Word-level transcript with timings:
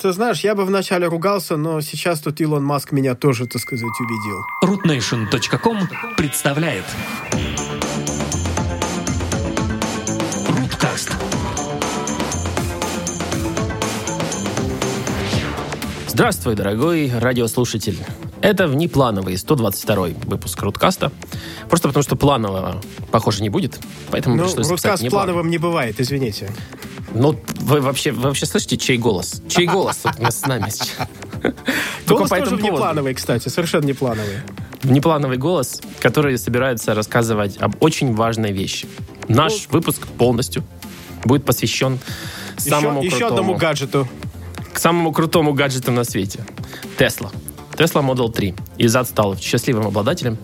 Ты 0.00 0.12
знаешь, 0.12 0.44
я 0.44 0.54
бы 0.54 0.64
вначале 0.64 1.08
ругался, 1.08 1.56
но 1.56 1.80
сейчас 1.80 2.20
тут 2.20 2.40
Илон 2.40 2.64
Маск 2.64 2.92
меня 2.92 3.16
тоже, 3.16 3.46
так 3.48 3.60
сказать, 3.60 3.90
убедил. 3.98 4.44
rootnation.com 4.62 5.88
представляет 6.16 6.84
Руткаст 10.46 11.10
Здравствуй, 16.06 16.54
дорогой 16.54 17.10
радиослушатель. 17.12 17.98
Это 18.40 18.68
внеплановый 18.68 19.36
122 19.36 19.96
выпуск 20.26 20.62
Руткаста. 20.62 21.10
Просто 21.68 21.88
потому, 21.88 22.04
что 22.04 22.14
планового, 22.14 22.80
похоже, 23.10 23.42
не 23.42 23.48
будет. 23.48 23.80
Поэтому 24.12 24.36
Ну, 24.36 24.44
пришлось 24.44 24.68
внепланово. 24.68 25.10
плановым 25.10 25.50
не 25.50 25.58
бывает, 25.58 26.00
извините. 26.00 26.48
Ну, 27.14 27.38
вы 27.60 27.80
вообще, 27.80 28.12
вы 28.12 28.22
вообще 28.22 28.46
слышите, 28.46 28.76
чей 28.76 28.98
голос? 28.98 29.42
Чей 29.48 29.66
голос 29.66 30.02
с 30.02 30.46
нами 30.46 30.70
сейчас? 30.70 31.08
Голос 32.06 32.28
тоже 32.30 32.56
внеплановый, 32.56 33.14
кстати, 33.14 33.48
совершенно 33.48 33.86
неплановый. 33.86 34.38
Внеплановый 34.82 35.38
голос, 35.38 35.80
который 36.00 36.38
собирается 36.38 36.94
рассказывать 36.94 37.56
об 37.58 37.82
очень 37.82 38.14
важной 38.14 38.52
вещи. 38.52 38.86
Наш 39.28 39.68
выпуск 39.68 40.06
полностью 40.06 40.64
будет 41.24 41.44
посвящен 41.44 41.98
самому 42.56 43.02
еще, 43.02 43.08
еще 43.08 43.18
крутому, 43.18 43.40
одному 43.40 43.58
гаджету. 43.58 44.08
к 44.72 44.78
самому 44.78 45.12
крутому 45.12 45.52
гаджету 45.52 45.90
на 45.92 46.04
свете. 46.04 46.44
Тесла. 46.98 47.30
Tesla 47.72 48.02
Model 48.04 48.32
3. 48.32 48.54
Изад 48.78 49.08
стал 49.08 49.36
счастливым 49.36 49.86
обладателем. 49.86 50.38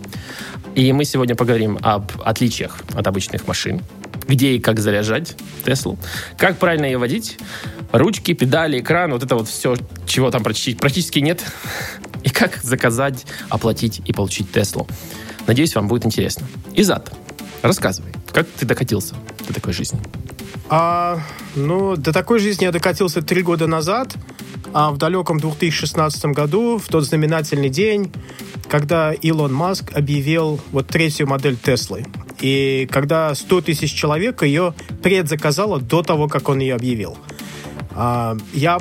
И 0.74 0.92
мы 0.92 1.04
сегодня 1.04 1.36
поговорим 1.36 1.78
об 1.82 2.10
отличиях 2.24 2.78
от 2.94 3.06
обычных 3.06 3.46
машин. 3.46 3.80
Где 4.26 4.54
и 4.54 4.60
как 4.60 4.80
заряжать 4.80 5.36
Теслу. 5.64 5.98
Как 6.38 6.58
правильно 6.58 6.86
ее 6.86 6.98
водить. 6.98 7.38
Ручки, 7.92 8.32
педали, 8.32 8.80
экран. 8.80 9.12
Вот 9.12 9.22
это 9.22 9.34
вот 9.34 9.48
все, 9.48 9.76
чего 10.06 10.30
там 10.30 10.42
практически, 10.42 10.76
практически 10.76 11.18
нет. 11.20 11.42
И 12.22 12.30
как 12.30 12.56
заказать, 12.62 13.26
оплатить 13.50 14.00
и 14.06 14.12
получить 14.14 14.50
Теслу. 14.50 14.88
Надеюсь, 15.46 15.74
вам 15.74 15.88
будет 15.88 16.06
интересно. 16.06 16.46
Изад, 16.74 17.12
рассказывай. 17.60 18.12
Как 18.32 18.48
ты 18.48 18.64
докатился 18.64 19.14
до 19.46 19.52
такой 19.52 19.74
жизни? 19.74 20.00
А, 20.70 21.20
ну, 21.54 21.96
до 21.96 22.12
такой 22.12 22.38
жизни 22.38 22.64
я 22.64 22.72
докатился 22.72 23.20
три 23.20 23.42
года 23.42 23.66
назад, 23.66 24.14
а 24.72 24.90
в 24.90 24.96
далеком 24.96 25.38
2016 25.38 26.24
году, 26.26 26.78
в 26.78 26.88
тот 26.88 27.04
знаменательный 27.04 27.68
день, 27.68 28.10
когда 28.68 29.12
Илон 29.12 29.52
Маск 29.52 29.92
объявил 29.94 30.60
вот 30.72 30.88
третью 30.88 31.28
модель 31.28 31.56
Теслы. 31.56 32.06
И 32.40 32.88
когда 32.90 33.34
100 33.34 33.60
тысяч 33.62 33.92
человек 33.92 34.42
ее 34.42 34.74
предзаказало 35.02 35.80
до 35.80 36.02
того, 36.02 36.28
как 36.28 36.48
он 36.48 36.58
ее 36.58 36.74
объявил. 36.74 37.16
А, 37.92 38.36
я 38.52 38.78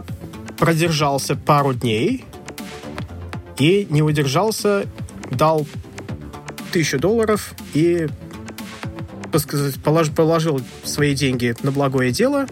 продержался 0.57 1.35
пару 1.35 1.73
дней 1.73 2.25
и 3.57 3.87
не 3.89 4.01
удержался, 4.01 4.85
дал 5.31 5.67
тысячу 6.71 6.99
долларов 6.99 7.53
и 7.73 8.07
положил 10.15 10.61
свои 10.83 11.15
деньги 11.15 11.55
на 11.63 11.71
благое 11.71 12.11
дело 12.11 12.47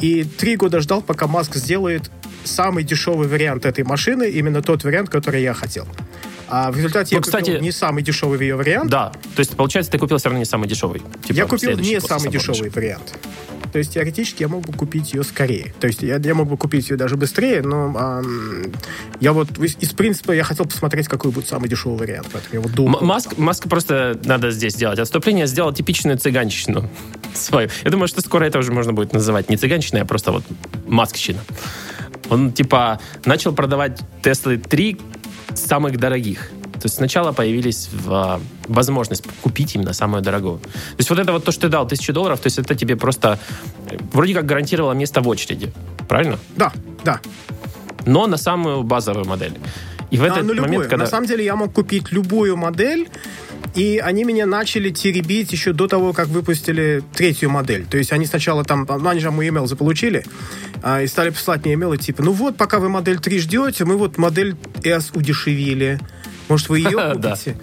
и 0.00 0.24
три 0.24 0.56
года 0.56 0.80
ждал, 0.80 1.02
пока 1.02 1.26
Маск 1.26 1.56
сделает 1.56 2.10
самый 2.44 2.84
дешевый 2.84 3.28
вариант 3.28 3.66
этой 3.66 3.84
машины, 3.84 4.30
именно 4.30 4.62
тот 4.62 4.84
вариант, 4.84 5.10
который 5.10 5.42
я 5.42 5.54
хотел. 5.54 5.86
А 6.48 6.70
в 6.72 6.76
результате 6.76 7.14
Ну, 7.14 7.18
я 7.18 7.22
кстати- 7.22 7.44
купил 7.46 7.60
не 7.60 7.72
самый 7.72 8.02
дешевый 8.02 8.38
ее 8.40 8.56
вариант, 8.56 8.90
Да. 8.90 9.12
То 9.36 9.40
есть, 9.40 9.56
получается, 9.56 9.92
ты 9.92 9.98
купил 9.98 10.16
все 10.18 10.28
равно 10.28 10.38
не 10.38 10.44
самый 10.44 10.68
дешевый. 10.68 11.00
Типа, 11.24 11.36
я 11.36 11.46
купил 11.46 11.76
не 11.78 12.00
самый 12.00 12.30
дешевый 12.30 12.60
дешевого. 12.60 12.74
вариант. 12.74 13.18
То 13.72 13.78
есть 13.78 13.92
теоретически 13.92 14.42
я 14.42 14.48
мог 14.48 14.66
бы 14.66 14.72
купить 14.72 15.12
ее 15.12 15.22
скорее. 15.22 15.74
То 15.78 15.86
есть 15.88 16.00
я, 16.02 16.16
я 16.16 16.34
мог 16.34 16.48
бы 16.48 16.56
купить 16.56 16.88
ее 16.88 16.96
даже 16.96 17.16
быстрее, 17.16 17.60
но 17.60 17.94
ам, 17.98 18.72
я 19.20 19.34
вот 19.34 19.58
из, 19.58 19.74
принципа 19.92 20.32
я 20.32 20.42
хотел 20.42 20.64
посмотреть, 20.64 21.06
какой 21.06 21.32
будет 21.32 21.48
самый 21.48 21.68
дешевый 21.68 21.98
вариант. 21.98 22.28
Поэтому 22.32 22.54
я 22.54 22.60
вот 22.60 22.72
думал. 22.72 23.00
Маск, 23.02 23.36
Маск 23.36 23.68
просто 23.68 24.18
надо 24.24 24.50
здесь 24.52 24.72
сделать 24.72 24.98
отступление, 24.98 25.46
сделал 25.46 25.74
типичную 25.74 26.16
цыганщину 26.16 26.88
свою. 27.34 27.68
Я 27.84 27.90
думаю, 27.90 28.08
что 28.08 28.22
скоро 28.22 28.44
это 28.44 28.58
уже 28.58 28.72
можно 28.72 28.94
будет 28.94 29.12
называть 29.12 29.50
не 29.50 29.58
цыганщиной, 29.58 30.00
а 30.00 30.04
просто 30.06 30.32
вот 30.32 30.44
маскщина. 30.86 31.40
Он 32.30 32.52
типа 32.52 33.00
начал 33.26 33.52
продавать 33.54 34.00
Теслы 34.22 34.56
3 34.56 34.98
самых 35.54 35.98
дорогих. 35.98 36.50
То 36.74 36.84
есть 36.84 36.96
сначала 36.96 37.32
появились 37.32 37.88
в, 37.92 38.12
а, 38.12 38.40
возможность 38.68 39.24
купить 39.42 39.74
именно 39.74 39.92
самую 39.92 40.22
дорогую. 40.22 40.58
То 40.58 40.98
есть 40.98 41.10
вот 41.10 41.18
это 41.18 41.32
вот 41.32 41.44
то, 41.44 41.50
что 41.50 41.62
ты 41.62 41.68
дал, 41.68 41.88
тысячу 41.88 42.12
долларов, 42.12 42.38
то 42.38 42.46
есть 42.46 42.58
это 42.58 42.74
тебе 42.76 42.94
просто 42.94 43.38
э, 43.90 43.96
вроде 44.12 44.34
как 44.34 44.46
гарантировало 44.46 44.92
место 44.92 45.20
в 45.20 45.28
очереди. 45.28 45.72
Правильно? 46.08 46.38
Да, 46.56 46.72
да. 47.04 47.20
Но 48.06 48.26
на 48.26 48.36
самую 48.36 48.84
базовую 48.84 49.26
модель. 49.26 49.58
И 50.10 50.16
в 50.16 50.22
А, 50.22 50.26
этот 50.28 50.44
ну, 50.44 50.52
любую. 50.52 50.62
момент, 50.62 50.84
когда... 50.84 51.04
На 51.04 51.10
самом 51.10 51.26
деле 51.26 51.44
я 51.44 51.56
мог 51.56 51.72
купить 51.72 52.12
любую 52.12 52.56
модель, 52.56 53.08
и 53.74 53.98
они 53.98 54.24
меня 54.24 54.46
начали 54.46 54.90
теребить 54.90 55.52
еще 55.52 55.72
до 55.72 55.86
того, 55.86 56.12
как 56.12 56.28
выпустили 56.28 57.02
третью 57.14 57.50
модель. 57.50 57.86
То 57.86 57.98
есть 57.98 58.12
они 58.12 58.26
сначала 58.26 58.64
там, 58.64 58.86
ну, 58.88 59.08
они 59.08 59.20
же 59.20 59.30
мой 59.30 59.48
email 59.48 59.66
заполучили, 59.66 60.24
а, 60.82 61.02
и 61.02 61.06
стали 61.06 61.30
посылать 61.30 61.64
мне 61.64 61.74
имейлы 61.74 61.98
типа, 61.98 62.22
ну 62.22 62.32
вот, 62.32 62.56
пока 62.56 62.78
вы 62.78 62.88
модель 62.88 63.18
3 63.18 63.38
ждете, 63.38 63.84
мы 63.84 63.96
вот 63.96 64.18
модель 64.18 64.56
S 64.84 65.10
удешевили. 65.14 66.00
Может, 66.48 66.68
вы 66.68 66.78
ее 66.78 66.90
купите? 67.14 67.56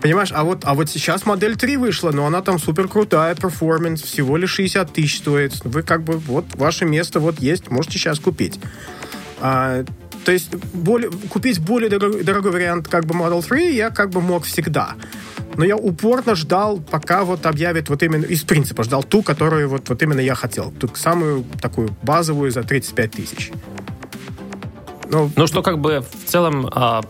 Понимаешь, 0.00 0.30
а 0.32 0.44
вот, 0.44 0.60
а 0.64 0.74
вот 0.74 0.90
сейчас 0.90 1.24
модель 1.24 1.56
3 1.56 1.78
вышла, 1.78 2.10
но 2.10 2.26
она 2.26 2.42
там 2.42 2.58
супер 2.58 2.86
крутая, 2.86 3.34
перформанс, 3.34 4.02
всего 4.02 4.36
лишь 4.36 4.52
60 4.52 4.92
тысяч 4.92 5.18
стоит. 5.18 5.64
Вы 5.64 5.82
как 5.82 6.02
бы, 6.02 6.18
вот, 6.18 6.44
ваше 6.54 6.84
место 6.84 7.18
вот 7.18 7.40
есть, 7.40 7.70
можете 7.70 7.98
сейчас 7.98 8.20
купить. 8.20 8.60
А, 9.40 9.84
то 10.24 10.32
есть 10.32 10.54
более, 10.74 11.10
купить 11.28 11.60
более 11.60 11.88
дорогой, 11.88 12.24
дорогой 12.24 12.50
вариант 12.50 12.88
как 12.88 13.06
бы 13.06 13.14
Model 13.14 13.46
3 13.46 13.74
я 13.74 13.90
как 13.90 14.10
бы 14.10 14.20
мог 14.20 14.44
всегда. 14.44 14.94
Но 15.56 15.64
я 15.64 15.76
упорно 15.76 16.34
ждал, 16.34 16.80
пока 16.80 17.24
вот 17.24 17.46
объявят 17.46 17.88
вот 17.88 18.02
именно, 18.02 18.24
из 18.24 18.42
принципа 18.42 18.84
ждал 18.84 19.02
ту, 19.02 19.22
которую 19.22 19.68
вот, 19.68 19.88
вот 19.88 20.02
именно 20.02 20.20
я 20.20 20.34
хотел. 20.34 20.70
Ту 20.72 20.88
самую 20.94 21.44
такую 21.60 21.90
базовую 22.02 22.50
за 22.50 22.62
35 22.62 23.10
тысяч. 23.10 23.50
Ну, 25.08 25.30
Ну, 25.36 25.46
что 25.46 25.62
как 25.62 25.78
бы 25.78 26.00
в 26.00 26.28
целом 26.28 26.68
а, 26.72 27.02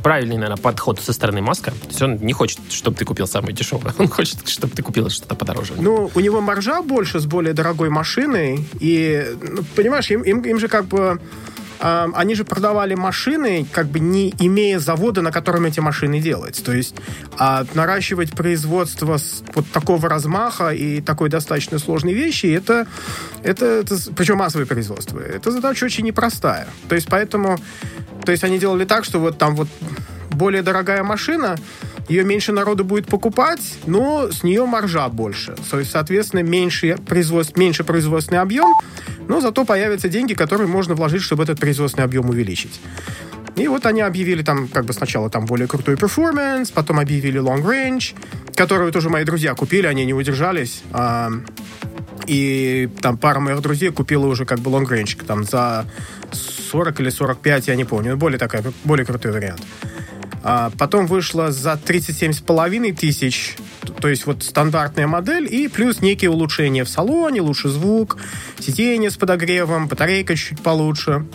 правильный, 0.00 0.36
наверное, 0.36 0.56
подход 0.56 1.00
со 1.00 1.12
стороны 1.12 1.42
Маска. 1.42 1.70
То 1.70 1.88
есть 1.88 2.02
он 2.02 2.16
не 2.16 2.32
хочет, 2.32 2.60
чтобы 2.70 2.96
ты 2.96 3.04
купил 3.04 3.26
самое 3.26 3.54
дешевое. 3.54 3.94
Он 3.98 4.08
хочет, 4.08 4.48
чтобы 4.48 4.74
ты 4.74 4.82
купил 4.82 5.08
что-то 5.10 5.34
подороже. 5.34 5.74
Ну, 5.76 6.10
у 6.14 6.20
него 6.20 6.40
маржа 6.40 6.82
больше 6.82 7.20
с 7.20 7.26
более 7.26 7.52
дорогой 7.52 7.90
машиной. 7.90 8.66
И, 8.80 9.26
ну, 9.42 9.62
понимаешь, 9.74 10.10
им, 10.10 10.22
им, 10.22 10.42
им 10.42 10.58
же 10.58 10.68
как 10.68 10.86
бы... 10.86 11.20
они 11.80 12.34
же 12.34 12.44
продавали 12.44 12.94
машины, 12.94 13.66
как 13.72 13.86
бы 13.86 14.00
не 14.00 14.34
имея 14.38 14.78
завода, 14.78 15.22
на 15.22 15.32
котором 15.32 15.64
эти 15.64 15.80
машины 15.80 16.20
делать. 16.20 16.62
То 16.64 16.72
есть 16.72 16.94
а, 17.38 17.64
наращивать 17.74 18.32
производство 18.32 19.16
с 19.16 19.42
вот 19.54 19.66
такого 19.72 20.08
размаха 20.08 20.70
и 20.70 21.00
такой 21.00 21.30
достаточно 21.30 21.78
сложной 21.78 22.12
вещи, 22.12 22.46
это, 22.46 22.86
это, 23.42 23.64
это 23.64 23.96
причем 24.14 24.36
массовое 24.38 24.66
производство, 24.66 25.18
это 25.18 25.50
задача 25.50 25.84
очень 25.84 26.04
непростая. 26.04 26.66
То 26.88 26.94
есть 26.94 27.08
поэтому, 27.08 27.58
то 28.24 28.32
есть 28.32 28.44
они 28.44 28.58
делали 28.58 28.84
так, 28.84 29.04
что 29.04 29.18
вот 29.18 29.38
там 29.38 29.56
вот 29.56 29.68
более 30.30 30.62
дорогая 30.62 31.02
машина, 31.02 31.56
ее 32.10 32.24
меньше 32.24 32.50
народу 32.50 32.84
будет 32.84 33.06
покупать, 33.06 33.78
но 33.86 34.32
с 34.32 34.42
нее 34.42 34.66
маржа 34.66 35.08
больше. 35.08 35.54
То 35.70 35.78
есть, 35.78 35.92
соответственно, 35.92 36.42
меньше, 36.42 36.98
производств, 37.06 37.56
меньше 37.56 37.84
производственный 37.84 38.40
объем, 38.40 38.74
но 39.28 39.40
зато 39.40 39.64
появятся 39.64 40.08
деньги, 40.08 40.34
которые 40.34 40.66
можно 40.66 40.94
вложить, 40.94 41.22
чтобы 41.22 41.44
этот 41.44 41.60
производственный 41.60 42.04
объем 42.04 42.28
увеличить. 42.28 42.80
И 43.54 43.68
вот 43.68 43.86
они 43.86 44.00
объявили 44.00 44.42
там, 44.42 44.66
как 44.66 44.86
бы 44.86 44.92
сначала 44.92 45.30
там 45.30 45.46
более 45.46 45.68
крутой 45.68 45.96
перформанс, 45.96 46.72
потом 46.72 46.98
объявили 46.98 47.40
long 47.40 47.62
range, 47.62 48.14
которую 48.56 48.90
тоже 48.90 49.08
мои 49.08 49.24
друзья 49.24 49.54
купили, 49.54 49.86
они 49.86 50.04
не 50.04 50.14
удержались. 50.14 50.82
А, 50.92 51.30
и 52.26 52.88
там 53.00 53.18
пара 53.18 53.38
моих 53.38 53.60
друзей 53.60 53.90
купила 53.90 54.26
уже 54.26 54.44
как 54.46 54.58
бы 54.58 54.70
long 54.70 54.88
range, 54.88 55.24
там 55.24 55.44
за 55.44 55.86
40 56.32 57.00
или 57.00 57.10
45, 57.10 57.68
я 57.68 57.76
не 57.76 57.84
помню, 57.84 58.16
более 58.16 58.38
такая, 58.38 58.64
более 58.84 59.06
крутой 59.06 59.30
вариант. 59.30 59.62
А 60.42 60.70
потом 60.78 61.06
вышла 61.06 61.52
за 61.52 61.72
37,5 61.72 62.94
тысяч, 62.94 63.56
то 64.00 64.08
есть 64.08 64.26
вот 64.26 64.42
стандартная 64.42 65.06
модель, 65.06 65.46
и 65.52 65.68
плюс 65.68 66.00
некие 66.00 66.30
улучшения 66.30 66.84
в 66.84 66.88
салоне, 66.88 67.42
лучше 67.42 67.68
звук, 67.68 68.16
сиденье 68.58 69.10
с 69.10 69.16
подогревом, 69.16 69.86
батарейка 69.86 70.36
чуть 70.36 70.60
получше. 70.62 71.26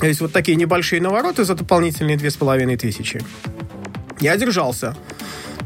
То 0.00 0.06
есть 0.06 0.20
вот 0.20 0.32
такие 0.32 0.56
небольшие 0.56 1.00
навороты 1.00 1.44
за 1.44 1.54
дополнительные 1.54 2.16
2,5 2.16 2.76
тысячи. 2.76 3.22
Я 4.18 4.36
держался. 4.36 4.96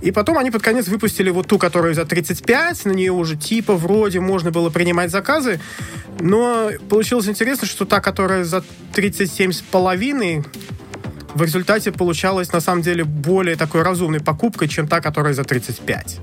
И 0.03 0.11
потом 0.11 0.37
они 0.37 0.50
под 0.50 0.62
конец 0.62 0.89
выпустили 0.89 1.31
вот 1.31 1.47
ту, 1.47 1.59
которую 1.59 1.94
за 1.94 2.05
35, 2.05 2.85
на 2.85 2.93
нее 2.93 3.12
уже 3.12 3.37
типа 3.37 3.75
вроде 3.75 4.21
можно 4.21 4.50
было 4.50 4.69
принимать 4.69 5.11
заказы, 5.11 5.59
но 6.21 6.71
получилось 6.91 7.29
интересно, 7.29 7.67
что 7.67 7.87
та, 7.87 8.00
которая 8.00 8.44
за 8.44 8.62
37,5, 8.94 10.47
в 11.37 11.43
результате 11.43 11.93
получалась 11.93 12.50
на 12.53 12.61
самом 12.61 12.81
деле 12.83 13.05
более 13.05 13.56
такой 13.56 13.83
разумной 13.83 14.21
покупкой, 14.21 14.69
чем 14.69 14.88
та, 14.88 15.00
которая 15.00 15.35
за 15.35 15.44
35. 15.44 16.19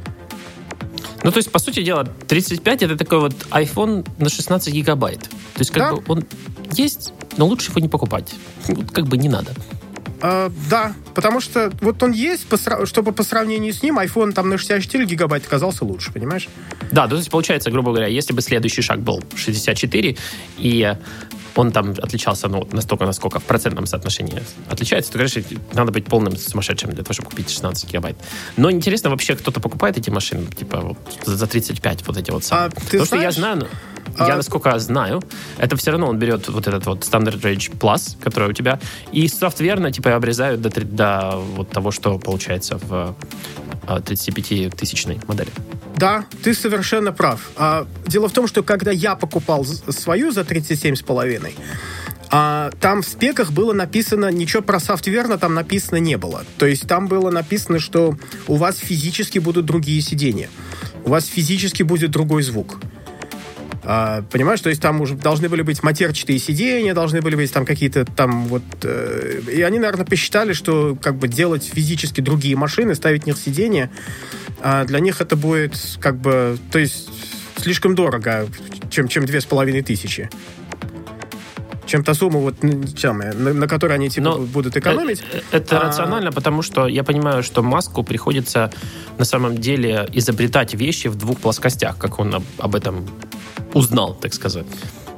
Ну, 1.24 1.32
то 1.32 1.38
есть, 1.38 1.52
по 1.52 1.60
сути 1.60 1.84
дела, 1.84 2.04
35 2.28 2.82
это 2.82 2.98
такой 2.98 3.20
вот 3.20 3.34
iPhone 3.52 4.06
на 4.18 4.30
16 4.30 4.74
гигабайт. 4.74 5.22
То 5.22 5.60
есть, 5.60 5.72
как 5.72 5.84
Да. 5.84 5.96
бы 5.96 6.04
он 6.08 6.26
есть, 6.72 7.14
но 7.38 7.46
лучше 7.46 7.70
его 7.70 7.80
не 7.80 7.88
покупать. 7.88 8.34
Как 8.92 9.06
бы 9.08 9.18
не 9.18 9.30
надо. 9.30 9.54
А, 10.26 10.50
да, 10.70 10.94
потому 11.16 11.42
что 11.42 11.70
вот 11.82 12.02
он 12.02 12.14
есть, 12.14 12.48
по 12.48 12.58
чтобы 12.86 13.12
по 13.12 13.24
сравнению 13.24 13.74
с 13.74 13.84
ним 13.84 14.00
iPhone 14.00 14.32
там 14.32 14.48
на 14.48 14.58
64 14.58 15.06
гигабайта 15.06 15.50
казался 15.50 15.84
лучше, 15.84 16.14
понимаешь? 16.14 16.48
Да, 16.92 17.10
то 17.10 17.18
есть 17.18 17.30
получается, 17.30 17.70
грубо 17.72 17.92
говоря, 17.92 18.08
если 18.08 18.32
бы 18.32 18.42
следующий 18.42 18.82
шаг 18.82 19.02
был 19.02 19.22
64, 19.36 20.16
и 20.60 20.96
он 21.56 21.74
там 21.74 21.92
отличался 21.92 22.48
ну, 22.48 22.66
настолько, 22.72 23.06
насколько 23.06 23.42
в 23.42 23.44
процентном 23.44 23.86
соотношении 23.86 24.42
отличается, 24.70 25.12
то, 25.12 25.18
конечно, 25.18 25.44
надо 25.74 25.92
быть 25.92 26.06
полным 26.06 26.38
сумасшедшим 26.38 26.92
для 26.92 27.04
того, 27.04 27.14
чтобы 27.14 27.30
купить 27.30 27.50
16 27.50 27.90
гигабайт. 27.90 28.16
Но 28.56 28.72
интересно, 28.72 29.10
вообще 29.10 29.36
кто-то 29.36 29.60
покупает 29.60 29.98
эти 29.98 30.10
машины, 30.10 30.48
типа, 30.48 30.80
вот, 30.80 30.98
за 31.26 31.48
35, 31.48 32.08
вот 32.08 32.18
эти 32.18 32.32
вот 32.32 32.46
самые. 32.46 32.68
А 32.68 32.70
ты 32.70 32.82
Потому 32.98 33.06
что 33.06 33.16
я 33.18 33.32
знаешь- 33.32 33.36
знаю, 33.36 33.68
ну, 34.18 34.26
А- 34.26 34.28
я, 34.28 34.36
насколько 34.36 34.78
знаю, 34.80 35.22
это 35.58 35.76
все 35.76 35.92
равно 35.92 36.08
он 36.08 36.18
берет 36.18 36.48
вот 36.50 36.68
этот 36.68 36.86
вот 36.86 37.00
Standard 37.00 37.42
Range 37.42 37.78
Plus, 37.78 38.16
который 38.22 38.50
у 38.50 38.54
тебя, 38.54 38.80
и 39.12 39.28
софтверно, 39.28 39.92
типа, 39.92 40.16
обрезают 40.16 40.62
до, 40.62 40.70
до 40.70 41.38
вот 41.56 41.70
того, 41.70 41.92
что 41.92 42.18
получается 42.20 42.78
в 42.78 43.16
35-тысячной 43.88 45.20
модели. 45.28 45.50
Да, 45.96 46.26
ты 46.44 46.54
совершенно 46.54 47.12
прав. 47.12 47.52
А, 47.56 47.86
дело 48.08 48.28
в 48.28 48.34
том, 48.34 48.48
что 48.48 48.64
когда 48.64 48.92
я 48.92 49.16
покупал 49.16 49.66
свою 49.66 50.32
за 50.32 50.42
37,5, 50.42 51.54
а, 52.36 52.72
там 52.80 53.04
в 53.04 53.08
спеках 53.08 53.52
было 53.52 53.74
написано, 53.74 54.32
ничего 54.32 54.64
про 54.64 54.80
софтверно 54.80 55.38
там 55.38 55.54
написано 55.54 55.98
не 55.98 56.18
было. 56.18 56.44
То 56.58 56.66
есть 56.66 56.88
там 56.88 57.08
было 57.08 57.30
написано, 57.30 57.80
что 57.80 58.18
у 58.48 58.56
вас 58.56 58.78
физически 58.78 59.40
будут 59.40 59.66
другие 59.66 60.02
сиденья. 60.02 60.50
У 61.06 61.10
вас 61.10 61.26
физически 61.26 61.84
будет 61.84 62.12
другой 62.12 62.42
звук. 62.44 62.80
А, 63.86 64.24
понимаешь, 64.32 64.62
то 64.62 64.70
есть 64.70 64.82
там 64.82 65.02
уже 65.02 65.16
должны 65.16 65.50
были 65.50 65.62
быть 65.62 65.84
матерчатые 65.84 66.40
сиденья, 66.40 66.94
должны 66.94 67.22
были 67.22 67.36
быть 67.36 67.52
там 67.52 67.66
какие-то 67.66 68.06
там 68.06 68.48
вот... 68.48 68.64
э, 68.84 69.42
и 69.52 69.62
они, 69.62 69.80
наверное, 69.80 70.06
посчитали, 70.06 70.54
что 70.54 70.98
как 71.02 71.16
бы 71.16 71.28
делать 71.28 71.70
физически 71.74 72.22
другие 72.22 72.56
машины, 72.56 72.96
ставить 72.96 73.24
в 73.24 73.26
них 73.28 73.38
сиденья, 73.38 73.92
а 74.62 74.86
для 74.86 75.00
них 75.00 75.20
это 75.22 75.36
будет 75.36 75.76
как 76.00 76.18
бы... 76.18 76.58
То 76.72 76.80
есть 76.80 77.10
слишком 77.58 77.96
дорого, 77.96 78.48
чем, 78.90 79.08
чем 79.08 79.26
две 79.26 79.42
с 79.42 79.46
половиной 79.46 79.82
тысячи. 79.82 80.30
Чем 81.94 82.04
та 82.04 82.16
сумма, 82.16 82.40
вот, 82.40 82.56
самая, 82.98 83.34
на, 83.34 83.54
на 83.54 83.68
которой 83.68 83.94
они 83.94 84.10
типа 84.10 84.30
Но 84.30 84.40
будут 84.40 84.76
экономить. 84.76 85.22
Э, 85.32 85.42
э, 85.52 85.58
Это 85.58 85.80
А- 85.80 85.84
рационально, 85.84 86.32
потому 86.32 86.64
что 86.64 86.88
я 86.88 87.04
понимаю, 87.04 87.44
что 87.44 87.62
Маску 87.62 88.04
приходится 88.04 88.72
на 89.20 89.26
самом 89.26 89.60
деле 89.60 90.10
изобретать 90.12 90.74
вещи 90.74 91.10
в 91.10 91.16
двух 91.16 91.38
плоскостях, 91.38 92.00
как 92.00 92.18
он 92.18 92.34
об, 92.34 92.44
об 92.58 92.74
этом 92.74 93.06
узнал, 93.74 94.16
так 94.16 94.34
сказать. 94.34 94.66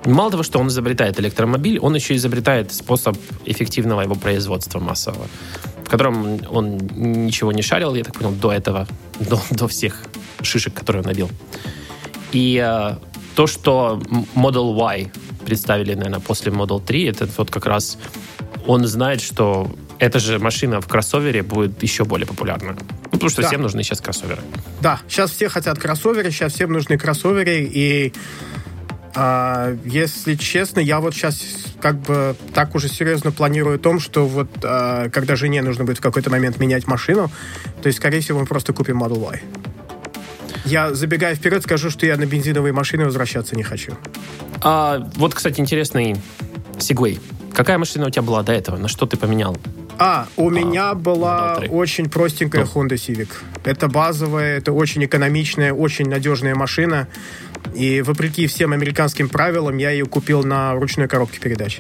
Мало 0.04 0.32
того, 0.32 0.44
что 0.44 0.60
он 0.60 0.68
изобретает 0.68 1.18
электромобиль, 1.18 1.80
он 1.80 1.96
еще 1.96 2.14
изобретает 2.16 2.74
способ 2.74 3.16
эффективного 3.46 4.02
его 4.02 4.16
производства 4.16 4.80
массового, 4.80 5.28
в 5.86 5.90
котором 5.90 6.42
он 6.52 6.78
ничего 7.26 7.54
не 7.54 7.62
шарил, 7.62 7.96
я 7.96 8.04
так 8.04 8.16
понял, 8.16 8.32
до 8.32 8.52
этого, 8.52 8.86
до, 9.22 9.40
до 9.50 9.70
всех 9.70 10.02
шишек, 10.42 10.74
которые 10.74 11.04
он 11.04 11.08
набил. 11.08 11.30
И 12.34 12.62
э, 12.62 12.98
то, 13.36 13.48
что 13.48 14.02
Model 14.36 14.76
Y 14.76 15.12
представили, 15.46 15.94
наверное, 15.94 16.20
после 16.20 16.52
Model 16.52 16.84
3, 16.84 17.06
это 17.06 17.28
вот 17.38 17.52
как 17.52 17.66
раз 17.66 17.98
он 18.68 18.86
знает, 18.88 19.22
что 19.22 19.72
эта 20.00 20.20
же 20.20 20.40
машина 20.40 20.82
в 20.82 20.88
кроссовере 20.88 21.44
будет 21.44 21.82
еще 21.84 22.04
более 22.04 22.28
популярна. 22.28 22.76
Ну, 23.06 23.10
потому 23.12 23.30
что 23.30 23.42
Да. 23.42 23.48
всем 23.48 23.62
нужны 23.62 23.84
сейчас 23.84 24.02
кроссоверы. 24.02 24.42
Да, 24.82 25.00
сейчас 25.08 25.32
все 25.32 25.48
хотят 25.50 25.80
кроссоверы, 25.80 26.32
сейчас 26.32 26.54
всем 26.54 26.74
нужны 26.74 26.98
кроссоверы, 26.98 27.64
и 27.72 28.12
а, 29.18 29.78
если 29.86 30.36
честно, 30.36 30.82
я 30.82 31.00
вот 31.00 31.14
сейчас 31.14 31.42
как 31.80 32.02
бы 32.02 32.36
так 32.54 32.76
уже 32.76 32.90
серьезно 32.90 33.32
планирую 33.32 33.76
о 33.76 33.80
том, 33.80 34.00
что 34.02 34.28
вот 34.28 34.50
а, 34.64 35.10
когда 35.10 35.38
жене 35.38 35.62
нужно 35.62 35.86
будет 35.86 36.00
в 36.00 36.02
какой-то 36.02 36.30
момент 36.30 36.60
менять 36.60 36.88
машину, 36.88 37.32
то 37.82 37.88
есть, 37.88 38.00
скорее 38.00 38.20
всего, 38.20 38.40
мы 38.40 38.46
просто 38.46 38.74
купим 38.74 39.02
Model 39.02 39.22
Y. 39.22 39.42
Я, 40.66 40.94
забегая 40.94 41.36
вперед, 41.36 41.64
скажу, 41.64 41.90
что 41.90 42.06
я 42.06 42.18
на 42.18 42.26
бензиновые 42.26 42.74
машины 42.74 43.06
возвращаться 43.06 43.56
не 43.56 43.64
хочу. 43.64 43.94
А, 44.62 45.08
вот, 45.16 45.34
кстати, 45.36 45.60
интересный 45.62 46.16
сегвей. 46.80 47.20
Какая 47.54 47.78
машина 47.78 48.08
у 48.08 48.10
тебя 48.10 48.24
была 48.24 48.44
до 48.44 48.52
этого? 48.52 48.78
На 48.78 48.88
что 48.88 49.06
ты 49.06 49.16
поменял? 49.18 49.56
А, 49.98 50.28
у 50.36 50.50
меня 50.50 50.94
была 50.94 51.56
Model 51.56 51.60
3. 51.60 51.70
очень 51.70 52.10
простенькая 52.10 52.66
Ну. 52.66 52.82
Honda 52.82 52.96
Civic. 52.96 53.30
Это 53.64 53.88
базовая, 53.88 54.58
это 54.58 54.74
очень 54.74 55.06
экономичная, 55.06 55.72
очень 55.72 56.10
надежная 56.10 56.56
машина. 56.56 57.08
И 57.74 58.02
вопреки 58.02 58.48
всем 58.48 58.74
американским 58.74 59.30
правилам, 59.30 59.78
я 59.78 59.92
ее 59.92 60.06
купил 60.06 60.44
на 60.44 60.74
ручной 60.74 61.08
коробке 61.08 61.40
передач. 61.40 61.80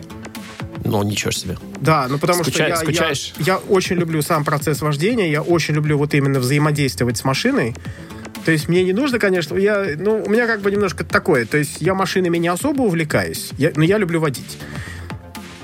Ну, 0.86 1.02
ничего 1.04 1.32
себе. 1.32 1.58
Да, 1.82 2.06
ну 2.08 2.20
потому 2.20 2.44
Скуча- 2.44 2.52
что 2.52 2.62
я, 2.64 2.68
я, 2.70 2.76
скучаешь? 2.78 3.34
я 3.40 3.58
очень 3.58 3.96
люблю 3.98 4.22
сам 4.22 4.46
процесс 4.46 4.82
вождения, 4.82 5.30
я 5.30 5.42
очень 5.42 5.74
люблю 5.74 5.98
вот 5.98 6.14
именно 6.14 6.40
взаимодействовать 6.40 7.18
с 7.18 7.24
машиной. 7.24 7.76
То 8.44 8.52
есть 8.52 8.68
мне 8.68 8.84
не 8.84 8.94
нужно, 8.94 9.18
конечно, 9.20 9.58
я, 9.58 9.86
ну, 9.98 10.24
у 10.24 10.30
меня 10.30 10.46
как 10.48 10.62
бы 10.62 10.70
немножко 10.72 11.04
такое, 11.04 11.46
то 11.46 11.58
есть 11.58 11.82
я 11.82 11.94
машинами 11.96 12.38
не 12.38 12.48
особо 12.48 12.82
увлекаюсь, 12.84 13.52
я, 13.58 13.72
но 13.76 13.84
я 13.84 13.98
люблю 13.98 14.20
водить. 14.20 14.58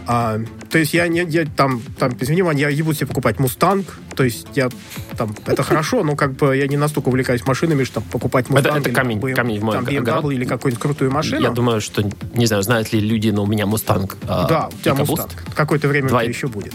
А, 0.08 0.40
то 0.72 0.80
есть 0.80 0.94
я 0.94 1.08
не, 1.08 1.24
я 1.24 1.46
там, 1.46 1.82
там, 2.00 2.12
извини, 2.20 2.42
я 2.60 2.70
ебу 2.70 2.94
себе 2.94 3.06
покупать 3.08 3.40
Мустанг, 3.40 3.86
то 4.16 4.24
есть 4.24 4.48
я 4.56 4.70
там, 5.16 5.36
это 5.46 5.62
хорошо, 5.64 6.04
но 6.04 6.16
как 6.16 6.34
бы 6.34 6.58
я 6.58 6.68
не 6.68 6.76
настолько 6.76 7.10
увлекаюсь 7.10 7.46
машинами, 7.46 7.84
что 7.84 7.96
там, 7.96 8.04
покупать 8.06 8.50
Мустанг 8.50 8.80
это 8.80 8.90
или 8.90 8.96
камень, 8.96 9.20
BM, 9.20 9.36
камень 9.36 9.60
в 9.60 9.64
мой 9.64 9.76
там, 9.76 9.86
BMW 9.86 10.34
или 10.34 10.46
какую-нибудь 10.46 10.82
крутую 10.82 11.12
машину. 11.12 11.42
Я 11.42 11.52
думаю, 11.52 11.82
что, 11.82 12.04
не 12.34 12.46
знаю, 12.48 12.64
знают 12.64 12.92
ли 12.94 13.00
люди, 13.00 13.30
но 13.30 13.44
у 13.44 13.48
меня 13.48 13.68
Мустанг. 13.68 14.18
а, 14.28 14.48
да, 14.48 14.70
у 14.70 14.78
тебя. 14.84 14.96
Мустанг. 14.96 15.32
Какое-то 15.56 15.88
время 15.88 16.10
Два 16.10 16.20
у 16.20 16.22
и- 16.22 16.26
тебя 16.26 16.34
еще 16.36 16.48
будет. 16.48 16.74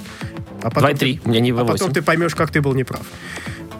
А 0.62 0.70
потом 0.70 0.90
2.3, 0.90 1.20
у 1.24 1.28
меня 1.28 1.40
не 1.40 1.50
а 1.50 1.54
V8. 1.54 1.66
потом 1.66 1.92
ты 1.92 2.02
поймешь, 2.02 2.34
как 2.34 2.50
ты 2.50 2.62
был 2.62 2.74
неправ. 2.74 3.02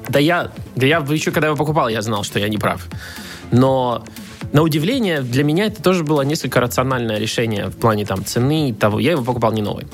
Да 0.08 0.18
я, 0.18 0.50
да 0.76 0.86
я 0.86 0.98
еще 0.98 1.30
когда 1.30 1.48
его 1.48 1.56
покупал, 1.56 1.88
я 1.88 2.02
знал, 2.02 2.24
что 2.24 2.38
я 2.38 2.48
не 2.48 2.58
прав. 2.58 2.86
Но 3.50 4.04
на 4.52 4.62
удивление, 4.62 5.20
для 5.20 5.44
меня 5.44 5.66
это 5.66 5.82
тоже 5.82 6.04
было 6.04 6.22
несколько 6.22 6.60
рациональное 6.60 7.18
решение 7.18 7.66
в 7.66 7.76
плане 7.76 8.06
там 8.06 8.24
цены 8.24 8.70
и 8.70 8.72
того. 8.72 8.98
Я 8.98 9.12
его 9.12 9.24
покупал 9.24 9.52
не 9.52 9.62
новый. 9.62 9.86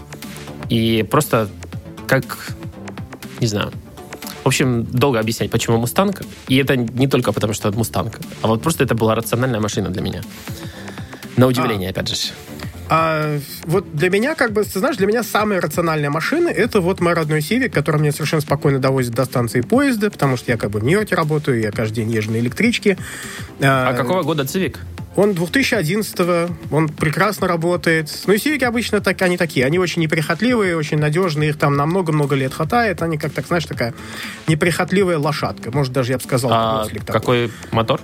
И 0.69 1.07
просто 1.11 1.49
как, 2.07 2.55
не 3.41 3.47
знаю, 3.47 3.73
в 4.45 4.47
общем, 4.47 4.85
долго 4.85 5.21
объяснять, 5.21 5.51
почему 5.51 5.79
Мустанг. 5.79 6.23
И 6.49 6.57
это 6.57 6.77
не 6.77 7.07
только 7.07 7.33
потому, 7.33 7.53
что 7.53 7.69
это 7.69 7.79
Мустанг, 7.79 8.21
а 8.43 8.49
вот 8.49 8.63
просто 8.63 8.85
это 8.85 8.95
была 8.95 9.15
рациональная 9.15 9.61
машина 9.61 9.89
для 9.91 10.03
меня. 10.03 10.23
На 11.37 11.47
удивление, 11.47 11.91
опять 11.91 12.09
же. 12.09 12.17
А 12.89 13.39
вот 13.65 13.95
для 13.95 14.11
меня, 14.11 14.35
как 14.35 14.53
бы, 14.53 14.65
ты 14.65 14.79
знаешь, 14.79 14.97
для 14.97 15.07
меня 15.07 15.23
самая 15.23 15.61
рациональная 15.61 16.11
машина 16.11 16.49
это 16.49 16.81
вот 16.81 17.01
мой 17.01 17.15
родной 17.15 17.41
Civic, 17.41 17.71
который 17.71 18.01
мне 18.01 18.13
совершенно 18.13 18.43
спокойно 18.43 18.79
довозит 18.79 19.15
до 19.15 19.25
станции 19.25 19.61
поезда, 19.61 20.11
потому 20.11 20.37
что 20.37 20.53
я 20.53 20.59
как 20.59 20.71
бы 20.71 20.81
в 20.81 20.85
Нью-Йорке 20.85 21.15
работаю, 21.15 21.61
я 21.61 21.71
каждый 21.71 21.97
день 21.97 22.11
езжу 22.11 22.33
на 22.33 22.37
электричке. 22.37 22.99
А 23.61 23.95
какого 23.95 24.23
года 24.23 24.45
Цивик? 24.45 24.81
Он 25.15 25.35
2011 25.35 26.51
он 26.71 26.89
прекрасно 26.89 27.47
работает. 27.47 28.11
Ну 28.27 28.33
и 28.33 28.37
Civic 28.37 28.65
обычно 28.65 29.01
так, 29.01 29.21
они 29.23 29.37
такие, 29.37 29.67
они 29.67 29.79
очень 29.79 30.01
неприхотливые, 30.01 30.77
очень 30.77 30.99
надежные, 30.99 31.51
их 31.51 31.59
там 31.59 31.77
на 31.77 31.85
много-много 31.85 32.35
лет 32.35 32.55
хватает, 32.55 33.03
они 33.03 33.19
как 33.19 33.33
так, 33.33 33.47
знаешь, 33.47 33.67
такая 33.67 33.95
неприхотливая 34.47 35.19
лошадка, 35.19 35.71
может 35.71 35.93
даже 35.93 36.13
я 36.13 36.19
бы 36.19 36.25
сказал, 36.25 36.51
А 36.53 36.87
какой 37.07 37.51
мотор? 37.73 38.01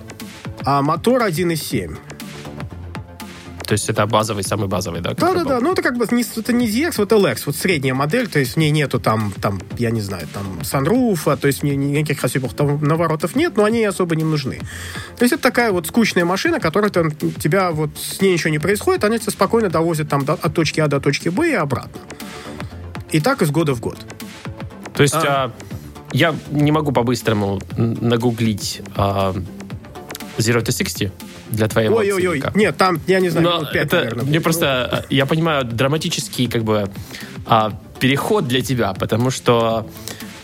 А 0.63 0.81
мотор 0.81 1.23
1.7. 1.23 1.97
То 3.69 3.73
есть 3.73 3.87
это 3.87 4.07
базовый, 4.07 4.43
самый 4.43 4.67
базовый, 4.67 4.99
да? 4.99 5.13
Да, 5.13 5.31
да, 5.31 5.43
да. 5.43 5.59
Ну, 5.59 5.73
это 5.73 5.83
как 5.83 5.95
бы 5.95 6.07
не, 6.09 6.23
это 6.23 6.53
не 6.53 6.65
ZX, 6.67 6.95
вот 6.97 7.11
LX, 7.11 7.43
вот 7.45 7.55
средняя 7.55 7.93
модель, 7.93 8.27
то 8.27 8.39
есть 8.39 8.53
в 8.53 8.57
ней 8.57 8.71
нету 8.71 8.99
там, 8.99 9.31
там 9.39 9.61
я 9.77 9.91
не 9.91 10.01
знаю, 10.01 10.27
там 10.33 10.63
санруфа, 10.63 11.37
то 11.37 11.45
есть 11.45 11.61
ни- 11.61 11.75
никаких 11.75 12.23
особых 12.23 12.55
там 12.55 12.83
наворотов 12.83 13.35
нет, 13.35 13.55
но 13.57 13.65
они 13.65 13.83
особо 13.85 14.15
не 14.15 14.23
нужны. 14.23 14.57
То 15.17 15.23
есть 15.23 15.33
это 15.33 15.43
такая 15.43 15.71
вот 15.71 15.85
скучная 15.85 16.25
машина, 16.25 16.59
которая 16.59 16.89
там, 16.89 17.11
тебя 17.11 17.69
вот 17.69 17.91
с 17.95 18.19
ней 18.21 18.33
ничего 18.33 18.49
не 18.49 18.57
происходит, 18.57 19.03
она 19.03 19.19
тебя 19.19 19.31
спокойно 19.31 19.69
довозит 19.69 20.09
там 20.09 20.25
до- 20.25 20.33
от 20.33 20.51
точки 20.55 20.79
А 20.79 20.87
до 20.87 20.99
точки 20.99 21.29
Б 21.29 21.51
и 21.51 21.53
обратно. 21.53 22.01
И 23.11 23.19
так 23.19 23.43
из 23.43 23.51
года 23.51 23.75
в 23.75 23.81
год. 23.81 23.99
То 24.95 25.03
есть 25.03 25.13
А. 25.13 25.21
а, 25.21 25.53
я 26.11 26.33
не 26.49 26.71
могу 26.71 26.91
по-быстрому 26.91 27.61
нагуглить 27.77 28.81
а, 28.95 29.35
Zero 30.39 30.63
to 30.63 30.71
60 30.75 31.11
для 31.49 31.67
твоего 31.67 31.97
Ой-ой-ой. 31.97 32.43
Нет, 32.55 32.77
там, 32.77 32.99
я 33.07 33.19
не 33.19 33.29
знаю, 33.29 33.47
Но 33.47 33.55
минут 33.57 33.71
пять, 33.71 33.87
это, 33.87 33.95
наверное. 33.97 34.25
мне 34.25 34.39
просто, 34.41 34.85
а, 34.85 35.05
я 35.09 35.25
понимаю, 35.25 35.65
драматический 35.65 36.47
как 36.47 36.63
бы 36.63 36.89
а, 37.45 37.73
переход 37.99 38.47
для 38.47 38.61
тебя, 38.61 38.93
потому 38.93 39.29
что 39.31 39.87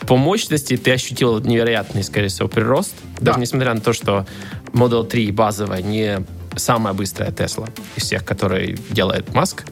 по 0.07 0.17
мощности 0.17 0.77
ты 0.77 0.91
ощутил 0.91 1.39
невероятный, 1.39 2.03
скорее 2.03 2.27
всего, 2.27 2.47
прирост. 2.47 2.93
Даже 3.19 3.35
Да. 3.35 3.41
несмотря 3.41 3.73
на 3.73 3.81
то, 3.81 3.93
что 3.93 4.25
Model 4.73 5.05
3 5.07 5.31
базовая 5.31 5.81
не 5.81 6.25
самая 6.55 6.93
быстрая 6.93 7.31
Tesla 7.31 7.69
из 7.95 8.03
всех, 8.03 8.23
которые 8.25 8.77
делает 8.91 9.33
Маск. 9.33 9.65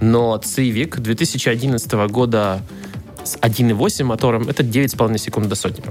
Но 0.00 0.40
Civic 0.42 1.00
2011 1.00 1.92
года 2.08 2.60
с 3.24 3.36
1.8 3.38 4.04
мотором 4.04 4.48
это 4.48 4.62
9,5 4.62 5.16
секунд 5.18 5.48
до 5.48 5.54
сотни. 5.54 5.84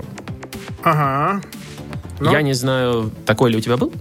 Ага. 0.84 1.42
Ну, 2.20 2.32
Я 2.32 2.42
не 2.42 2.54
знаю, 2.54 3.12
такой 3.26 3.52
ли 3.52 3.58
у 3.58 3.62
тебя 3.62 3.78
был? 3.78 3.92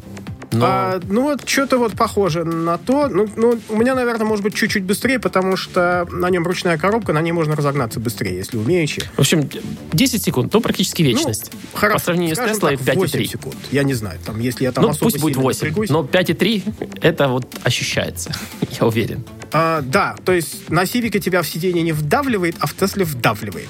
Но... 0.52 0.66
А, 0.66 1.00
ну 1.04 1.22
вот 1.22 1.48
что-то 1.48 1.78
вот 1.78 1.92
похоже 1.92 2.44
на 2.44 2.76
то. 2.78 3.08
Ну, 3.08 3.28
ну, 3.36 3.60
у 3.68 3.76
меня, 3.76 3.94
наверное, 3.94 4.26
может 4.26 4.42
быть 4.42 4.54
чуть-чуть 4.54 4.82
быстрее, 4.82 5.18
потому 5.18 5.56
что 5.56 6.08
на 6.10 6.28
нем 6.28 6.44
ручная 6.44 6.76
коробка, 6.76 7.12
на 7.12 7.20
ней 7.20 7.32
можно 7.32 7.54
разогнаться 7.54 8.00
быстрее, 8.00 8.36
если 8.36 8.56
умеючи. 8.56 9.02
В 9.16 9.20
общем, 9.20 9.48
10 9.92 10.22
секунд, 10.22 10.52
ну, 10.52 10.60
практически 10.60 11.02
вечность. 11.02 11.50
Ну, 11.52 11.58
хорошо, 11.74 11.98
По 11.98 12.04
сравнению 12.04 12.34
с 12.34 12.38
скажем 12.38 12.60
так, 12.60 12.80
8 12.80 13.02
5,3. 13.02 13.24
секунд. 13.26 13.56
Я 13.70 13.84
не 13.84 13.94
знаю, 13.94 14.18
там, 14.24 14.40
если 14.40 14.64
я 14.64 14.72
там 14.72 14.84
Ну, 14.84 14.94
пусть 14.94 15.20
будет 15.20 15.34
сильно 15.34 15.42
8, 15.42 15.60
напрягусь. 15.68 15.90
но 15.90 16.02
5,3 16.02 16.98
это 17.00 17.28
вот 17.28 17.46
ощущается, 17.62 18.32
я 18.80 18.86
уверен. 18.86 19.24
А, 19.52 19.82
да, 19.82 20.16
то 20.24 20.32
есть 20.32 20.68
на 20.68 20.86
Сивике 20.86 21.20
тебя 21.20 21.42
в 21.42 21.48
сиденье 21.48 21.82
не 21.82 21.92
вдавливает, 21.92 22.56
а 22.60 22.66
в 22.66 22.74
Тесле 22.74 23.04
вдавливает. 23.04 23.68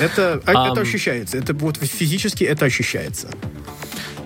Это, 0.00 0.40
Ам. 0.46 0.72
это 0.72 0.80
ощущается. 0.82 1.36
Это 1.36 1.52
вот 1.54 1.76
физически 1.76 2.44
это 2.44 2.64
ощущается. 2.66 3.28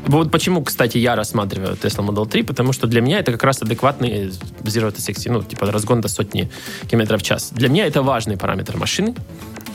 Вот 0.07 0.31
почему, 0.31 0.63
кстати, 0.63 0.99
я 0.99 1.17
рассматриваю 1.17 1.77
Tesla 1.77 2.07
Model 2.07 2.29
3, 2.29 2.43
потому 2.43 2.73
что 2.73 2.87
для 2.87 3.01
меня 3.01 3.21
это 3.21 3.33
как 3.33 3.43
раз 3.45 3.63
адекватный 3.63 4.29
Zero 4.63 4.93
to 4.93 5.05
60, 5.05 5.33
ну, 5.33 5.43
типа 5.43 5.71
разгон 5.71 6.01
до 6.01 6.09
сотни 6.09 6.51
километров 6.91 7.23
в 7.23 7.25
час. 7.25 7.51
Для 7.53 7.69
меня 7.69 7.87
это 7.87 8.03
важный 8.03 8.37
параметр 8.37 8.77
машины. 8.77 9.15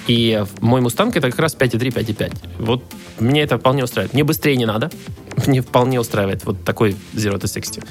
И 0.08 0.44
мой 0.62 0.82
Мустанг 0.82 1.16
это 1.16 1.30
как 1.30 1.40
раз 1.40 1.56
5.3, 1.56 1.94
5.5. 1.94 2.34
Вот 2.60 2.84
мне 3.20 3.42
это 3.42 3.58
вполне 3.58 3.84
устраивает. 3.84 4.14
Мне 4.14 4.24
быстрее 4.24 4.56
не 4.56 4.66
надо. 4.66 4.90
Мне 5.48 5.62
вполне 5.62 6.00
устраивает 6.00 6.46
вот 6.46 6.64
такой 6.64 6.96
Zero 7.14 7.40
to 7.40 7.52
60. 7.52 7.84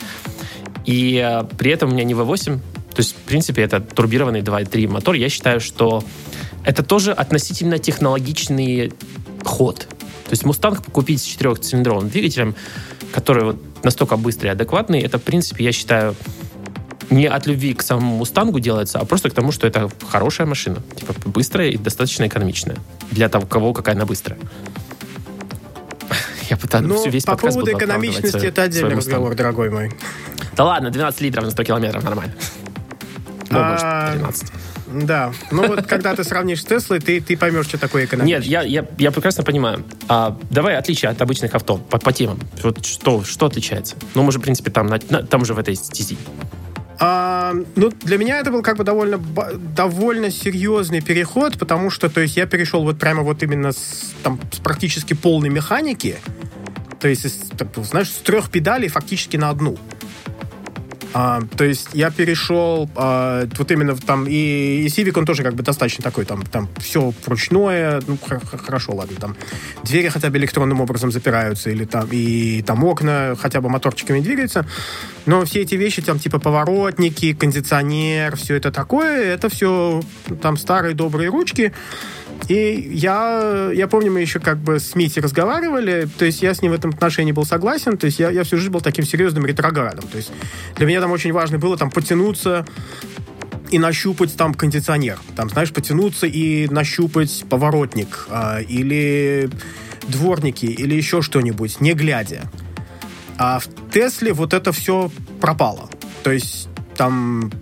И 0.84 1.16
э, 1.16 1.44
при 1.56 1.70
этом 1.70 1.90
у 1.90 1.92
меня 1.92 2.04
не 2.04 2.14
V8. 2.14 2.58
То 2.58 3.00
есть, 3.00 3.12
в 3.12 3.20
принципе, 3.20 3.62
это 3.62 3.80
турбированный 3.80 4.40
2.3 4.40 4.88
мотор. 4.88 5.14
Я 5.14 5.28
считаю, 5.28 5.60
что 5.60 6.02
это 6.64 6.82
тоже 6.82 7.12
относительно 7.12 7.78
технологичный 7.78 8.92
ход. 9.44 9.86
То 10.28 10.32
есть 10.32 10.44
Мустанг 10.44 10.84
купить 10.92 11.22
с 11.22 11.24
четырехцилиндровым 11.24 12.10
двигателем, 12.10 12.54
который 13.12 13.44
вот 13.44 13.56
настолько 13.82 14.16
быстрый 14.18 14.48
и 14.48 14.50
адекватный, 14.50 15.00
это, 15.00 15.18
в 15.18 15.22
принципе, 15.22 15.64
я 15.64 15.72
считаю, 15.72 16.14
не 17.08 17.26
от 17.26 17.46
любви 17.46 17.72
к 17.72 17.82
самому 17.82 18.16
Мустангу 18.16 18.60
делается, 18.60 18.98
а 18.98 19.06
просто 19.06 19.30
к 19.30 19.32
тому, 19.32 19.52
что 19.52 19.66
это 19.66 19.88
хорошая 20.10 20.46
машина. 20.46 20.82
Типа 20.96 21.14
быстрая 21.24 21.70
и 21.70 21.78
достаточно 21.78 22.26
экономичная. 22.26 22.76
Для 23.10 23.30
того, 23.30 23.46
кого 23.46 23.72
какая 23.72 23.94
она 23.94 24.04
быстрая. 24.04 24.38
Я 26.50 26.58
пытаюсь 26.58 26.86
Ну, 26.86 27.10
весь 27.10 27.24
по 27.24 27.36
поводу 27.36 27.72
экономичности 27.72 28.46
это 28.46 28.64
отдельный 28.64 28.96
разговор, 28.96 29.34
дорогой 29.34 29.70
мой. 29.70 29.92
Да 30.56 30.64
ладно, 30.64 30.90
12 30.90 31.20
литров 31.22 31.44
на 31.44 31.50
100 31.50 31.64
километров 31.64 32.04
нормально. 32.04 32.34
Ну, 33.50 33.60
может, 33.60 33.82
А, 33.82 34.12
13. 34.12 34.52
Да. 34.92 35.32
Ну 35.50 35.66
вот 35.66 35.86
когда 35.86 36.14
ты 36.14 36.24
сравнишь 36.24 36.62
с 36.62 36.64
Теслой, 36.64 37.00
ты, 37.00 37.20
ты 37.20 37.36
поймешь, 37.36 37.66
что 37.66 37.78
такое 37.78 38.04
экономика. 38.04 38.38
Нет, 38.38 38.44
я, 38.44 38.62
я, 38.62 38.86
я 38.98 39.10
прекрасно 39.10 39.44
понимаю. 39.44 39.84
А, 40.08 40.38
давай 40.50 40.76
отличие 40.76 41.10
от 41.10 41.20
обычных 41.20 41.54
авто 41.54 41.76
по, 41.76 41.98
по 41.98 42.12
темам. 42.12 42.38
Вот 42.62 42.84
что, 42.84 43.24
что 43.24 43.46
отличается? 43.46 43.96
Ну, 44.14 44.22
мы 44.22 44.32
же, 44.32 44.38
в 44.38 44.42
принципе, 44.42 44.70
там, 44.70 44.86
на- 44.86 44.98
там 44.98 45.44
же 45.44 45.54
в 45.54 45.58
этой 45.58 45.74
стези. 45.76 46.16
А, 47.00 47.54
ну, 47.76 47.90
для 47.90 48.18
меня 48.18 48.38
это 48.40 48.50
был 48.50 48.62
как 48.62 48.76
бы 48.76 48.82
довольно, 48.84 49.18
довольно 49.76 50.30
серьезный 50.30 51.00
переход, 51.00 51.56
потому 51.56 51.90
что, 51.90 52.08
то 52.08 52.20
есть, 52.20 52.36
я 52.36 52.46
перешел 52.46 52.82
вот 52.82 52.98
прямо 52.98 53.22
вот 53.22 53.42
именно 53.42 53.72
с, 53.72 54.12
там, 54.24 54.40
с 54.50 54.58
практически 54.58 55.14
полной 55.14 55.48
механики, 55.48 56.16
то 56.98 57.06
есть, 57.06 57.24
из, 57.24 57.34
так, 57.56 57.68
знаешь, 57.84 58.10
с 58.10 58.16
трех 58.16 58.50
педалей 58.50 58.88
фактически 58.88 59.36
на 59.36 59.50
одну. 59.50 59.78
А, 61.14 61.40
то 61.56 61.64
есть 61.64 61.90
я 61.94 62.10
перешел 62.10 62.88
а, 62.94 63.46
вот 63.56 63.70
именно 63.70 63.96
там 63.96 64.26
и, 64.26 64.82
и 64.82 64.86
Civic 64.86 65.18
он 65.18 65.24
тоже 65.24 65.42
как 65.42 65.54
бы 65.54 65.62
достаточно 65.62 66.02
такой 66.02 66.24
там 66.24 66.42
там 66.42 66.68
все 66.78 67.12
ручное 67.26 68.02
ну 68.06 68.18
хор- 68.18 68.44
хор- 68.44 68.60
хорошо 68.60 68.94
ладно 68.94 69.16
там 69.18 69.36
двери 69.82 70.08
хотя 70.08 70.28
бы 70.30 70.36
электронным 70.38 70.80
образом 70.80 71.10
запираются 71.10 71.70
или 71.70 71.84
там 71.84 72.08
и 72.10 72.62
там 72.62 72.84
окна 72.84 73.36
хотя 73.40 73.60
бы 73.60 73.68
моторчиками 73.68 74.20
двигаются. 74.20 74.66
Но 75.26 75.44
все 75.44 75.62
эти 75.62 75.74
вещи 75.74 76.02
там 76.02 76.18
типа 76.18 76.38
поворотники 76.38 77.32
кондиционер 77.34 78.36
все 78.36 78.56
это 78.56 78.70
такое 78.70 79.24
это 79.34 79.48
все 79.48 80.02
там 80.42 80.56
старые 80.56 80.94
добрые 80.94 81.30
ручки 81.30 81.72
и 82.46 82.90
я, 82.92 83.70
я 83.74 83.88
помню, 83.88 84.12
мы 84.12 84.20
еще 84.20 84.38
как 84.38 84.58
бы 84.58 84.78
с 84.78 84.94
Мити 84.94 85.18
разговаривали, 85.18 86.08
то 86.18 86.24
есть 86.24 86.42
я 86.42 86.54
с 86.54 86.62
ним 86.62 86.72
в 86.72 86.74
этом 86.74 86.90
отношении 86.90 87.32
был 87.32 87.44
согласен, 87.44 87.98
то 87.98 88.06
есть 88.06 88.18
я, 88.18 88.30
я 88.30 88.44
всю 88.44 88.56
жизнь 88.56 88.70
был 88.70 88.80
таким 88.80 89.04
серьезным 89.04 89.44
ретроградом. 89.44 90.08
То 90.08 90.16
есть 90.16 90.30
для 90.76 90.86
меня 90.86 91.00
там 91.00 91.10
очень 91.10 91.32
важно 91.32 91.58
было 91.58 91.76
там 91.76 91.90
потянуться 91.90 92.64
и 93.70 93.78
нащупать 93.78 94.34
там 94.36 94.54
кондиционер. 94.54 95.18
Там, 95.36 95.50
знаешь, 95.50 95.72
потянуться 95.72 96.26
и 96.26 96.68
нащупать 96.68 97.44
поворотник 97.48 98.26
а, 98.30 98.60
или 98.60 99.50
дворники 100.08 100.66
или 100.66 100.94
еще 100.94 101.22
что-нибудь, 101.22 101.80
не 101.80 101.92
глядя. 101.92 102.50
А 103.36 103.58
в 103.58 103.68
Тесле 103.92 104.32
вот 104.32 104.54
это 104.54 104.72
все 104.72 105.10
пропало. 105.40 105.90
То 106.22 106.32
есть 106.32 106.68
там 106.96 107.52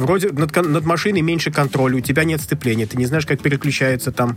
вроде 0.00 0.28
над, 0.30 0.54
над 0.56 0.84
машиной 0.84 1.20
меньше 1.20 1.50
контроля, 1.50 1.96
у 1.96 2.00
тебя 2.00 2.24
нет 2.24 2.40
сцепления, 2.40 2.86
ты 2.86 2.96
не 2.96 3.06
знаешь, 3.06 3.26
как 3.26 3.40
переключается 3.40 4.10
там, 4.12 4.36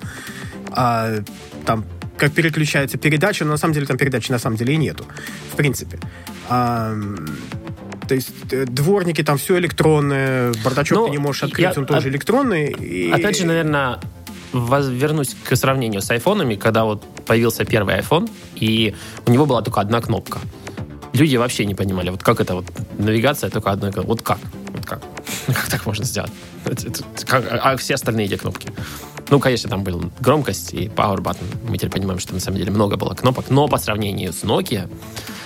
а, 0.71 1.19
там 1.65 1.85
как 2.17 2.31
переключается 2.33 2.97
передача, 2.97 3.43
но 3.45 3.51
на 3.51 3.57
самом 3.57 3.73
деле 3.73 3.85
там 3.87 3.97
передачи 3.97 4.31
на 4.31 4.39
самом 4.39 4.55
деле 4.57 4.73
и 4.75 4.77
нету, 4.77 5.05
в 5.51 5.55
принципе. 5.55 5.99
А, 6.49 6.93
то 8.07 8.15
есть 8.15 8.29
э, 8.51 8.65
дворники 8.65 9.23
там 9.23 9.37
все 9.37 9.57
электронное, 9.57 10.53
бардачок 10.63 10.97
Ну, 10.99 11.05
ты 11.05 11.11
не 11.11 11.17
можешь 11.17 11.43
открыть, 11.43 11.63
я- 11.63 11.73
он 11.75 11.85
тоже 11.85 12.07
от- 12.07 12.13
электронный. 12.13 12.71
и- 12.71 13.09
Опять 13.11 13.37
же, 13.39 13.45
наверное, 13.45 13.99
вернусь 14.53 15.35
к 15.43 15.55
сравнению 15.55 16.01
с 16.01 16.11
айфонами, 16.11 16.55
когда 16.55 16.83
вот 16.85 17.03
появился 17.25 17.65
первый 17.65 17.95
iPhone, 17.99 18.29
и 18.55 18.93
у 19.25 19.31
него 19.31 19.45
была 19.45 19.61
только 19.61 19.81
одна 19.81 19.99
кнопка. 20.01 20.39
Люди 21.13 21.35
вообще 21.37 21.65
не 21.65 21.75
понимали, 21.75 22.09
вот 22.09 22.21
как 22.23 22.39
это 22.41 22.55
вот 22.55 22.65
навигация 22.99 23.49
только 23.49 23.71
одна 23.71 23.91
кнопка. 23.91 24.07
Вот 24.07 24.21
как? 24.21 24.39
Вот 24.73 24.85
как? 24.85 25.01
Как 25.47 25.67
так 25.69 25.85
можно 25.85 26.05
сделать? 26.05 26.31
Как- 27.25 27.45
а 27.51 27.75
все 27.77 27.95
остальные 27.95 28.27
эти 28.27 28.35
кнопки? 28.37 28.69
Ну, 29.29 29.39
конечно, 29.39 29.69
там 29.69 29.83
был 29.83 30.11
громкость 30.19 30.73
и 30.73 30.87
power 30.87 31.17
button. 31.17 31.45
Мы 31.67 31.77
теперь 31.77 31.91
понимаем, 31.91 32.19
что 32.19 32.33
на 32.33 32.39
самом 32.39 32.57
деле 32.57 32.71
много 32.71 32.97
было 32.97 33.13
кнопок. 33.13 33.49
Но 33.49 33.67
по 33.67 33.77
сравнению 33.77 34.31
с 34.33 34.43
Nokia, 34.43 34.87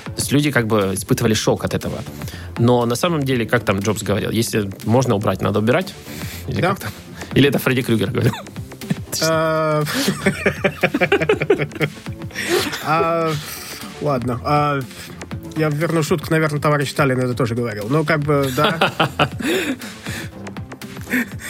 то 0.06 0.14
есть 0.18 0.32
люди 0.32 0.52
как 0.52 0.68
бы 0.68 0.92
испытывали 0.94 1.34
шок 1.34 1.64
от 1.64 1.74
этого. 1.74 2.00
Но 2.58 2.86
на 2.86 2.96
самом 2.96 3.24
деле, 3.24 3.46
как 3.46 3.64
там 3.64 3.80
Джобс 3.80 4.02
говорил, 4.04 4.32
если 4.32 4.70
можно 4.84 5.16
убрать, 5.16 5.42
надо 5.42 5.60
убирать. 5.60 5.94
Или 6.48 6.62
Да. 6.62 6.70
как 6.70 6.80
там? 6.82 6.92
Или 7.34 7.50
это 7.50 7.60
Фредди 7.60 7.82
Крюгер 7.84 8.12
говорил? 8.12 8.34
А, 9.24 9.84
а, 12.86 13.32
Ладно. 14.02 14.40
Я 15.58 15.70
верну 15.70 16.04
шутку, 16.04 16.32
наверное, 16.32 16.60
товарищ 16.60 16.92
Сталин 16.92 17.20
это 17.20 17.34
тоже 17.34 17.56
говорил. 17.56 17.88
Ну, 17.90 18.06
как 18.06 18.20
бы, 18.20 18.52
да. 18.56 18.94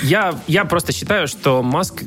Я, 0.03 0.39
я 0.47 0.65
просто 0.65 0.93
считаю, 0.93 1.27
что 1.27 1.63
Маск 1.63 2.03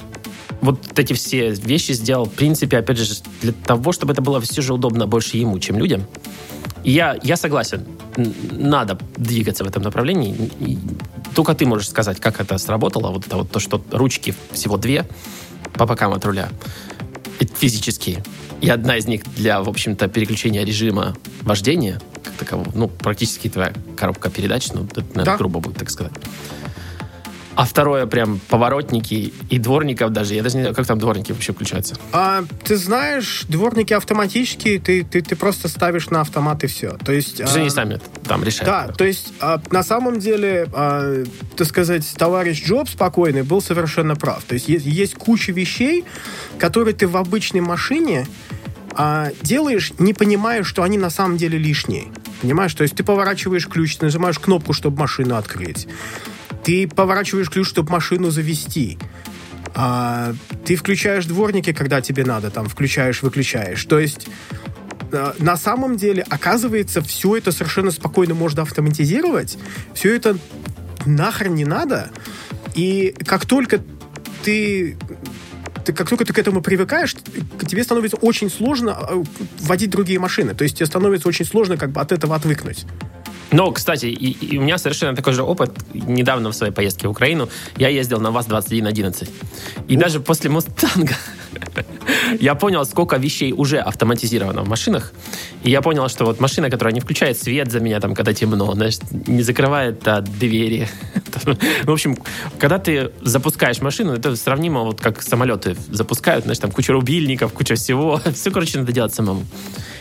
вот 0.61 0.97
эти 0.97 1.12
все 1.14 1.50
вещи 1.50 1.92
сделал, 1.92 2.26
в 2.26 2.33
принципе, 2.33 2.78
опять 2.78 2.99
же, 2.99 3.14
для 3.42 3.52
того, 3.52 3.92
чтобы 3.92 4.12
это 4.12 4.23
было 4.23 4.40
все 4.40 4.62
же 4.62 4.73
удобно 4.75 5.07
больше 5.07 5.37
ему, 5.37 5.59
чем 5.59 5.78
людям. 5.78 6.07
Я, 6.85 7.19
я 7.23 7.37
согласен, 7.37 7.87
надо 8.52 8.99
двигаться 9.16 9.64
в 9.64 9.66
этом 9.66 9.83
направлении. 9.83 10.50
Только 11.35 11.54
ты 11.54 11.66
можешь 11.66 11.88
сказать, 11.88 12.21
как 12.21 12.40
это 12.40 12.57
сработало. 12.59 13.11
Вот 13.11 13.26
это 13.26 13.37
вот 13.37 13.50
то, 13.50 13.59
что 13.59 13.83
ручки 13.90 14.35
всего 14.52 14.76
две 14.76 15.04
по 15.75 15.87
бокам 15.87 16.12
от 16.12 16.25
руля. 16.25 16.49
Физические. 17.59 18.23
И 18.61 18.69
одна 18.69 18.97
из 18.97 19.07
них 19.07 19.23
для, 19.37 19.62
в 19.62 19.69
общем-то, 19.69 20.09
переключения 20.09 20.64
режима 20.64 21.17
вождения, 21.43 22.00
как 22.23 22.35
такового. 22.35 22.71
Ну, 22.75 22.88
практически 22.88 23.49
твоя 23.49 23.73
коробка 23.97 24.31
передач, 24.31 24.69
ну, 24.73 24.85
это, 24.85 25.00
наверное, 25.00 25.25
Да. 25.25 25.37
грубо 25.37 25.61
будет 25.61 25.79
так 25.79 25.90
сказать. 25.90 26.12
А 27.57 27.67
второе 27.67 28.07
прям 28.07 28.40
поворотники 28.49 29.35
и 29.50 29.59
дворников 29.59 30.12
даже. 30.12 30.35
Я 30.35 30.43
даже 30.43 30.57
не 30.57 30.62
знаю, 30.62 30.75
как 30.75 30.87
там 30.87 30.99
дворники 30.99 31.33
вообще 31.33 31.52
включаются. 31.52 31.97
А, 32.12 32.45
ты 32.64 32.76
знаешь, 32.76 33.45
дворники 33.49 33.93
автоматические, 33.93 34.79
ты, 34.79 35.05
ты, 35.05 35.21
ты 35.21 35.37
просто 35.37 35.69
ставишь 35.69 36.09
на 36.09 36.23
автомат 36.23 36.64
и 36.64 36.69
все. 36.69 36.97
То 37.05 37.12
есть... 37.12 37.35
Что 37.47 37.59
а, 37.59 37.61
они 37.61 37.69
сами 37.69 38.00
там 38.26 38.45
решают. 38.45 38.67
Да, 38.67 38.95
то 38.95 39.05
есть 39.05 39.35
а, 39.40 39.61
на 39.71 39.83
самом 39.83 40.21
деле, 40.21 40.69
а, 40.73 41.23
так 41.57 41.67
сказать, 41.67 42.07
товарищ 42.17 42.64
Джобс 42.64 42.93
спокойный 42.93 43.43
был 43.43 43.61
совершенно 43.61 44.17
прав. 44.17 44.43
То 44.45 44.55
есть 44.55 44.69
есть, 44.69 44.87
есть 44.87 45.14
куча 45.17 45.52
вещей, 45.52 46.05
которые 46.59 46.95
ты 46.95 47.09
в 47.09 47.17
обычной 47.17 47.61
машине 47.61 48.26
а, 49.02 49.33
делаешь, 49.40 49.95
не 49.99 50.12
понимая, 50.12 50.62
что 50.62 50.83
они 50.83 50.99
на 50.99 51.09
самом 51.09 51.38
деле 51.38 51.57
лишние. 51.57 52.09
Понимаешь? 52.42 52.75
То 52.75 52.83
есть 52.83 52.95
ты 52.95 53.02
поворачиваешь 53.02 53.66
ключ, 53.66 53.97
ты 53.97 54.04
нажимаешь 54.04 54.38
кнопку, 54.38 54.75
чтобы 54.75 54.99
машину 54.99 55.37
открыть. 55.37 55.88
Ты 56.64 56.87
поворачиваешь 56.87 57.49
ключ, 57.49 57.66
чтобы 57.66 57.92
машину 57.92 58.28
завести. 58.28 58.99
А, 59.75 60.35
ты 60.66 60.76
включаешь 60.76 61.25
дворники, 61.25 61.73
когда 61.73 62.02
тебе 62.02 62.26
надо, 62.26 62.50
там, 62.50 62.69
включаешь, 62.69 63.23
выключаешь. 63.23 63.83
То 63.87 63.99
есть 63.99 64.28
э, 65.12 65.33
на 65.38 65.57
самом 65.57 65.97
деле, 65.97 66.23
оказывается, 66.28 67.00
все 67.00 67.38
это 67.38 67.52
совершенно 67.52 67.92
спокойно 67.92 68.35
можно 68.35 68.64
автоматизировать. 68.64 69.57
Все 69.95 70.14
это 70.14 70.37
нахрен 71.07 71.54
не 71.54 71.64
надо. 71.64 72.11
И 72.75 73.16
как 73.25 73.47
только 73.47 73.80
ты 74.42 74.99
ты, 75.85 75.93
как 75.93 76.09
только 76.09 76.25
ты 76.25 76.33
к 76.33 76.39
этому 76.39 76.63
привыкаешь, 76.63 77.15
тебе 77.67 77.83
становится 77.83 78.17
очень 78.17 78.51
сложно 78.51 78.97
э, 79.09 79.23
водить 79.61 79.91
другие 79.91 80.19
машины. 80.19 80.55
То 80.55 80.65
есть 80.65 80.77
тебе 80.77 80.87
становится 80.87 81.29
очень 81.29 81.45
сложно 81.45 81.77
как 81.77 81.91
бы 81.91 82.01
от 82.01 82.13
этого 82.13 82.35
отвыкнуть. 82.37 82.87
Но, 83.52 83.71
кстати, 83.73 84.07
и, 84.07 84.30
и 84.30 84.59
у 84.59 84.62
меня 84.62 84.78
совершенно 84.78 85.16
такой 85.16 85.33
же 85.33 85.42
опыт. 85.42 85.71
Недавно 85.95 86.50
в 86.50 86.54
своей 86.54 86.73
поездке 86.73 87.09
в 87.09 87.11
Украину 87.11 87.49
я 87.76 87.88
ездил 87.88 88.21
на 88.21 88.30
ВАЗ-2111. 88.30 89.28
И 89.88 89.97
даже 89.97 90.21
после 90.21 90.50
Мустанга 90.50 91.14
я 92.40 92.54
понял, 92.54 92.85
сколько 92.85 93.16
вещей 93.16 93.52
уже 93.52 93.78
автоматизировано 93.78 94.62
в 94.62 94.69
машинах. 94.69 95.12
И 95.64 95.71
я 95.71 95.83
понял, 95.83 96.09
что 96.09 96.25
вот 96.25 96.40
машина, 96.40 96.71
которая 96.71 96.95
не 96.95 97.00
включает 97.00 97.38
свет 97.38 97.71
за 97.71 97.80
меня, 97.80 98.00
там, 98.00 98.14
когда 98.14 98.33
темно, 98.33 98.73
знаешь, 98.75 98.99
не 99.26 99.42
закрывает 99.42 100.07
а, 100.07 100.21
двери. 100.21 100.88
В 101.85 101.90
общем, 101.90 102.16
когда 102.59 102.78
ты 102.78 103.11
запускаешь 103.23 103.80
машину, 103.80 104.12
это 104.12 104.37
сравнимо 104.37 104.83
вот 104.83 105.00
как 105.00 105.23
самолеты 105.23 105.76
запускают, 105.90 106.45
знаешь, 106.45 106.59
там 106.59 106.71
куча 106.71 106.92
рубильников, 106.92 107.52
куча 107.52 107.75
всего. 107.75 108.21
Все, 108.35 108.50
короче, 108.50 108.78
надо 108.78 108.92
делать 108.92 109.14
самому. 109.14 109.45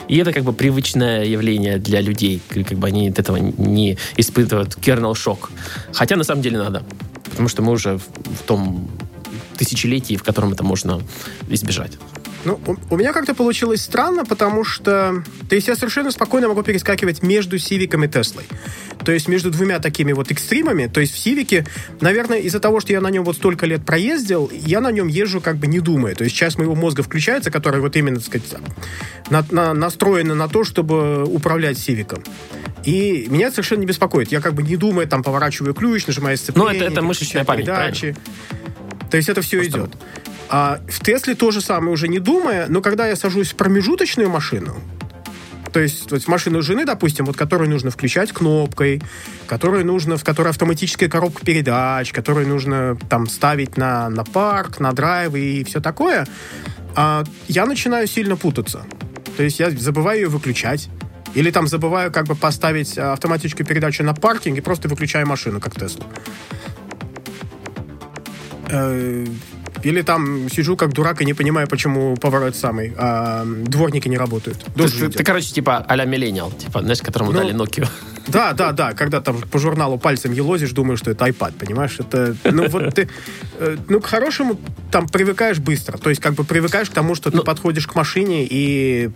И 0.09 0.17
это 0.17 0.33
как 0.33 0.43
бы 0.43 0.53
привычное 0.53 1.23
явление 1.23 1.77
для 1.77 2.01
людей. 2.01 2.41
Как 2.49 2.77
бы 2.77 2.87
они 2.87 3.09
от 3.09 3.19
этого 3.19 3.37
не 3.37 3.97
испытывают 4.17 4.75
кернел-шок. 4.75 5.51
Хотя 5.93 6.15
на 6.15 6.23
самом 6.23 6.41
деле 6.41 6.57
надо. 6.57 6.83
Потому 7.29 7.47
что 7.47 7.61
мы 7.61 7.71
уже 7.71 7.97
в 7.99 8.43
том 8.45 8.89
тысячелетии, 9.57 10.15
в 10.15 10.23
котором 10.23 10.51
это 10.51 10.63
можно 10.63 11.01
избежать. 11.49 11.91
Ну, 12.45 12.59
у, 12.65 12.75
у 12.93 12.97
меня 12.97 13.13
как-то 13.13 13.35
получилось 13.35 13.81
странно, 13.81 14.25
потому 14.25 14.63
что... 14.63 15.23
То 15.47 15.55
есть 15.55 15.67
я 15.67 15.75
совершенно 15.75 16.09
спокойно 16.11 16.47
могу 16.47 16.63
перескакивать 16.63 17.21
между 17.21 17.59
Сивиком 17.59 18.03
и 18.03 18.07
Теслой. 18.07 18.45
То 19.09 19.13
есть 19.13 19.27
между 19.27 19.49
двумя 19.49 19.79
такими 19.79 20.11
вот 20.11 20.29
экстримами. 20.29 20.85
То 20.85 20.99
есть 21.01 21.15
в 21.15 21.17
Сивике, 21.17 21.65
наверное, 21.99 22.37
из-за 22.41 22.59
того, 22.59 22.79
что 22.79 22.93
я 22.93 23.01
на 23.01 23.09
нем 23.09 23.23
вот 23.23 23.37
столько 23.37 23.65
лет 23.65 23.83
проездил, 23.83 24.51
я 24.53 24.81
на 24.81 24.91
нем 24.91 25.07
езжу 25.07 25.41
как 25.41 25.57
бы 25.57 25.65
не 25.65 25.79
думая. 25.79 26.13
То 26.13 26.25
есть 26.25 26.35
часть 26.35 26.59
моего 26.59 26.75
мозга 26.75 27.01
включается, 27.01 27.49
который 27.49 27.81
вот 27.81 27.95
именно, 27.95 28.17
так 28.19 28.27
сказать, 28.27 28.53
на, 29.31 29.43
на, 29.49 29.73
настроена 29.73 30.35
на 30.35 30.47
то, 30.47 30.63
чтобы 30.63 31.23
управлять 31.25 31.79
Сивиком. 31.79 32.23
И 32.85 33.25
меня 33.31 33.49
совершенно 33.49 33.79
не 33.79 33.87
беспокоит. 33.87 34.31
Я 34.31 34.41
как 34.41 34.53
бы 34.53 34.61
не 34.61 34.75
думая, 34.77 35.07
там, 35.07 35.23
поворачиваю 35.23 35.73
ключ, 35.73 36.05
нажимаю 36.05 36.37
сцепление. 36.37 36.73
Ну, 36.73 36.77
это- 36.77 36.85
это 36.93 37.01
мышечная 37.01 37.43
память, 37.43 37.65
передачи. 37.65 38.15
То 39.09 39.17
есть 39.17 39.27
это 39.27 39.41
все 39.41 39.65
идет. 39.65 39.89
А 40.49 40.81
в 40.87 41.03
Тесле 41.03 41.33
то 41.33 41.49
же 41.49 41.61
самое, 41.61 41.91
уже 41.93 42.07
не 42.09 42.19
думая, 42.19 42.67
но 42.69 42.83
когда 42.83 43.07
я 43.07 43.15
сажусь 43.15 43.53
в 43.53 43.55
промежуточную 43.55 44.29
машину, 44.29 44.75
то 45.71 45.79
есть 45.79 46.11
вот 46.11 46.27
машину 46.27 46.61
жены, 46.61 46.85
допустим, 46.85 47.25
вот 47.25 47.37
которую 47.37 47.69
нужно 47.69 47.91
включать 47.91 48.31
кнопкой, 48.31 49.01
которую 49.47 49.85
нужно, 49.85 50.17
в 50.17 50.23
которой 50.23 50.49
автоматическая 50.49 51.09
коробка 51.09 51.45
передач, 51.45 52.11
которую 52.11 52.47
нужно 52.47 52.97
там 53.09 53.27
ставить 53.27 53.77
на, 53.77 54.09
на 54.09 54.23
парк, 54.23 54.79
на 54.79 54.91
драйв 54.91 55.35
и 55.35 55.63
все 55.63 55.79
такое, 55.79 56.27
а, 56.95 57.23
я 57.47 57.65
начинаю 57.65 58.07
сильно 58.07 58.35
путаться. 58.35 58.85
То 59.37 59.43
есть 59.43 59.59
я 59.59 59.71
забываю 59.71 60.21
ее 60.21 60.27
выключать. 60.27 60.89
Или 61.35 61.51
там 61.51 61.67
забываю 61.67 62.11
как 62.11 62.25
бы 62.25 62.35
поставить 62.35 62.97
а, 62.97 63.13
автоматическую 63.13 63.65
передачу 63.65 64.03
на 64.03 64.13
паркинг 64.13 64.57
и 64.57 64.61
просто 64.61 64.87
выключаю 64.87 65.27
машину, 65.27 65.59
как 65.59 65.75
Теслу. 65.75 66.03
Или 69.83 70.01
там 70.01 70.49
сижу 70.49 70.75
как 70.75 70.93
дурак 70.93 71.21
и 71.21 71.25
не 71.25 71.33
понимаю, 71.33 71.67
почему 71.67 72.15
поворот 72.17 72.55
самый, 72.55 72.93
а 72.97 73.45
дворники 73.45 74.07
не 74.07 74.17
работают. 74.17 74.57
Ты, 74.63 74.71
Дождь 74.75 74.99
ты- 74.99 75.09
ты, 75.09 75.23
короче, 75.23 75.53
типа 75.53 75.77
а-ля 75.87 76.05
миллениал, 76.05 76.51
типа, 76.51 76.81
знаешь, 76.81 77.01
которому 77.01 77.31
Ну, 77.31 77.39
дали 77.39 77.53
Nokia. 77.55 77.87
Да, 78.27 78.53
да, 78.53 78.71
да, 78.73 78.93
когда 78.93 79.21
там 79.21 79.41
по 79.41 79.59
журналу 79.59 79.97
пальцем 79.97 80.31
елозишь, 80.33 80.71
думаешь, 80.71 80.99
что 80.99 81.11
это 81.11 81.25
iPad, 81.25 81.53
понимаешь? 81.59 81.95
Это, 81.99 82.35
ну, 82.43 82.67
вот 82.69 82.93
ты, 82.93 83.09
э, 83.59 83.77
ну, 83.87 83.99
к 83.99 84.05
хорошему 84.05 84.59
там 84.91 85.07
привыкаешь 85.07 85.57
быстро. 85.59 85.97
То 85.97 86.09
есть, 86.09 86.21
как 86.21 86.33
бы 86.33 86.43
привыкаешь 86.43 86.89
к 86.89 86.93
тому, 86.93 87.15
что 87.15 87.31
ты 87.31 87.37
Ну- 87.37 87.43
подходишь 87.43 87.87
к 87.87 87.95
машине, 87.95 88.45
и 88.49 89.09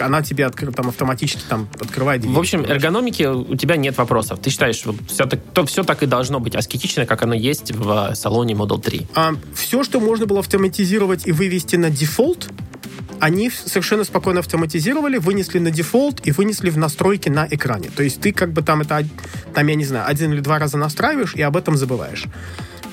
она 0.00 0.22
тебе 0.22 0.44
откры- 0.44 0.72
там 0.72 0.88
автоматически 0.88 1.42
там 1.48 1.68
открывает 1.80 2.20
дверь. 2.22 2.34
В 2.34 2.38
общем, 2.38 2.62
эргономики 2.64 3.22
у 3.24 3.56
тебя 3.56 3.76
нет 3.76 3.96
вопросов. 3.98 4.38
Ты 4.40 4.50
считаешь, 4.50 4.82
вот 4.84 4.96
все 5.08 5.26
так, 5.26 5.40
то, 5.52 5.64
все 5.66 5.82
так 5.84 6.02
и 6.02 6.06
должно 6.06 6.40
быть 6.40 6.54
аскетично, 6.54 7.06
как 7.06 7.22
оно 7.22 7.34
есть 7.34 7.72
в 7.72 8.10
э, 8.10 8.14
салоне 8.14 8.54
Model 8.54 8.80
3. 8.80 9.06
все, 9.54 9.82
что 9.84 10.00
можно 10.00 10.26
было 10.26 10.40
автоматизировать 10.40 11.26
и 11.26 11.32
вывести 11.32 11.76
на 11.76 11.90
дефолт, 11.90 12.48
они 13.20 13.50
совершенно 13.50 14.04
спокойно 14.04 14.40
автоматизировали, 14.40 15.18
вынесли 15.18 15.58
на 15.58 15.70
дефолт 15.70 16.26
и 16.26 16.32
вынесли 16.32 16.70
в 16.70 16.78
настройки 16.78 17.28
на 17.28 17.46
экране. 17.50 17.88
То 17.94 18.02
есть 18.02 18.20
ты 18.20 18.32
как 18.32 18.52
бы 18.52 18.62
там 18.62 18.82
это, 18.82 19.06
там, 19.54 19.66
я 19.66 19.74
не 19.74 19.84
знаю, 19.84 20.06
один 20.06 20.32
или 20.32 20.40
два 20.40 20.58
раза 20.58 20.76
настраиваешь 20.76 21.34
и 21.34 21.42
об 21.42 21.56
этом 21.56 21.76
забываешь. 21.76 22.24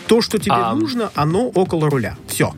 То, 0.07 0.21
что 0.21 0.37
тебе 0.37 0.55
А- 0.55 0.75
нужно, 0.75 1.11
оно 1.15 1.49
около 1.49 1.89
руля. 1.89 2.17
Все. 2.27 2.53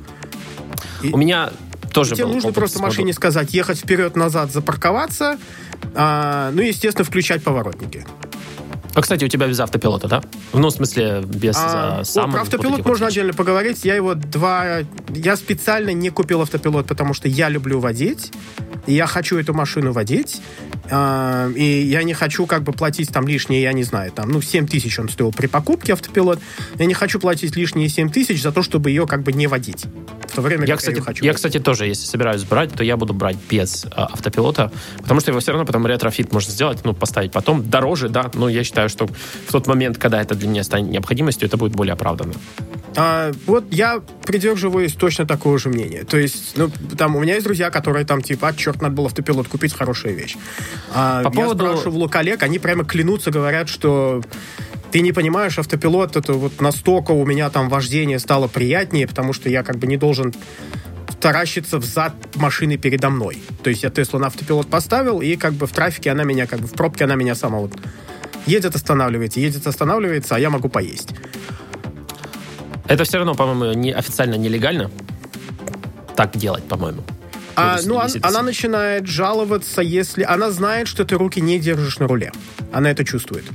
У 1.12 1.18
меня 1.18 1.52
тоже 1.96 2.14
Тебе 2.14 2.26
нужно 2.26 2.52
просто 2.52 2.82
машине 2.82 3.14
сказать, 3.14 3.54
ехать 3.54 3.80
вперед-назад, 3.80 4.52
запарковаться, 4.52 5.38
а, 5.96 6.52
ну 6.52 6.62
и, 6.62 6.68
естественно, 6.68 7.06
включать 7.06 7.42
поворотники. 7.42 8.06
А, 8.94 9.02
кстати, 9.02 9.24
у 9.24 9.28
тебя 9.28 9.48
без 9.48 9.60
автопилота, 9.60 10.08
да? 10.08 10.24
Ну, 10.54 10.68
в 10.68 10.72
смысле, 10.72 11.22
без 11.26 11.56
А, 11.58 11.98
а, 11.98 12.00
о, 12.02 12.04
самых 12.06 12.34
про 12.34 12.42
автопилот 12.42 12.78
вот 12.78 12.86
можно 12.86 13.06
вещей. 13.06 13.20
отдельно 13.20 13.34
поговорить. 13.34 13.84
Я 13.86 13.96
его 13.96 14.14
два... 14.14 14.80
Я 15.10 15.36
специально 15.38 15.92
не 15.92 16.10
купил 16.10 16.42
автопилот, 16.42 16.86
потому 16.88 17.14
что 17.14 17.28
я 17.28 17.50
люблю 17.50 17.80
водить. 17.80 18.32
Я 18.88 19.08
хочу 19.08 19.38
эту 19.38 19.54
машину 19.54 19.92
водить. 19.92 20.42
А, 20.92 21.50
и 21.56 21.64
я 21.64 22.04
не 22.04 22.14
хочу 22.14 22.46
как 22.46 22.64
бы 22.64 22.72
платить 22.72 23.10
там 23.12 23.28
лишние, 23.28 23.62
я 23.64 23.74
не 23.74 23.84
знаю, 23.84 24.12
там, 24.12 24.30
ну, 24.30 24.42
7 24.42 24.68
тысяч 24.68 25.00
он 25.00 25.10
стоил 25.10 25.32
при 25.32 25.48
покупке 25.48 25.94
автопилот. 25.94 26.40
Я 26.78 26.86
не 26.86 26.94
хочу 26.94 27.20
платить 27.20 27.56
лишние 27.56 27.90
7 27.90 28.10
тысяч 28.10 28.42
за 28.42 28.52
то, 28.52 28.62
чтобы 28.62 28.90
ее 28.90 29.08
как 29.08 29.24
бы 29.24 29.34
не 29.34 29.48
водить. 29.48 29.86
В 30.28 30.36
то 30.36 30.42
время 30.42 30.68
Я, 30.68 30.76
кстати, 30.76 30.98
ее 30.98 31.02
хочу 31.02 31.24
я, 31.24 31.32
водить. 31.32 31.38
кстати, 31.38 31.60
тоже, 31.60 31.88
если 31.88 32.06
собираюсь 32.06 32.44
брать, 32.44 32.74
то 32.74 32.84
я 32.84 32.98
буду 32.98 33.14
брать 33.14 33.38
без 33.50 33.86
а, 33.92 34.06
автопилота, 34.06 34.72
потому 34.98 35.20
что 35.22 35.32
его 35.32 35.40
все 35.40 35.52
равно 35.52 35.66
потом 35.66 35.88
retrofit 35.88 36.32
можно 36.32 36.52
сделать, 36.52 36.80
ну, 36.84 36.94
поставить 36.94 37.32
потом. 37.32 37.68
Дороже, 37.68 38.10
да, 38.10 38.30
но 38.34 38.48
я 38.50 38.64
считаю, 38.64 38.90
что 38.90 39.08
в 39.08 39.52
тот 39.52 39.68
момент, 39.68 39.98
когда 39.98 40.22
это 40.22 40.36
для 40.36 40.48
меня 40.48 40.64
станет 40.64 40.92
необходимостью, 40.92 41.48
это 41.48 41.58
будет 41.58 41.74
более 41.74 41.94
оправданно. 41.94 42.34
А, 42.98 43.32
вот 43.46 43.66
я 43.72 44.02
придерживаюсь 44.26 44.94
точно 44.94 45.26
такого 45.26 45.60
же 45.60 45.70
мнения. 45.70 46.04
То 46.04 46.18
есть, 46.18 46.54
ну, 46.56 46.70
там 46.98 47.16
у 47.16 47.20
меня 47.20 47.34
есть 47.34 47.46
друзья, 47.46 47.70
которые 47.70 48.06
там 48.06 48.22
типа, 48.22 48.50
а, 48.50 48.54
черт, 48.54 48.75
надо 48.82 48.96
было 48.96 49.08
автопилот 49.08 49.48
купить, 49.48 49.74
хорошая 49.74 50.14
вещь. 50.14 50.36
А, 50.94 51.24
По 51.24 51.28
я 51.28 51.32
поводу- 51.32 51.66
спрашивал 51.66 52.04
у 52.04 52.10
коллег, 52.10 52.44
они 52.44 52.60
прямо 52.60 52.84
клянутся, 52.86 53.32
говорят, 53.32 53.70
что 53.70 54.22
ты 54.92 55.02
не 55.02 55.12
понимаешь, 55.12 55.58
автопилот, 55.60 56.16
это 56.16 56.34
вот 56.34 56.62
настолько 56.62 57.12
у 57.12 57.26
меня 57.26 57.50
там 57.50 57.70
вождение 57.70 58.20
стало 58.20 58.48
приятнее, 58.48 59.08
потому 59.08 59.34
что 59.34 59.50
я 59.50 59.64
как 59.64 59.78
бы 59.78 59.88
не 59.88 59.98
должен 59.98 60.34
таращиться 61.20 61.80
взад 61.80 62.14
машины 62.36 62.78
передо 62.78 63.10
мной. 63.10 63.42
То 63.64 63.70
есть 63.70 63.84
я 63.84 63.90
Теслу 63.90 64.20
на 64.20 64.28
автопилот 64.28 64.68
поставил, 64.70 65.22
и 65.22 65.36
как 65.36 65.54
бы 65.54 65.66
в 65.66 65.72
трафике 65.72 66.12
она 66.12 66.24
меня, 66.24 66.46
как 66.46 66.60
бы 66.60 66.68
в 66.68 66.74
пробке 66.74 67.06
она 67.06 67.16
меня 67.16 67.36
сама 67.36 67.58
вот 67.60 67.74
едет, 68.46 68.76
останавливается, 68.76 69.40
едет, 69.40 69.66
останавливается, 69.66 70.36
а 70.36 70.40
я 70.40 70.50
могу 70.50 70.70
поесть. 70.70 71.10
Это 72.88 73.04
все 73.04 73.18
равно, 73.18 73.34
по-моему, 73.34 73.74
не, 73.74 73.92
официально 73.92 74.36
нелегально 74.36 74.92
так 76.16 76.38
делать, 76.38 76.64
по-моему. 76.66 77.04
А, 77.56 77.80
ну, 77.86 77.96
он- 77.96 78.10
она 78.22 78.42
начинает 78.42 79.08
жаловаться, 79.08 79.82
если... 79.82 80.24
Она 80.24 80.52
знает, 80.52 80.88
что 80.88 81.06
ты 81.06 81.16
руки 81.16 81.40
не 81.42 81.60
держишь 81.60 82.00
на 82.00 82.08
руле. 82.08 82.32
Она 82.74 82.92
это 82.92 83.04
чувствует. 83.06 83.46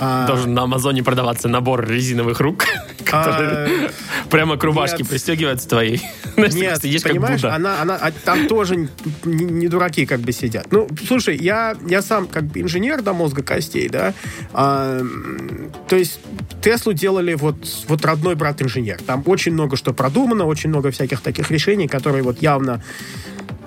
А, 0.00 0.26
Должен 0.26 0.54
на 0.54 0.62
Амазоне 0.62 1.02
продаваться 1.02 1.48
набор 1.48 1.86
резиновых 1.86 2.40
рук, 2.40 2.64
которые 3.04 3.90
прямо 4.30 4.56
к 4.56 4.64
рубашке 4.64 5.04
А, 5.04 5.06
пристегиваются 5.06 5.68
твоей. 5.68 6.00
Нет, 6.36 6.80
понимаешь, 7.02 7.44
она, 7.44 7.82
она, 7.82 7.96
а 7.96 8.10
там 8.10 8.46
тоже 8.48 8.88
не, 9.24 9.68
дураки 9.68 10.06
как 10.06 10.20
бы 10.20 10.32
сидят. 10.32 10.68
Ну, 10.70 10.88
слушай, 11.06 11.36
я, 11.36 11.76
я 11.86 12.00
сам 12.00 12.26
как 12.28 12.44
бы 12.44 12.60
инженер 12.60 13.02
до 13.02 13.12
мозга 13.12 13.42
костей, 13.42 13.88
да, 13.88 14.14
А, 14.54 15.02
то 15.88 15.96
есть 15.96 16.20
Теслу 16.62 16.92
делали 16.92 17.34
вот, 17.34 17.56
вот 17.88 18.04
родной 18.04 18.36
брат-инженер. 18.36 19.00
Там 19.06 19.22
очень 19.26 19.52
много 19.52 19.76
что 19.76 19.92
продумано, 19.92 20.46
очень 20.46 20.70
много 20.70 20.90
всяких 20.90 21.20
таких 21.20 21.50
решений, 21.50 21.88
которые 21.88 22.22
вот 22.22 22.40
явно 22.40 22.82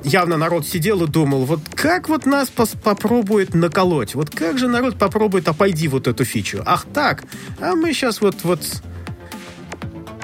явно 0.04 0.38
народ 0.38 0.68
сидел 0.68 1.04
и 1.04 1.08
думал, 1.08 1.46
вот 1.46 1.60
как 1.76 2.10
вот 2.10 2.26
нас 2.26 2.50
пос- 2.56 2.78
попробует 2.82 3.54
наколоть, 3.54 4.16
вот 4.16 4.30
как 4.30 4.58
же 4.58 4.68
народ 4.68 4.98
попробует 4.98 5.48
обойди 5.48 5.88
вот 5.88 6.08
эту 6.08 6.26
фичу. 6.26 6.62
Ах 6.66 6.86
так, 6.94 7.24
а 7.60 7.76
мы 7.76 7.94
сейчас 7.94 8.22
вот, 8.22 8.38
вот 8.44 8.62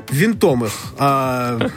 винтом 0.10 0.66
их 0.66 0.72
а, 0.98 1.70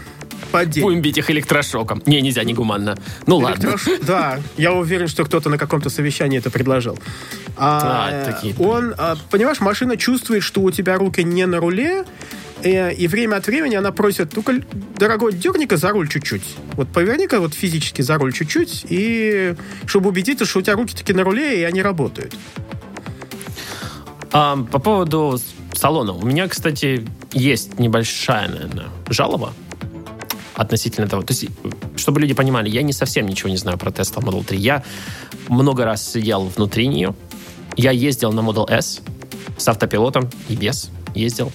поддельно. 0.51 0.89
Будем 0.89 1.03
бить 1.03 1.19
их 1.19 1.31
электрошоком. 1.31 2.03
Не, 2.07 2.21
нельзя, 2.21 2.45
не 2.45 2.55
гуманно. 2.55 2.97
Ну 3.27 3.37
ладно. 3.39 3.69
Электрош- 3.69 4.05
Да, 4.05 4.39
я 4.57 4.73
уверен, 4.73 5.09
что 5.09 5.25
кто-то 5.25 5.51
на 5.51 5.59
каком-то 5.59 5.91
совещании 5.91 6.39
это 6.39 6.51
предложил. 6.51 6.99
А, 7.57 8.09
А, 8.11 8.25
такие. 8.33 8.55
Он, 8.59 8.95
а, 8.97 9.17
понимаешь, 9.31 9.61
машина 9.61 9.97
чувствует, 9.97 10.43
что 10.43 10.63
у 10.63 10.71
тебя 10.71 10.97
руки 10.97 11.23
не 11.23 11.47
на 11.47 11.59
руле, 11.59 12.05
э, 12.63 12.95
и 12.95 13.07
время 13.09 13.37
от 13.37 13.47
времени 13.47 13.75
она 13.75 13.93
просит, 13.93 14.37
ну-ка, 14.37 14.61
дорогой, 14.97 15.33
дерни-ка 15.33 15.77
за 15.77 15.91
руль 15.91 16.09
чуть-чуть. 16.09 16.43
Вот 16.75 16.89
поверни-ка 16.89 17.41
вот 17.41 17.55
физически 17.55 18.03
за 18.03 18.19
руль 18.19 18.33
чуть-чуть, 18.33 18.87
и 18.89 19.55
чтобы 19.87 20.09
убедиться, 20.11 20.45
что 20.45 20.61
у 20.61 20.63
тебя 20.63 20.75
руки 20.75 20.95
таки 20.95 21.13
на 21.13 21.25
руле, 21.25 21.61
и 21.61 21.65
они 21.65 21.83
работают. 21.83 22.35
А, 24.33 24.57
по 24.57 24.79
поводу 24.79 25.39
салона. 25.75 26.13
У 26.13 26.25
меня, 26.25 26.49
кстати, 26.49 27.07
есть 27.33 27.79
небольшая, 27.79 28.49
наверное, 28.49 28.87
жалоба. 29.09 29.53
относительно 30.55 31.09
того. 31.09 31.23
То 31.23 31.33
есть, 31.33 31.47
чтобы 31.97 32.21
люди 32.21 32.35
понимали, 32.35 32.69
я 32.69 32.83
не 32.83 32.93
совсем 32.93 33.27
ничего 33.27 33.49
не 33.49 33.57
знаю 33.57 33.79
про 33.79 33.91
Tesla 33.91 34.23
Model 34.23 34.45
3. 34.45 34.59
Я 34.59 34.85
много 35.49 35.85
раз 35.85 36.13
сидел 36.13 36.45
внутри 36.45 36.87
нее. 36.87 37.15
Я 37.77 37.91
ездил 37.91 38.33
на 38.33 38.41
Model 38.41 38.71
S 38.71 39.01
с 39.57 39.69
автопилотом 39.69 40.31
и 40.49 40.55
без 40.55 40.91
ездил. 41.15 41.53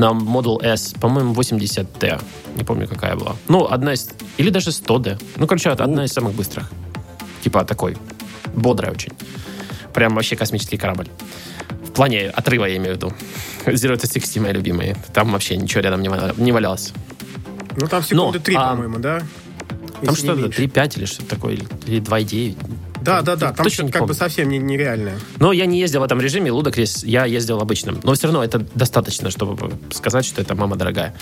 На 0.00 0.12
Model 0.12 0.62
S, 0.62 0.94
по-моему, 0.98 1.34
80T. 1.34 2.22
Не 2.56 2.64
помню, 2.64 2.88
какая 2.88 3.16
была. 3.16 3.36
Ну, 3.48 3.66
одна 3.70 3.92
из... 3.92 4.08
Или 4.38 4.48
даже 4.48 4.70
100D. 4.70 5.22
Ну, 5.36 5.46
короче, 5.46 5.68
одна 5.68 6.04
из 6.06 6.12
самых 6.12 6.32
быстрых. 6.32 6.70
Типа 7.44 7.64
такой. 7.64 7.98
Бодрая 8.54 8.92
очень. 8.92 9.12
Прям 9.92 10.14
вообще 10.14 10.36
космический 10.36 10.78
корабль. 10.78 11.08
В 11.84 11.92
плане 11.92 12.30
отрыва, 12.30 12.64
я 12.64 12.78
имею 12.78 12.94
в 12.94 12.96
виду. 12.96 13.12
Zero 13.66 13.96
to 13.96 14.10
60, 14.10 14.42
мои 14.42 14.52
любимые. 14.54 14.96
Там 15.12 15.32
вообще 15.32 15.58
ничего 15.58 15.82
рядом 15.82 16.00
не 16.00 16.08
ва- 16.08 16.32
не 16.38 16.52
валялось. 16.52 16.94
Ну, 17.76 17.86
там 17.86 18.02
секунды 18.02 18.38
Но, 18.38 18.44
три, 18.44 18.54
а, 18.56 18.70
по-моему, 18.70 18.98
да? 19.00 19.22
Там 20.02 20.16
что-то 20.16 20.40
меньше. 20.40 20.62
3.5 20.62 20.96
или 20.98 21.04
что-то 21.04 21.28
такое, 21.28 21.52
или 21.86 22.00
2.9. 22.00 22.56
Да, 23.02 23.22
да, 23.22 23.36
да. 23.36 23.52
Там 23.52 23.64
Точно 23.64 23.84
что-то 23.84 23.98
как 23.98 24.08
бы 24.08 24.14
совсем 24.14 24.48
не- 24.48 24.58
нереальное. 24.58 25.18
Но 25.38 25.52
я 25.52 25.66
не 25.66 25.80
ездил 25.80 26.00
в 26.00 26.02
этом 26.04 26.20
режиме, 26.20 26.50
Лудокрис, 26.52 27.04
я 27.04 27.24
ездил 27.24 27.60
обычным. 27.60 28.00
Но 28.02 28.14
все 28.14 28.26
равно 28.26 28.44
это 28.44 28.58
достаточно, 28.74 29.30
чтобы 29.30 29.72
сказать, 29.90 30.24
что 30.24 30.42
это 30.42 30.54
мама 30.54 30.76
дорогая. 30.76 31.14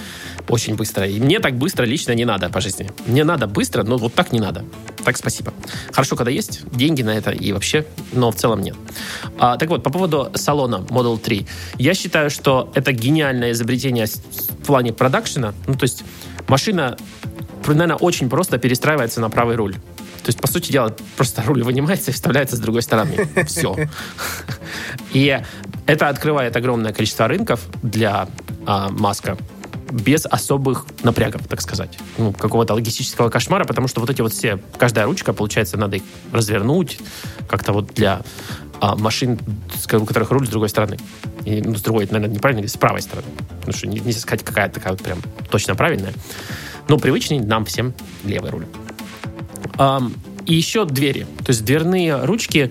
Очень 0.48 0.74
быстро. 0.74 1.06
И 1.06 1.20
мне 1.20 1.40
так 1.40 1.56
быстро 1.56 1.84
лично 1.84 2.12
не 2.12 2.24
надо 2.24 2.48
по 2.50 2.60
жизни. 2.60 2.90
Мне 3.06 3.24
надо 3.24 3.46
быстро, 3.46 3.82
но 3.82 3.96
вот 3.96 4.14
так 4.14 4.32
не 4.32 4.40
надо. 4.40 4.64
Так 5.04 5.16
спасибо. 5.16 5.52
Хорошо, 5.92 6.16
когда 6.16 6.30
есть 6.30 6.62
деньги 6.72 7.02
на 7.02 7.16
это 7.16 7.30
и 7.30 7.52
вообще, 7.52 7.86
но 8.12 8.30
в 8.30 8.36
целом 8.36 8.60
нет. 8.60 8.76
А, 9.38 9.56
так 9.56 9.68
вот, 9.68 9.82
по 9.82 9.90
поводу 9.90 10.30
салона 10.34 10.84
Model 10.88 11.18
3. 11.18 11.46
Я 11.78 11.94
считаю, 11.94 12.30
что 12.30 12.70
это 12.74 12.92
гениальное 12.92 13.52
изобретение 13.52 14.06
в 14.06 14.66
плане 14.66 14.92
продакшена. 14.92 15.54
Ну, 15.66 15.74
то 15.74 15.84
есть 15.84 16.04
машина, 16.48 16.96
наверное, 17.66 17.96
очень 17.96 18.28
просто 18.28 18.58
перестраивается 18.58 19.20
на 19.20 19.30
правый 19.30 19.56
руль. 19.56 19.76
То 20.28 20.30
есть, 20.30 20.40
по 20.42 20.46
сути 20.46 20.70
дела, 20.70 20.94
просто 21.16 21.42
руль 21.46 21.62
вынимается 21.62 22.10
и 22.10 22.12
вставляется 22.12 22.56
с 22.56 22.58
другой 22.58 22.82
стороны. 22.82 23.26
Все. 23.46 23.88
И 25.14 25.40
это 25.86 26.08
открывает 26.10 26.54
огромное 26.54 26.92
количество 26.92 27.26
рынков 27.26 27.62
для 27.82 28.28
а, 28.66 28.90
Маска 28.90 29.38
без 29.90 30.26
особых 30.26 30.84
напрягов, 31.02 31.48
так 31.48 31.62
сказать. 31.62 31.98
Ну, 32.18 32.34
какого-то 32.34 32.74
логистического 32.74 33.30
кошмара, 33.30 33.64
потому 33.64 33.88
что 33.88 34.00
вот 34.00 34.10
эти 34.10 34.20
вот 34.20 34.34
все, 34.34 34.60
каждая 34.76 35.06
ручка, 35.06 35.32
получается, 35.32 35.78
надо 35.78 35.96
их 35.96 36.02
развернуть 36.30 36.98
как-то 37.48 37.72
вот 37.72 37.94
для 37.94 38.20
а, 38.82 38.96
машин, 38.96 39.38
у 39.94 40.04
которых 40.04 40.30
руль 40.30 40.46
с 40.46 40.50
другой 40.50 40.68
стороны. 40.68 40.98
И, 41.46 41.62
ну, 41.62 41.74
с 41.74 41.80
другой, 41.80 42.04
наверное, 42.10 42.36
неправильно, 42.36 42.68
с 42.68 42.76
правой 42.76 43.00
стороны. 43.00 43.28
Потому 43.60 43.72
что 43.72 43.86
не- 43.86 44.00
нельзя 44.00 44.20
сказать, 44.20 44.44
какая 44.44 44.68
такая 44.68 44.92
вот 44.92 45.02
прям 45.02 45.22
точно 45.50 45.74
правильная. 45.74 46.12
Но 46.86 46.98
привычный 46.98 47.40
нам 47.40 47.64
всем 47.64 47.94
левый 48.24 48.50
руль. 48.50 48.66
И 50.46 50.54
еще 50.54 50.84
двери. 50.84 51.26
То 51.44 51.50
есть 51.50 51.64
дверные 51.64 52.24
ручки, 52.24 52.70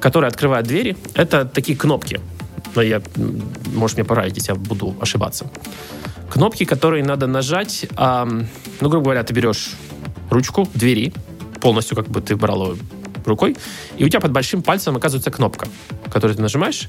которые 0.00 0.28
открывают 0.28 0.66
двери, 0.66 0.96
это 1.14 1.44
такие 1.44 1.78
кнопки. 1.78 2.20
Но 2.74 2.82
я, 2.82 3.00
может, 3.74 3.96
мне 3.96 4.04
поправить, 4.04 4.36
если 4.36 4.52
я 4.52 4.58
буду 4.58 4.96
ошибаться. 5.00 5.50
Кнопки, 6.30 6.64
которые 6.64 7.04
надо 7.04 7.26
нажать. 7.26 7.86
ну, 7.96 8.46
грубо 8.80 9.04
говоря, 9.04 9.22
ты 9.22 9.32
берешь 9.32 9.70
ручку 10.30 10.68
двери, 10.74 11.12
полностью 11.60 11.96
как 11.96 12.08
бы 12.08 12.20
ты 12.20 12.36
брал 12.36 12.72
ее 12.72 12.78
рукой, 13.24 13.56
и 13.96 14.04
у 14.04 14.08
тебя 14.08 14.20
под 14.20 14.32
большим 14.32 14.62
пальцем 14.62 14.96
оказывается 14.96 15.30
кнопка, 15.30 15.68
которую 16.10 16.36
ты 16.36 16.42
нажимаешь, 16.42 16.88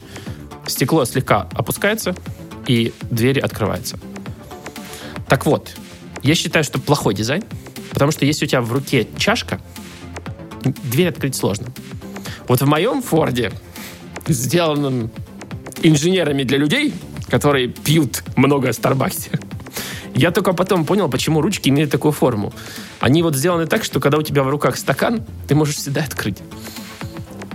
стекло 0.68 1.06
слегка 1.06 1.48
опускается, 1.54 2.16
и 2.68 2.94
дверь 3.12 3.40
открывается. 3.40 4.00
Так 5.28 5.46
вот, 5.46 5.76
я 6.24 6.36
считаю, 6.36 6.64
что 6.64 6.80
плохой 6.80 7.14
дизайн, 7.14 7.44
потому 7.96 8.12
что 8.12 8.26
если 8.26 8.44
у 8.44 8.48
тебя 8.50 8.62
в 8.62 8.74
руке 8.74 9.08
чашка, 9.18 9.62
дверь 10.66 11.08
открыть 11.08 11.34
сложно. 11.34 11.68
Вот 12.50 12.62
в 12.62 12.68
моем 12.68 13.02
Форде, 13.02 13.54
сделанном 14.28 15.10
инженерами 15.82 16.44
для 16.44 16.58
людей, 16.58 16.94
которые 17.30 17.70
пьют 17.70 18.22
много 18.36 18.74
Старбаксе, 18.74 19.32
я 20.14 20.32
только 20.32 20.52
потом 20.52 20.86
понял, 20.86 21.10
почему 21.10 21.40
ручки 21.40 21.70
имеют 21.70 21.90
такую 21.90 22.12
форму. 22.12 22.54
Они 23.00 23.24
вот 23.24 23.34
сделаны 23.34 23.66
так, 23.66 23.86
что 23.86 24.02
когда 24.02 24.18
у 24.18 24.24
тебя 24.24 24.44
в 24.44 24.50
руках 24.50 24.76
стакан, 24.76 25.24
ты 25.48 25.56
можешь 25.56 25.78
всегда 25.78 26.02
открыть. 26.04 26.40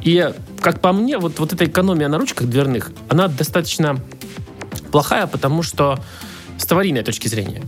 И, 0.03 0.33
как 0.62 0.81
по 0.81 0.94
мне, 0.94 1.18
вот, 1.18 1.38
вот 1.38 1.53
эта 1.53 1.66
экономия 1.66 2.09
на 2.09 2.16
ручках 2.16 2.48
дверных, 2.48 2.92
она 3.11 3.29
достаточно 3.29 4.00
плохая, 4.90 5.26
потому 5.26 5.62
что 5.62 6.03
с 6.61 6.73
аварийной 6.73 7.03
точки 7.03 7.29
зрения. 7.29 7.62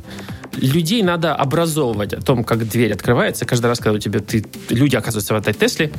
Людей 0.56 1.02
надо 1.02 1.34
образовывать 1.34 2.12
о 2.12 2.20
том, 2.20 2.44
как 2.44 2.68
дверь 2.68 2.92
открывается 2.92 3.46
каждый 3.46 3.66
раз, 3.66 3.78
когда 3.78 3.96
у 3.96 3.98
тебя 3.98 4.20
ты, 4.20 4.44
люди 4.68 4.96
оказываются 4.96 5.34
в 5.34 5.38
этой 5.38 5.54
Тесле. 5.54 5.90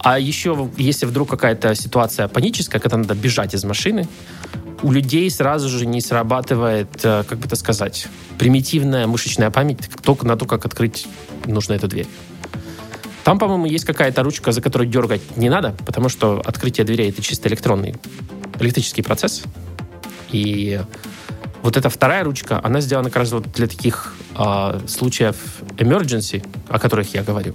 А 0.00 0.18
еще, 0.18 0.70
если 0.76 1.06
вдруг 1.06 1.30
какая-то 1.30 1.74
ситуация 1.74 2.26
паническая, 2.28 2.80
когда 2.80 2.96
надо 2.96 3.14
бежать 3.14 3.54
из 3.54 3.64
машины, 3.64 4.08
у 4.82 4.90
людей 4.90 5.30
сразу 5.30 5.68
же 5.68 5.86
не 5.86 6.00
срабатывает, 6.00 6.88
э, 7.04 7.22
как 7.28 7.38
бы 7.38 7.46
это 7.46 7.54
сказать, 7.54 8.08
примитивная 8.38 9.06
мышечная 9.06 9.50
память 9.50 9.78
только 10.02 10.26
на 10.26 10.36
то, 10.36 10.44
как 10.44 10.66
открыть 10.66 11.06
нужно 11.46 11.74
эту 11.74 11.86
дверь. 11.86 12.08
Там, 13.22 13.38
по-моему, 13.38 13.66
есть 13.66 13.84
какая-то 13.84 14.24
ручка, 14.24 14.50
за 14.50 14.60
которую 14.60 14.90
дергать 14.90 15.36
не 15.36 15.48
надо, 15.48 15.76
потому 15.86 16.08
что 16.08 16.42
открытие 16.44 16.84
дверей 16.84 17.10
это 17.10 17.22
чисто 17.22 17.48
электронный, 17.48 17.94
электрический 18.58 19.02
процесс. 19.02 19.44
И 20.32 20.80
вот 21.62 21.76
эта 21.76 21.88
вторая 21.88 22.24
ручка, 22.24 22.60
она 22.62 22.80
сделана 22.80 23.08
как 23.10 23.18
раз 23.18 23.32
вот 23.32 23.50
для 23.52 23.66
таких 23.66 24.14
а, 24.34 24.80
случаев 24.88 25.36
emergency, 25.78 26.44
о 26.68 26.78
которых 26.78 27.14
я 27.14 27.22
говорю. 27.22 27.54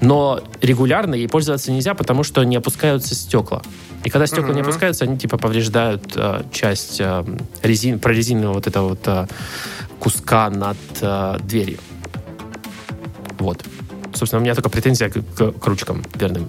Но 0.00 0.40
регулярно 0.60 1.14
ей 1.14 1.28
пользоваться 1.28 1.70
нельзя, 1.70 1.94
потому 1.94 2.24
что 2.24 2.42
не 2.42 2.56
опускаются 2.56 3.14
стекла. 3.14 3.62
И 4.04 4.10
когда 4.10 4.26
стекла 4.26 4.48
не 4.48 4.60
Мгм. 4.60 4.62
опускаются, 4.70 5.04
они 5.04 5.16
типа 5.16 5.38
повреждают 5.38 6.12
а, 6.16 6.44
часть 6.52 7.00
а, 7.00 7.24
резин, 7.62 8.00
прорезиненного 8.00 8.54
вот 8.54 8.66
этого 8.66 8.88
вот 8.90 9.06
а, 9.06 9.28
куска 10.00 10.50
над 10.50 10.76
а, 11.00 11.38
дверью. 11.38 11.78
Вот. 13.38 13.62
Собственно, 14.14 14.40
у 14.40 14.42
меня 14.42 14.54
только 14.54 14.68
претензия 14.70 15.08
к, 15.08 15.14
к- 15.36 15.52
к 15.52 15.66
ручкам 15.66 16.02
дверным. 16.14 16.48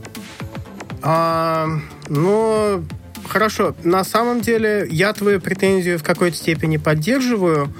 А, 1.03 1.67
ну, 2.09 2.83
хорошо. 3.27 3.75
На 3.83 4.03
самом 4.03 4.41
деле, 4.41 4.87
я 4.89 5.13
твою 5.13 5.39
претензию 5.41 5.97
в 5.99 6.03
какой-то 6.03 6.37
степени 6.37 6.77
поддерживаю. 6.77 7.73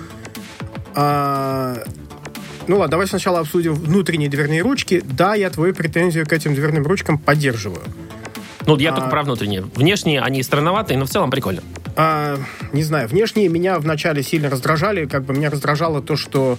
А, 0.95 1.83
ну 2.67 2.77
ладно, 2.77 2.91
давай 2.91 3.07
сначала 3.07 3.39
обсудим 3.39 3.73
внутренние 3.73 4.29
дверные 4.29 4.61
ручки. 4.61 5.01
Да, 5.03 5.35
я 5.35 5.49
твою 5.49 5.73
претензию 5.73 6.25
к 6.25 6.33
этим 6.33 6.53
дверным 6.55 6.85
ручкам 6.85 7.17
поддерживаю. 7.17 7.83
Ну, 8.65 8.77
я 8.77 8.91
А- 8.91 8.95
только 8.95 9.09
про 9.09 9.23
внутренние. 9.23 9.61
Внешние 9.75 10.21
они 10.21 10.41
странноватые, 10.43 10.97
но 10.97 11.05
в 11.05 11.09
целом 11.09 11.29
прикольно. 11.31 11.61
А, 11.95 12.39
не 12.71 12.83
знаю, 12.83 13.07
внешние 13.07 13.49
меня 13.49 13.77
вначале 13.77 14.23
сильно 14.23 14.49
раздражали. 14.49 15.05
Как 15.05 15.23
бы 15.25 15.33
меня 15.33 15.49
раздражало 15.49 16.01
то, 16.01 16.15
что 16.15 16.57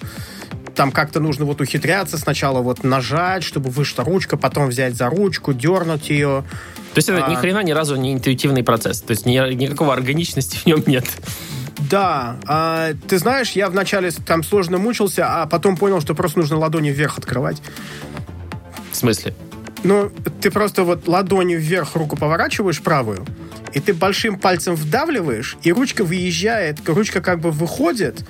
там 0.74 0.92
как-то 0.92 1.20
нужно 1.20 1.44
вот 1.44 1.60
ухитряться, 1.60 2.18
сначала 2.18 2.60
вот 2.60 2.84
нажать, 2.84 3.42
чтобы 3.44 3.70
вышла 3.70 4.04
ручка, 4.04 4.36
потом 4.36 4.68
взять 4.68 4.94
за 4.94 5.08
ручку, 5.08 5.52
дернуть 5.52 6.10
ее. 6.10 6.44
То 6.92 6.98
есть 6.98 7.08
это 7.08 7.24
А- 7.24 7.30
ни 7.30 7.34
хрена 7.34 7.62
ни 7.62 7.72
разу 7.72 7.96
не 7.96 8.12
интуитивный 8.12 8.62
процесс. 8.62 9.00
То 9.00 9.12
есть 9.12 9.26
ни- 9.26 9.54
никакого 9.54 9.92
органичности 9.92 10.58
в 10.58 10.66
нем 10.66 10.82
нет. 10.86 11.04
Да, 11.90 12.36
а, 12.46 12.92
ты 13.08 13.18
знаешь, 13.18 13.52
я 13.52 13.68
вначале 13.68 14.10
там 14.10 14.42
сложно 14.42 14.78
мучился, 14.78 15.42
а 15.42 15.46
потом 15.46 15.76
понял, 15.76 16.00
что 16.00 16.14
просто 16.14 16.38
нужно 16.38 16.58
ладони 16.58 16.90
вверх 16.90 17.18
открывать. 17.18 17.60
В 18.92 18.96
смысле? 18.96 19.34
Ну, 19.82 20.10
ты 20.40 20.50
просто 20.50 20.84
вот 20.84 21.08
ладонью 21.08 21.60
вверх 21.60 21.94
руку 21.94 22.16
поворачиваешь 22.16 22.80
правую, 22.80 23.26
и 23.72 23.80
ты 23.80 23.92
большим 23.92 24.38
пальцем 24.38 24.76
вдавливаешь, 24.76 25.58
и 25.62 25.72
ручка 25.72 26.04
выезжает, 26.04 26.78
ручка 26.88 27.20
как 27.20 27.40
бы 27.40 27.50
выходит 27.50 28.24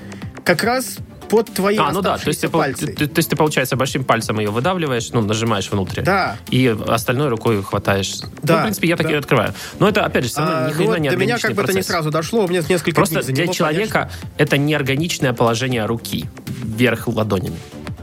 как 0.45 0.65
раз 0.65 0.97
под 1.29 1.53
твои 1.53 1.77
а, 1.77 1.93
ну 1.93 2.03
да, 2.03 2.19
то 2.19 2.29
есть, 2.29 2.41
ты, 2.41 2.49
пальцы. 2.49 2.87
то 2.87 3.03
есть 3.17 3.29
ты, 3.29 3.37
получается, 3.37 3.77
большим 3.77 4.05
пальцем 4.05 4.39
ее 4.39 4.51
выдавливаешь, 4.51 5.11
ну, 5.11 5.23
нажимаешь 5.23 5.71
внутрь. 5.71 6.03
Да. 6.03 6.37
И 6.51 6.75
остальной 6.87 7.29
рукой 7.29 7.63
хватаешь. 7.63 8.21
Да, 8.43 8.55
Ну, 8.55 8.61
в 8.61 8.63
принципе, 8.65 8.89
я 8.89 8.97
так 8.97 9.07
да. 9.07 9.13
и 9.13 9.17
открываю. 9.17 9.55
Но 9.79 9.89
это, 9.89 10.05
опять 10.05 10.25
же, 10.25 10.31
все 10.31 10.41
равно 10.41 10.57
А, 10.57 10.63
ни 10.63 10.69
ну 10.69 10.75
хрена 10.75 10.91
вот 10.91 10.99
не 10.99 11.11
до 11.11 11.17
меня 11.17 11.39
как 11.39 11.55
бы 11.55 11.63
это 11.63 11.73
не 11.73 11.83
сразу 11.83 12.11
дошло, 12.11 12.45
у 12.45 12.49
меня 12.49 12.63
несколько 12.69 12.97
Просто 12.97 13.23
дней 13.23 13.25
для 13.25 13.35
заняло, 13.35 13.55
человека 13.55 14.11
это 14.39 14.59
неорганичное 14.59 15.33
положение 15.33 15.87
руки 15.87 16.27
вверх 16.47 17.09
ладонями. 17.09 17.57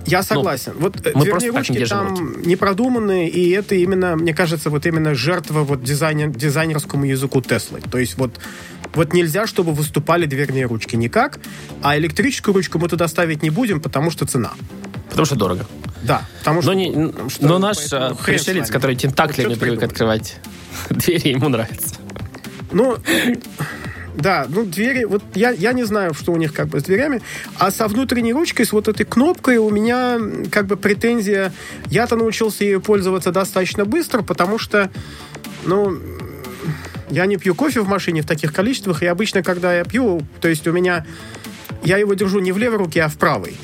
Я 0.06 0.24
согласен. 0.24 0.74
вот 0.78 1.06
э, 1.06 1.12
мы 1.14 1.24
дверные 1.24 1.52
ручки 1.52 1.86
там 1.86 2.42
не 2.42 2.56
продуманные, 2.56 3.30
и 3.30 3.52
это 3.52 3.76
именно, 3.76 4.16
мне 4.16 4.34
кажется, 4.34 4.70
вот 4.70 4.86
именно 4.86 5.16
жертва 5.16 5.62
вот 5.62 5.84
дизайнер, 5.84 6.30
дизайнерскому 6.30 7.06
языку 7.06 7.42
Теслы. 7.42 7.82
То 7.82 7.98
есть 7.98 8.18
вот 8.18 8.32
вот 8.94 9.14
нельзя, 9.14 9.48
чтобы 9.48 9.74
выступали 9.74 10.26
дверные 10.26 10.66
ручки 10.66 10.96
никак, 10.96 11.40
а 11.82 11.98
электрическую 11.98 12.54
ручку 12.56 12.80
мы 12.80 12.88
туда 12.90 13.08
ставить 13.08 13.44
не 13.44 13.50
будем, 13.50 13.82
потому 13.82 14.12
что 14.12 14.26
цена. 14.26 14.52
Потому 15.10 15.26
что 15.26 15.36
дорого. 15.36 15.66
Да, 16.04 16.24
потому 16.40 16.62
что... 16.62 16.72
Но, 16.72 16.78
не- 16.78 17.30
что- 17.30 17.46
но 17.48 17.60
наш 17.60 17.78
а, 17.94 18.16
пришелец, 18.16 18.70
который 18.70 18.96
тентаклями 18.96 19.54
что 19.54 19.60
привык 19.60 19.84
открывать 19.84 20.38
двери, 20.90 21.30
ему 21.30 21.50
нравится. 21.50 21.96
Ну, 22.72 22.98
Да, 24.16 24.46
ну 24.50 24.66
двери, 24.66 25.06
вот 25.06 25.24
я, 25.36 25.52
я 25.52 25.74
не 25.74 25.84
знаю, 25.84 26.14
что 26.14 26.32
у 26.32 26.38
них 26.38 26.54
как 26.54 26.68
бы 26.68 26.80
с 26.80 26.84
дверями, 26.84 27.22
а 27.58 27.72
со 27.72 27.88
внутренней 27.88 28.34
ручкой, 28.34 28.66
с 28.66 28.72
вот 28.74 28.88
этой 28.88 29.06
кнопкой 29.06 29.58
у 29.58 29.70
меня 29.70 30.20
как 30.52 30.68
бы 30.68 30.76
претензия, 30.76 31.54
я-то 31.88 32.16
научился 32.16 32.64
ею 32.66 32.82
пользоваться 32.82 33.32
достаточно 33.32 33.86
быстро, 33.86 34.22
потому 34.22 34.58
что, 34.60 34.90
ну, 35.66 35.98
я 37.12 37.26
не 37.28 37.38
пью 37.38 37.54
кофе 37.54 37.82
в 37.82 37.88
машине 37.88 38.22
в 38.22 38.26
таких 38.26 38.54
количествах, 38.54 39.04
и 39.04 39.06
обычно, 39.06 39.44
когда 39.44 39.74
я 39.78 39.84
пью, 39.84 40.22
то 40.40 40.48
есть 40.48 40.66
у 40.68 40.72
меня, 40.72 41.06
я 41.84 41.98
его 41.98 42.14
держу 42.16 42.40
не 42.40 42.52
в 42.52 42.58
левой 42.58 42.78
руке, 42.80 43.04
а 43.04 43.08
в 43.10 43.18
правой. 43.18 43.56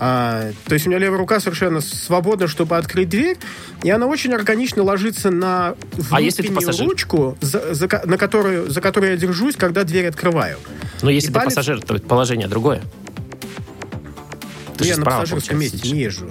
А, 0.00 0.52
то 0.66 0.74
есть 0.74 0.86
у 0.86 0.90
меня 0.90 0.98
левая 1.00 1.18
рука 1.18 1.40
совершенно 1.40 1.80
свободна, 1.80 2.46
чтобы 2.46 2.76
открыть 2.76 3.08
дверь, 3.08 3.36
и 3.82 3.90
она 3.90 4.06
очень 4.06 4.32
органично 4.32 4.82
ложится 4.84 5.30
на 5.30 5.74
А 6.10 6.20
внутреннюю 6.20 6.54
пассажир? 6.54 6.86
ручку, 6.86 7.36
за, 7.40 7.74
за 7.74 7.88
на 8.04 8.16
которую, 8.16 8.70
за 8.70 8.80
которую 8.80 9.12
я 9.12 9.16
держусь, 9.18 9.56
когда 9.56 9.82
дверь 9.84 10.06
открываю. 10.06 10.58
Но 11.02 11.10
если 11.10 11.30
И 11.30 11.32
ты 11.32 11.38
палец- 11.40 11.46
пассажир, 11.46 11.80
то 11.82 11.98
положение 11.98 12.46
другое. 12.46 12.80
Ты 14.76 14.84
я 14.86 14.96
на 14.96 15.02
справа, 15.02 15.20
пассажирском 15.22 15.58
месте 15.58 15.78
сидишь. 15.78 15.92
не 15.92 16.00
езжу. 16.02 16.30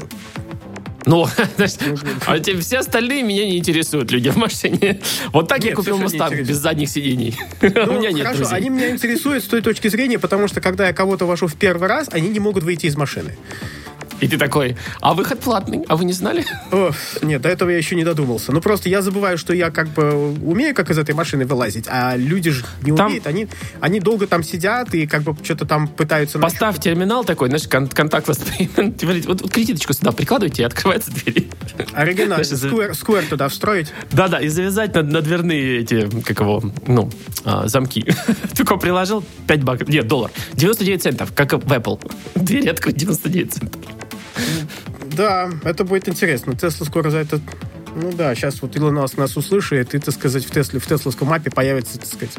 Ну, 1.07 1.25
а 2.27 2.59
все 2.59 2.77
остальные 2.79 3.23
меня 3.23 3.45
не 3.45 3.57
интересуют, 3.57 4.11
люди 4.11 4.29
в 4.29 4.35
машине. 4.35 4.99
Вот 5.31 5.47
так 5.47 5.63
я 5.63 5.73
купил 5.73 5.97
Мустанг 5.97 6.41
без 6.41 6.57
задних 6.57 6.89
сидений. 6.89 7.35
Ну, 7.77 7.93
У 7.93 7.99
меня 7.99 8.11
нет 8.11 8.27
хорошо, 8.27 8.53
они 8.53 8.69
меня 8.69 8.89
интересуют 8.89 9.43
с 9.43 9.47
той 9.47 9.61
точки 9.61 9.87
зрения, 9.87 10.19
потому 10.19 10.47
что 10.47 10.61
когда 10.61 10.87
я 10.87 10.93
кого-то 10.93 11.25
вожу 11.25 11.47
в 11.47 11.55
первый 11.55 11.87
раз, 11.87 12.09
они 12.11 12.29
не 12.29 12.39
могут 12.39 12.63
выйти 12.63 12.87
из 12.87 12.97
машины. 12.97 13.35
И 14.19 14.27
ты 14.27 14.38
такой, 14.38 14.75
а 14.99 15.13
выход 15.13 15.39
платный, 15.39 15.84
а 15.88 15.95
вы 15.95 16.06
не 16.06 16.13
знали? 16.13 16.43
О, 16.71 16.91
нет, 17.21 17.41
до 17.41 17.49
этого 17.49 17.69
я 17.69 17.77
еще 17.77 17.95
не 17.95 18.03
додумался. 18.03 18.51
Ну, 18.51 18.62
просто 18.62 18.89
я 18.89 19.01
забываю, 19.01 19.38
что 19.38 19.53
я 19.53 19.69
как 19.69 19.89
бы 19.89 20.32
умею 20.43 20.73
как 20.73 20.89
из 20.89 20.97
этой 20.97 21.13
машины 21.13 21.45
вылазить, 21.45 21.86
а 21.88 22.15
люди 22.15 22.49
же 22.49 22.65
не 22.82 22.95
Там- 22.95 23.08
умеют. 23.08 23.27
Они, 23.27 23.47
они 23.80 23.99
долго 23.99 24.25
там 24.27 24.43
сидят 24.43 24.93
и 24.95 25.06
как 25.06 25.21
бы 25.23 25.36
что-то 25.43 25.65
там 25.65 25.88
пытаются... 25.88 26.39
Поставь 26.39 26.80
терминал 26.80 27.23
такой, 27.25 27.49
знаешь, 27.49 27.67
кон- 27.67 27.88
контакт 27.88 28.27
воспринимает. 28.27 29.03
Вот, 29.27 29.41
вот 29.41 29.51
кредиточку 29.51 29.93
сюда 29.93 30.12
прикладывайте, 30.12 30.63
и 30.63 30.65
открывается 30.65 31.12
дверь. 31.12 31.47
Оригинально. 31.93 32.43
Сквер, 32.43 32.93
сквер 32.95 33.23
туда 33.25 33.47
встроить. 33.47 33.93
Да-да, 34.12 34.39
и 34.39 34.47
завязать 34.47 34.93
на, 34.95 35.03
на 35.03 35.21
дверные 35.21 35.80
эти, 35.80 36.10
как 36.21 36.39
его, 36.39 36.62
ну, 36.88 37.10
а, 37.45 37.67
замки. 37.67 38.06
Только 38.58 38.77
приложил 38.77 39.23
5 39.47 39.63
баксов, 39.63 39.88
нет, 39.89 40.08
доллар. 40.08 40.32
99 40.53 41.01
центов, 41.03 41.32
как 41.34 41.53
в 41.53 41.71
Apple. 41.71 41.99
Дверь 42.36 42.69
открыть 42.69 42.95
99 42.97 43.53
центов. 43.53 43.82
Да, 45.15 45.50
это 45.63 45.84
будет 45.84 46.08
интересно. 46.10 46.56
Тесла 46.56 46.86
скоро 46.86 47.10
за 47.10 47.17
это... 47.19 47.39
Ну 47.95 48.12
да, 48.12 48.36
сейчас 48.36 48.62
вот 48.62 48.76
Илон 48.76 48.95
Маск 48.95 49.17
нас 49.17 49.36
услышит, 49.38 49.95
и, 49.95 50.00
так 50.00 50.13
сказать, 50.13 50.45
в, 50.45 50.52
Тесле, 50.52 50.80
в 50.80 50.86
тесловском 50.86 51.30
мапе 51.30 51.50
появится, 51.50 51.97
так 51.97 52.06
сказать, 52.06 52.36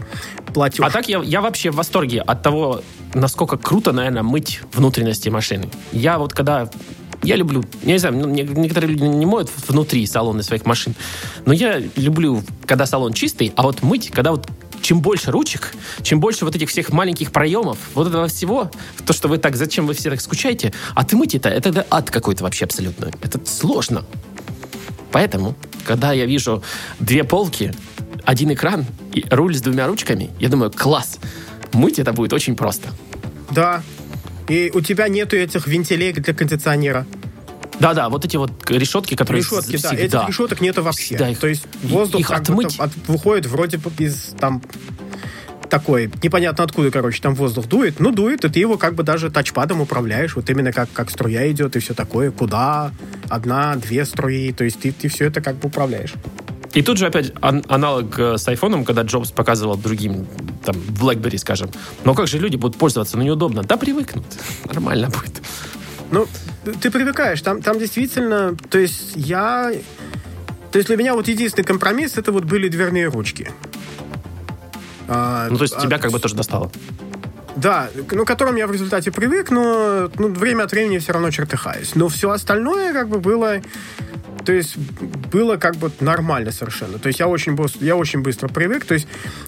платеж. 0.55 0.79
А 0.87 0.91
так 0.91 1.09
я, 1.09 1.21
я 1.21 1.41
вообще 1.41 1.73
в 1.73 1.75
восторге 1.75 2.21
от 2.21 2.43
того, 2.45 2.83
насколько 3.13 3.57
круто, 3.57 3.91
наверное, 3.91 4.23
мыть 4.23 4.61
внутренности 4.73 5.29
машины. 5.31 5.69
Я 5.91 6.19
вот 6.19 6.33
когда... 6.33 6.71
Я 7.25 7.35
люблю, 7.35 7.65
я 7.83 7.95
не 7.95 7.99
знаю, 7.99 8.17
ну, 8.17 8.29
не- 8.29 8.43
некоторые 8.45 8.93
люди 8.93 9.03
не 9.03 9.27
моют 9.27 9.51
внутри 9.67 10.07
салоны 10.07 10.45
своих 10.45 10.65
машин, 10.65 10.95
но 11.45 11.53
я 11.53 11.83
люблю, 11.97 12.45
когда 12.65 12.87
салон 12.87 13.13
чистый, 13.13 13.53
а 13.57 13.63
вот 13.63 13.83
мыть, 13.83 14.11
когда 14.11 14.31
вот 14.31 14.49
чем 14.83 15.01
больше 15.01 15.31
ручек, 15.31 15.73
чем 16.03 16.21
больше 16.21 16.45
вот 16.45 16.55
этих 16.57 16.69
всех 16.69 16.91
маленьких 16.91 17.33
проемов, 17.33 17.79
вот 17.95 18.09
этого 18.09 18.29
всего, 18.29 18.71
то, 19.07 19.13
что 19.13 19.29
вы 19.29 19.39
так, 19.39 19.57
зачем 19.57 19.87
вы 19.87 19.95
все 19.95 20.11
так 20.11 20.21
скучаете, 20.21 20.73
а 20.95 21.05
ты 21.05 21.17
мыть 21.17 21.35
это, 21.35 21.49
это, 21.49 21.87
ад 21.91 22.11
какой-то 22.11 22.45
вообще 22.45 22.65
абсолютно. 22.65 23.11
Это 23.23 23.41
сложно. 23.45 24.05
Поэтому, 25.13 25.55
когда 25.85 26.13
я 26.13 26.27
вижу 26.27 26.63
две 27.01 27.25
полки, 27.25 27.75
один 28.25 28.53
экран 28.53 28.85
и 29.15 29.25
руль 29.31 29.55
с 29.55 29.61
двумя 29.61 29.87
ручками, 29.87 30.31
я 30.39 30.49
думаю, 30.49 30.71
класс. 30.71 31.19
Мыть 31.73 31.99
это 31.99 32.13
будет 32.13 32.33
очень 32.33 32.57
просто. 32.57 32.89
Да. 33.51 33.83
И 34.49 34.71
у 34.75 34.81
тебя 34.81 35.09
нету 35.09 35.37
этих 35.37 35.67
вентилей 35.67 36.13
для 36.13 36.35
кондиционера. 36.35 37.07
Да-да, 37.81 38.09
вот 38.09 38.25
эти 38.25 38.37
вот 38.37 38.51
решетки, 38.71 39.15
которые 39.15 39.43
Решетки, 39.43 39.77
да. 39.77 39.89
всегда. 39.91 40.05
Этих 40.23 40.29
решеток 40.29 40.61
нету 40.61 40.83
вообще. 40.83 41.17
Да, 41.17 41.29
их- 41.29 41.39
То 41.39 41.47
есть 41.47 41.65
воздух 41.83 42.21
их 42.21 42.31
отмыть. 42.31 42.79
от- 42.79 42.91
выходит 43.07 43.47
вроде 43.47 43.79
бы 43.79 43.91
из 43.99 44.35
там 44.39 44.63
такой, 45.71 46.11
непонятно 46.23 46.65
откуда, 46.65 46.91
короче, 46.91 47.21
там 47.21 47.35
воздух 47.35 47.67
дует. 47.67 48.01
Ну, 48.01 48.11
дует, 48.11 48.45
и 48.45 48.49
ты 48.49 48.59
его 48.59 48.79
как 48.79 48.95
бы 48.95 49.03
даже 49.03 49.31
тачпадом 49.31 49.81
управляешь, 49.83 50.35
вот 50.35 50.49
именно 50.49 50.73
как, 50.73 50.91
как 50.93 51.11
струя 51.11 51.51
идет 51.51 51.77
и 51.77 51.79
все 51.81 51.93
такое, 51.95 52.31
куда, 52.31 52.91
одна, 53.29 53.77
две 53.77 54.05
струи, 54.07 54.53
то 54.53 54.65
есть 54.65 54.81
ты, 54.81 54.93
ты 54.93 55.09
все 55.09 55.27
это 55.27 55.41
как 55.43 55.57
бы 55.57 55.69
управляешь. 55.69 56.15
И 56.75 56.83
тут 56.83 56.99
же 56.99 57.07
опять 57.07 57.33
ан- 57.41 57.65
аналог 57.69 58.19
э, 58.19 58.39
с 58.39 58.47
айфоном, 58.49 58.85
когда 58.85 59.03
Джобс 59.03 59.31
показывал 59.31 59.77
другим, 59.77 60.27
там, 60.65 60.75
в 60.77 61.05
BlackBerry, 61.05 61.39
скажем. 61.39 61.71
Но 62.05 62.15
как 62.15 62.29
же 62.29 62.39
люди 62.39 62.57
будут 62.57 62.77
пользоваться? 62.79 63.17
Ну, 63.17 63.25
неудобно. 63.25 63.63
Да, 63.63 63.77
привыкнут. 63.77 64.25
Нормально 64.67 65.09
будет. 65.09 65.43
Ну, 66.11 66.27
ты 66.73 66.91
привыкаешь, 66.91 67.41
там, 67.43 67.63
там 67.63 67.79
действительно, 67.79 68.57
то 68.71 68.79
есть 68.79 69.13
я... 69.15 69.73
То 70.71 70.79
есть 70.79 70.89
для 70.89 70.97
меня 70.97 71.15
вот 71.15 71.29
единственный 71.29 71.65
компромисс, 71.65 72.19
это 72.19 72.31
вот 72.31 72.45
были 72.45 72.69
дверные 72.69 73.09
ручки. 73.09 73.51
А, 75.09 75.49
Ну, 75.49 75.57
то 75.57 75.63
есть 75.63 75.75
а, 75.77 75.81
тебя 75.81 75.99
как 75.99 76.11
бы 76.11 76.21
тоже 76.21 76.35
достало. 76.35 76.71
Да, 77.57 77.89
ну, 78.13 78.25
к 78.25 78.29
которым 78.29 78.57
я 78.57 78.67
в 78.67 78.73
результате 78.73 79.11
привык, 79.11 79.51
но 79.51 80.11
ну, 80.19 80.29
время 80.29 80.65
от 80.65 80.73
времени 80.73 80.99
все 80.99 81.13
равно 81.13 81.31
чертыхаюсь. 81.31 81.95
Но 81.95 82.09
все 82.09 82.31
остальное 82.31 82.93
как 82.93 83.09
бы 83.09 83.19
было... 83.19 83.61
То 84.49 84.55
есть 84.55 84.79
было 84.79 85.59
как 85.59 85.77
бы 85.77 85.91
нормально 86.01 86.53
совершенно. 86.53 86.99
То 86.99 87.09
есть 87.09 87.21
я 87.21 87.29
очень, 87.29 87.55
я 87.85 87.97
очень 87.97 88.23
быстро 88.23 88.49
привык. 88.49 88.87
То 88.87 88.95
есть 88.95 89.07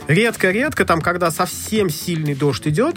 редко-редко, 0.09 0.85
там, 0.85 1.01
когда 1.01 1.31
совсем 1.31 1.89
сильный 1.89 2.35
дождь 2.35 2.69
идет, 2.69 2.97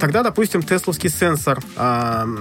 тогда, 0.00 0.22
допустим, 0.22 0.62
тесловский 0.62 1.10
сенсор 1.10 1.62
ам, 1.76 2.38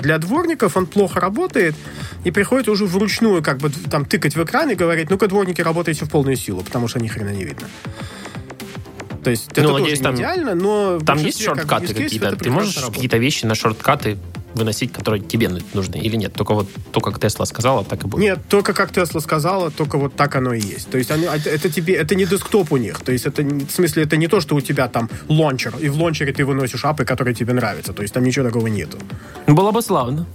для 0.00 0.18
дворников, 0.18 0.76
он 0.76 0.86
плохо 0.86 1.20
работает, 1.20 1.76
и 2.24 2.32
приходится 2.32 2.72
уже 2.72 2.86
вручную 2.86 3.40
как 3.40 3.58
бы 3.58 3.70
там 3.88 4.04
тыкать 4.04 4.34
в 4.34 4.42
экран 4.42 4.68
и 4.68 4.74
говорить, 4.74 5.10
ну-ка, 5.10 5.28
дворники, 5.28 5.60
работайте 5.60 6.04
в 6.04 6.10
полную 6.10 6.34
силу, 6.34 6.62
потому 6.62 6.88
что 6.88 6.98
ни 6.98 7.06
хрена 7.06 7.30
не 7.30 7.44
видно. 7.44 7.68
То 9.22 9.30
есть 9.30 9.46
это 9.52 9.62
Ну, 9.62 9.68
тоже 9.68 9.80
надеюсь, 9.82 10.00
не 10.00 10.02
там- 10.02 10.14
идеально, 10.16 10.54
но... 10.56 10.98
Там 10.98 11.18
есть 11.18 11.44
как 11.44 11.54
бы, 11.54 11.60
шорткаты 11.60 11.86
cases 11.86 12.02
какие-то? 12.02 12.26
это 12.26 12.36
Ты 12.38 12.50
можешь 12.50 12.74
работает. 12.78 12.94
какие-то 12.96 13.18
вещи 13.18 13.46
на 13.46 13.54
шорткаты 13.54 14.18
выносить, 14.54 14.92
которые 14.92 15.22
тебе 15.22 15.48
ну- 15.48 15.60
нужны 15.74 15.96
или 15.96 16.16
нет? 16.16 16.32
Только 16.32 16.54
вот 16.54 16.68
то, 16.92 17.00
как 17.00 17.18
Тесла 17.20 17.46
сказала, 17.46 17.84
так 17.84 18.04
и 18.04 18.06
будет. 18.06 18.22
Нет, 18.22 18.38
только 18.48 18.72
как 18.72 18.92
Тесла 18.92 19.20
сказала, 19.20 19.70
только 19.70 19.98
вот 19.98 20.14
так 20.14 20.36
оно 20.36 20.54
и 20.54 20.60
есть. 20.60 20.90
То 20.90 20.98
есть 20.98 21.10
они, 21.10 21.24
это, 21.24 21.50
это 21.50 21.70
тебе, 21.70 21.94
это 21.94 22.14
не 22.14 22.26
десктоп 22.26 22.72
у 22.72 22.76
них. 22.76 23.00
То 23.00 23.12
есть 23.12 23.26
это, 23.26 23.42
в 23.42 23.70
смысле, 23.70 24.04
это 24.04 24.16
не 24.16 24.28
то, 24.28 24.40
что 24.40 24.54
у 24.56 24.60
тебя 24.60 24.88
там 24.88 25.08
лончер, 25.28 25.74
и 25.80 25.88
в 25.88 25.96
лончере 25.96 26.32
ты 26.32 26.44
выносишь 26.44 26.84
апы, 26.84 27.04
которые 27.04 27.34
тебе 27.34 27.52
нравятся. 27.52 27.92
То 27.92 28.02
есть 28.02 28.14
там 28.14 28.24
ничего 28.24 28.44
такого 28.44 28.66
нету. 28.66 28.98
Было 29.46 29.72
бы 29.72 29.82
славно. 29.82 30.26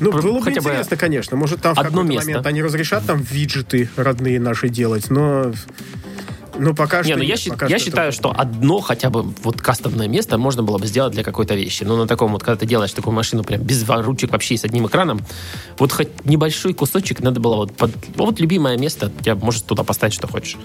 Ну, 0.00 0.12
было 0.12 0.38
бы 0.38 0.42
хотя 0.42 0.60
бы 0.60 0.70
интересно, 0.70 0.96
конечно. 0.96 1.36
Может, 1.36 1.60
там 1.62 1.74
в 1.74 1.78
какой-то 1.78 2.02
место. 2.02 2.26
момент 2.26 2.46
они 2.46 2.62
разрешат 2.62 3.04
там 3.06 3.20
виджеты 3.20 3.88
родные 3.96 4.40
наши 4.40 4.68
делать, 4.68 5.10
но... 5.10 5.52
Ну, 6.58 6.74
пока 6.74 6.98
Не, 6.98 7.04
что 7.10 7.16
ну 7.18 7.22
я, 7.24 7.36
пока 7.48 7.66
я 7.66 7.78
что 7.78 7.86
считаю, 7.86 8.08
это- 8.08 8.16
что 8.16 8.34
одно 8.36 8.80
хотя 8.80 9.10
бы 9.10 9.22
вот 9.22 9.60
кастомное 9.60 10.08
место 10.08 10.38
можно 10.38 10.62
было 10.62 10.78
бы 10.78 10.86
сделать 10.86 11.12
для 11.12 11.24
какой-то 11.24 11.54
вещи. 11.54 11.84
Ну, 11.84 11.96
на 11.96 12.06
таком 12.06 12.32
вот, 12.32 12.42
когда 12.42 12.56
ты 12.56 12.66
делаешь 12.66 12.92
такую 12.92 13.14
машину 13.14 13.42
прям 13.42 13.62
без 13.62 13.88
ручек 13.88 14.30
вообще 14.32 14.54
и 14.54 14.56
с 14.58 14.64
одним 14.64 14.86
экраном, 14.86 15.20
вот 15.78 15.92
хоть 15.92 16.08
небольшой 16.24 16.74
кусочек 16.74 17.20
надо 17.20 17.40
было 17.40 17.56
вот 17.56 17.74
под... 17.76 17.90
Вот 18.16 18.40
любимое 18.40 18.76
место, 18.76 19.10
тебя 19.20 19.34
можешь 19.34 19.62
туда 19.62 19.82
поставить, 19.82 20.14
что 20.14 20.26
хочешь. 20.26 20.56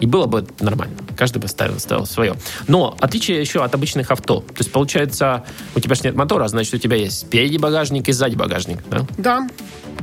И 0.00 0.06
было 0.06 0.26
бы 0.26 0.46
нормально. 0.60 0.94
Каждый 1.16 1.38
бы 1.38 1.48
ставил, 1.48 1.78
ставил 1.78 2.06
свое. 2.06 2.34
Но 2.68 2.96
отличие 3.00 3.40
еще 3.40 3.62
от 3.64 3.74
обычных 3.74 4.10
авто. 4.10 4.40
То 4.40 4.54
есть, 4.58 4.72
получается, 4.72 5.44
у 5.74 5.80
тебя 5.80 5.94
же 5.94 6.02
нет 6.04 6.14
мотора, 6.14 6.48
значит, 6.48 6.74
у 6.74 6.78
тебя 6.78 6.96
есть 6.96 7.20
спереди 7.20 7.56
багажник 7.56 8.08
и 8.08 8.12
сзади 8.12 8.34
багажник, 8.34 8.78
да? 8.90 9.06
Да, 9.18 9.48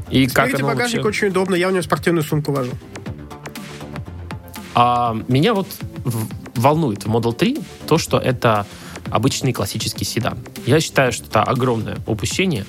И 0.10 0.26
как 0.28 0.48
Спереди 0.48 0.64
оно 0.64 0.74
багажник 0.74 1.04
вообще- 1.04 1.26
очень 1.26 1.28
удобно. 1.30 1.56
Я 1.56 1.70
в 1.70 1.72
нем 1.74 1.84
спортивную 1.84 2.24
сумку 2.24 2.52
вожу. 2.52 2.72
А 4.76 5.18
меня 5.28 5.54
вот 5.54 5.68
волнует 6.56 7.06
в 7.06 7.10
Model 7.10 7.34
3 7.34 7.60
то, 7.88 7.98
что 7.98 8.18
это 8.18 8.66
обычный 9.10 9.54
классический 9.54 10.06
седан. 10.06 10.38
Я 10.66 10.80
считаю, 10.80 11.12
что 11.12 11.26
это 11.26 11.44
огромное 11.44 11.98
упущение. 12.06 12.66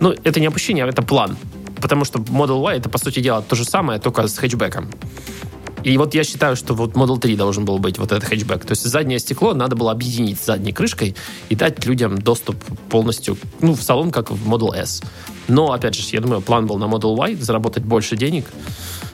Ну, 0.00 0.14
это 0.24 0.40
не 0.40 0.46
опущение, 0.46 0.84
а 0.84 0.88
это 0.88 1.02
план. 1.02 1.36
Потому 1.80 2.04
что 2.04 2.18
Model 2.18 2.60
Y 2.62 2.76
это, 2.78 2.88
по 2.88 2.98
сути 2.98 3.20
дела, 3.20 3.42
то 3.42 3.56
же 3.56 3.64
самое, 3.64 3.98
только 4.00 4.26
с 4.26 4.36
хэтчбеком. 4.36 4.90
И 5.82 5.96
вот 5.96 6.14
я 6.14 6.24
считаю, 6.24 6.56
что 6.56 6.74
вот 6.74 6.92
Model 6.92 7.18
3 7.18 7.36
должен 7.36 7.64
был 7.64 7.78
быть 7.78 7.98
вот 7.98 8.12
этот 8.12 8.28
хэтчбэк. 8.28 8.66
То 8.66 8.72
есть 8.72 8.82
заднее 8.82 9.18
стекло 9.18 9.54
надо 9.54 9.76
было 9.76 9.92
объединить 9.92 10.38
с 10.38 10.46
задней 10.46 10.72
крышкой 10.72 11.16
и 11.48 11.56
дать 11.56 11.86
людям 11.86 12.18
доступ 12.18 12.56
полностью 12.90 13.38
ну, 13.60 13.74
в 13.74 13.82
салон, 13.82 14.10
как 14.10 14.30
в 14.30 14.48
Model 14.48 14.74
S. 14.74 15.02
Но, 15.48 15.72
опять 15.72 15.94
же, 15.94 16.02
я 16.12 16.20
думаю, 16.20 16.42
план 16.42 16.66
был 16.66 16.76
на 16.76 16.84
Model 16.84 17.16
Y, 17.16 17.42
заработать 17.42 17.82
больше 17.82 18.16
денег 18.16 18.44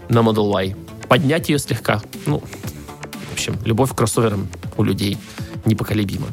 на 0.08 0.18
Model 0.18 0.50
Y, 0.64 0.76
поднять 1.08 1.48
ее 1.48 1.58
слегка. 1.58 2.00
Ну, 2.26 2.42
в 3.30 3.32
общем, 3.32 3.56
любовь 3.64 3.92
к 3.92 3.94
кроссоверам 3.94 4.48
у 4.76 4.82
людей 4.82 5.18
непоколебима. 5.64 6.26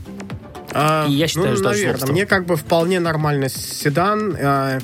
А, 0.74 1.06
И 1.08 1.14
я 1.14 1.28
считаю, 1.28 1.50
ну, 1.52 1.56
что 1.56 1.64
наверное, 1.70 1.92
злобство. 1.98 2.12
мне 2.12 2.26
как 2.26 2.46
бы 2.46 2.56
вполне 2.56 3.00
нормальный 3.00 3.50
седан. 3.50 4.36
А, 4.40 4.80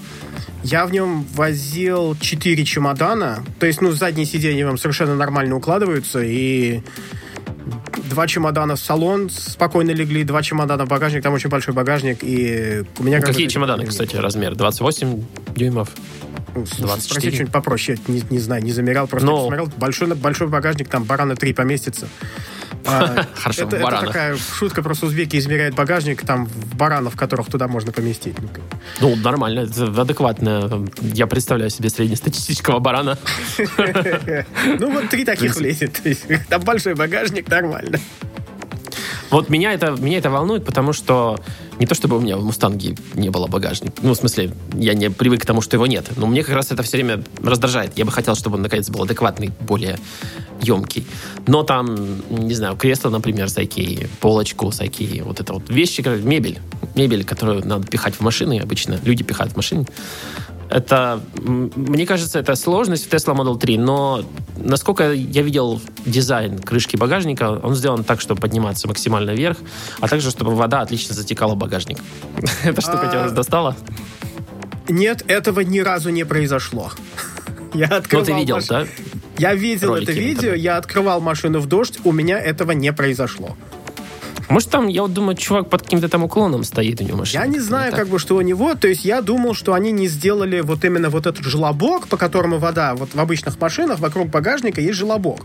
Я 0.63 0.85
в 0.85 0.91
нем 0.91 1.25
возил 1.35 2.15
4 2.19 2.65
чемодана. 2.65 3.43
То 3.59 3.65
есть, 3.65 3.81
ну, 3.81 3.91
задние 3.91 4.25
сиденья 4.25 4.65
вам 4.67 4.77
совершенно 4.77 5.15
нормально 5.15 5.55
укладываются. 5.55 6.21
И 6.21 6.81
два 8.09 8.27
чемодана 8.27 8.75
в 8.75 8.79
салон 8.79 9.29
спокойно 9.29 9.91
легли, 9.91 10.23
два 10.23 10.41
чемодана 10.43 10.85
в 10.85 10.89
багажник, 10.89 11.23
там 11.23 11.33
очень 11.33 11.49
большой 11.49 11.73
багажник, 11.73 12.19
и 12.23 12.83
у 12.97 13.03
меня... 13.03 13.17
Ну, 13.17 13.21
как 13.23 13.31
какие 13.35 13.47
чемоданы, 13.47 13.85
кстати, 13.85 14.15
размер? 14.15 14.55
28 14.55 15.23
дюймов? 15.55 15.89
Ну, 16.55 16.65
24? 16.77 17.01
Спроси 17.01 17.29
что-нибудь 17.31 17.51
попроще, 17.53 17.97
не, 18.07 18.23
не 18.29 18.39
знаю, 18.39 18.63
не 18.63 18.71
замерял, 18.71 19.07
просто 19.07 19.25
Но- 19.25 19.37
посмотрел, 19.37 19.71
большой, 19.77 20.15
большой 20.15 20.47
багажник, 20.47 20.89
там 20.89 21.03
барана 21.03 21.35
три 21.35 21.53
поместится. 21.53 22.07
А, 22.85 23.25
Хорошо, 23.35 23.63
это, 23.63 23.77
это 23.77 24.05
такая 24.05 24.37
шутка, 24.37 24.81
просто 24.81 25.05
узбеки 25.05 25.37
измеряют 25.37 25.75
багажник, 25.75 26.25
там 26.25 26.45
в 26.45 26.75
баранов, 26.75 27.15
которых 27.15 27.47
туда 27.47 27.67
можно 27.67 27.91
поместить. 27.91 28.35
Ну, 29.01 29.15
нормально, 29.15 29.61
это 29.61 30.01
адекватно. 30.01 30.87
Я 31.01 31.27
представляю 31.27 31.69
себе 31.69 31.89
среднестатистического 31.89 32.79
барана. 32.79 33.17
Ну, 34.79 34.91
вот 34.91 35.09
три 35.09 35.25
таких 35.25 35.55
влезет. 35.55 36.01
Там 36.49 36.61
большой 36.61 36.95
багажник, 36.95 37.49
нормально. 37.49 37.99
Вот 39.29 39.49
меня 39.49 39.73
это, 39.73 39.91
меня 39.91 40.17
это 40.17 40.29
волнует, 40.29 40.65
потому 40.65 40.93
что 40.93 41.39
не 41.77 41.85
то 41.85 41.95
чтобы 41.95 42.17
у 42.17 42.19
меня 42.19 42.35
в 42.37 42.43
«Мустанге» 42.43 42.95
не 43.13 43.29
было 43.29 43.47
багажника. 43.47 43.93
Ну, 44.01 44.13
в 44.13 44.17
смысле, 44.17 44.51
я 44.73 44.93
не 44.93 45.09
привык 45.09 45.43
к 45.43 45.45
тому, 45.45 45.61
что 45.61 45.75
его 45.75 45.87
нет. 45.87 46.05
Но 46.17 46.25
мне 46.25 46.43
как 46.43 46.55
раз 46.55 46.71
это 46.71 46.83
все 46.83 46.97
время 46.97 47.23
раздражает. 47.43 47.97
Я 47.97 48.05
бы 48.05 48.11
хотел, 48.11 48.35
чтобы 48.35 48.55
он, 48.55 48.63
наконец, 48.63 48.89
был 48.89 49.03
адекватный, 49.03 49.51
более 49.61 49.97
емкий. 50.61 51.05
Но 51.47 51.63
там, 51.63 51.95
не 52.29 52.53
знаю, 52.53 52.75
кресло, 52.75 53.09
например, 53.09 53.49
с 53.49 53.57
IKEA, 53.57 54.09
полочку 54.19 54.71
с 54.71 54.81
IKEA, 54.81 55.23
вот 55.23 55.39
это 55.39 55.53
вот 55.53 55.69
вещи, 55.69 56.01
мебель. 56.01 56.59
Мебель, 56.95 57.23
которую 57.23 57.65
надо 57.65 57.87
пихать 57.87 58.15
в 58.15 58.21
машины 58.21 58.59
обычно. 58.59 58.99
Люди 59.03 59.23
пихают 59.23 59.53
в 59.53 59.55
машины. 59.55 59.85
Это, 60.69 61.19
мне 61.35 62.05
кажется, 62.05 62.39
это 62.39 62.55
сложность 62.55 63.07
в 63.09 63.13
Tesla 63.13 63.35
Model 63.35 63.57
3, 63.57 63.77
но 63.79 64.23
насколько 64.57 65.11
я 65.11 65.41
видел 65.41 65.81
дизайн 66.05 66.59
крышки 66.59 66.95
багажника, 66.95 67.59
он 67.63 67.73
сделан 67.73 68.03
так, 68.03 68.21
чтобы 68.21 68.39
подниматься 68.41 68.87
максимально 68.87 69.31
вверх, 69.31 69.57
а 69.99 70.07
также, 70.07 70.29
чтобы 70.29 70.53
вода 70.53 70.81
отлично 70.81 71.15
затекала 71.15 71.55
в 71.55 71.57
багажник. 71.57 71.97
Эта 72.63 72.81
штука 72.81 73.07
тебя 73.07 73.29
достала? 73.29 73.75
Нет, 74.87 75.23
этого 75.27 75.61
ни 75.61 75.79
разу 75.79 76.09
не 76.09 76.23
произошло. 76.23 76.91
Я 77.73 77.87
Ну, 77.87 77.95
открывал 77.97 78.25
ты 78.25 78.33
видел, 78.33 78.55
маш- 78.57 78.67
да? 78.67 78.85
Я 79.37 79.55
видел 79.55 79.89
Ролики 79.89 80.11
это 80.11 80.19
видео, 80.19 80.53
я 80.53 80.77
открывал 80.77 81.21
машину 81.21 81.59
в 81.59 81.67
дождь, 81.67 81.99
у 82.03 82.11
меня 82.11 82.39
этого 82.39 82.71
не 82.71 82.91
произошло. 82.91 83.55
Может, 84.49 84.69
там, 84.69 84.87
я 84.87 85.03
вот 85.03 85.13
думаю, 85.13 85.35
чувак 85.35 85.69
под 85.69 85.83
каким-то 85.83 86.09
там 86.09 86.23
уклоном 86.23 86.63
стоит 86.63 86.99
у 87.01 87.03
него 87.03 87.19
машина. 87.19 87.43
Я 87.43 87.47
не 87.47 87.59
знаю, 87.59 87.91
так? 87.91 88.01
как 88.01 88.09
бы, 88.09 88.17
что 88.17 88.35
у 88.35 88.41
него. 88.41 88.73
То 88.73 88.87
есть 88.87 89.05
я 89.05 89.21
думал, 89.21 89.53
что 89.53 89.73
они 89.73 89.91
не 89.91 90.07
сделали 90.07 90.61
вот 90.61 90.83
именно 90.83 91.09
вот 91.09 91.27
этот 91.27 91.45
желобок, 91.45 92.07
по 92.07 92.17
которому 92.17 92.57
вода, 92.57 92.95
вот 92.95 93.13
в 93.13 93.19
обычных 93.19 93.59
машинах 93.59 93.99
вокруг 93.99 94.29
багажника 94.29 94.81
есть 94.81 94.97
желобок, 94.97 95.41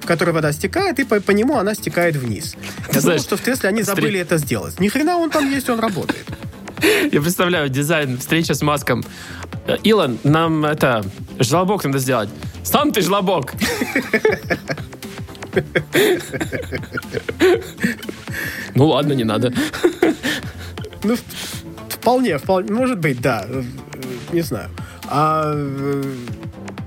в 0.00 0.06
который 0.06 0.32
вода 0.32 0.52
стекает, 0.52 1.00
и 1.00 1.04
по, 1.04 1.20
по 1.20 1.32
нему 1.32 1.58
она 1.58 1.74
стекает 1.74 2.14
вниз. 2.14 2.54
Я 2.54 2.86
думал, 2.86 3.00
знаешь, 3.00 3.22
что 3.22 3.36
в 3.36 3.42
Тесле 3.42 3.70
они 3.70 3.82
забыли 3.82 4.20
это 4.20 4.38
сделать. 4.38 4.78
Ни 4.78 4.88
хрена 4.88 5.16
он 5.16 5.30
там 5.30 5.50
есть, 5.50 5.68
он 5.68 5.80
работает. 5.80 6.24
Я 7.10 7.20
представляю 7.20 7.68
дизайн, 7.68 8.18
встреча 8.18 8.54
с 8.54 8.62
Маском. 8.62 9.04
Илон, 9.82 10.18
нам 10.22 10.64
это, 10.64 11.04
желобок 11.40 11.84
надо 11.84 11.98
сделать. 11.98 12.28
Сам 12.62 12.92
ты 12.92 13.00
желобок. 13.00 13.52
Ну 18.74 18.86
ладно, 18.88 19.12
не 19.12 19.24
надо. 19.24 19.52
Ну, 21.02 21.16
вполне, 21.88 22.38
вполне, 22.38 22.72
может 22.72 22.98
быть, 22.98 23.20
да. 23.20 23.46
Не 24.32 24.40
знаю. 24.40 24.70
А, 25.06 25.52
э, 25.54 26.02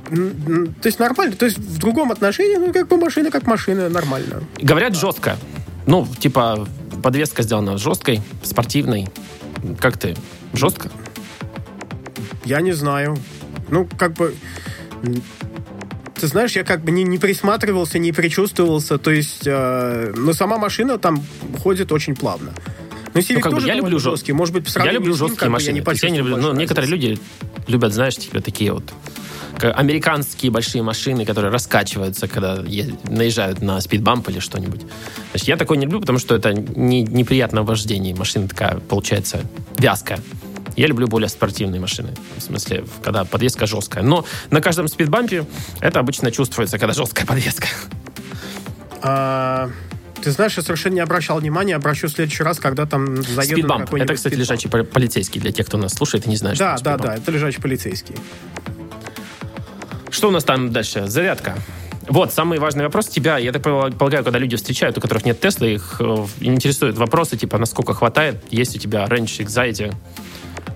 то 0.10 0.88
есть 0.88 1.00
нормально, 1.00 1.36
то 1.36 1.46
есть 1.46 1.58
в 1.58 1.78
другом 1.78 2.12
отношении, 2.12 2.56
ну, 2.56 2.74
как 2.74 2.88
бы 2.88 2.98
машина 2.98 3.32
как 3.32 3.46
машина, 3.46 3.90
нормально. 3.90 4.44
Говорят 4.58 4.96
жестко. 4.96 5.38
Ну, 5.86 6.08
типа, 6.20 6.68
подвеска 7.04 7.44
сделана 7.44 7.78
жесткой, 7.78 8.22
спортивной. 8.44 9.08
Как 9.80 9.98
ты? 9.98 10.16
Жестко? 10.54 10.90
Я 12.46 12.62
не 12.62 12.74
знаю. 12.74 13.18
Ну, 13.70 13.88
как 13.98 14.14
бы... 14.14 14.34
Ты 16.20 16.28
знаешь, 16.28 16.54
я 16.54 16.64
как 16.64 16.84
бы 16.84 16.92
не, 16.92 17.04
не 17.04 17.18
присматривался, 17.18 18.00
не 18.00 18.12
причувствовался. 18.12 18.98
То 18.98 19.12
есть, 19.12 19.44
э, 19.46 20.14
но 20.16 20.34
сама 20.34 20.58
машина 20.58 20.98
там 20.98 21.24
ходит 21.62 21.92
очень 21.92 22.16
плавно. 22.16 22.54
Но 23.14 23.20
Civic 23.20 23.36
Ну, 23.36 23.42
как 23.42 23.52
бы 23.54 23.58
тоже 23.58 23.68
я 23.68 23.76
люблю 23.76 24.00
жесткий. 24.00 24.34
Может 24.34 24.54
быть, 24.54 24.76
Я 24.76 24.92
люблю 24.92 25.14
ним, 25.14 25.18
жесткие 25.18 25.50
бы, 25.50 25.54
машины. 25.54 25.68
Я 25.68 25.74
не 25.74 25.80
я 25.80 26.10
не 26.10 26.18
люблю- 26.18 26.34
почувствовал 26.36 26.54
ну, 26.54 26.60
некоторые 26.60 26.90
люди 26.90 27.20
любят, 27.68 27.94
знаешь, 27.94 28.16
типа 28.16 28.42
такие 28.42 28.72
вот 28.72 28.84
американские 29.60 30.52
большие 30.52 30.84
машины, 30.84 31.26
которые 31.26 31.52
раскачиваются, 31.52 32.28
когда 32.28 32.64
наезжают 33.10 33.62
на 33.62 33.82
спидбамп 33.82 34.30
или 34.30 34.40
что-нибудь. 34.40 34.82
Значит, 35.32 35.48
я 35.48 35.58
такой 35.58 35.78
не 35.78 35.86
люблю, 35.86 36.00
потому 36.00 36.20
что 36.20 36.36
это 36.36 36.54
не, 36.54 37.02
неприятно 37.02 37.64
в 37.64 37.66
вождении. 37.66 38.14
Машина 38.14 38.48
такая, 38.48 38.78
получается, 38.78 39.42
вязкая. 39.78 40.20
Я 40.78 40.88
люблю 40.88 41.08
более 41.08 41.28
спортивные 41.28 41.82
машины. 41.82 42.14
В 42.38 42.42
смысле, 42.42 42.86
когда 43.04 43.26
подвеска 43.26 43.66
жесткая. 43.66 44.04
Но 44.04 44.26
на 44.52 44.62
каждом 44.62 44.88
спидбампе 44.88 45.46
это 45.82 46.00
обычно 46.00 46.32
чувствуется, 46.32 46.78
когда 46.80 46.94
жесткая 46.94 47.26
подвеска. 47.26 47.68
А, 49.02 49.70
ты 50.22 50.32
знаешь, 50.32 50.56
я 50.58 50.64
совершенно 50.64 50.94
не 50.96 51.00
обращал 51.00 51.40
внимания. 51.40 51.76
Обращу 51.76 52.08
в 52.08 52.12
следующий 52.12 52.44
раз, 52.44 52.60
когда 52.60 52.86
там 52.86 53.18
заеду 53.18 53.36
на 53.36 53.44
Спидбамп. 53.44 53.86
какой-нибудь 53.86 54.06
Это, 54.10 54.16
кстати, 54.16 54.34
спидбамп. 54.36 54.50
лежачий 54.52 54.68
пол- 54.70 54.84
полицейский 54.84 55.42
для 55.42 55.52
тех, 55.52 55.66
кто 55.68 55.78
нас 55.78 55.94
слушает 55.94 56.26
и 56.26 56.30
не 56.30 56.36
знает, 56.38 56.58
Да, 56.58 56.76
что 56.78 56.86
да, 56.86 56.98
такое 56.98 57.12
да, 57.12 57.18
это 57.18 57.32
лежачий 57.32 57.62
полицейский. 57.62 58.16
Что 60.10 60.30
у 60.30 60.32
нас 60.32 60.44
там 60.44 60.72
дальше? 60.72 61.08
Зарядка. 61.08 61.56
Вот, 62.08 62.34
самый 62.34 62.58
важный 62.60 62.86
вопрос 62.86 63.08
тебя, 63.08 63.38
я 63.38 63.52
так 63.52 63.62
полагаю, 63.64 64.24
когда 64.24 64.40
люди 64.40 64.56
встречают, 64.56 64.98
у 64.98 65.02
которых 65.02 65.26
нет 65.26 65.42
Тесла, 65.42 65.68
их 65.68 65.98
э, 66.00 66.26
интересуют 66.40 66.98
вопросы, 66.98 67.36
типа, 67.36 67.58
насколько 67.58 67.94
хватает, 67.94 68.42
есть 68.50 68.78
у 68.78 68.80
тебя 68.80 69.04
Range 69.06 69.26
Anxiety, 69.26 69.94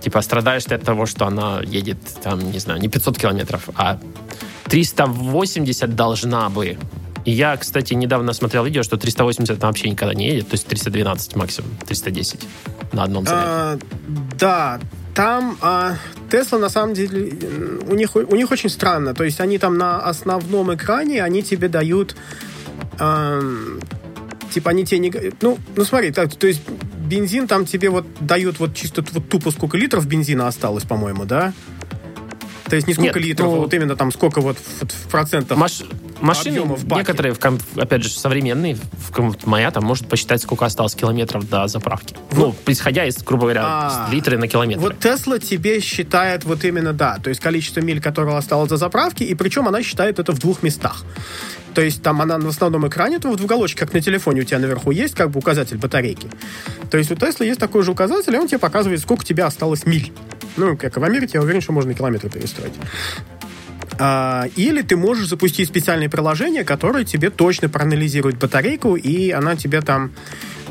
типа, 0.02 0.22
страдаешь 0.22 0.66
ты 0.66 0.76
от 0.76 0.84
того, 0.84 1.06
что 1.06 1.26
она 1.26 1.62
едет, 1.62 1.98
там, 2.24 2.52
не 2.52 2.60
знаю, 2.60 2.80
не 2.82 2.90
500 2.90 3.18
километров, 3.18 3.70
а 3.76 4.00
380 4.66 5.96
должна 5.96 6.50
бы. 6.50 6.78
И 7.24 7.32
я, 7.32 7.56
кстати, 7.56 7.94
недавно 7.94 8.34
смотрел 8.34 8.66
видео, 8.66 8.84
что 8.84 8.98
380 8.98 9.58
она 9.58 9.68
вообще 9.68 9.90
никогда 9.90 10.14
не 10.14 10.30
едет, 10.30 10.50
то 10.50 10.56
есть 10.56 10.66
312 10.68 11.36
максимум, 11.36 11.72
310 11.88 12.40
на 12.94 13.04
одном 13.04 13.26
заряде. 13.26 13.46
А, 13.48 13.80
да, 14.40 14.80
там 15.14 15.58
а, 15.62 15.96
Тесла 16.32 16.58
на 16.58 16.70
самом 16.70 16.94
деле 16.94 17.34
у 17.88 17.96
них 17.96 18.16
у 18.16 18.36
них 18.36 18.50
очень 18.52 18.70
странно. 18.70 19.14
То 19.14 19.24
есть 19.24 19.40
они 19.40 19.58
там 19.58 19.78
на 19.78 20.00
основном 20.00 20.74
экране 20.74 21.24
они 21.24 21.44
тебе 21.44 21.68
дают 21.68 22.16
ам, 22.98 23.80
типа 24.52 24.72
они 24.72 24.86
тебе 24.86 25.00
не 25.00 25.14
ну 25.42 25.58
ну 25.76 25.84
смотри 25.84 26.12
так, 26.12 26.34
то 26.36 26.48
есть 26.48 26.62
бензин 27.12 27.46
там 27.48 27.66
тебе 27.66 27.90
вот 27.90 28.06
дают 28.22 28.60
вот 28.60 28.74
чисто 28.74 29.04
вот 29.12 29.28
тупо 29.28 29.52
сколько 29.52 29.78
литров 29.78 30.08
бензина 30.08 30.48
осталось, 30.48 30.86
по-моему, 30.86 31.26
да? 31.26 31.54
То 32.66 32.78
есть 32.78 32.88
не 32.88 32.94
сколько 32.94 33.20
Нет, 33.20 33.28
литров, 33.28 33.50
ну, 33.50 33.56
а 33.56 33.60
вот 33.60 33.74
именно 33.74 33.98
там 33.98 34.14
сколько 34.14 34.40
вот 34.40 34.58
в, 34.58 34.86
в 34.86 35.10
процентах. 35.10 35.58
Маш- 35.58 35.84
машины, 36.22 36.62
в 36.64 36.88
некоторые, 36.88 37.34
в 37.34 37.40
опять 37.78 38.04
же, 38.04 38.10
современные, 38.10 38.76
в 38.76 39.48
моя 39.48 39.72
там 39.72 39.84
может 39.84 40.08
посчитать, 40.08 40.42
сколько 40.42 40.66
осталось 40.66 40.96
километров 40.96 41.50
до 41.50 41.68
заправки. 41.68 42.16
Ну, 42.34 42.56
исходя 42.68 43.06
из, 43.06 43.18
грубо 43.18 43.44
говоря, 43.44 43.64
А, 43.66 44.08
литры 44.12 44.38
на 44.38 44.48
километр. 44.48 44.82
Вот 44.82 45.00
Тесла 45.00 45.40
тебе 45.40 45.80
считает 45.80 46.44
вот 46.46 46.64
именно, 46.64 46.94
да, 46.94 47.18
то 47.18 47.30
есть 47.30 47.42
количество 47.42 47.82
миль, 47.82 48.02
которое 48.02 48.38
осталось 48.38 48.70
до 48.70 48.78
заправки, 48.78 49.24
и 49.24 49.36
причем 49.36 49.68
она 49.68 49.84
считает 49.84 50.20
это 50.20 50.32
в 50.32 50.40
двух 50.40 50.64
местах. 50.64 51.04
То 51.74 51.82
есть 51.82 52.04
там 52.04 52.22
она 52.22 52.38
на 52.38 52.50
основном 52.50 52.88
экране, 52.88 53.20
то 53.20 53.30
вот 53.30 53.40
в 53.40 53.46
уголочке, 53.46 53.80
как 53.80 53.94
на 53.94 54.02
телефоне 54.02 54.42
у 54.42 54.44
тебя 54.44 54.60
наверху 54.60 54.92
есть, 54.92 55.16
как 55.16 55.32
бы 55.32 55.40
указатель 55.40 55.78
батарейки. 55.78 56.28
То 56.90 56.98
есть 56.98 57.12
у 57.12 57.16
Тесла 57.16 57.46
есть 57.46 57.60
такой 57.60 57.84
же 57.84 57.92
указатель, 57.92 58.36
и 58.36 58.38
он 58.38 58.48
тебе 58.48 58.60
показывает, 58.60 59.00
сколько 59.00 59.22
у 59.22 59.24
тебя 59.24 59.46
осталось 59.46 59.86
миль. 59.86 60.12
Ну, 60.58 60.76
как 60.76 60.98
и 60.98 61.00
в 61.00 61.04
Америке, 61.04 61.32
я 61.36 61.42
уверен, 61.42 61.62
что 61.62 61.72
можно 61.72 61.94
километры 61.94 62.30
перестроить. 62.30 62.74
А, 64.04 64.48
или 64.56 64.82
ты 64.82 64.98
можешь 64.98 65.28
запустить 65.28 65.68
специальное 65.68 66.10
приложение, 66.10 66.64
которое 66.64 67.06
тебе 67.06 67.30
точно 67.30 67.70
проанализирует 67.70 68.40
батарейку, 68.40 68.96
и 68.96 69.30
она 69.30 69.56
тебе 69.56 69.80
там, 69.82 70.12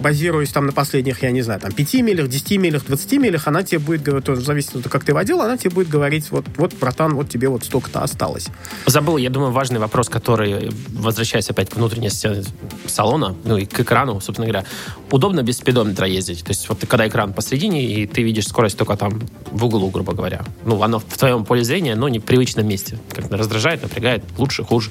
базируясь 0.00 0.50
там 0.50 0.66
на 0.66 0.72
последних, 0.72 1.22
я 1.22 1.30
не 1.30 1.42
знаю, 1.42 1.60
там 1.60 1.72
5 1.72 1.94
милях, 1.94 2.28
10 2.28 2.58
милях, 2.58 2.84
20 2.86 3.12
милях, 3.12 3.46
она 3.46 3.62
тебе 3.62 3.78
будет 3.78 4.02
говорить, 4.02 4.24
тоже 4.24 4.40
в 4.40 4.44
зависимости 4.44 4.78
от 4.78 4.84
того, 4.84 4.92
как 4.92 5.04
ты 5.04 5.14
водил, 5.14 5.40
она 5.40 5.56
тебе 5.56 5.70
будет 5.70 5.88
говорить, 5.88 6.30
вот, 6.30 6.46
вот, 6.56 6.74
братан, 6.74 7.14
вот 7.14 7.28
тебе 7.28 7.48
вот 7.48 7.64
столько-то 7.64 8.03
осталось. 8.03 8.48
Забыл, 8.86 9.16
я 9.16 9.30
думаю, 9.30 9.53
важный 9.53 9.78
вопрос, 9.78 10.09
который, 10.09 10.70
возвращаясь 10.88 11.48
опять 11.51 11.70
к 11.70 11.76
внутренности 11.76 12.42
салона, 12.86 13.36
ну 13.44 13.57
и 13.57 13.66
к 13.66 13.80
экрану, 13.80 14.20
собственно 14.20 14.46
говоря, 14.46 14.66
удобно 15.11 15.42
без 15.42 15.59
спидометра 15.59 16.07
ездить. 16.07 16.44
То 16.44 16.51
есть 16.51 16.68
вот 16.68 16.84
когда 16.88 17.07
экран 17.07 17.32
посередине, 17.32 17.84
и 17.84 18.07
ты 18.07 18.22
видишь 18.22 18.46
скорость 18.46 18.76
только 18.76 18.96
там 18.96 19.20
в 19.51 19.64
углу, 19.64 19.90
грубо 19.90 20.12
говоря. 20.12 20.42
Ну, 20.64 20.82
оно 20.82 20.98
в 20.98 21.18
твоем 21.18 21.44
поле 21.44 21.64
зрения, 21.64 21.94
но 21.94 22.09
не 22.09 22.18
в 22.18 22.24
привычном 22.24 22.66
месте. 22.66 22.98
Как-то 23.14 23.36
раздражает, 23.36 23.82
напрягает, 23.82 24.24
лучше, 24.38 24.64
хуже. 24.64 24.90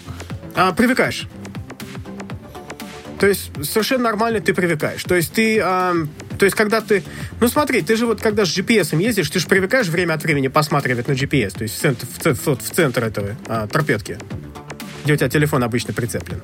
А, 0.56 0.74
привыкаешь. 0.74 1.28
То 3.20 3.28
есть 3.28 3.52
совершенно 3.64 4.04
нормально 4.06 4.40
ты 4.40 4.54
привыкаешь. 4.54 5.04
То 5.04 5.16
есть 5.16 5.34
ты, 5.34 5.60
ам, 5.60 6.10
то 6.38 6.46
есть 6.46 6.56
когда 6.56 6.80
ты, 6.80 7.04
ну 7.42 7.48
смотри, 7.50 7.82
ты 7.82 7.96
же 7.98 8.06
вот 8.06 8.22
когда 8.22 8.46
с 8.46 8.58
GPS 8.58 8.98
ездишь, 9.02 9.30
ты 9.30 9.40
же 9.40 9.48
привыкаешь 9.48 9.88
время 9.88 10.14
от 10.14 10.24
времени 10.24 10.48
посматривать 10.48 11.08
на 11.08 11.14
GPS, 11.14 11.52
то 11.58 11.64
есть 11.64 11.76
в 11.78 11.80
центр, 11.82 12.06
в 12.08 12.22
центр, 12.24 12.56
в 12.64 12.70
центр 12.70 13.04
этого 13.04 13.36
а, 13.48 13.68
торпедки, 13.68 14.18
где 15.04 15.14
у 15.14 15.16
тебя 15.18 15.30
телефон 15.30 15.64
обычно 15.64 15.94
прицеплен. 15.94 16.42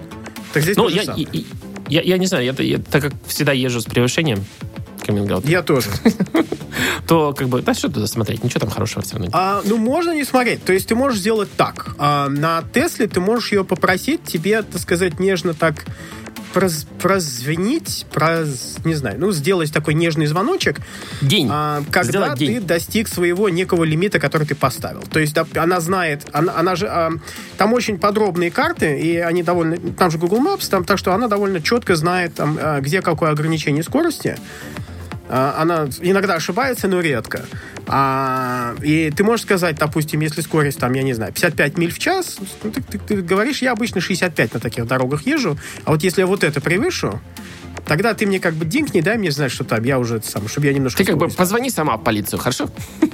Так 0.53 0.63
здесь 0.63 0.75
Ну, 0.75 0.89
я, 0.89 1.03
и- 1.15 1.45
я, 1.87 2.01
я 2.01 2.17
не 2.17 2.25
знаю, 2.25 2.43
я, 2.45 2.53
я- 2.63 2.77
так 2.79 3.03
как 3.03 3.13
всегда 3.27 3.53
езжу 3.53 3.79
с 3.79 3.85
превышением, 3.85 4.43
каминг 5.05 5.45
Я 5.45 5.61
тоже. 5.61 5.89
то 7.07 7.33
как 7.33 7.47
бы, 7.49 7.61
да 7.61 7.73
что 7.73 7.89
туда 7.89 8.07
смотреть, 8.07 8.43
ничего 8.43 8.59
там 8.61 8.69
хорошего 8.69 9.01
все 9.03 9.13
равно 9.13 9.25
нет. 9.27 9.35
А, 9.35 9.61
ну, 9.65 9.77
можно 9.77 10.11
не 10.11 10.23
смотреть. 10.23 10.63
То 10.63 10.73
есть 10.73 10.87
ты 10.87 10.95
можешь 10.95 11.19
сделать 11.19 11.49
так. 11.55 11.95
А, 11.97 12.27
на 12.29 12.63
Тесле 12.73 13.07
ты 13.07 13.19
можешь 13.19 13.51
ее 13.51 13.63
попросить 13.63 14.23
тебе, 14.23 14.61
так 14.63 14.81
сказать, 14.81 15.19
нежно 15.19 15.53
так 15.53 15.85
проз- 16.53 16.87
прозвенить, 17.01 18.05
проз, 18.11 18.77
не 18.85 18.95
знаю, 18.95 19.17
ну, 19.19 19.31
сделать 19.31 19.71
такой 19.73 19.93
нежный 19.93 20.25
звоночек, 20.25 20.79
День. 21.21 21.47
а, 21.51 21.83
когда 21.91 22.09
Сделать 22.09 22.39
ты 22.39 22.45
день. 22.47 22.61
достиг 22.61 23.07
своего 23.07 23.49
некого 23.49 23.83
лимита, 23.83 24.19
который 24.19 24.47
ты 24.47 24.55
поставил. 24.55 25.01
То 25.03 25.19
есть 25.19 25.33
да, 25.33 25.45
она 25.55 25.79
знает, 25.81 26.25
она, 26.31 26.53
она 26.57 26.75
же, 26.75 26.87
а, 26.87 27.11
там 27.57 27.73
очень 27.73 27.97
подробные 27.99 28.51
карты, 28.51 28.99
и 28.99 29.17
они 29.17 29.43
довольно, 29.43 29.77
там 29.93 30.09
же 30.11 30.17
Google 30.17 30.39
Maps, 30.39 30.69
там, 30.69 30.85
так 30.85 30.97
что 30.97 31.13
она 31.13 31.27
довольно 31.27 31.61
четко 31.61 31.95
знает, 31.95 32.33
там, 32.35 32.57
а, 32.61 32.79
где 32.81 33.01
какое 33.01 33.31
ограничение 33.31 33.83
скорости. 33.83 34.37
А, 35.29 35.55
Она 35.61 35.87
иногда 36.01 36.35
ошибается, 36.35 36.87
но 36.87 36.99
редко. 37.01 37.45
А, 37.87 38.75
и 38.81 39.11
ты 39.15 39.23
можешь 39.23 39.45
сказать, 39.45 39.77
допустим, 39.77 40.19
если 40.21 40.41
скорость, 40.41 40.79
там, 40.79 40.93
я 40.93 41.03
не 41.03 41.13
знаю, 41.13 41.33
55 41.33 41.77
миль 41.77 41.91
в 41.91 41.99
час, 41.99 42.37
ну, 42.63 42.71
ты, 42.71 42.81
ты- 42.81 42.99
ты 42.99 43.21
говоришь, 43.21 43.61
я 43.61 43.71
обычно 43.71 44.01
65 44.01 44.53
на 44.53 44.59
таких 44.59 44.87
дорогах 44.87 45.25
езжу, 45.27 45.57
а 45.83 45.91
вот 45.91 46.03
если 46.03 46.21
я 46.21 46.27
вот 46.27 46.43
это 46.43 46.61
превышу, 46.61 47.19
тогда 47.87 48.13
ты 48.13 48.25
мне 48.25 48.39
как 48.39 48.53
бы 48.53 48.65
динкни, 48.65 49.01
дай 49.01 49.17
мне 49.17 49.31
знать, 49.31 49.51
что 49.51 49.63
там 49.63 49.83
я 49.83 49.99
уже 49.99 50.21
сам, 50.23 50.47
чтобы 50.47 50.67
я 50.67 50.73
немножко... 50.73 50.97
Ты 50.97 51.05
как 51.05 51.17
бы 51.17 51.27
позвони 51.29 51.69
сама 51.69 51.97
в 51.97 52.03
полицию, 52.03 52.39
хорошо? 52.39 52.69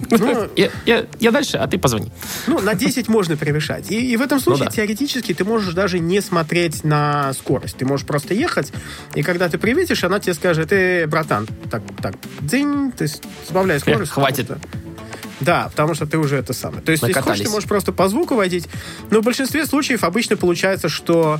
Ну, 0.10 0.50
Я, 0.56 0.70
я- 0.86 1.06
я 1.20 1.32
дальше, 1.32 1.58
а 1.58 1.68
ты 1.68 1.78
позвони. 1.78 2.12
Ну, 2.48 2.60
на 2.60 2.74
10 2.74 3.08
можно 3.08 3.38
превышать. 3.38 3.92
И, 3.92 4.12
и 4.14 4.18
в 4.18 4.22
этом 4.22 4.40
случае 4.40 4.66
Ну 4.66 4.70
да. 4.72 4.76
теоретически 4.76 5.34
ты 5.34 5.44
можешь 5.46 5.74
даже 5.74 6.00
не 6.00 6.22
смотреть 6.22 6.84
на 6.84 7.34
скорость. 7.34 7.78
Ты 7.78 7.86
можешь 7.86 8.06
просто 8.06 8.34
ехать, 8.34 8.72
и 9.16 9.24
когда 9.24 9.48
ты 9.50 9.58
приветишь, 9.58 10.04
она 10.04 10.20
тебе 10.20 10.34
скажет, 10.34 10.72
э, 10.74 11.08
братан, 11.08 11.48
так, 11.70 11.84
так, 12.02 12.16
дзинь, 12.42 12.92
ты 12.92 13.08
сбавляй 13.50 13.80
скорость. 13.80 14.12
Хватит. 14.12 14.52
Да, 15.40 15.70
потому 15.70 15.96
что 15.96 16.06
ты 16.06 16.18
уже 16.20 16.38
это 16.38 16.54
самое. 16.54 16.82
То 16.84 16.92
есть, 16.92 17.02
если 17.02 17.20
хочешь, 17.20 17.44
ты 17.46 17.50
можешь 17.50 17.68
просто 17.68 17.92
по 17.92 18.08
звуку 18.08 18.36
водить. 18.36 18.68
Но 19.10 19.22
в 19.22 19.24
большинстве 19.24 19.66
случаев 19.66 20.04
обычно 20.04 20.38
получается, 20.38 20.88
что 20.88 21.40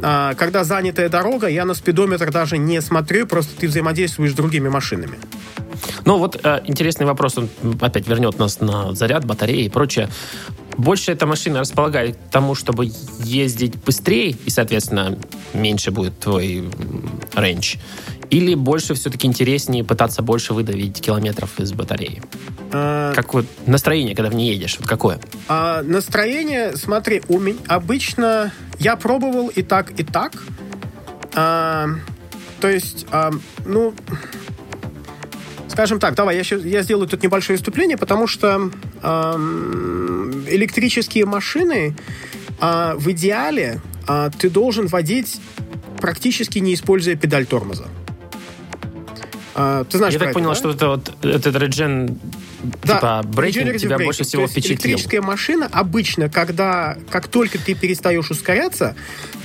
когда 0.00 0.64
занятая 0.64 1.08
дорога, 1.08 1.46
я 1.46 1.64
на 1.64 1.74
спидометр 1.74 2.30
даже 2.30 2.58
не 2.58 2.80
смотрю, 2.80 3.26
просто 3.26 3.52
ты 3.58 3.68
взаимодействуешь 3.68 4.32
с 4.32 4.34
другими 4.34 4.68
машинами. 4.68 5.18
Ну 6.04 6.18
вот 6.18 6.40
э, 6.42 6.60
интересный 6.66 7.06
вопрос, 7.06 7.38
он 7.38 7.48
опять 7.80 8.06
вернет 8.08 8.38
нас 8.38 8.60
на 8.60 8.94
заряд, 8.94 9.24
батареи 9.24 9.64
и 9.64 9.68
прочее. 9.68 10.08
Больше 10.76 11.12
эта 11.12 11.26
машина 11.26 11.60
располагает 11.60 12.16
к 12.16 12.30
тому, 12.30 12.54
чтобы 12.54 12.90
ездить 13.18 13.76
быстрее, 13.84 14.30
и, 14.30 14.50
соответственно, 14.50 15.18
меньше 15.52 15.90
будет 15.90 16.18
твой 16.18 16.64
рейндж? 17.34 17.76
Или 18.30 18.54
больше 18.54 18.94
все-таки 18.94 19.26
интереснее 19.26 19.82
пытаться 19.84 20.22
больше 20.22 20.54
выдавить 20.54 21.00
километров 21.00 21.58
из 21.58 21.72
батареи? 21.72 22.22
А, 22.72 23.12
Как 23.14 23.34
вот 23.34 23.46
настроение, 23.66 24.14
когда 24.14 24.30
в 24.30 24.34
ней 24.34 24.52
едешь? 24.54 24.76
Вот 24.78 24.88
какое? 24.88 25.18
А, 25.48 25.82
настроение, 25.82 26.76
смотри, 26.76 27.22
у 27.28 27.38
меня 27.40 27.58
обычно 27.66 28.52
я 28.78 28.94
пробовал 28.96 29.48
и 29.48 29.62
так, 29.62 29.98
и 29.98 30.04
так. 30.04 30.32
А, 31.34 31.88
то 32.60 32.68
есть, 32.68 33.06
а, 33.10 33.32
ну, 33.66 33.94
скажем 35.68 35.98
так, 35.98 36.14
давай, 36.14 36.36
я, 36.36 36.44
щас- 36.44 36.64
я 36.64 36.82
сделаю 36.82 37.08
тут 37.08 37.22
небольшое 37.22 37.56
вступление, 37.56 37.96
потому 37.96 38.26
что 38.28 38.70
ам, 39.02 40.44
электрические 40.48 41.24
машины 41.26 41.96
а, 42.60 42.94
в 42.96 43.10
идеале 43.10 43.80
а, 44.06 44.30
ты 44.30 44.50
должен 44.50 44.86
водить 44.86 45.40
практически 46.00 46.58
не 46.60 46.72
используя 46.74 47.14
педаль 47.14 47.44
тормоза. 47.44 47.86
А, 49.54 49.84
ты 49.84 49.98
знаешь 49.98 50.14
Я 50.14 50.20
так 50.20 50.32
понял, 50.32 50.50
да? 50.50 50.54
что 50.54 50.70
это 50.70 50.88
вот 50.88 51.12
этот 51.24 51.56
реджен, 51.56 52.18
типа, 52.84 53.22
брейкинг 53.24 53.76
тебя 53.78 53.96
braking. 53.96 54.04
больше 54.04 54.24
всего 54.24 54.46
впечатлил. 54.46 54.76
Электрическая 54.76 55.22
машина 55.22 55.68
обычно, 55.72 56.28
когда, 56.28 56.96
как 57.10 57.26
только 57.28 57.58
ты 57.58 57.74
перестаешь 57.74 58.30
ускоряться, 58.30 58.94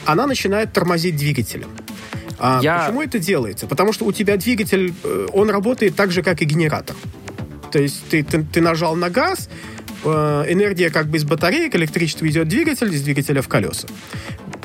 она 0.05 0.27
начинает 0.27 0.73
тормозить 0.73 1.15
двигателем. 1.17 1.69
А 2.37 2.59
Я- 2.61 2.79
Почему 2.83 3.01
это 3.01 3.17
делается? 3.17 3.65
Потому 3.65 3.93
что 3.93 4.05
у 4.05 4.11
тебя 4.11 4.37
двигатель, 4.37 4.93
э, 5.03 5.27
он 5.33 5.49
работает 5.49 5.95
так 5.95 6.11
же, 6.11 6.21
как 6.21 6.41
и 6.41 6.45
генератор. 6.45 6.95
То 7.71 7.79
есть 7.79 8.03
ты, 8.09 8.23
ты, 8.23 8.43
ты 8.43 8.61
нажал 8.61 8.95
на 8.95 9.09
газ, 9.09 9.49
э, 10.03 10.09
энергия 10.49 10.89
как 10.91 11.07
бы 11.07 11.17
из 11.17 11.23
батареек, 11.23 11.75
электричество 11.75 12.27
идет 12.27 12.45
в 12.45 12.49
двигатель, 12.49 12.93
из 12.93 13.01
двигателя 13.01 13.41
в 13.41 13.47
колеса. 13.47 13.87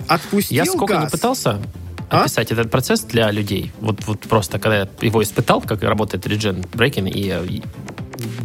Отпустил 0.06 0.56
Я 0.56 0.64
сколько 0.66 0.94
газ. 0.94 1.04
не 1.04 1.10
пытался 1.10 1.60
А? 2.10 2.24
описать 2.24 2.50
этот 2.50 2.70
процесс 2.70 3.00
для 3.02 3.30
людей. 3.30 3.72
Вот, 3.80 4.04
вот 4.06 4.20
просто, 4.20 4.58
когда 4.58 4.80
я 4.80 4.88
его 5.00 5.22
испытал, 5.22 5.60
как 5.60 5.82
работает 5.82 6.26
regen 6.26 6.68
braking 6.72 7.08
и, 7.08 7.30
э, 7.30 7.46
и, 7.46 7.62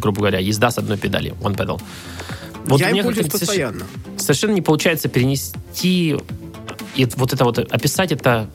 грубо 0.00 0.18
говоря, 0.18 0.38
езда 0.38 0.70
с 0.70 0.78
одной 0.78 0.96
педали, 0.96 1.34
one 1.40 1.56
pedal. 1.56 1.80
Вот 2.66 2.80
я 2.80 2.90
им 2.90 3.04
пользуюсь 3.04 3.28
постоянно. 3.28 3.84
совершенно 4.16 4.52
не 4.52 4.62
получается 4.62 5.08
перенести 5.08 6.16
и 6.96 7.06
вот 7.16 7.32
это 7.32 7.44
вот, 7.44 7.58
описать 7.58 8.12
это 8.12 8.48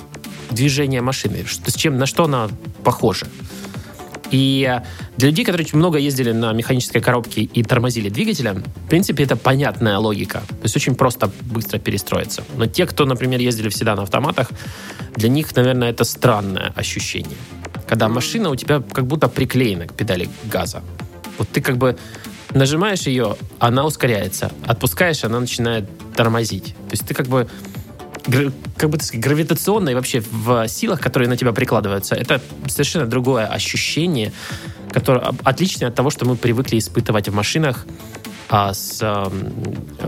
движение 0.49 1.01
машины, 1.01 1.45
что, 1.45 1.71
с 1.71 1.75
чем, 1.75 1.97
на 1.97 2.05
что 2.05 2.25
она 2.25 2.49
похожа. 2.83 3.27
И 4.31 4.79
для 5.17 5.29
людей, 5.29 5.45
которые 5.45 5.65
очень 5.65 5.77
много 5.77 5.97
ездили 5.97 6.31
на 6.31 6.53
механической 6.53 7.01
коробке 7.01 7.41
и 7.41 7.63
тормозили 7.63 8.09
двигателем, 8.09 8.63
в 8.63 8.89
принципе, 8.89 9.23
это 9.23 9.35
понятная 9.35 9.97
логика. 9.97 10.39
То 10.47 10.63
есть 10.63 10.75
очень 10.75 10.95
просто 10.95 11.31
быстро 11.43 11.79
перестроиться. 11.79 12.43
Но 12.55 12.65
те, 12.65 12.85
кто, 12.85 13.05
например, 13.05 13.39
ездили 13.39 13.69
всегда 13.69 13.95
на 13.95 14.03
автоматах, 14.03 14.49
для 15.15 15.29
них, 15.29 15.53
наверное, 15.55 15.89
это 15.89 16.05
странное 16.05 16.71
ощущение. 16.75 17.37
Когда 17.87 18.07
машина 18.07 18.49
у 18.49 18.55
тебя 18.55 18.81
как 18.81 19.05
будто 19.05 19.27
приклеена 19.27 19.85
к 19.87 19.93
педали 19.93 20.29
газа. 20.45 20.81
Вот 21.37 21.49
ты 21.49 21.59
как 21.59 21.77
бы 21.77 21.97
нажимаешь 22.53 23.01
ее, 23.01 23.35
она 23.59 23.85
ускоряется. 23.85 24.51
Отпускаешь, 24.65 25.23
она 25.25 25.39
начинает 25.39 25.89
тормозить. 26.15 26.75
То 26.89 26.91
есть 26.91 27.05
ты 27.05 27.13
как 27.13 27.27
бы 27.27 27.49
как 28.77 28.89
бы 28.89 28.97
так 28.97 29.03
сказать, 29.07 29.23
гравитационно 29.23 29.89
и 29.89 29.93
вообще 29.95 30.21
в 30.31 30.67
силах, 30.67 30.99
которые 31.01 31.27
на 31.29 31.37
тебя 31.37 31.51
прикладываются, 31.53 32.15
это 32.15 32.41
совершенно 32.67 33.05
другое 33.05 33.45
ощущение, 33.47 34.31
которое 34.91 35.21
об- 35.21 35.41
отличное 35.43 35.89
от 35.89 35.95
того, 35.95 36.09
что 36.09 36.25
мы 36.25 36.35
привыкли 36.35 36.77
испытывать 36.77 37.29
в 37.29 37.33
машинах 37.33 37.85
а, 38.49 38.73
с 38.73 38.99
ам, 39.01 39.31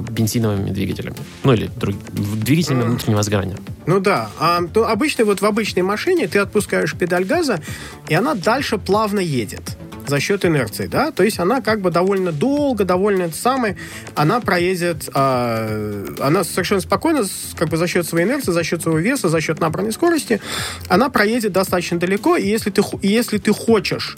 бензиновыми 0.10 0.70
двигателями. 0.72 1.16
Ну 1.44 1.54
или 1.54 1.68
друг- 1.76 1.96
двигателями 2.12 2.84
внутреннего 2.84 3.24
сгорания. 3.24 3.58
Ну 3.86 4.00
да. 4.00 4.30
А, 4.40 4.60
то 4.74 4.88
обычно 4.90 5.24
вот 5.26 5.42
в 5.42 5.46
обычной 5.46 5.82
машине 5.84 6.28
ты 6.28 6.40
отпускаешь 6.40 6.94
педаль 6.96 7.24
газа, 7.24 7.62
и 8.10 8.14
она 8.14 8.36
дальше 8.36 8.78
плавно 8.78 9.20
едет 9.20 9.78
за 10.08 10.20
счет 10.20 10.46
инерции, 10.46 10.88
да, 10.88 11.12
то 11.12 11.24
есть 11.24 11.40
она 11.40 11.62
как 11.62 11.82
бы 11.82 11.92
довольно 11.92 12.32
долго, 12.32 12.86
довольно 12.86 13.24
это 13.24 13.36
самое, 13.36 13.78
она 14.16 14.40
проедет, 14.40 15.10
а, 15.14 16.06
она 16.20 16.44
совершенно 16.44 16.82
спокойно, 16.82 17.24
как 17.56 17.70
бы 17.70 17.78
за 17.78 17.88
счет 17.88 18.08
своей 18.08 18.26
инерции, 18.26 18.52
за 18.52 18.64
счет 18.64 18.82
своего 18.82 19.00
веса, 19.00 19.30
за 19.30 19.42
счет 19.42 19.60
набранной 19.60 19.92
скорости, 19.92 20.42
она 20.88 21.10
проедет 21.10 21.52
достаточно 21.52 22.00
далеко, 22.00 22.36
и 22.36 22.48
если 22.48 22.70
ты, 22.70 22.82
если 23.02 23.38
ты 23.38 23.54
хочешь 23.54 24.18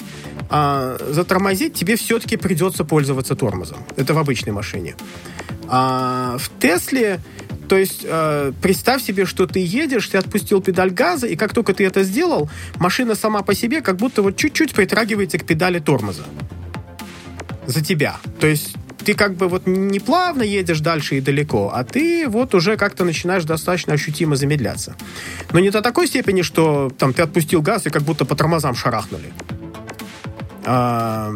а, 0.49 0.97
затормозить, 1.09 1.73
тебе 1.73 1.95
все-таки 1.95 2.37
придется 2.37 2.83
пользоваться 2.83 3.35
тормозом. 3.35 3.77
Это 3.95 4.13
в 4.13 4.17
обычной 4.17 4.53
машине. 4.53 4.95
А 5.67 6.37
в 6.37 6.49
Тесле, 6.59 7.19
то 7.67 7.77
есть 7.77 8.01
э, 8.03 8.51
представь 8.61 9.01
себе, 9.01 9.25
что 9.25 9.47
ты 9.47 9.59
едешь, 9.59 10.07
ты 10.07 10.17
отпустил 10.17 10.61
педаль 10.61 10.91
газа, 10.91 11.27
и 11.27 11.35
как 11.35 11.53
только 11.53 11.73
ты 11.73 11.85
это 11.85 12.03
сделал, 12.03 12.49
машина 12.77 13.15
сама 13.15 13.41
по 13.41 13.55
себе 13.55 13.81
как 13.81 13.97
будто 13.97 14.21
вот 14.21 14.37
чуть-чуть 14.37 14.73
притрагивается 14.73 15.37
к 15.37 15.45
педали 15.45 15.79
тормоза. 15.79 16.23
За 17.65 17.83
тебя. 17.83 18.17
То 18.39 18.47
есть 18.47 18.75
ты 19.03 19.13
как 19.13 19.35
бы 19.35 19.47
вот 19.47 19.67
не 19.67 19.99
плавно 19.99 20.43
едешь 20.43 20.79
дальше 20.79 21.17
и 21.17 21.21
далеко, 21.21 21.71
а 21.73 21.83
ты 21.83 22.27
вот 22.27 22.53
уже 22.55 22.77
как-то 22.77 23.05
начинаешь 23.05 23.43
достаточно 23.43 23.93
ощутимо 23.93 24.35
замедляться. 24.35 24.95
Но 25.51 25.59
не 25.59 25.69
до 25.69 25.81
такой 25.81 26.07
степени, 26.07 26.41
что 26.41 26.91
там 26.97 27.13
ты 27.13 27.21
отпустил 27.21 27.61
газ 27.61 27.85
и 27.85 27.89
как 27.89 28.03
будто 28.03 28.25
по 28.25 28.35
тормозам 28.35 28.75
шарахнули. 28.75 29.33
А, 30.65 31.35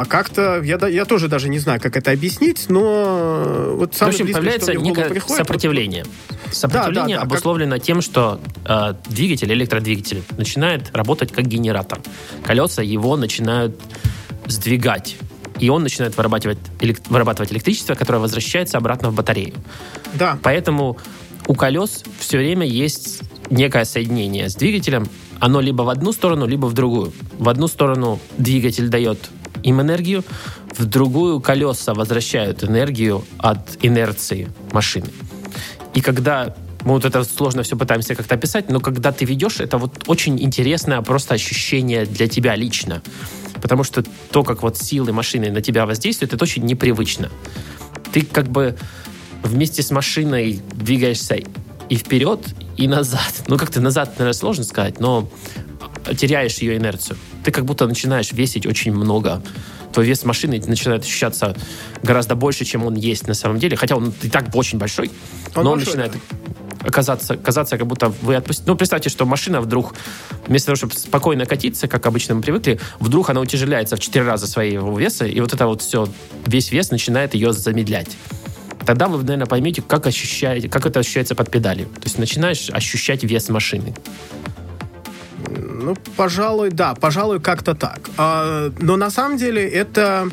а 0.00 0.04
как-то, 0.06 0.62
я, 0.62 0.78
да- 0.78 0.88
я 0.88 1.04
тоже 1.04 1.28
даже 1.28 1.48
не 1.48 1.58
знаю, 1.58 1.80
как 1.80 1.96
это 1.96 2.10
объяснить, 2.10 2.66
но 2.68 3.74
вот 3.76 3.94
В 3.94 3.98
самое 3.98 4.14
общем, 4.14 4.24
близкое, 4.26 4.40
появляется 4.40 4.72
в 4.72 4.82
некое 4.82 5.04
приходит, 5.04 5.28
вот- 5.28 5.36
сопротивление. 5.36 6.04
Сопротивление 6.52 7.16
да, 7.16 7.22
как- 7.22 7.32
обусловлено 7.32 7.78
тем, 7.78 8.00
что 8.00 8.40
э, 8.64 8.94
двигатель, 9.08 9.52
электродвигатель, 9.52 10.22
начинает 10.36 10.90
работать 10.96 11.32
как 11.32 11.46
генератор. 11.46 12.00
Колеса 12.44 12.82
его 12.82 13.16
начинают 13.16 13.78
сдвигать. 14.46 15.16
И 15.58 15.68
он 15.68 15.82
начинает 15.82 16.16
вырабатывать, 16.16 16.58
вырабатывать 17.08 17.52
электричество, 17.52 17.94
которое 17.94 18.18
возвращается 18.18 18.78
обратно 18.78 19.10
в 19.10 19.14
батарею. 19.14 19.52
Да, 20.14 20.38
Поэтому 20.42 20.96
у 21.46 21.54
колес 21.54 22.02
все 22.18 22.38
время 22.38 22.66
есть 22.66 23.20
некое 23.50 23.84
соединение 23.84 24.48
с 24.48 24.54
двигателем. 24.54 25.08
Оно 25.38 25.60
либо 25.60 25.82
в 25.82 25.88
одну 25.90 26.12
сторону, 26.12 26.46
либо 26.46 26.66
в 26.66 26.72
другую. 26.72 27.12
В 27.38 27.48
одну 27.48 27.68
сторону 27.68 28.18
двигатель 28.38 28.88
дает 28.88 29.18
им 29.62 29.80
энергию, 29.80 30.24
в 30.76 30.84
другую 30.84 31.40
колеса 31.40 31.94
возвращают 31.94 32.64
энергию 32.64 33.24
от 33.38 33.78
инерции 33.82 34.48
машины. 34.72 35.08
И 35.94 36.00
когда 36.00 36.54
Мы 36.84 36.92
вот 36.92 37.04
это 37.04 37.24
сложно 37.24 37.62
все 37.62 37.76
пытаемся 37.76 38.14
как-то 38.14 38.34
описать, 38.34 38.70
но 38.70 38.80
когда 38.80 39.12
ты 39.12 39.24
ведешь, 39.24 39.60
это 39.60 39.76
вот 39.76 40.04
очень 40.06 40.40
интересное 40.42 41.00
просто 41.02 41.34
ощущение 41.34 42.06
для 42.06 42.26
тебя 42.26 42.56
лично. 42.56 43.02
Потому 43.60 43.84
что 43.84 44.02
то, 44.30 44.42
как 44.42 44.62
вот 44.62 44.78
силы 44.78 45.12
машины 45.12 45.50
на 45.50 45.60
тебя 45.60 45.84
воздействуют, 45.84 46.32
это 46.32 46.42
очень 46.42 46.64
непривычно. 46.64 47.30
Ты 48.12 48.22
как 48.22 48.48
бы 48.48 48.76
вместе 49.42 49.82
с 49.82 49.90
машиной 49.90 50.62
двигаешься 50.72 51.38
и 51.90 51.96
вперед, 51.96 52.40
и 52.76 52.88
назад. 52.88 53.42
Ну, 53.46 53.58
как-то 53.58 53.80
назад, 53.80 54.18
наверное, 54.18 54.32
сложно 54.32 54.64
сказать, 54.64 55.00
но 55.00 55.28
теряешь 56.16 56.58
ее 56.58 56.78
инерцию. 56.78 57.18
Ты 57.44 57.50
как 57.50 57.64
будто 57.64 57.86
начинаешь 57.86 58.32
весить 58.32 58.66
очень 58.66 58.92
много. 58.92 59.42
Твой 59.92 60.06
вес 60.06 60.24
машины 60.24 60.62
начинает 60.66 61.02
ощущаться 61.02 61.56
гораздо 62.02 62.34
больше, 62.34 62.64
чем 62.64 62.84
он 62.84 62.94
есть 62.94 63.26
на 63.26 63.34
самом 63.34 63.58
деле. 63.58 63.76
Хотя 63.76 63.96
он 63.96 64.12
и 64.22 64.28
так 64.28 64.54
очень 64.54 64.78
большой, 64.78 65.10
Он 65.54 65.64
но 65.64 65.72
он 65.72 65.78
большой, 65.78 65.96
начинает 65.96 66.22
оказаться, 66.82 67.36
казаться, 67.36 67.76
как 67.76 67.86
будто 67.86 68.12
вы 68.22 68.36
отпустили. 68.36 68.68
Ну, 68.68 68.76
представьте, 68.76 69.10
что 69.10 69.26
машина 69.26 69.60
вдруг, 69.60 69.94
вместо 70.46 70.66
того, 70.66 70.76
чтобы 70.76 70.94
спокойно 70.94 71.44
катиться, 71.44 71.88
как 71.88 72.06
обычно 72.06 72.34
мы 72.34 72.42
привыкли, 72.42 72.80
вдруг 73.00 73.30
она 73.30 73.40
утяжеляется 73.40 73.96
в 73.96 74.00
4 74.00 74.24
раза 74.24 74.46
своего 74.46 74.98
веса, 74.98 75.26
и 75.26 75.40
вот 75.40 75.52
это 75.52 75.66
вот 75.66 75.82
все, 75.82 76.08
весь 76.46 76.70
вес 76.72 76.90
начинает 76.90 77.34
ее 77.34 77.52
замедлять. 77.52 78.16
Тогда 78.86 79.08
вы, 79.08 79.22
наверное, 79.22 79.46
поймете, 79.46 79.82
как, 79.82 80.06
ощущаете, 80.06 80.68
как 80.68 80.86
это 80.86 81.00
ощущается 81.00 81.34
под 81.34 81.50
педалью. 81.50 81.86
То 81.86 82.04
есть 82.04 82.18
начинаешь 82.18 82.70
ощущать 82.70 83.22
вес 83.24 83.48
машины. 83.48 83.94
Ну, 85.48 85.96
пожалуй, 86.16 86.70
да, 86.70 86.94
пожалуй, 86.94 87.40
как-то 87.40 87.74
так. 87.74 88.10
А, 88.16 88.70
но 88.80 88.96
на 88.96 89.10
самом 89.10 89.38
деле 89.38 89.66
это, 89.66 90.28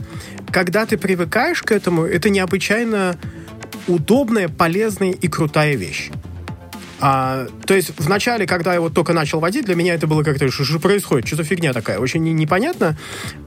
когда 0.51 0.86
ты 0.86 0.97
привыкаешь 0.97 1.62
к 1.62 1.72
этому, 1.72 2.03
это 2.05 2.30
необычайно 2.30 3.16
удобная, 3.88 4.49
полезная 4.49 5.12
и 5.12 5.28
крутая 5.28 5.76
вещь. 5.76 6.12
А, 7.00 7.48
то 7.66 7.76
есть 7.76 7.91
в 7.98 8.10
начале, 8.10 8.48
когда 8.48 8.74
я 8.74 8.82
вот 8.82 8.93
только 8.93 9.14
начал 9.14 9.39
водить, 9.39 9.66
для 9.66 9.76
меня 9.76 9.93
это 9.93 10.08
было 10.08 10.24
как-то, 10.24 10.50
что 10.50 10.64
же 10.64 10.80
происходит, 10.80 11.28
что 11.28 11.38
за 11.38 11.43
фигня 11.43 11.74
такая, 11.74 12.00
очень 12.00 12.24
не- 12.24 12.34
непонятно. 12.34 12.98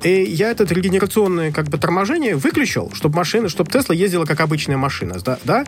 И 0.03 0.22
я 0.22 0.51
это 0.51 0.64
регенерационное 0.64 1.51
как 1.51 1.68
бы 1.68 1.78
торможение 1.78 2.36
выключил, 2.36 2.92
чтобы 2.94 3.16
машина, 3.16 3.48
чтобы 3.48 3.70
Тесла 3.70 3.94
ездила 3.94 4.24
как 4.24 4.40
обычная 4.40 4.76
машина, 4.76 5.18
да, 5.24 5.38
да, 5.44 5.64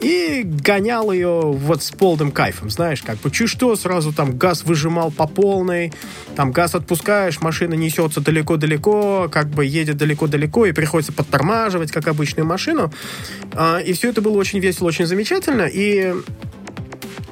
и 0.00 0.42
гонял 0.44 1.10
ее 1.10 1.40
вот 1.42 1.82
с 1.82 1.90
полным 1.90 2.30
кайфом, 2.30 2.70
знаешь, 2.70 3.02
как 3.02 3.18
бы 3.18 3.30
чуть 3.30 3.48
что, 3.48 3.74
сразу 3.76 4.12
там 4.12 4.36
газ 4.36 4.64
выжимал 4.64 5.10
по 5.10 5.26
полной, 5.26 5.92
там 6.36 6.52
газ 6.52 6.74
отпускаешь, 6.74 7.40
машина 7.40 7.74
несется 7.74 8.20
далеко-далеко, 8.20 9.28
как 9.32 9.48
бы 9.48 9.64
едет 9.64 9.96
далеко-далеко, 9.96 10.66
и 10.66 10.72
приходится 10.72 11.12
подтормаживать, 11.12 11.90
как 11.90 12.06
обычную 12.08 12.46
машину. 12.46 12.92
А, 13.52 13.78
и 13.78 13.92
все 13.94 14.10
это 14.10 14.20
было 14.20 14.36
очень 14.36 14.58
весело, 14.58 14.88
очень 14.88 15.06
замечательно, 15.06 15.62
и 15.62 16.14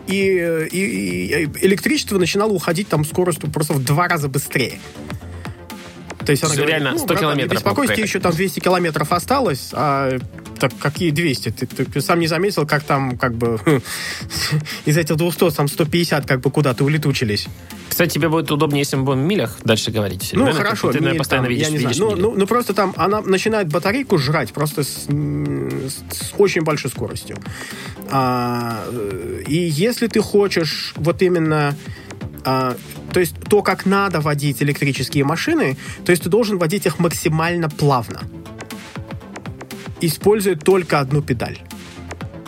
и, 0.07 0.67
и- 0.71 1.45
и 1.45 1.49
электричество 1.67 2.19
начинало 2.19 2.53
уходить 2.53 2.89
там 2.89 3.05
скоростью 3.05 3.51
просто 3.51 3.73
в 3.75 3.85
два 3.85 4.09
раза 4.09 4.29
быстрее. 4.29 4.79
То 6.25 6.31
есть 6.33 6.43
она 6.43 6.55
Что 6.55 6.63
говорит, 6.63 6.79
реально 6.81 6.91
ну, 6.93 6.99
100 6.99 7.07
братан, 7.07 7.25
не 7.37 7.43
километров 7.45 7.75
проехать. 7.75 7.99
еще 8.09 8.21
там 8.21 8.33
200 8.33 8.61
километров 8.61 9.13
осталось, 9.13 9.69
а 9.73 10.19
так 10.59 10.73
какие 10.79 11.11
200? 11.11 11.51
Ты, 11.51 11.67
ты- 11.67 11.85
ты 11.85 12.01
сам 12.01 12.19
не 12.21 12.27
заметил, 12.27 12.67
как 12.67 12.83
там 12.85 13.17
как 13.19 13.35
бы 13.35 13.59
из 14.85 14.97
этих 14.97 15.17
200 15.17 15.51
там 15.51 15.69
150 15.69 16.27
как 16.27 16.41
бы 16.41 16.51
куда-то 16.51 16.85
улетучились. 16.85 17.47
Кстати, 17.89 18.15
тебе 18.15 18.29
будет 18.29 18.51
удобнее, 18.51 18.81
если 18.81 18.97
мы 18.97 19.05
будем 19.05 19.23
в 19.23 19.27
милях 19.27 19.59
дальше 19.65 19.91
говорить. 19.91 20.31
Ну, 20.33 20.41
Наверное, 20.41 20.65
хорошо, 20.65 20.89
Ты, 20.89 20.95
наверное, 20.95 21.13
миль 21.13 21.19
постоянно 21.19 21.47
там, 21.47 21.53
видишь, 21.55 21.67
я 21.67 21.73
не 21.73 21.79
знаю. 21.79 21.89
видишь 21.95 22.01
Ну, 22.01 22.11
мили. 22.11 22.21
ну, 22.23 22.35
ну, 22.37 22.47
просто 22.47 22.75
там 22.75 22.93
она 22.97 23.21
начинает 23.21 23.69
батарейку 23.69 24.19
жрать 24.19 24.53
просто 24.53 24.83
с, 24.83 25.07
с 25.07 26.33
очень 26.39 26.63
большой 26.63 26.91
скоростью. 26.91 27.37
А, 28.11 28.85
э, 28.91 29.43
и 29.47 29.57
если 29.57 30.07
ты 30.09 30.21
хочешь 30.21 30.93
вот 30.97 31.23
именно... 31.23 31.77
а, 32.45 32.77
то 33.13 33.21
есть 33.21 33.35
то, 33.49 33.63
как 33.63 33.87
надо 33.87 34.21
водить 34.21 34.61
электрические 34.63 35.25
машины, 35.25 35.77
то 36.05 36.11
есть 36.11 36.25
ты 36.25 36.29
должен 36.29 36.59
водить 36.59 36.87
их 36.87 36.99
максимально 36.99 37.69
плавно. 37.71 38.23
Используя 40.07 40.55
только 40.55 41.01
одну 41.01 41.23
педаль. 41.23 41.59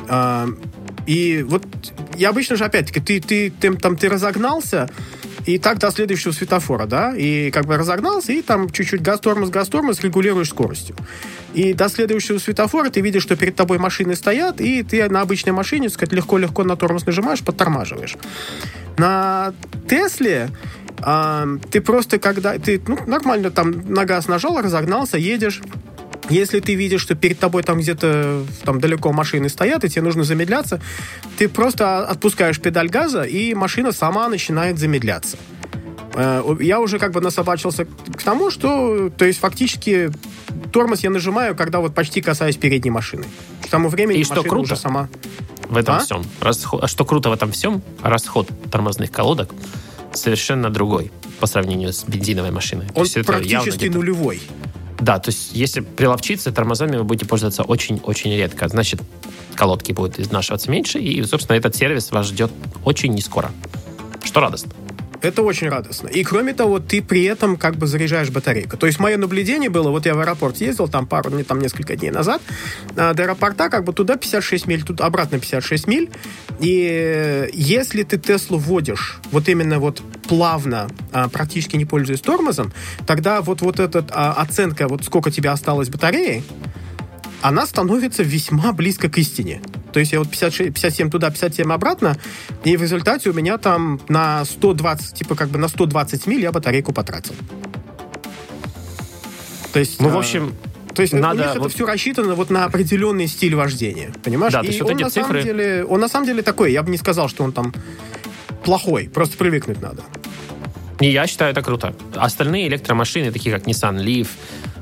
А, 0.08 0.48
и 1.06 1.42
вот 1.42 1.64
я 2.16 2.30
обычно 2.30 2.56
же, 2.56 2.64
опять-таки, 2.64 3.00
ты, 3.00 3.20
ты, 3.20 3.50
ты, 3.50 3.72
там, 3.76 3.96
ты 3.96 4.08
разогнался, 4.08 4.90
и 5.46 5.58
так 5.58 5.78
до 5.78 5.90
следующего 5.90 6.32
светофора, 6.32 6.86
да, 6.86 7.14
и 7.16 7.50
как 7.50 7.66
бы 7.66 7.76
разогнался, 7.76 8.32
и 8.32 8.42
там 8.42 8.68
чуть-чуть 8.68 9.00
газ-тормоз, 9.00 9.48
газ-тормоз 9.48 10.00
регулируешь 10.00 10.48
скоростью. 10.48 10.96
И 11.54 11.72
до 11.72 11.88
следующего 11.88 12.38
светофора 12.38 12.90
ты 12.90 13.00
видишь, 13.00 13.22
что 13.22 13.36
перед 13.36 13.54
тобой 13.54 13.78
машины 13.78 14.16
стоят, 14.16 14.60
и 14.60 14.82
ты 14.82 15.08
на 15.08 15.22
обычной 15.22 15.52
машине, 15.52 15.88
сказать, 15.88 16.12
легко-легко 16.12 16.64
на 16.64 16.76
тормоз 16.76 17.06
нажимаешь, 17.06 17.42
подтормаживаешь. 17.42 18.16
На 18.98 19.54
Тесле 19.88 20.50
а, 21.00 21.46
ты 21.70 21.80
просто 21.80 22.18
когда... 22.18 22.58
Ты 22.58 22.82
ну, 22.86 22.98
нормально 23.06 23.50
там 23.50 23.92
на 23.92 24.04
газ 24.04 24.28
нажал, 24.28 24.60
разогнался, 24.60 25.16
едешь, 25.16 25.62
если 26.30 26.60
ты 26.60 26.74
видишь, 26.74 27.02
что 27.02 27.14
перед 27.14 27.38
тобой 27.38 27.62
там 27.62 27.78
где-то 27.78 28.44
там 28.64 28.80
далеко 28.80 29.12
машины 29.12 29.48
стоят, 29.48 29.84
и 29.84 29.88
тебе 29.88 30.02
нужно 30.02 30.24
замедляться, 30.24 30.80
ты 31.38 31.48
просто 31.48 32.06
отпускаешь 32.06 32.60
педаль 32.60 32.88
газа, 32.88 33.22
и 33.22 33.54
машина 33.54 33.92
сама 33.92 34.28
начинает 34.28 34.78
замедляться. 34.78 35.36
Э, 36.14 36.42
Я 36.60 36.80
уже 36.80 36.98
как 36.98 37.12
бы 37.12 37.20
насобачился 37.20 37.84
к 37.84 38.22
тому, 38.22 38.50
что, 38.50 39.10
то 39.10 39.24
есть 39.24 39.38
фактически 39.38 40.10
тормоз 40.72 41.00
я 41.04 41.10
нажимаю, 41.10 41.54
когда 41.54 41.80
вот 41.80 41.94
почти 41.94 42.20
касаюсь 42.20 42.56
передней 42.56 42.90
машины. 42.90 43.24
К 43.62 43.68
тому 43.68 43.88
времени 43.88 44.18
И 44.20 44.24
что 44.24 44.36
машина 44.36 44.48
круто? 44.50 44.62
уже 44.72 44.76
сама. 44.76 45.08
в 45.68 45.76
этом 45.76 45.96
А? 45.96 45.98
всем. 46.00 46.24
Расход- 46.40 46.82
а 46.82 46.88
что 46.88 47.04
круто 47.04 47.28
в 47.30 47.32
этом 47.32 47.50
всем, 47.52 47.82
расход 48.02 48.48
тормозных 48.70 49.10
колодок 49.10 49.50
совершенно 50.12 50.70
другой 50.70 51.10
по 51.40 51.46
сравнению 51.46 51.92
с 51.92 52.04
бензиновой 52.04 52.50
машиной. 52.50 52.86
Он 52.94 53.06
практически 53.24 53.86
нулевой. 53.86 54.40
Да, 55.00 55.18
то 55.18 55.30
есть 55.30 55.50
если 55.52 55.80
приловчиться, 55.80 56.52
тормозами 56.52 56.96
вы 56.96 57.04
будете 57.04 57.26
пользоваться 57.26 57.62
очень-очень 57.62 58.34
редко. 58.34 58.68
Значит, 58.68 59.00
колодки 59.54 59.92
будут 59.92 60.18
изнашиваться 60.18 60.70
меньше, 60.70 60.98
и, 60.98 61.22
собственно, 61.24 61.56
этот 61.56 61.76
сервис 61.76 62.10
вас 62.10 62.26
ждет 62.26 62.50
очень 62.84 63.12
не 63.12 63.20
скоро. 63.20 63.50
Что 64.24 64.40
радостно. 64.40 64.72
Это 65.22 65.42
очень 65.42 65.68
радостно. 65.68 66.08
И 66.08 66.24
кроме 66.24 66.52
того, 66.52 66.78
ты 66.78 67.02
при 67.02 67.24
этом 67.24 67.56
как 67.56 67.76
бы 67.76 67.86
заряжаешь 67.86 68.30
батарейку. 68.30 68.76
То 68.76 68.86
есть 68.86 68.98
мое 68.98 69.16
наблюдение 69.16 69.70
было, 69.70 69.90
вот 69.90 70.06
я 70.06 70.14
в 70.14 70.20
аэропорт 70.20 70.56
ездил 70.58 70.88
там 70.88 71.06
пару, 71.06 71.30
не, 71.30 71.42
там 71.42 71.60
несколько 71.60 71.96
дней 71.96 72.10
назад, 72.10 72.42
а, 72.96 73.14
до 73.14 73.24
аэропорта 73.24 73.68
как 73.68 73.84
бы 73.84 73.92
туда 73.92 74.16
56 74.16 74.66
миль, 74.66 74.82
тут 74.82 75.00
обратно 75.00 75.38
56 75.38 75.86
миль. 75.86 76.10
И 76.60 76.88
э, 76.90 77.48
если 77.52 78.02
ты 78.02 78.18
Теслу 78.18 78.58
водишь 78.58 79.20
вот 79.30 79.48
именно 79.48 79.78
вот 79.78 80.02
плавно, 80.28 80.88
а, 81.12 81.28
практически 81.28 81.76
не 81.76 81.84
пользуясь 81.84 82.20
тормозом, 82.20 82.72
тогда 83.06 83.40
вот, 83.42 83.60
вот 83.60 83.80
эта 83.80 84.04
а, 84.10 84.32
оценка, 84.32 84.88
вот 84.88 85.04
сколько 85.04 85.30
тебе 85.30 85.50
осталось 85.50 85.88
батареи, 85.88 86.42
она 87.42 87.66
становится 87.66 88.22
весьма 88.22 88.72
близко 88.72 89.08
к 89.08 89.18
истине. 89.18 89.60
То 89.92 90.00
есть 90.00 90.12
я 90.12 90.18
вот 90.18 90.28
56, 90.30 90.74
57 90.74 91.10
туда, 91.10 91.30
57 91.30 91.72
обратно, 91.72 92.16
и 92.64 92.76
в 92.76 92.82
результате 92.82 93.30
у 93.30 93.32
меня 93.32 93.56
там 93.58 94.00
на 94.08 94.44
120, 94.44 95.14
типа 95.14 95.34
как 95.34 95.48
бы 95.48 95.58
на 95.58 95.68
120 95.68 96.26
миль 96.26 96.40
я 96.42 96.52
батарейку 96.52 96.92
потратил. 96.92 97.34
То 99.72 99.78
есть, 99.80 100.00
Ну, 100.00 100.08
в 100.08 100.16
а, 100.16 100.18
общем, 100.20 100.54
то 100.94 101.02
есть 101.02 101.12
надо 101.12 101.34
у 101.34 101.44
них 101.44 101.50
это 101.52 101.60
вот- 101.60 101.72
все 101.72 101.86
рассчитано 101.86 102.34
вот 102.34 102.50
на 102.50 102.64
определенный 102.64 103.26
стиль 103.26 103.54
вождения, 103.54 104.12
понимаешь? 104.24 104.52
Да, 104.52 104.60
то 104.60 104.64
и 104.66 104.68
есть 104.68 104.80
вот 104.80 104.90
он 104.90 104.96
эти 104.96 105.04
на 105.04 105.10
самом 105.10 105.30
цифры- 105.30 105.42
деле, 105.42 105.84
он 105.84 106.00
на 106.00 106.08
самом 106.08 106.26
деле 106.26 106.42
такой, 106.42 106.72
я 106.72 106.82
бы 106.82 106.90
не 106.90 106.96
сказал, 106.96 107.28
что 107.28 107.44
он 107.44 107.52
там 107.52 107.74
плохой, 108.64 109.08
просто 109.12 109.36
привыкнуть 109.36 109.80
надо. 109.82 110.02
И 111.00 111.08
я 111.10 111.26
считаю 111.26 111.52
это 111.52 111.60
круто. 111.62 111.94
Остальные 112.14 112.68
электромашины, 112.68 113.30
такие 113.30 113.54
как 113.54 113.66
Nissan 113.66 114.02
Leaf, 114.02 114.28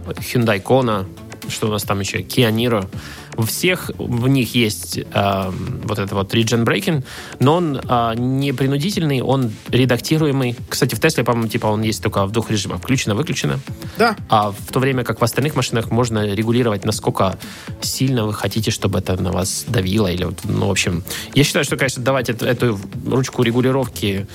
Hyundai 0.07 0.63
Kona, 0.63 1.07
что 1.49 1.69
у 1.69 1.71
нас 1.71 1.83
там 1.83 2.01
еще, 2.01 2.21
Kia 2.21 2.53
Niro, 2.53 2.89
у 3.37 3.43
всех 3.43 3.91
в 3.99 4.29
них 4.29 4.55
есть 4.55 4.99
э, 4.99 5.53
вот 5.85 5.99
это 5.99 6.15
вот 6.15 6.33
regen 6.35 6.65
braking, 6.65 7.05
но 7.41 7.57
он 7.57 7.77
э, 7.77 8.13
не 8.17 8.53
принудительный, 8.53 9.23
он 9.23 9.53
редактируемый. 9.69 10.57
Кстати, 10.69 10.95
в 10.95 11.01
Тесле, 11.01 11.25
по-моему, 11.25 11.49
типа 11.49 11.67
он 11.67 11.83
есть 11.83 12.03
только 12.03 12.25
в 12.27 12.33
двух 12.33 12.51
режимах. 12.51 12.79
Включено-выключено. 12.79 13.59
Да, 13.99 14.17
А 14.29 14.53
в 14.53 14.73
то 14.73 14.81
время 14.81 15.05
как 15.05 15.21
в 15.21 15.25
остальных 15.25 15.57
машинах 15.57 15.91
можно 15.91 16.35
регулировать, 16.35 16.85
насколько 16.85 17.39
сильно 17.81 18.25
вы 18.25 18.35
хотите, 18.35 18.71
чтобы 18.71 18.99
это 18.99 19.21
на 19.21 19.33
вас 19.33 19.65
давило. 19.69 20.07
Или, 20.07 20.29
ну, 20.45 20.69
в 20.69 20.71
общем, 20.71 21.03
я 21.35 21.45
считаю, 21.45 21.65
что, 21.65 21.77
конечно, 21.77 22.03
давать 22.03 22.29
эту, 22.29 22.47
эту 22.47 22.79
ручку 23.07 23.43
регулировки 23.43 24.27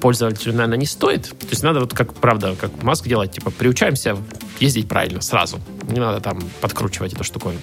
пользователю, 0.00 0.52
наверное, 0.54 0.78
не 0.78 0.86
стоит. 0.86 1.24
То 1.24 1.46
есть 1.50 1.62
надо 1.62 1.80
вот 1.80 1.92
как, 1.94 2.14
правда, 2.14 2.54
как 2.60 2.82
Маск 2.82 3.06
делать, 3.06 3.32
типа, 3.32 3.50
приучаемся 3.50 4.16
ездить 4.60 4.88
правильно 4.88 5.20
сразу. 5.20 5.58
Не 5.88 6.00
надо 6.00 6.20
там 6.20 6.40
подкручивать 6.60 7.12
эту 7.12 7.24
штуковину, 7.24 7.60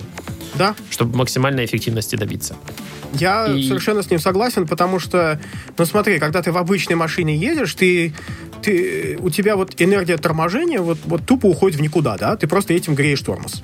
да, 0.56 0.76
чтобы 0.90 1.18
максимальной 1.18 1.66
эффективности 1.66 2.16
добиться. 2.16 2.56
Я 3.14 3.48
И- 3.48 3.68
совершенно 3.68 4.04
с 4.04 4.10
ним 4.12 4.20
согласен, 4.20 4.68
потому 4.68 5.00
что, 5.00 5.40
ну 5.78 5.86
смотри, 5.86 6.20
когда 6.20 6.42
ты 6.44 6.52
в 6.52 6.58
обычной 6.58 6.96
машине 6.96 7.36
едешь, 7.36 7.74
ты, 7.74 8.14
ты, 8.62 9.18
у 9.20 9.30
тебя 9.32 9.56
вот 9.56 9.74
энергия 9.82 10.18
торможения 10.18 10.80
вот, 10.80 11.00
вот 11.06 11.26
тупо 11.26 11.48
уходит 11.48 11.80
в 11.80 11.82
никуда, 11.82 12.18
да? 12.18 12.36
Ты 12.36 12.48
просто 12.48 12.74
этим 12.74 12.94
греешь 12.94 13.22
тормоз. 13.22 13.64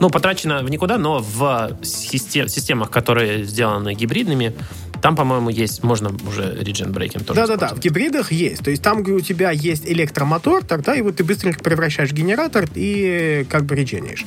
Ну, 0.00 0.10
потрачено 0.10 0.62
в 0.62 0.70
никуда, 0.70 0.98
но 0.98 1.18
в 1.20 1.78
систем- 1.82 2.48
системах, 2.48 2.90
которые 2.90 3.44
сделаны 3.44 3.94
гибридными, 3.94 4.54
там, 5.00 5.16
по-моему, 5.16 5.50
есть, 5.50 5.82
можно 5.82 6.10
уже 6.26 6.42
regen 6.60 6.92
braking 6.92 7.24
тоже 7.24 7.40
Да-да-да, 7.40 7.68
в 7.74 7.78
гибридах 7.78 8.32
есть. 8.32 8.62
То 8.62 8.70
есть 8.70 8.82
там, 8.82 9.02
где 9.02 9.12
у 9.12 9.20
тебя 9.20 9.50
есть 9.50 9.86
электромотор, 9.86 10.64
тогда 10.64 10.94
его 10.94 11.10
ты 11.10 11.24
быстренько 11.24 11.62
превращаешь 11.62 12.10
в 12.10 12.12
генератор 12.12 12.68
и 12.74 13.46
как 13.48 13.64
бы 13.64 13.74
редженишь. 13.74 14.26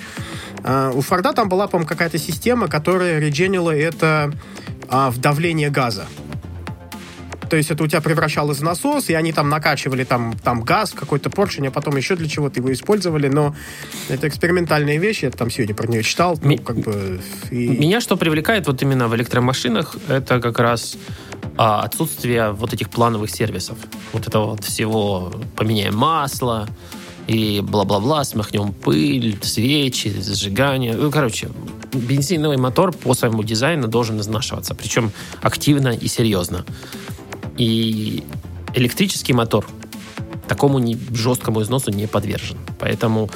А, 0.63 0.91
у 0.91 1.01
Форда 1.01 1.34
там 1.34 1.49
была, 1.49 1.67
по-моему, 1.67 1.88
какая-то 1.88 2.17
система, 2.17 2.67
которая 2.67 3.19
редженила 3.19 3.71
это 3.71 4.32
а, 4.89 5.11
в 5.11 5.19
давление 5.19 5.69
газа. 5.69 6.05
То 7.54 7.58
есть 7.58 7.70
это 7.70 7.84
у 7.84 7.88
тебя 7.88 8.01
превращалось 8.01 8.58
в 8.58 8.64
насос, 8.64 9.12
и 9.12 9.14
они 9.14 9.32
там 9.32 9.47
накачивали 9.47 10.04
там, 10.06 10.34
там 10.43 10.64
газ 10.64 10.91
какой-то 10.91 11.30
поршень, 11.30 11.68
а 11.68 11.70
потом 11.70 11.95
еще 11.97 12.16
для 12.16 12.28
чего-то 12.28 12.60
его 12.60 12.74
использовали, 12.74 13.28
но 13.28 13.56
это 14.10 14.28
экспериментальные 14.28 14.97
вещи, 14.97 15.26
я 15.26 15.30
там 15.30 15.51
сегодня 15.51 15.76
про 15.76 15.86
нее 15.88 16.01
читал, 16.01 16.39
ну, 16.41 16.49
Ми- 16.49 16.58
как 16.58 16.78
бы... 16.80 17.22
и- 17.51 17.68
Меня 17.68 18.01
что 18.01 18.18
привлекает 18.18 18.66
вот 18.66 18.82
именно 18.82 19.08
в 19.08 19.16
электромашинах, 19.16 19.97
это 20.08 20.41
как 20.41 20.58
раз 20.58 20.97
а, 21.56 21.84
отсутствие 21.84 22.54
вот 22.54 22.74
этих 22.74 22.89
плановых 22.89 23.30
сервисов. 23.30 23.78
Вот 24.14 24.26
этого 24.28 24.47
вот 24.47 24.64
всего 24.64 25.32
поменяем 25.56 25.95
масло 25.95 26.68
и 27.28 27.62
бла-бла-бла, 27.62 28.24
смахнем 28.24 28.74
пыль, 28.74 29.38
свечи, 29.43 30.08
зажигание. 30.08 30.95
Ну, 30.95 31.12
короче, 31.12 31.49
бензиновый 31.93 32.58
мотор 32.58 32.93
по 32.93 33.14
своему 33.14 33.43
дизайну 33.43 33.88
должен 33.88 34.20
изнашиваться, 34.20 34.74
причем 34.74 35.12
активно 35.43 35.89
и 35.89 36.08
серьезно. 36.08 36.66
И 37.58 38.24
электрический 38.74 39.34
мотор 39.34 39.66
такому 40.47 40.80
не- 40.80 40.97
жесткому 41.14 41.62
износу 41.62 41.91
не 41.91 42.08
подвержен. 42.08 42.58
Поэтому 42.80 43.30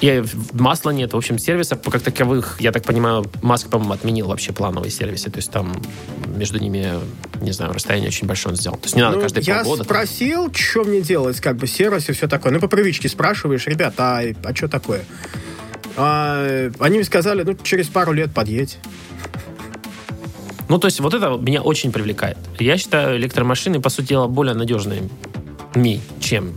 и 0.00 0.22
масла 0.52 0.90
нет. 0.90 1.12
В 1.12 1.16
общем, 1.16 1.38
сервисов 1.38 1.80
как 1.82 2.02
таковых, 2.02 2.56
я 2.60 2.72
так 2.72 2.82
понимаю, 2.84 3.24
Маск, 3.42 3.68
по-моему, 3.68 3.94
отменил 3.94 4.26
вообще 4.26 4.52
плановые 4.52 4.90
сервисы. 4.90 5.30
То 5.30 5.38
есть 5.38 5.50
там 5.50 5.72
между 6.36 6.58
ними, 6.58 6.92
не 7.40 7.52
знаю, 7.52 7.72
расстояние 7.72 8.08
очень 8.08 8.26
большое 8.26 8.52
он 8.54 8.56
сделал. 8.58 8.76
То 8.76 8.84
есть 8.84 8.96
не 8.96 9.02
надо 9.02 9.16
Ну, 9.16 9.22
каждые 9.22 9.44
я 9.44 9.56
полгода. 9.62 9.84
там. 9.84 9.86
спросил, 9.86 10.52
что 10.52 10.84
мне 10.84 11.00
делать, 11.00 11.40
как 11.40 11.56
бы 11.56 11.66
сервис 11.66 12.08
и 12.08 12.12
все 12.12 12.26
такое. 12.28 12.52
Ну, 12.52 12.60
по 12.60 12.68
привычке 12.68 13.08
спрашиваешь, 13.08 13.66
ребят, 13.66 13.94
а, 13.98 14.20
а 14.42 14.54
что 14.54 14.68
такое? 14.68 15.04
А, 15.96 16.70
они 16.80 16.96
мне 16.96 17.04
сказали, 17.04 17.42
ну, 17.44 17.54
через 17.62 17.86
пару 17.88 18.12
лет 18.12 18.32
подъедь. 18.34 18.78
Ну, 20.68 20.78
то 20.78 20.86
есть 20.86 21.00
вот 21.00 21.14
это 21.14 21.28
меня 21.36 21.62
очень 21.62 21.92
привлекает. 21.92 22.38
Я 22.58 22.78
считаю 22.78 23.16
электромашины, 23.18 23.80
по 23.80 23.90
сути 23.90 24.08
дела, 24.08 24.26
более 24.28 24.54
надежными, 24.54 25.10
чем 26.20 26.54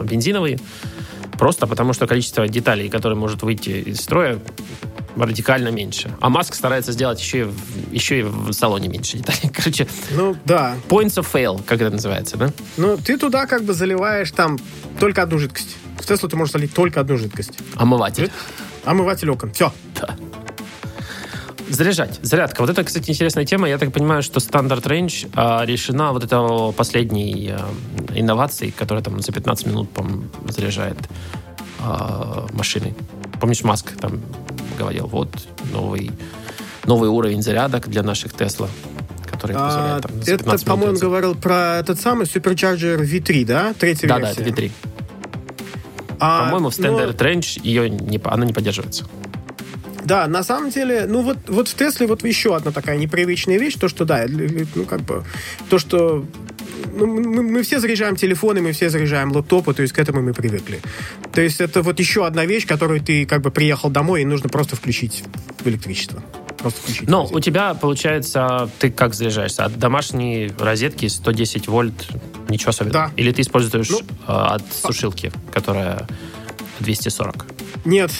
бензиновые. 0.00 0.58
Просто 1.38 1.66
потому, 1.68 1.92
что 1.92 2.06
количество 2.06 2.48
деталей, 2.48 2.88
которые 2.88 3.16
может 3.16 3.42
выйти 3.42 3.70
из 3.70 4.00
строя, 4.00 4.38
радикально 5.16 5.68
меньше. 5.68 6.10
А 6.20 6.28
Маск 6.30 6.54
старается 6.54 6.92
сделать 6.92 7.20
еще 7.20 7.40
и 7.40 7.42
в, 7.44 7.92
еще 7.92 8.20
и 8.20 8.22
в 8.22 8.52
салоне 8.52 8.88
меньше 8.88 9.18
деталей. 9.18 9.50
Короче, 9.54 9.86
Ну, 10.16 10.36
да. 10.44 10.74
points 10.88 11.16
of 11.18 11.26
fail, 11.32 11.62
как 11.64 11.80
это 11.80 11.90
называется, 11.90 12.36
да? 12.36 12.52
Ну, 12.76 12.96
ты 12.96 13.16
туда 13.18 13.46
как 13.46 13.62
бы 13.64 13.72
заливаешь 13.72 14.30
там 14.32 14.58
только 14.98 15.22
одну 15.22 15.38
жидкость. 15.38 15.76
В 16.00 16.06
Теслу 16.06 16.28
ты 16.28 16.36
можешь 16.36 16.52
залить 16.52 16.72
только 16.74 17.00
одну 17.00 17.16
жидкость. 17.16 17.52
Омыватель. 17.76 18.30
Омыватель 18.84 19.30
окон. 19.30 19.52
Все. 19.52 19.72
Да. 20.00 20.16
Заряжать. 21.70 22.18
Зарядка. 22.22 22.60
Вот 22.62 22.70
это, 22.70 22.82
кстати, 22.84 23.10
интересная 23.10 23.44
тема. 23.44 23.68
Я 23.68 23.78
так 23.78 23.92
понимаю, 23.92 24.22
что 24.22 24.40
стандарт 24.40 24.86
range 24.86 25.30
а, 25.34 25.64
решена 25.64 26.12
вот 26.12 26.24
это 26.24 26.72
последней 26.76 27.52
а, 27.52 27.68
инновацией, 28.14 28.72
которая 28.72 29.04
там 29.04 29.20
за 29.20 29.32
15 29.32 29.66
минут, 29.66 29.90
по 29.90 30.04
заряжает 30.48 30.96
а, 31.80 32.46
машины. 32.52 32.94
Помнишь, 33.40 33.62
Маск 33.62 33.92
там 33.98 34.20
говорил, 34.78 35.06
вот 35.06 35.28
новый, 35.72 36.10
новый 36.84 37.10
уровень 37.10 37.42
зарядок 37.42 37.88
для 37.88 38.02
наших 38.02 38.32
Тесла, 38.32 38.68
который 39.30 39.56
А, 39.56 39.66
позволяет 39.66 40.02
там, 40.02 40.22
за 40.22 40.34
это, 40.34 40.44
15 40.44 40.46
минут 40.48 40.64
по-моему, 40.64 40.96
зарядить. 40.96 41.02
говорил 41.02 41.34
про 41.34 41.76
этот 41.78 42.00
самый 42.00 42.26
Supercharger 42.26 43.00
V3, 43.00 43.44
да? 43.44 43.74
Третья 43.78 44.08
Да, 44.08 44.18
да, 44.18 44.30
это 44.30 44.42
версия. 44.42 44.66
V3. 44.66 44.72
А, 46.20 46.44
По-моему, 46.46 46.70
в 46.70 46.78
ну, 46.78 46.84
Standard 46.84 47.16
Range 47.16 47.60
ее 47.62 47.90
не, 47.90 48.20
она 48.24 48.44
не 48.44 48.52
поддерживается. 48.52 49.04
Да, 50.08 50.26
на 50.26 50.42
самом 50.42 50.70
деле, 50.70 51.04
ну 51.06 51.20
вот, 51.20 51.36
вот 51.48 51.68
в 51.68 51.74
Тесле 51.74 52.06
вот 52.06 52.24
еще 52.24 52.56
одна 52.56 52.72
такая 52.72 52.96
непривычная 52.96 53.58
вещь, 53.58 53.74
то, 53.74 53.88
что, 53.88 54.06
да, 54.06 54.24
ну 54.74 54.86
как 54.86 55.02
бы, 55.02 55.22
то, 55.68 55.78
что 55.78 56.24
ну, 56.94 57.06
мы, 57.06 57.42
мы 57.42 57.62
все 57.62 57.78
заряжаем 57.78 58.16
телефоны, 58.16 58.62
мы 58.62 58.72
все 58.72 58.88
заряжаем 58.88 59.32
лэптопы, 59.32 59.74
то 59.74 59.82
есть 59.82 59.92
к 59.92 59.98
этому 59.98 60.22
мы 60.22 60.32
привыкли. 60.32 60.80
То 61.34 61.42
есть 61.42 61.60
это 61.60 61.82
вот 61.82 61.98
еще 61.98 62.26
одна 62.26 62.46
вещь, 62.46 62.66
которую 62.66 63.02
ты 63.02 63.26
как 63.26 63.42
бы 63.42 63.50
приехал 63.50 63.90
домой, 63.90 64.22
и 64.22 64.24
нужно 64.24 64.48
просто 64.48 64.76
включить 64.76 65.24
в 65.62 65.68
электричество. 65.68 66.22
Просто 66.56 66.80
включить. 66.80 67.06
Но 67.06 67.26
у 67.26 67.40
тебя, 67.40 67.74
получается, 67.74 68.70
ты 68.78 68.90
как 68.90 69.12
заряжаешься? 69.12 69.66
От 69.66 69.78
домашней 69.78 70.50
розетки 70.58 71.06
110 71.06 71.68
вольт, 71.68 72.08
ничего 72.48 72.70
особенного? 72.70 73.08
Да. 73.08 73.12
Или 73.16 73.30
ты 73.32 73.42
используешь 73.42 73.90
Ну, 73.90 74.00
э, 74.00 74.32
от 74.32 74.62
сушилки, 74.72 75.30
которая 75.52 76.08
240? 76.80 77.46
Нет, 77.84 78.10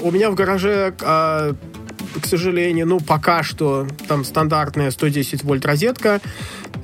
у 0.00 0.10
меня 0.10 0.30
в 0.30 0.34
гараже, 0.34 0.94
а, 1.00 1.54
к 2.20 2.26
сожалению, 2.26 2.86
ну, 2.86 3.00
пока 3.00 3.42
что 3.42 3.86
там 4.06 4.24
стандартная 4.24 4.90
110 4.90 5.44
вольт 5.44 5.64
розетка. 5.66 6.20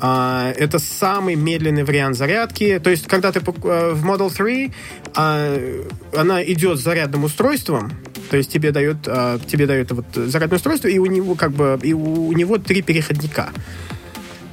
А, 0.00 0.52
это 0.56 0.78
самый 0.78 1.34
медленный 1.34 1.84
вариант 1.84 2.16
зарядки. 2.16 2.80
То 2.82 2.90
есть, 2.90 3.06
когда 3.06 3.32
ты 3.32 3.40
э, 3.40 3.92
в 3.92 4.04
Model 4.04 4.34
3, 4.34 4.72
а, 5.14 5.82
она 6.16 6.44
идет 6.44 6.78
с 6.78 6.82
зарядным 6.82 7.24
устройством, 7.24 7.92
то 8.30 8.36
есть 8.36 8.50
тебе 8.50 8.72
дает, 8.72 9.06
а, 9.06 9.38
тебе 9.38 9.66
дает 9.66 9.92
вот 9.92 10.06
зарядное 10.14 10.56
устройство, 10.56 10.88
и 10.88 10.98
у 10.98 11.06
него 11.06 11.34
как 11.34 11.52
бы 11.52 11.78
и 11.82 11.92
у 11.92 12.32
него 12.32 12.58
три 12.58 12.82
переходника 12.82 13.50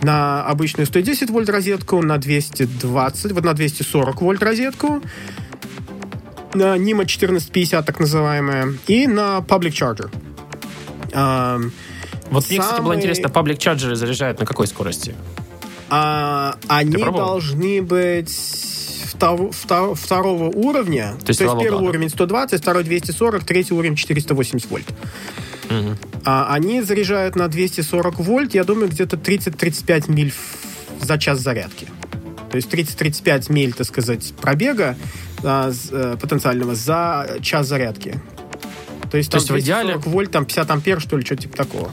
на 0.01 0.43
обычную 0.45 0.87
110 0.87 1.29
вольт 1.29 1.49
розетку, 1.49 2.01
на 2.01 2.17
220, 2.17 3.31
вот 3.31 3.43
на 3.43 3.53
240 3.53 4.21
вольт 4.21 4.41
розетку, 4.41 5.01
на 6.53 6.75
NIMA 6.77 7.03
1450, 7.05 7.85
так 7.85 7.99
называемая, 7.99 8.73
и 8.87 9.07
на 9.07 9.39
Public 9.39 9.71
Charger. 9.71 10.09
Вот 11.13 12.49
мне, 12.49 12.59
кстати, 12.59 12.79
было 12.79 12.93
Самый- 12.93 12.97
интересно, 12.97 13.29
паблик 13.29 13.57
чарджеры 13.57 13.95
заряжают 13.95 14.39
на 14.39 14.45
какой 14.45 14.67
скорости? 14.67 15.15
а, 15.89 16.55
они 16.69 17.03
должны 17.03 17.81
быть 17.81 18.29
втор- 18.29 19.51
втор- 19.51 19.95
второго 19.95 20.45
уровня. 20.45 21.15
То 21.25 21.31
есть 21.31 21.41
слава 21.41 21.59
первый 21.61 21.79
богу. 21.79 21.89
уровень 21.89 22.09
120, 22.09 22.61
второй 22.61 22.85
240, 22.85 23.43
третий 23.43 23.73
уровень 23.73 23.97
480 23.97 24.69
вольт. 24.71 24.85
Мгм. 25.69 25.97
А 26.23 26.53
они 26.53 26.81
заряжают 26.81 27.35
на 27.35 27.49
240 27.49 28.19
вольт, 28.19 28.53
я 28.53 28.63
думаю, 28.63 28.87
где-то 28.87 29.17
30-35 29.17 30.07
миль 30.07 30.33
за 31.01 31.17
час 31.17 31.39
зарядки. 31.39 31.87
То 32.51 32.57
есть 32.57 32.69
30-35 32.71 33.51
миль, 33.51 33.73
так 33.73 33.87
сказать, 33.87 34.33
пробега 34.39 34.97
а, 35.43 35.71
с- 35.71 35.89
э, 35.91 36.17
потенциального 36.21 36.75
за 36.75 37.37
час 37.41 37.67
зарядки. 37.67 38.21
То 39.09 39.17
есть 39.17 39.31
То 39.31 39.37
там 39.39 39.55
есть 39.55 39.65
в 39.67 39.69
идеале- 39.69 39.93
240 39.93 40.07
вольт, 40.07 40.31
там 40.31 40.45
50 40.45 40.69
ампер, 40.69 41.01
что 41.01 41.17
ли, 41.17 41.25
что-то 41.25 41.41
типа 41.43 41.57
такого. 41.57 41.91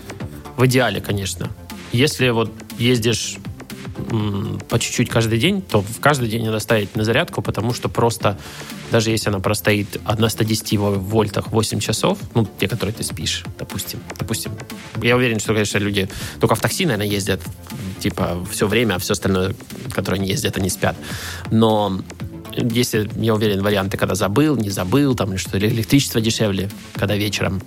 В 0.57 0.67
идеале, 0.67 1.01
конечно. 1.01 1.49
Если 1.93 2.29
вот 2.29 2.53
ездишь 2.79 3.37
по 4.69 4.79
чуть-чуть 4.79 5.09
каждый 5.11 5.39
день, 5.39 5.63
то 5.63 5.83
в 5.83 6.01
каждый 6.01 6.29
день 6.29 6.45
надо 6.45 6.61
ставить 6.61 6.97
на 6.97 7.05
зарядку, 7.05 7.43
потому 7.43 7.75
что 7.75 7.89
просто, 7.89 8.39
даже 8.91 9.11
если 9.11 9.29
она 9.29 9.41
простоит 9.41 10.01
на 10.19 10.29
110 10.29 10.77
во- 10.79 10.91
вольтах 10.93 11.49
8 11.49 11.81
часов, 11.81 12.19
ну, 12.35 12.49
те, 12.59 12.69
которые 12.69 12.95
ты 12.95 13.05
спишь, 13.05 13.45
допустим, 13.59 14.01
допустим, 14.19 14.53
я 15.03 15.17
уверен, 15.17 15.39
что, 15.41 15.53
конечно, 15.53 15.79
люди 15.79 16.09
только 16.41 16.55
в 16.55 16.61
такси, 16.61 16.87
наверное, 16.87 17.07
ездят, 17.07 17.41
типа, 18.01 18.47
все 18.51 18.67
время, 18.67 18.95
а 18.95 18.99
все 18.99 19.13
остальное, 19.13 19.55
которые 19.93 20.21
не 20.21 20.29
ездят, 20.29 20.57
они 20.57 20.71
спят. 20.71 20.97
Но 21.51 22.01
если, 22.57 23.11
я 23.17 23.35
уверен, 23.35 23.63
варианты, 23.63 23.97
когда 23.97 24.15
забыл, 24.15 24.57
не 24.57 24.71
забыл, 24.71 25.15
там, 25.15 25.31
или 25.31 25.37
что, 25.37 25.57
или 25.59 25.69
электричество 25.69 26.21
дешевле, 26.21 26.71
когда 26.95 27.15
вечером. 27.17 27.63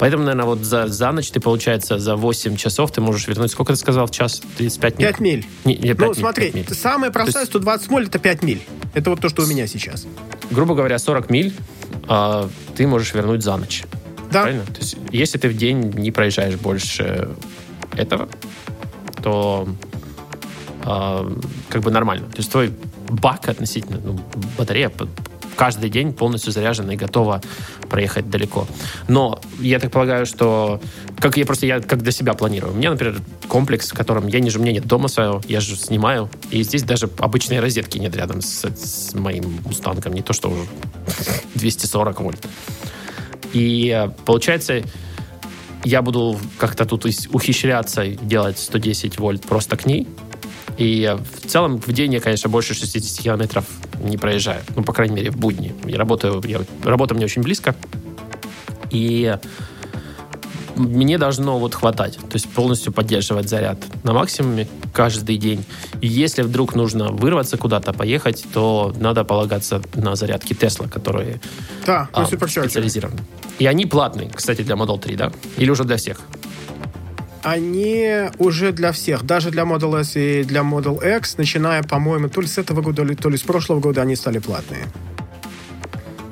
Поэтому, 0.00 0.24
наверное, 0.24 0.46
вот 0.46 0.60
за, 0.64 0.88
за 0.88 1.12
ночь 1.12 1.30
ты, 1.30 1.40
получается, 1.40 1.98
за 1.98 2.16
8 2.16 2.56
часов 2.56 2.90
ты 2.90 3.02
можешь 3.02 3.28
вернуть, 3.28 3.50
сколько 3.50 3.74
ты 3.74 3.78
сказал 3.78 4.06
в 4.06 4.10
час? 4.10 4.40
35 4.56 4.98
миль? 4.98 5.06
5 5.06 5.20
миль. 5.20 5.46
Не, 5.66 5.74
не, 5.74 5.88
5 5.94 5.98
Ну, 5.98 6.06
миль, 6.06 6.14
смотри, 6.14 6.44
5 6.50 6.54
миль. 6.54 6.74
самая 6.74 7.10
простая 7.10 7.42
есть- 7.42 7.52
120 7.52 7.90
моль 7.90 8.06
это 8.06 8.18
5 8.18 8.42
миль. 8.42 8.62
Это 8.94 9.10
вот 9.10 9.20
то, 9.20 9.28
что 9.28 9.42
у 9.42 9.46
меня 9.46 9.66
сейчас. 9.66 10.06
Грубо 10.50 10.74
говоря, 10.74 10.98
40 10.98 11.28
миль 11.28 11.52
а, 12.08 12.48
ты 12.76 12.86
можешь 12.86 13.12
вернуть 13.12 13.42
за 13.42 13.58
ночь. 13.58 13.84
Да. 14.32 14.42
Правильно? 14.42 14.64
То 14.64 14.78
есть, 14.78 14.96
если 15.12 15.36
ты 15.36 15.48
в 15.50 15.56
день 15.56 15.92
не 15.96 16.10
проезжаешь 16.10 16.54
больше 16.56 17.28
этого, 17.94 18.30
то 19.22 19.68
а, 20.82 21.30
как 21.68 21.82
бы 21.82 21.90
нормально. 21.90 22.26
То 22.30 22.38
есть 22.38 22.50
твой 22.50 22.72
бак 23.10 23.48
относительно, 23.50 24.00
ну, 24.02 24.18
батарея 24.56 24.90
каждый 25.60 25.90
день 25.90 26.14
полностью 26.14 26.52
заряжена 26.52 26.94
и 26.94 26.96
готова 26.96 27.42
проехать 27.90 28.30
далеко. 28.30 28.66
Но 29.08 29.38
я 29.58 29.78
так 29.78 29.92
полагаю, 29.92 30.24
что 30.24 30.80
как 31.18 31.36
я 31.36 31.44
просто 31.44 31.66
я 31.66 31.80
как 31.80 32.02
для 32.02 32.12
себя 32.12 32.32
планирую. 32.32 32.72
У 32.72 32.76
меня, 32.76 32.90
например, 32.90 33.20
комплекс, 33.46 33.90
в 33.90 33.94
котором 33.94 34.26
я 34.28 34.40
не 34.40 34.48
же 34.48 34.58
меня 34.58 34.72
нет 34.72 34.86
дома 34.86 35.08
своего, 35.08 35.42
я 35.48 35.60
же 35.60 35.76
снимаю, 35.76 36.30
и 36.50 36.62
здесь 36.62 36.82
даже 36.82 37.10
обычной 37.18 37.60
розетки 37.60 37.98
нет 37.98 38.16
рядом 38.16 38.40
с, 38.40 38.64
с 38.64 39.12
моим 39.12 39.60
мустангом, 39.66 40.14
не 40.14 40.22
то 40.22 40.32
что 40.32 40.48
уже 40.48 40.62
240 41.56 42.20
вольт. 42.22 42.46
И 43.52 43.94
э, 43.94 44.08
получается, 44.24 44.82
я 45.84 46.00
буду 46.00 46.38
как-то 46.56 46.86
тут 46.86 47.04
ухищряться 47.04 48.02
и 48.04 48.16
делать 48.16 48.58
110 48.58 49.18
вольт 49.18 49.42
просто 49.42 49.76
к 49.76 49.84
ней. 49.84 50.08
И 50.80 51.14
в 51.42 51.46
целом 51.46 51.78
в 51.78 51.92
день 51.92 52.14
я, 52.14 52.20
конечно, 52.20 52.48
больше 52.48 52.72
60 52.72 53.22
километров 53.22 53.66
не 54.02 54.16
проезжаю. 54.16 54.62
Ну, 54.74 54.82
по 54.82 54.94
крайней 54.94 55.14
мере, 55.14 55.30
в 55.30 55.36
будни. 55.36 55.74
Я 55.84 55.98
работаю, 55.98 56.42
я, 56.46 56.62
работа 56.82 57.14
мне 57.14 57.26
очень 57.26 57.42
близко. 57.42 57.76
И 58.90 59.36
мне 60.76 61.18
должно 61.18 61.58
вот 61.58 61.74
хватать. 61.74 62.14
То 62.16 62.34
есть 62.34 62.48
полностью 62.48 62.94
поддерживать 62.94 63.50
заряд 63.50 63.78
на 64.04 64.14
максимуме 64.14 64.66
каждый 64.94 65.36
день. 65.36 65.66
И 66.00 66.06
если 66.06 66.40
вдруг 66.40 66.74
нужно 66.74 67.08
вырваться 67.08 67.58
куда-то, 67.58 67.92
поехать, 67.92 68.46
то 68.54 68.94
надо 68.98 69.22
полагаться 69.24 69.82
на 69.92 70.16
зарядки 70.16 70.54
Тесла, 70.54 70.88
которые 70.88 71.42
Да, 71.84 72.08
а, 72.14 72.24
специализированы. 72.24 73.20
И 73.58 73.66
они 73.66 73.84
платные, 73.84 74.30
кстати, 74.30 74.62
для 74.62 74.76
Model 74.76 74.98
3, 74.98 75.16
да? 75.16 75.30
Или 75.58 75.68
уже 75.68 75.84
для 75.84 75.98
всех? 75.98 76.22
Они 77.42 78.28
уже 78.38 78.72
для 78.72 78.92
всех, 78.92 79.24
даже 79.24 79.50
для 79.50 79.62
Model 79.62 79.98
S 80.00 80.16
и 80.16 80.42
для 80.44 80.60
Model 80.60 81.00
X, 81.18 81.38
начиная, 81.38 81.82
по-моему, 81.82 82.28
то 82.28 82.40
ли 82.40 82.46
с 82.46 82.58
этого 82.58 82.82
года, 82.82 83.04
то 83.16 83.28
ли 83.30 83.36
с 83.36 83.42
прошлого 83.42 83.80
года, 83.80 84.02
они 84.02 84.14
стали 84.16 84.38
платные. 84.38 84.84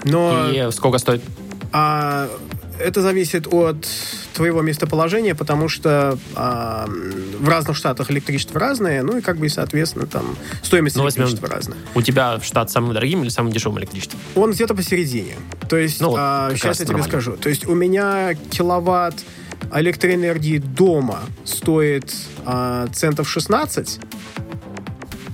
Но 0.05 0.51
И 0.51 0.71
сколько 0.73 0.99
стоит? 0.99 1.23
а, 1.73 2.29
это 2.79 3.03
зависит 3.03 3.47
от 3.53 3.87
твоего 4.35 4.63
местоположения, 4.63 5.35
потому 5.35 5.69
что 5.69 6.17
а, 6.37 6.87
в 6.87 7.49
разных 7.49 7.77
штатах 7.77 8.11
электричество 8.13 8.61
разное, 8.61 9.03
ну 9.03 9.19
и 9.19 9.21
как 9.21 9.39
бы, 9.39 9.49
соответственно, 9.49 10.07
там 10.07 10.37
стоимость 10.63 10.95
Ну, 10.97 11.05
электричества 11.05 11.49
разная. 11.49 11.79
У 11.97 12.03
тебя 12.03 12.39
штат 12.41 12.71
самым 12.71 12.95
дорогим 12.95 13.23
или 13.23 13.31
самым 13.31 13.51
дешевым 13.53 13.79
электричеством? 13.81 14.21
Он 14.37 14.53
где-то 14.53 14.75
посередине. 14.75 15.35
То 15.69 15.77
есть, 15.77 16.01
Ну, 16.01 16.11
вот 16.11 16.19
а, 16.21 16.51
сейчас 16.55 16.79
я 16.79 16.87
тебе 16.87 16.99
нормально. 16.99 17.11
скажу. 17.21 17.37
То 17.37 17.49
есть 17.49 17.67
у 17.67 17.75
меня 17.75 18.35
киловатт 18.51 19.17
электроэнергии 19.73 20.59
дома 20.59 21.21
стоит 21.45 22.15
а, 22.45 22.87
центов 22.89 23.29
16. 23.29 24.01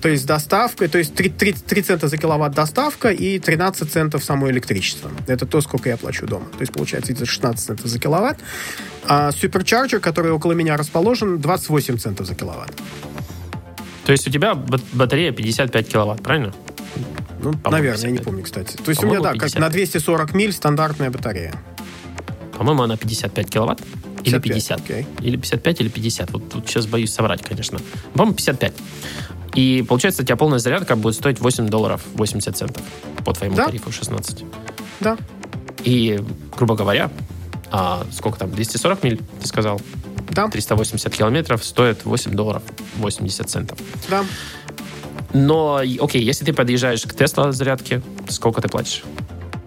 То 0.02 0.08
есть 0.10 0.24
с 0.24 0.26
доставкой, 0.26 0.88
то 0.88 0.98
есть 0.98 1.14
3, 1.14 1.30
3 1.30 1.82
цента 1.82 2.08
за 2.08 2.18
киловатт 2.18 2.54
доставка 2.54 3.08
и 3.08 3.38
13 3.38 3.90
центов 3.90 4.22
само 4.22 4.50
электричество. 4.50 5.10
Это 5.26 5.46
то, 5.46 5.62
сколько 5.62 5.88
я 5.88 5.96
плачу 5.96 6.26
дома. 6.26 6.44
То 6.52 6.60
есть 6.60 6.72
получается 6.74 7.12
где-то 7.12 7.24
16 7.30 7.64
центов 7.66 7.86
за 7.86 7.98
киловатт. 7.98 8.38
А 9.06 9.32
суперчарджер, 9.32 10.00
который 10.00 10.30
около 10.32 10.52
меня 10.52 10.76
расположен, 10.76 11.38
28 11.40 11.96
центов 11.96 12.26
за 12.26 12.34
киловатт. 12.34 12.72
То 14.04 14.12
есть 14.12 14.28
у 14.28 14.30
тебя 14.30 14.54
бат- 14.54 14.82
батарея 14.92 15.32
55 15.32 15.88
киловатт, 15.88 16.22
правильно? 16.22 16.52
Ну, 17.42 17.52
По-моему, 17.52 17.70
наверное, 17.70 18.02
я 18.04 18.10
не 18.10 18.18
55. 18.18 18.24
помню, 18.24 18.42
кстати. 18.42 18.76
То 18.76 18.90
есть 18.90 19.02
у 19.02 19.06
меня, 19.06 19.20
да, 19.20 19.32
как 19.32 19.40
55. 19.40 19.60
на 19.62 19.70
240 19.70 20.34
миль 20.34 20.52
стандартная 20.52 21.10
батарея. 21.10 21.54
По-моему, 22.58 22.82
она 22.82 22.96
55 22.98 23.48
киловатт. 23.50 23.80
Или 24.24 24.38
55, 24.38 24.42
50. 24.42 24.80
окей. 24.80 25.06
Или 25.20 25.36
55, 25.36 25.80
или 25.80 25.88
50. 25.88 26.30
Вот 26.32 26.48
тут 26.50 26.66
сейчас 26.68 26.86
боюсь 26.86 27.12
соврать, 27.12 27.42
конечно. 27.42 27.78
По-моему, 28.14 28.34
55. 28.34 28.72
И 29.54 29.84
получается, 29.88 30.22
у 30.22 30.24
тебя 30.24 30.36
полная 30.36 30.58
зарядка 30.58 30.96
будет 30.96 31.14
стоить 31.14 31.38
8 31.40 31.68
долларов 31.68 32.02
80 32.14 32.56
центов 32.56 32.82
по 33.24 33.32
твоему 33.32 33.54
Да. 33.56 33.66
тарифу 33.66 33.92
16. 33.92 34.44
Да, 35.00 35.16
И, 35.84 36.18
грубо 36.56 36.74
говоря, 36.76 37.10
а, 37.70 38.04
сколько 38.12 38.38
там, 38.38 38.50
240 38.50 39.02
миль, 39.04 39.20
ты 39.40 39.46
сказал? 39.46 39.80
да, 40.30 40.48
380 40.48 41.14
километров 41.14 41.64
стоит 41.64 42.04
8 42.04 42.32
долларов 42.32 42.62
80 42.96 43.48
центов. 43.48 43.78
да. 44.08 44.24
Но, 45.32 45.80
окей, 46.00 46.22
если 46.22 46.44
ты 46.44 46.52
подъезжаешь 46.52 47.02
к 47.02 47.12
Тесла 47.14 47.50
зарядке, 47.50 48.02
сколько 48.28 48.62
ты 48.62 48.68
платишь? 48.68 49.02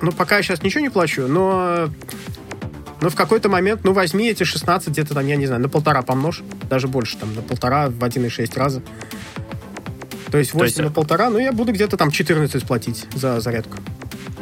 Ну, 0.01 0.11
пока 0.13 0.37
я 0.37 0.43
сейчас 0.43 0.63
ничего 0.63 0.79
не 0.81 0.89
плачу, 0.89 1.27
но... 1.27 1.89
Но 3.01 3.09
в 3.09 3.15
какой-то 3.15 3.49
момент, 3.49 3.81
ну, 3.83 3.93
возьми 3.93 4.27
эти 4.29 4.43
16, 4.43 4.89
где-то 4.89 5.13
там, 5.13 5.25
я 5.27 5.35
не 5.35 5.45
знаю, 5.45 5.61
на 5.61 5.69
полтора 5.69 6.01
помножь. 6.01 6.41
Даже 6.69 6.87
больше, 6.87 7.17
там, 7.17 7.33
на 7.35 7.41
полтора 7.41 7.89
в 7.89 8.03
1,6 8.03 8.57
раза. 8.57 8.81
То 10.31 10.37
есть 10.37 10.53
8 10.53 10.65
есть, 10.65 10.79
на 10.79 10.85
э, 10.85 10.89
полтора, 10.89 11.29
ну, 11.29 11.37
я 11.37 11.51
буду 11.51 11.71
где-то 11.71 11.95
там 11.95 12.11
14 12.11 12.65
платить 12.65 13.05
за 13.13 13.39
зарядку. 13.39 13.77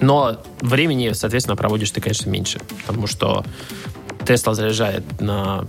Но 0.02 0.42
времени, 0.62 1.12
соответственно, 1.14 1.56
проводишь 1.56 1.92
ты, 1.92 2.02
конечно, 2.02 2.30
меньше. 2.30 2.60
Потому 2.86 3.08
что 3.08 3.46
Тесла 4.26 4.54
заряжает 4.54 5.22
на... 5.22 5.66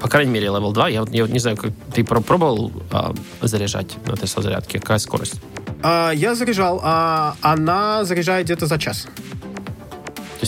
По 0.00 0.08
крайней 0.08 0.32
мере, 0.32 0.48
Level 0.48 0.72
2. 0.72 0.88
Я 0.88 1.04
я 1.10 1.26
не 1.26 1.38
знаю, 1.38 1.56
как 1.56 1.70
ты 1.94 2.04
про- 2.04 2.20
пробовал 2.20 2.72
а, 2.90 3.14
заряжать 3.40 3.96
на 4.06 4.16
Тесла 4.16 4.42
зарядке? 4.42 4.80
Какая 4.80 4.98
скорость? 4.98 5.40
А, 5.82 6.10
я 6.10 6.34
заряжал, 6.34 6.80
а 6.82 7.36
она 7.40 8.04
заряжает 8.04 8.46
где-то 8.46 8.66
за 8.66 8.78
час. 8.78 9.06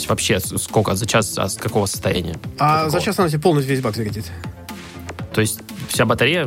Есть 0.04 0.10
вообще 0.10 0.38
сколько? 0.40 0.94
За 0.96 1.06
час? 1.06 1.38
А 1.38 1.48
с 1.48 1.56
какого 1.56 1.86
состояния? 1.86 2.36
А 2.58 2.90
за 2.90 3.00
час 3.00 3.18
она 3.18 3.28
тебе 3.30 3.40
полностью 3.40 3.74
весь 3.74 3.82
бак 3.82 3.96
зарядит. 3.96 4.26
То 5.32 5.40
есть 5.40 5.60
вся 5.88 6.04
батарея, 6.04 6.46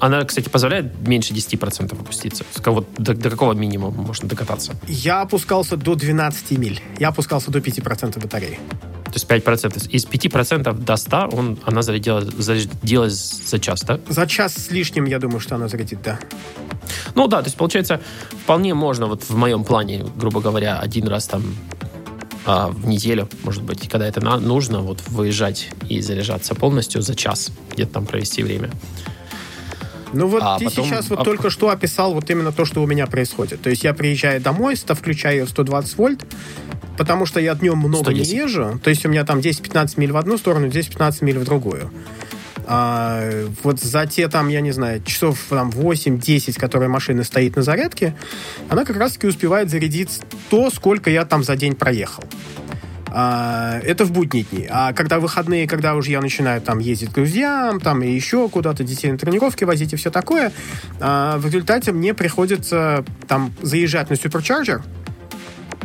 она, 0.00 0.24
кстати, 0.24 0.48
позволяет 0.48 1.06
меньше 1.06 1.32
10% 1.32 1.92
опуститься. 1.92 2.44
Кого- 2.60 2.84
До, 2.98 3.14
до 3.14 3.30
какого 3.30 3.52
минимума 3.52 4.02
можно 4.02 4.28
докататься? 4.28 4.72
Я 4.88 5.20
опускался 5.22 5.76
до 5.76 5.94
12 5.94 6.58
миль. 6.58 6.80
Я 6.98 7.08
опускался 7.10 7.52
до 7.52 7.60
5% 7.60 8.20
батареи. 8.20 8.58
То 9.04 9.12
есть 9.14 9.26
5%. 9.28 9.88
Из 9.90 10.04
5% 10.04 10.72
до 10.72 10.96
100 10.96 11.28
он, 11.32 11.58
она 11.64 11.82
зарядила, 11.82 12.20
зарядилась 12.22 13.42
за 13.48 13.60
час, 13.60 13.82
да? 13.84 14.00
За 14.08 14.26
час 14.26 14.54
с 14.54 14.70
лишним, 14.72 15.04
я 15.04 15.20
думаю, 15.20 15.38
что 15.38 15.54
она 15.54 15.68
зарядит, 15.68 16.02
да. 16.02 16.18
Ну 17.14 17.28
да, 17.28 17.38
то 17.42 17.46
есть 17.46 17.56
получается, 17.56 18.00
вполне 18.42 18.74
можно 18.74 19.06
вот 19.06 19.22
в 19.22 19.36
моем 19.36 19.62
плане, 19.64 20.04
грубо 20.16 20.40
говоря, 20.40 20.80
один 20.80 21.06
раз 21.06 21.28
там 21.28 21.44
а, 22.46 22.68
в 22.68 22.86
неделю, 22.86 23.28
может 23.44 23.62
быть, 23.62 23.88
когда 23.88 24.06
это 24.06 24.20
на- 24.24 24.38
нужно, 24.38 24.80
вот 24.80 25.02
выезжать 25.08 25.68
и 25.88 26.00
заряжаться 26.00 26.54
полностью 26.54 27.02
за 27.02 27.14
час, 27.14 27.50
где-то 27.72 27.94
там 27.94 28.06
провести 28.06 28.42
время. 28.42 28.70
Ну 30.12 30.28
вот 30.28 30.42
А 30.44 30.58
ты 30.58 30.66
потом- 30.66 30.86
сейчас 30.86 31.10
вот 31.10 31.20
а- 31.20 31.24
только 31.24 31.50
что 31.50 31.68
описал 31.70 32.14
вот 32.14 32.30
именно 32.30 32.52
то, 32.52 32.64
что 32.64 32.82
у 32.82 32.86
меня 32.86 33.06
происходит. 33.06 33.60
То 33.60 33.70
есть 33.70 33.82
я 33.84 33.92
приезжаю 33.92 34.40
домой, 34.40 34.76
включаю 34.76 35.46
120 35.48 35.98
вольт, 35.98 36.24
потому 36.96 37.26
что 37.26 37.40
я 37.40 37.54
днем 37.54 37.78
много 37.78 38.04
110. 38.04 38.32
не 38.32 38.38
езжу. 38.38 38.80
То 38.82 38.90
есть 38.90 39.04
у 39.04 39.08
меня 39.08 39.24
там 39.24 39.40
10-15 39.40 39.98
миль 39.98 40.12
в 40.12 40.16
одну 40.16 40.38
сторону, 40.38 40.68
10-15 40.68 41.22
миль 41.22 41.38
в 41.38 41.44
другую. 41.44 41.90
А, 42.66 43.46
вот 43.62 43.80
за 43.80 44.06
те 44.06 44.28
там, 44.28 44.48
я 44.48 44.60
не 44.60 44.72
знаю, 44.72 45.02
часов 45.02 45.38
там 45.48 45.70
8-10, 45.70 46.58
которые 46.58 46.88
машина 46.88 47.22
стоит 47.24 47.56
на 47.56 47.62
зарядке, 47.62 48.14
она 48.68 48.84
как 48.84 48.96
раз-таки 48.96 49.26
успевает 49.26 49.70
зарядить 49.70 50.20
то, 50.50 50.70
сколько 50.70 51.10
я 51.10 51.24
там 51.24 51.44
за 51.44 51.56
день 51.56 51.74
проехал. 51.74 52.24
А, 53.08 53.78
это 53.82 54.04
в 54.04 54.12
будние 54.12 54.44
дни. 54.44 54.66
А 54.68 54.92
когда 54.92 55.20
выходные, 55.20 55.66
когда 55.68 55.94
уже 55.94 56.10
я 56.10 56.20
начинаю 56.20 56.60
там 56.60 56.80
ездить 56.80 57.10
к 57.10 57.14
друзьям, 57.14 57.80
там 57.80 58.02
и 58.02 58.10
еще 58.10 58.48
куда-то 58.48 58.84
детей 58.84 59.10
на 59.10 59.16
тренировки 59.16 59.64
возить 59.64 59.92
и 59.92 59.96
все 59.96 60.10
такое, 60.10 60.52
а, 61.00 61.38
в 61.38 61.46
результате 61.46 61.92
мне 61.92 62.14
приходится 62.14 63.04
там 63.28 63.54
заезжать 63.62 64.10
на 64.10 64.16
суперчарджер 64.16 64.82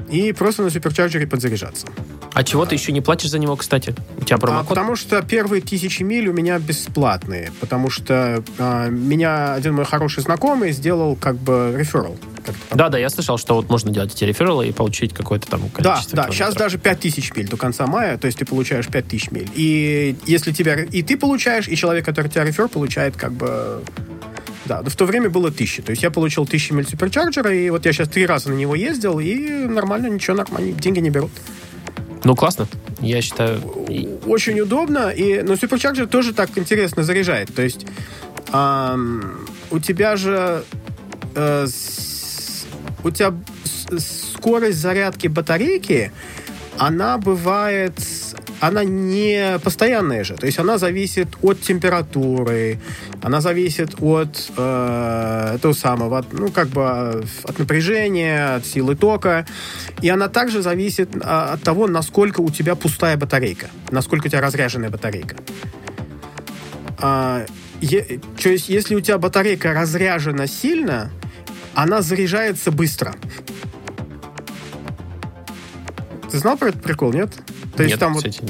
и 0.10 0.34
просто 0.34 0.64
на 0.64 0.70
суперчарджере 0.70 1.28
подзаряжаться. 1.28 1.88
А 2.34 2.44
чего 2.44 2.66
ты 2.66 2.76
еще 2.76 2.92
не 2.94 3.02
платишь 3.02 3.30
за 3.30 3.40
него, 3.40 3.56
кстати? 3.58 3.94
У 4.18 4.24
тебя 4.24 4.38
А, 4.38 4.40
промокод? 4.40 4.70
потому 4.70 4.96
что 4.96 5.22
первые 5.22 5.62
тысячи 5.62 6.02
миль 6.04 6.28
у 6.30 6.34
меня 6.34 6.58
бесплатные, 6.60 7.52
потому 7.60 7.90
что 7.90 8.42
а, 8.58 8.88
меня 8.88 9.54
один 9.54 9.74
мой 9.76 9.84
хороший 9.86 10.24
знакомый 10.24 10.72
сделал 10.72 11.16
как 11.18 11.36
бы 11.36 11.74
реферал. 11.78 12.18
Да, 12.74 12.90
да, 12.90 12.98
я 12.98 13.10
слышал, 13.10 13.38
что 13.38 13.56
вот 13.56 13.70
можно 13.70 13.92
делать 13.92 14.14
эти 14.16 14.24
рефералы 14.24 14.68
и 14.68 14.72
получить 14.72 15.14
какое-то 15.14 15.48
там 15.48 15.62
Да, 15.62 15.70
количество 15.70 16.16
да, 16.16 16.24
километров. 16.24 16.36
сейчас 16.36 16.56
даже 16.56 16.78
5000 16.78 17.36
миль 17.36 17.48
до 17.50 17.58
конца 17.58 17.86
мая, 17.86 18.18
то 18.18 18.26
есть 18.28 18.40
ты 18.40 18.46
получаешь 18.46 18.88
5000 18.88 19.32
миль. 19.32 19.50
И 19.54 20.16
если 20.26 20.52
тебя 20.54 20.76
и 20.76 21.04
ты 21.04 21.18
получаешь, 21.18 21.68
и 21.68 21.76
человек, 21.76 22.06
который 22.06 22.30
тебя 22.30 22.44
рефер, 22.46 22.68
получает 22.70 23.16
как 23.18 23.34
бы... 23.34 23.84
Да, 24.66 24.82
в 24.84 24.96
то 24.96 25.06
время 25.06 25.30
было 25.30 25.50
1000. 25.50 25.82
То 25.82 25.90
есть 25.92 26.02
я 26.02 26.12
получил 26.12 26.44
1000 26.44 26.74
миль 26.76 26.88
суперчарджера, 26.88 27.54
и 27.54 27.70
вот 27.70 27.86
я 27.86 27.92
сейчас 27.92 28.08
три 28.10 28.26
раза 28.26 28.50
на 28.50 28.54
него 28.56 28.74
ездил, 28.76 29.20
и 29.20 29.36
нормально, 29.68 30.08
ничего, 30.08 30.38
нормально, 30.38 30.72
деньги 30.74 31.00
не 31.00 31.10
берут. 31.10 31.32
Ну, 32.24 32.36
классно. 32.36 32.68
Я 33.00 33.22
считаю... 33.22 33.60
Очень 34.26 34.60
удобно, 34.60 35.10
и, 35.10 35.42
но 35.42 35.56
суперчарджер 35.56 36.08
тоже 36.08 36.34
так 36.34 36.56
интересно 36.58 37.04
заряжает. 37.04 37.54
То 37.54 37.62
есть 37.62 37.86
ам, 38.52 39.48
у 39.72 39.80
тебя 39.80 40.16
же 40.18 40.64
э, 41.36 41.66
с- 41.68 42.66
у 43.04 43.10
тебя 43.10 43.34
скорость 43.98 44.78
зарядки 44.78 45.28
батарейки, 45.28 46.12
она 46.78 47.18
бывает, 47.18 47.94
она 48.60 48.84
не 48.84 49.60
постоянная 49.64 50.24
же. 50.24 50.36
То 50.36 50.46
есть 50.46 50.60
она 50.60 50.78
зависит 50.78 51.28
от 51.42 51.62
температуры, 51.62 52.80
она 53.22 53.42
зависит 53.42 53.96
от 54.00 54.52
э, 54.58 55.58
того 55.62 55.74
самого, 55.74 56.20
от, 56.20 56.34
ну, 56.34 56.50
как 56.50 56.68
бы 56.70 57.26
от 57.44 57.60
напряжения, 57.60 58.56
от 58.56 58.66
силы 58.66 58.96
тока. 58.96 59.46
И 60.02 60.10
она 60.10 60.28
также 60.28 60.62
зависит 60.62 61.10
а, 61.22 61.54
от 61.54 61.64
того, 61.64 61.88
насколько 61.88 62.42
у 62.42 62.50
тебя 62.50 62.76
пустая 62.76 63.18
батарейка, 63.18 63.70
насколько 63.92 64.28
у 64.28 64.30
тебя 64.30 64.42
разряженная 64.42 64.90
батарейка. 64.90 65.36
А, 66.98 67.46
е- 67.82 68.20
то 68.42 68.50
есть, 68.50 68.70
если 68.70 68.96
у 68.96 69.02
тебя 69.02 69.18
батарейка 69.18 69.74
разряжена 69.74 70.48
сильно, 70.48 71.12
она 71.74 72.02
заряжается 72.02 72.72
быстро. 72.72 73.16
Ты 76.32 76.38
знал 76.38 76.58
про 76.58 76.70
этот 76.70 76.82
прикол, 76.82 77.14
нет? 77.14 77.32
То 77.76 77.84
есть 77.84 77.96
Нет, 77.96 78.00
там 78.00 78.14
вот 78.14 78.24
кстати, 78.24 78.42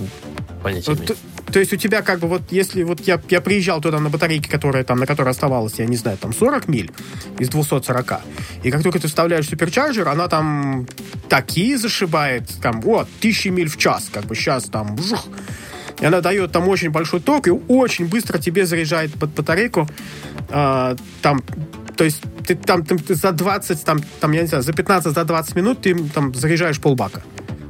понятия 0.61 0.91
Вот, 0.91 1.17
то, 1.51 1.59
есть 1.59 1.73
у 1.73 1.75
тебя 1.75 2.01
как 2.01 2.19
бы 2.19 2.27
вот, 2.27 2.43
если 2.51 2.84
вот 2.84 3.01
я, 3.01 3.19
я 3.29 3.41
приезжал 3.41 3.82
туда 3.82 3.99
на 3.99 4.09
батарейке, 4.09 4.49
которая 4.49 4.84
там, 4.84 4.99
на 4.99 5.05
которой 5.05 5.29
оставалось, 5.29 5.73
я 5.79 5.86
не 5.86 5.97
знаю, 5.97 6.17
там 6.17 6.34
40 6.34 6.67
миль 6.67 6.91
из 7.39 7.49
240, 7.49 8.21
и 8.63 8.71
как 8.71 8.84
только 8.84 8.99
ты 8.99 9.07
вставляешь 9.07 9.49
суперчарджер, 9.49 10.07
она 10.07 10.27
там 10.27 10.88
такие 11.27 11.77
зашибает, 11.77 12.43
там, 12.61 12.82
вот, 12.82 13.07
тысячи 13.19 13.49
миль 13.49 13.67
в 13.67 13.77
час, 13.77 14.09
как 14.13 14.25
бы 14.25 14.36
сейчас 14.36 14.65
там, 14.65 14.95
вжух, 14.95 15.27
и 15.99 16.05
она 16.05 16.21
дает 16.21 16.51
там 16.51 16.67
очень 16.67 16.89
большой 16.89 17.19
ток 17.19 17.47
и 17.47 17.51
очень 17.51 18.07
быстро 18.07 18.38
тебе 18.38 18.65
заряжает 18.65 19.13
под 19.13 19.32
батарейку, 19.32 19.88
а, 20.49 20.95
там, 21.21 21.41
то 21.97 22.03
есть 22.03 22.21
ты 22.47 22.55
там, 22.55 22.86
там 22.86 22.97
ты 22.97 23.15
за 23.15 23.32
20, 23.32 23.84
там, 23.84 23.99
там, 24.19 24.32
я 24.32 24.41
не 24.41 24.47
знаю, 24.47 24.63
за 24.63 24.73
15, 24.73 25.13
за 25.13 25.23
20 25.23 25.55
минут 25.55 25.82
ты 25.82 25.95
там 26.09 26.34
заряжаешь 26.34 26.79
полбака. 26.79 27.21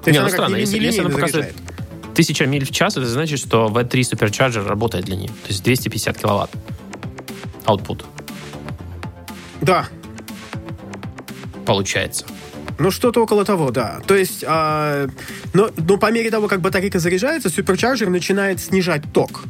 То 0.04 0.10
есть 0.10 0.20
Не, 0.20 0.24
ну 0.24 0.30
странно, 0.30 0.56
не- 0.56 0.62
если- 0.62 0.80
если 0.84 1.02
она 1.02 1.10
показывает 1.10 1.54
заряжает. 1.54 2.14
Тысяча 2.16 2.46
миль 2.46 2.66
в 2.66 2.72
час, 2.72 2.98
это 2.98 3.06
значит, 3.06 3.40
что 3.40 3.68
V3 3.68 4.04
суперчарджер 4.04 4.66
работает 4.66 5.06
для 5.06 5.16
нее. 5.16 5.28
То 5.30 5.48
есть 5.50 5.64
250 5.64 6.18
киловатт. 6.18 6.52
Output 7.66 8.04
Да, 9.62 9.88
получается. 11.66 12.26
Ну, 12.80 12.90
что-то 12.90 13.22
около 13.22 13.46
того, 13.46 13.70
да. 13.70 14.02
То 14.08 14.16
есть, 14.16 14.44
а, 14.48 15.08
но, 15.54 15.70
но 15.78 15.98
по 15.98 16.12
мере 16.12 16.32
того, 16.32 16.48
как 16.48 16.62
батарейка 16.62 16.98
заряжается, 17.00 17.50
суперчарджер 17.50 18.10
начинает 18.10 18.60
снижать 18.60 19.04
ток. 19.14 19.44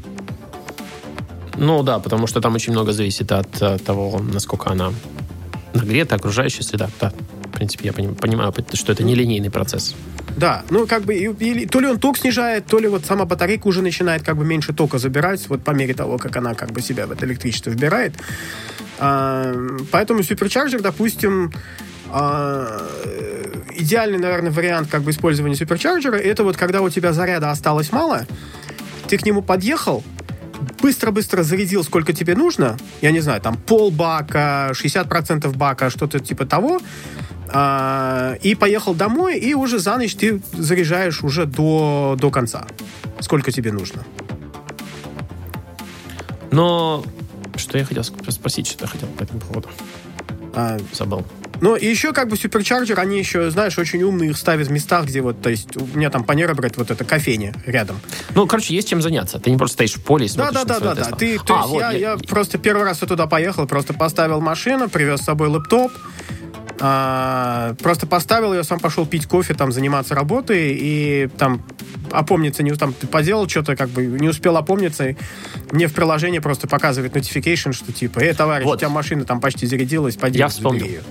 Ну 1.58 1.82
да, 1.84 2.00
потому 2.00 2.28
что 2.28 2.42
там 2.42 2.56
очень 2.56 2.74
много 2.74 2.92
зависит 2.92 3.32
от 3.32 3.62
э, 3.62 3.78
того, 3.80 4.20
насколько 4.20 4.70
она 4.72 4.92
нагрета, 5.74 6.16
окружающая 6.16 6.64
среда. 6.64 6.90
Да, 7.00 7.14
в 7.52 7.54
принципе, 7.54 7.88
я 7.88 7.94
пони- 7.94 8.14
понимаю, 8.14 8.54
что 8.74 8.92
это 8.92 9.04
нелинейный 9.04 9.50
процесс. 9.50 9.96
Да, 10.38 10.64
ну 10.70 10.88
как 10.88 11.04
бы 11.04 11.14
или, 11.14 11.66
то 11.66 11.80
ли 11.80 11.88
он 11.88 12.00
ток 12.00 12.18
снижает, 12.18 12.66
то 12.66 12.80
ли 12.80 12.88
вот 12.88 13.06
сама 13.06 13.26
батарейка 13.26 13.68
уже 13.68 13.82
начинает 13.82 14.24
как 14.24 14.38
бы 14.38 14.46
меньше 14.46 14.74
тока 14.74 14.98
забирать, 14.98 15.48
вот 15.50 15.64
по 15.64 15.72
мере 15.72 15.94
того, 15.94 16.18
как 16.18 16.36
она 16.38 16.54
как 16.54 16.72
бы 16.72 16.82
себя 16.82 17.06
в 17.06 17.12
это 17.12 17.26
электричество 17.26 17.70
вбирает. 17.70 18.14
А, 19.00 19.54
поэтому 19.92 20.24
суперчарджер, 20.24 20.82
допустим, 20.82 21.52
а, 22.10 22.88
идеальный, 23.76 24.20
наверное, 24.20 24.52
вариант 24.52 24.90
как 24.90 25.02
бы 25.02 25.12
использования 25.12 25.56
суперчарджера, 25.56 26.16
это 26.16 26.44
вот 26.44 26.56
когда 26.56 26.82
у 26.82 26.90
тебя 26.90 27.12
заряда 27.12 27.52
осталось 27.52 27.92
мало, 27.92 28.26
ты 29.08 29.18
к 29.18 29.26
нему 29.26 29.42
подъехал, 29.42 30.04
быстро-быстро 30.82 31.44
зарядил, 31.44 31.84
сколько 31.84 32.14
тебе 32.14 32.36
нужно, 32.36 32.78
я 33.02 33.12
не 33.12 33.20
знаю, 33.20 33.42
там 33.42 33.58
пол 33.58 33.92
бака, 33.92 34.72
60% 34.74 35.56
бака, 35.56 35.90
что-то 35.90 36.20
типа 36.20 36.46
того, 36.46 36.80
а, 37.54 38.36
и 38.42 38.56
поехал 38.56 38.94
домой, 38.94 39.38
и 39.38 39.54
уже 39.54 39.80
за 39.80 39.98
ночь 39.98 40.16
ты 40.16 40.42
заряжаешь 40.54 41.24
уже 41.24 41.46
до, 41.46 42.16
до 42.20 42.32
конца. 42.32 42.66
Сколько 43.20 43.52
тебе 43.52 43.72
нужно. 43.72 44.04
Но 46.52 47.04
что 47.56 47.78
я 47.78 47.86
хотел 47.86 48.04
спросить, 48.04 48.68
что 48.68 48.86
я 48.86 48.88
хотел 48.90 49.08
по 49.10 49.24
этому 49.24 49.40
поводу? 49.40 49.70
А, 50.54 50.78
Забыл. 50.94 51.26
Ну, 51.62 51.76
и 51.76 51.86
еще 51.86 52.12
как 52.12 52.28
бы 52.28 52.36
суперчарджер, 52.36 53.00
они 53.00 53.20
еще, 53.20 53.52
знаешь, 53.52 53.78
очень 53.78 54.02
умные 54.02 54.32
их 54.32 54.38
ставят 54.38 54.68
в 54.68 54.72
местах, 54.72 55.06
где 55.06 55.22
вот, 55.22 55.44
то 55.44 55.50
есть 55.52 55.78
у 55.78 55.86
меня 55.96 56.10
там 56.10 56.24
Панера, 56.24 56.56
брать 56.56 56.76
вот 56.76 56.90
эта 56.90 57.06
кофейня 57.06 57.54
рядом. 57.68 58.00
Ну, 58.34 58.48
короче, 58.48 58.74
есть 58.74 58.90
чем 58.90 59.00
заняться. 59.00 59.40
Ты 59.40 59.52
не 59.52 59.58
просто 59.58 59.76
стоишь 59.76 59.94
в 59.94 60.02
поле 60.04 60.26
и 60.26 60.30
Да, 60.30 60.34
смотришь 60.34 60.64
да, 60.66 60.80
да, 60.80 60.96
да, 60.96 61.10
да. 61.10 61.16
Ты, 61.16 61.38
то 61.38 61.54
А, 61.54 61.58
есть 61.60 61.70
вот, 61.70 61.80
я, 61.80 61.92
я 61.92 62.18
просто 62.18 62.58
первый 62.58 62.84
раз 62.84 63.04
я 63.04 63.08
туда 63.08 63.28
поехал, 63.28 63.68
просто 63.68 63.94
поставил 63.94 64.42
машину, 64.42 64.90
привез 64.90 65.22
с 65.22 65.26
собой 65.26 65.50
лэптоп, 65.50 65.92
а, 66.84 67.76
просто 67.76 68.08
поставил 68.08 68.54
ее, 68.54 68.64
сам 68.64 68.80
пошел 68.80 69.06
пить 69.06 69.28
кофе, 69.28 69.54
там 69.54 69.72
заниматься 69.72 70.16
работой 70.16 70.76
и 70.80 71.30
там 71.38 71.62
опомниться 72.12 72.64
не 72.64 72.72
там 72.72 72.94
ты 72.94 73.06
поделал 73.06 73.48
что-то, 73.48 73.76
как 73.76 73.90
бы 73.90 74.04
не 74.06 74.28
успел 74.28 74.58
опомниться, 74.58 75.10
и 75.10 75.16
мне 75.72 75.88
в 75.88 75.94
приложении 75.94 76.40
просто 76.40 76.68
показывает 76.68 77.16
notification, 77.16 77.72
что 77.74 77.92
типа, 77.92 78.20
эй, 78.20 78.34
товарищ, 78.34 78.66
Вот. 78.66 78.78
у 78.78 78.80
тебя 78.80 78.90
машина 78.90 79.26
там 79.26 79.40
почти 79.40 79.68
зарядилась, 79.68 80.16
пойди 80.16 80.40
Я 80.40 80.48
вспомнил. 80.48 80.86
ее». 80.86 81.02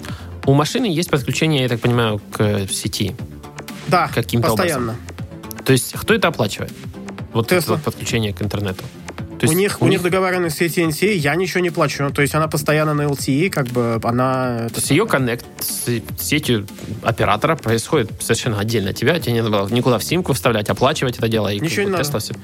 У 0.44 0.54
машины 0.54 0.86
есть 0.86 1.08
подключение, 1.10 1.62
я 1.62 1.68
так 1.68 1.80
понимаю, 1.80 2.20
к 2.32 2.40
э, 2.40 2.66
сети. 2.66 3.14
Да, 3.86 4.08
Каким-то 4.12 4.48
постоянно. 4.48 4.96
То 5.64 5.72
есть, 5.72 5.92
кто 5.94 6.14
это 6.14 6.28
оплачивает? 6.28 6.72
Вот 7.32 7.52
это 7.52 7.64
Tesla. 7.64 7.74
вот 7.74 7.82
подключение 7.82 8.32
к 8.32 8.42
интернету. 8.42 8.82
То 9.40 9.46
У 9.46 9.50
есть 9.52 9.58
них, 9.58 9.80
у 9.80 9.86
них 9.88 10.02
договоренность 10.02 10.58
с 10.58 10.60
AT&T, 10.60 11.14
я 11.14 11.34
ничего 11.34 11.60
не 11.60 11.70
плачу. 11.70 12.10
То 12.10 12.20
есть 12.20 12.34
она 12.34 12.46
постоянно 12.46 12.92
на 12.92 13.02
LTE, 13.02 13.48
как 13.48 13.68
бы 13.68 13.98
она... 14.02 14.68
То 14.68 14.76
есть 14.76 14.90
ее 14.90 15.06
коннект 15.06 15.46
с 15.60 15.88
сетью 16.18 16.66
оператора 17.02 17.56
происходит 17.56 18.10
совершенно 18.20 18.60
отдельно 18.60 18.90
от 18.90 18.96
тебя. 18.96 19.18
Тебе 19.18 19.32
не 19.32 19.42
надо 19.42 19.56
было 19.56 19.68
никуда 19.70 19.98
в 19.98 20.04
симку 20.04 20.34
вставлять, 20.34 20.68
оплачивать 20.68 21.16
это 21.16 21.26
дело. 21.28 21.48
И 21.48 21.58
Ничего 21.58 21.84
не 21.84 21.90
надо. 21.90 22.18
Всё. 22.20 22.34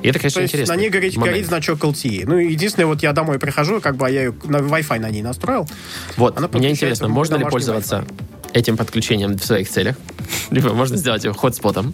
И 0.00 0.08
это, 0.08 0.18
конечно, 0.18 0.38
То 0.38 0.42
есть 0.42 0.54
интересно. 0.54 0.74
на 0.74 0.80
ней 0.80 0.88
горит, 0.88 1.18
горит 1.18 1.46
значок 1.46 1.80
LTE. 1.80 2.24
Ну, 2.24 2.38
единственное, 2.38 2.86
вот 2.86 3.02
я 3.02 3.12
домой 3.12 3.38
прихожу, 3.38 3.82
как 3.82 3.96
бы 3.96 4.06
а 4.06 4.10
я 4.10 4.20
ее 4.22 4.34
на 4.44 4.56
Wi-Fi 4.56 4.98
на 4.98 5.10
ней 5.10 5.20
настроил. 5.20 5.68
Вот, 6.16 6.38
Она 6.38 6.48
мне 6.54 6.70
интересно, 6.70 7.08
можно 7.08 7.36
ли 7.36 7.44
пользоваться 7.44 8.06
этим 8.54 8.78
подключением 8.78 9.36
в 9.36 9.44
своих 9.44 9.68
целях? 9.68 9.96
Либо 10.50 10.72
можно 10.72 10.96
сделать 10.96 11.22
его 11.24 11.34
хотспотом. 11.34 11.92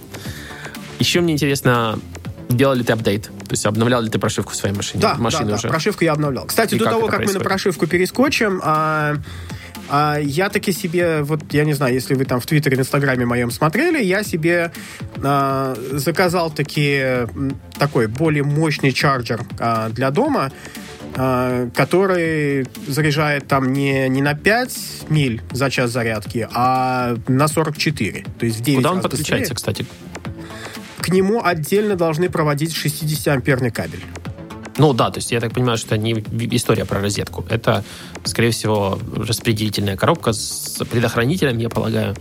Еще 1.00 1.20
мне 1.20 1.34
интересно, 1.34 1.98
делал 2.48 2.74
ли 2.74 2.84
ты 2.84 2.92
апдейт? 2.92 3.24
То 3.24 3.50
есть 3.52 3.66
обновлял 3.66 4.02
ли 4.02 4.08
ты 4.10 4.18
прошивку 4.18 4.52
в 4.52 4.56
своей 4.56 4.74
машине? 4.74 5.02
Да, 5.02 5.14
Машины 5.14 5.44
да, 5.44 5.50
да, 5.50 5.54
уже? 5.56 5.68
прошивку 5.68 6.04
я 6.04 6.12
обновлял. 6.12 6.44
Кстати, 6.46 6.74
И 6.74 6.78
до 6.78 6.84
как 6.84 6.92
того, 6.94 7.06
как 7.06 7.12
мы 7.12 7.18
на 7.18 7.24
происходит? 7.24 7.48
прошивку 7.48 7.86
перескочим, 7.86 8.60
а, 8.64 9.16
а, 9.88 10.18
я 10.20 10.48
таки 10.48 10.72
себе, 10.72 11.22
вот 11.22 11.42
я 11.52 11.64
не 11.64 11.74
знаю, 11.74 11.94
если 11.94 12.14
вы 12.14 12.24
там 12.24 12.40
в 12.40 12.46
Твиттере, 12.46 12.76
в 12.76 12.80
Инстаграме 12.80 13.24
моем 13.26 13.50
смотрели, 13.50 14.02
я 14.02 14.22
себе 14.24 14.72
а, 15.22 15.76
заказал 15.92 16.50
таки 16.50 17.26
такой 17.78 18.06
более 18.08 18.42
мощный 18.42 18.92
чарджер 18.92 19.42
а, 19.58 19.88
для 19.90 20.10
дома, 20.10 20.50
а, 21.14 21.68
который 21.74 22.66
заряжает 22.88 23.46
там 23.48 23.72
не, 23.72 24.08
не 24.08 24.22
на 24.22 24.34
5 24.34 24.76
миль 25.08 25.40
за 25.52 25.70
час 25.70 25.90
зарядки, 25.90 26.48
а 26.52 27.16
на 27.28 27.48
44. 27.48 28.24
То 28.38 28.46
есть 28.46 28.58
в 28.58 28.62
9 28.62 28.76
Куда 28.78 28.92
он 28.92 29.00
подключается, 29.02 29.54
быстрее. 29.54 29.84
кстати? 29.84 29.86
К 31.06 31.10
нему 31.12 31.40
отдельно 31.44 31.94
должны 31.94 32.28
проводить 32.28 32.74
60-амперный 32.76 33.70
кабель. 33.70 34.02
Ну 34.76 34.92
да, 34.92 35.10
то 35.10 35.18
есть 35.18 35.30
я 35.30 35.38
так 35.40 35.54
понимаю, 35.54 35.78
что 35.78 35.94
это 35.94 35.98
не 35.98 36.14
история 36.56 36.84
про 36.84 37.00
розетку. 37.00 37.46
Это, 37.48 37.84
скорее 38.24 38.50
всего, 38.50 38.98
распределительная 39.14 39.96
коробка 39.96 40.32
с 40.32 40.82
предохранителем, 40.90 41.58
я 41.58 41.68
полагаю, 41.68 42.16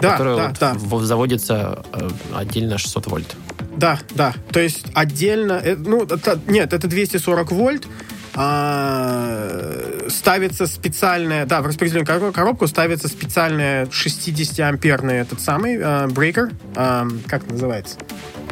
Да, 0.00 0.12
которая 0.12 0.54
да, 0.58 0.72
вот 0.74 1.00
да. 1.02 1.06
заводится 1.06 1.84
э, 1.92 2.08
отдельно 2.34 2.78
600 2.78 3.06
вольт. 3.08 3.36
Да, 3.76 4.00
да. 4.14 4.32
То 4.50 4.58
есть 4.58 4.86
отдельно... 4.94 5.60
э, 5.62 5.76
Ну, 5.76 6.04
это- 6.04 6.40
нет, 6.46 6.72
это 6.72 6.88
240 6.88 7.52
вольт. 7.52 7.86
А, 8.34 10.06
ставится 10.08 10.66
специальная... 10.66 11.46
Да, 11.46 11.60
в 11.62 11.66
распределенную 11.66 12.06
коро- 12.06 12.32
коробку 12.32 12.66
ставится 12.66 13.08
специальная 13.08 13.86
60-амперный 13.86 15.20
этот 15.20 15.40
самый 15.40 15.78
а, 15.82 16.06
брейкер. 16.08 16.50
а, 16.76 17.06
как 17.26 17.44
это 17.44 17.52
называется? 17.52 17.96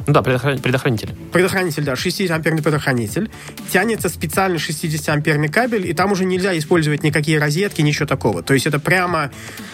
Ну 0.09 0.15
да, 0.15 0.23
предохран- 0.23 0.59
предохранитель. 0.63 1.15
Предохранитель, 1.33 1.85
да, 1.85 1.93
60-амперный 1.93 2.63
предохранитель. 2.63 3.31
Тянется 3.71 4.09
специальный 4.09 4.57
60-амперный 4.57 5.51
кабель, 5.51 5.87
и 5.87 5.93
там 5.93 6.13
уже 6.13 6.25
нельзя 6.25 6.57
использовать 6.57 7.03
никакие 7.03 7.39
розетки, 7.39 7.83
ничего 7.83 8.07
такого. 8.07 8.43
То 8.43 8.55
есть 8.55 8.67
это 8.67 8.81
прямо 8.81 9.31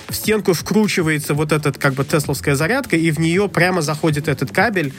в 0.08 0.16
стенку 0.16 0.52
вкручивается 0.52 1.34
вот 1.34 1.52
этот 1.52 1.78
как 1.78 1.94
бы 1.94 2.04
тесловская 2.04 2.56
зарядка, 2.56 2.96
и 2.96 3.12
в 3.12 3.20
нее 3.20 3.48
прямо 3.48 3.80
заходит 3.80 4.26
этот 4.26 4.50
кабель. 4.50 4.92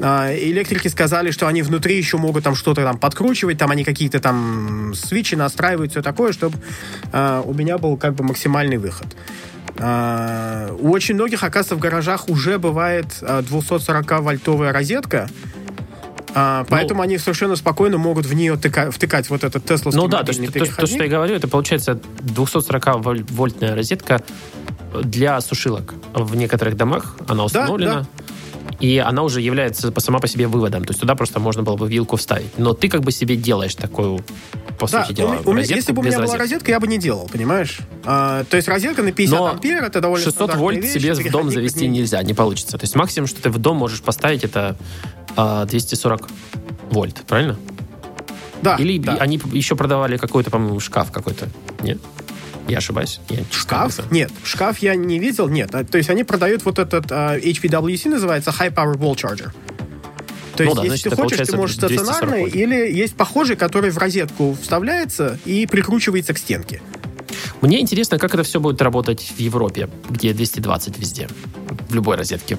А, 0.00 0.32
Электрики 0.32 0.86
сказали, 0.86 1.32
что 1.32 1.48
они 1.48 1.62
внутри 1.62 1.96
еще 1.96 2.16
могут 2.16 2.44
там 2.44 2.54
что-то 2.54 2.84
там 2.84 2.98
подкручивать, 2.98 3.58
там 3.58 3.72
они 3.72 3.82
какие-то 3.82 4.20
там 4.20 4.94
свечи 4.94 5.34
настраивают, 5.34 5.90
все 5.90 6.02
такое, 6.02 6.32
чтобы 6.32 6.56
а, 7.12 7.42
у 7.44 7.52
меня 7.52 7.78
был 7.78 7.96
как 7.96 8.14
бы 8.14 8.22
максимальный 8.22 8.76
выход. 8.76 9.08
А, 9.80 10.74
у 10.78 10.90
очень 10.90 11.14
многих, 11.14 11.42
оказывается, 11.42 11.76
в 11.76 11.78
гаражах 11.78 12.28
уже 12.28 12.58
бывает 12.58 13.06
240-вольтовая 13.20 14.72
розетка, 14.72 15.28
а, 16.34 16.64
поэтому 16.68 17.02
они 17.02 17.18
совершенно 17.18 17.56
спокойно 17.56 17.98
могут 17.98 18.26
в 18.26 18.34
нее 18.34 18.54
тыка- 18.54 18.90
втыкать 18.90 19.30
вот 19.30 19.44
этот 19.44 19.64
тесловский 19.64 20.00
Ну 20.02 20.08
да, 20.08 20.18
то, 20.18 20.26
мобильный 20.26 20.46
то, 20.48 20.52
то, 20.64 20.76
то, 20.76 20.86
что 20.86 21.02
я 21.04 21.08
говорю, 21.08 21.34
это 21.34 21.48
получается 21.48 22.00
240-вольтная 22.20 23.74
розетка 23.74 24.22
для 25.02 25.40
сушилок. 25.40 25.94
В 26.14 26.34
некоторых 26.36 26.76
домах 26.76 27.16
она 27.26 27.44
установлена. 27.44 28.06
И 28.80 28.98
она 28.98 29.22
уже 29.22 29.40
является 29.40 29.92
сама 29.98 30.18
по 30.20 30.28
себе 30.28 30.46
выводом. 30.46 30.84
То 30.84 30.90
есть 30.92 31.00
туда 31.00 31.14
просто 31.16 31.40
можно 31.40 31.62
было 31.62 31.76
бы 31.76 31.88
вилку 31.88 32.16
вставить. 32.16 32.56
Но 32.58 32.74
ты 32.74 32.88
как 32.88 33.00
бы 33.02 33.10
себе 33.10 33.34
делаешь 33.36 33.74
такую, 33.74 34.20
по 34.78 34.86
Да, 34.88 35.04
сути 35.04 35.16
дела, 35.16 35.36
у 35.44 35.50
у 35.50 35.54
розетку 35.54 35.74
если 35.76 35.92
бы 35.92 36.00
у 36.00 36.04
меня 36.04 36.16
была 36.18 36.22
розетки. 36.26 36.40
розетка, 36.40 36.70
я 36.70 36.80
бы 36.80 36.86
не 36.86 36.98
делал, 36.98 37.28
понимаешь? 37.32 37.78
А, 38.04 38.44
то 38.44 38.56
есть 38.56 38.68
розетка 38.68 39.02
на 39.02 39.10
50 39.10 39.38
Но 39.38 39.46
ампер, 39.48 39.82
это 39.82 40.00
довольно 40.00 40.22
600 40.24 40.34
стандартная 40.34 40.62
вольт 40.62 40.84
вещь, 40.84 40.92
себе 40.92 41.14
в 41.14 41.30
дом 41.32 41.50
завести 41.50 41.88
ней- 41.88 42.00
нельзя, 42.00 42.22
не 42.22 42.34
получится. 42.34 42.78
То 42.78 42.84
есть 42.84 42.94
максимум, 42.94 43.26
что 43.26 43.42
ты 43.42 43.50
в 43.50 43.58
дом 43.58 43.76
можешь 43.76 44.00
поставить, 44.02 44.44
это 44.44 44.76
а, 45.36 45.64
240 45.64 46.28
вольт, 46.90 47.16
правильно? 47.26 47.56
Да, 48.62 48.76
Или 48.76 48.98
да. 48.98 49.14
они 49.14 49.40
еще 49.52 49.76
продавали 49.76 50.16
какой-то, 50.16 50.50
по-моему, 50.50 50.78
шкаф 50.80 51.10
какой-то. 51.12 51.48
Нет? 51.82 51.98
Я 52.68 52.78
ошибаюсь? 52.78 53.20
Я 53.30 53.40
Шкаф? 53.50 53.92
знаю. 53.94 54.10
Нет, 54.12 54.30
шкаф 54.44 54.78
я 54.78 54.94
не 54.94 55.18
видел, 55.18 55.48
нет. 55.48 55.74
А, 55.74 55.84
То 55.84 55.98
есть 55.98 56.10
они 56.10 56.22
продают 56.24 56.64
вот 56.64 56.78
этот 56.78 57.10
а, 57.10 57.36
HPWC 57.38 58.08
называется 58.10 58.50
High 58.50 58.74
Power 58.74 58.96
Wall 58.96 59.14
Charger. 59.16 59.50
То 60.56 60.64
Ну 60.64 60.70
есть, 60.70 60.76
да, 60.76 60.82
если 60.82 60.88
значит, 60.88 61.02
ты 61.04 61.08
это 61.10 61.22
хочешь, 61.22 61.46
ты 61.48 61.56
можешь 61.56 61.76
240 61.76 62.06
стационарный, 62.06 62.50
или 62.50 62.92
есть 62.92 63.16
похожий, 63.16 63.56
который 63.56 63.90
в 63.90 63.98
розетку 63.98 64.56
вставляется 64.60 65.38
и 65.44 65.66
прикручивается 65.66 66.34
к 66.34 66.38
стенке. 66.38 66.80
Мне 67.60 67.80
интересно, 67.80 68.18
как 68.18 68.34
это 68.34 68.42
все 68.42 68.60
будет 68.60 68.82
работать 68.82 69.32
в 69.36 69.40
Европе, 69.40 69.88
где 70.10 70.32
220 70.32 70.98
везде, 70.98 71.28
в 71.88 71.94
любой 71.94 72.16
розетке. 72.16 72.58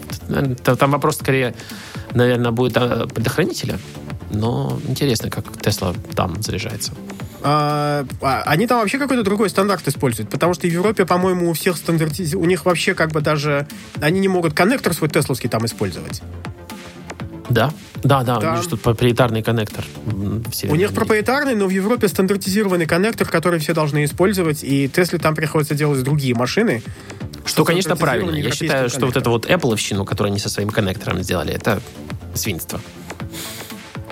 Та- 0.63 0.75
Там 0.75 0.91
вопрос 0.91 1.17
скорее, 1.17 1.53
наверное, 2.13 2.51
будет 2.51 2.77
о 2.77 3.07
предохранителе. 3.07 3.77
Но 4.31 4.79
интересно, 4.87 5.29
как 5.29 5.59
Тесла 5.61 5.93
там 6.15 6.41
заряжается. 6.41 6.93
А, 7.41 8.05
а, 8.21 8.43
они 8.45 8.67
там 8.67 8.79
вообще 8.79 8.97
какой-то 8.97 9.23
другой 9.23 9.49
стандарт 9.49 9.87
используют, 9.87 10.29
потому 10.29 10.53
что 10.53 10.67
в 10.67 10.71
Европе, 10.71 11.05
по-моему, 11.05 11.49
у 11.49 11.53
всех 11.53 11.77
стандартиз... 11.77 12.33
У 12.35 12.45
них 12.45 12.65
вообще 12.65 12.93
как 12.93 13.11
бы 13.11 13.21
даже... 13.21 13.67
Они 14.01 14.19
не 14.19 14.27
могут 14.27 14.53
коннектор 14.53 14.93
свой 14.93 15.09
тесловский 15.09 15.49
там 15.49 15.65
использовать. 15.65 16.21
Да? 17.49 17.71
Да, 18.03 18.23
да, 18.23 18.39
Да. 18.39 18.53
у 18.53 18.57
них 18.57 18.67
тут 18.67 18.81
проприетарный 18.81 19.41
коннектор. 19.41 19.83
У 20.05 20.75
них 20.75 20.93
проприетарный, 20.93 21.55
но 21.55 21.65
в 21.65 21.71
Европе 21.71 22.07
стандартизированный 22.07 22.85
коннектор, 22.85 23.27
который 23.27 23.59
все 23.59 23.73
должны 23.73 24.05
использовать, 24.05 24.63
и 24.63 24.87
Тесле 24.87 25.19
там 25.19 25.35
приходится 25.35 25.75
делать 25.75 26.03
другие 26.03 26.35
машины. 26.35 26.83
Что, 27.45 27.65
конечно, 27.65 27.95
правильно. 27.95 28.35
Я 28.35 28.51
считаю, 28.51 28.89
что 28.89 29.05
вот 29.05 29.17
это 29.17 29.29
вот 29.29 29.49
Apple-овщину, 29.49 30.05
которую 30.05 30.31
они 30.31 30.39
со 30.39 30.49
своим 30.49 30.69
коннектором 30.69 31.23
сделали, 31.23 31.53
это 31.53 31.81
свинство. 32.35 32.79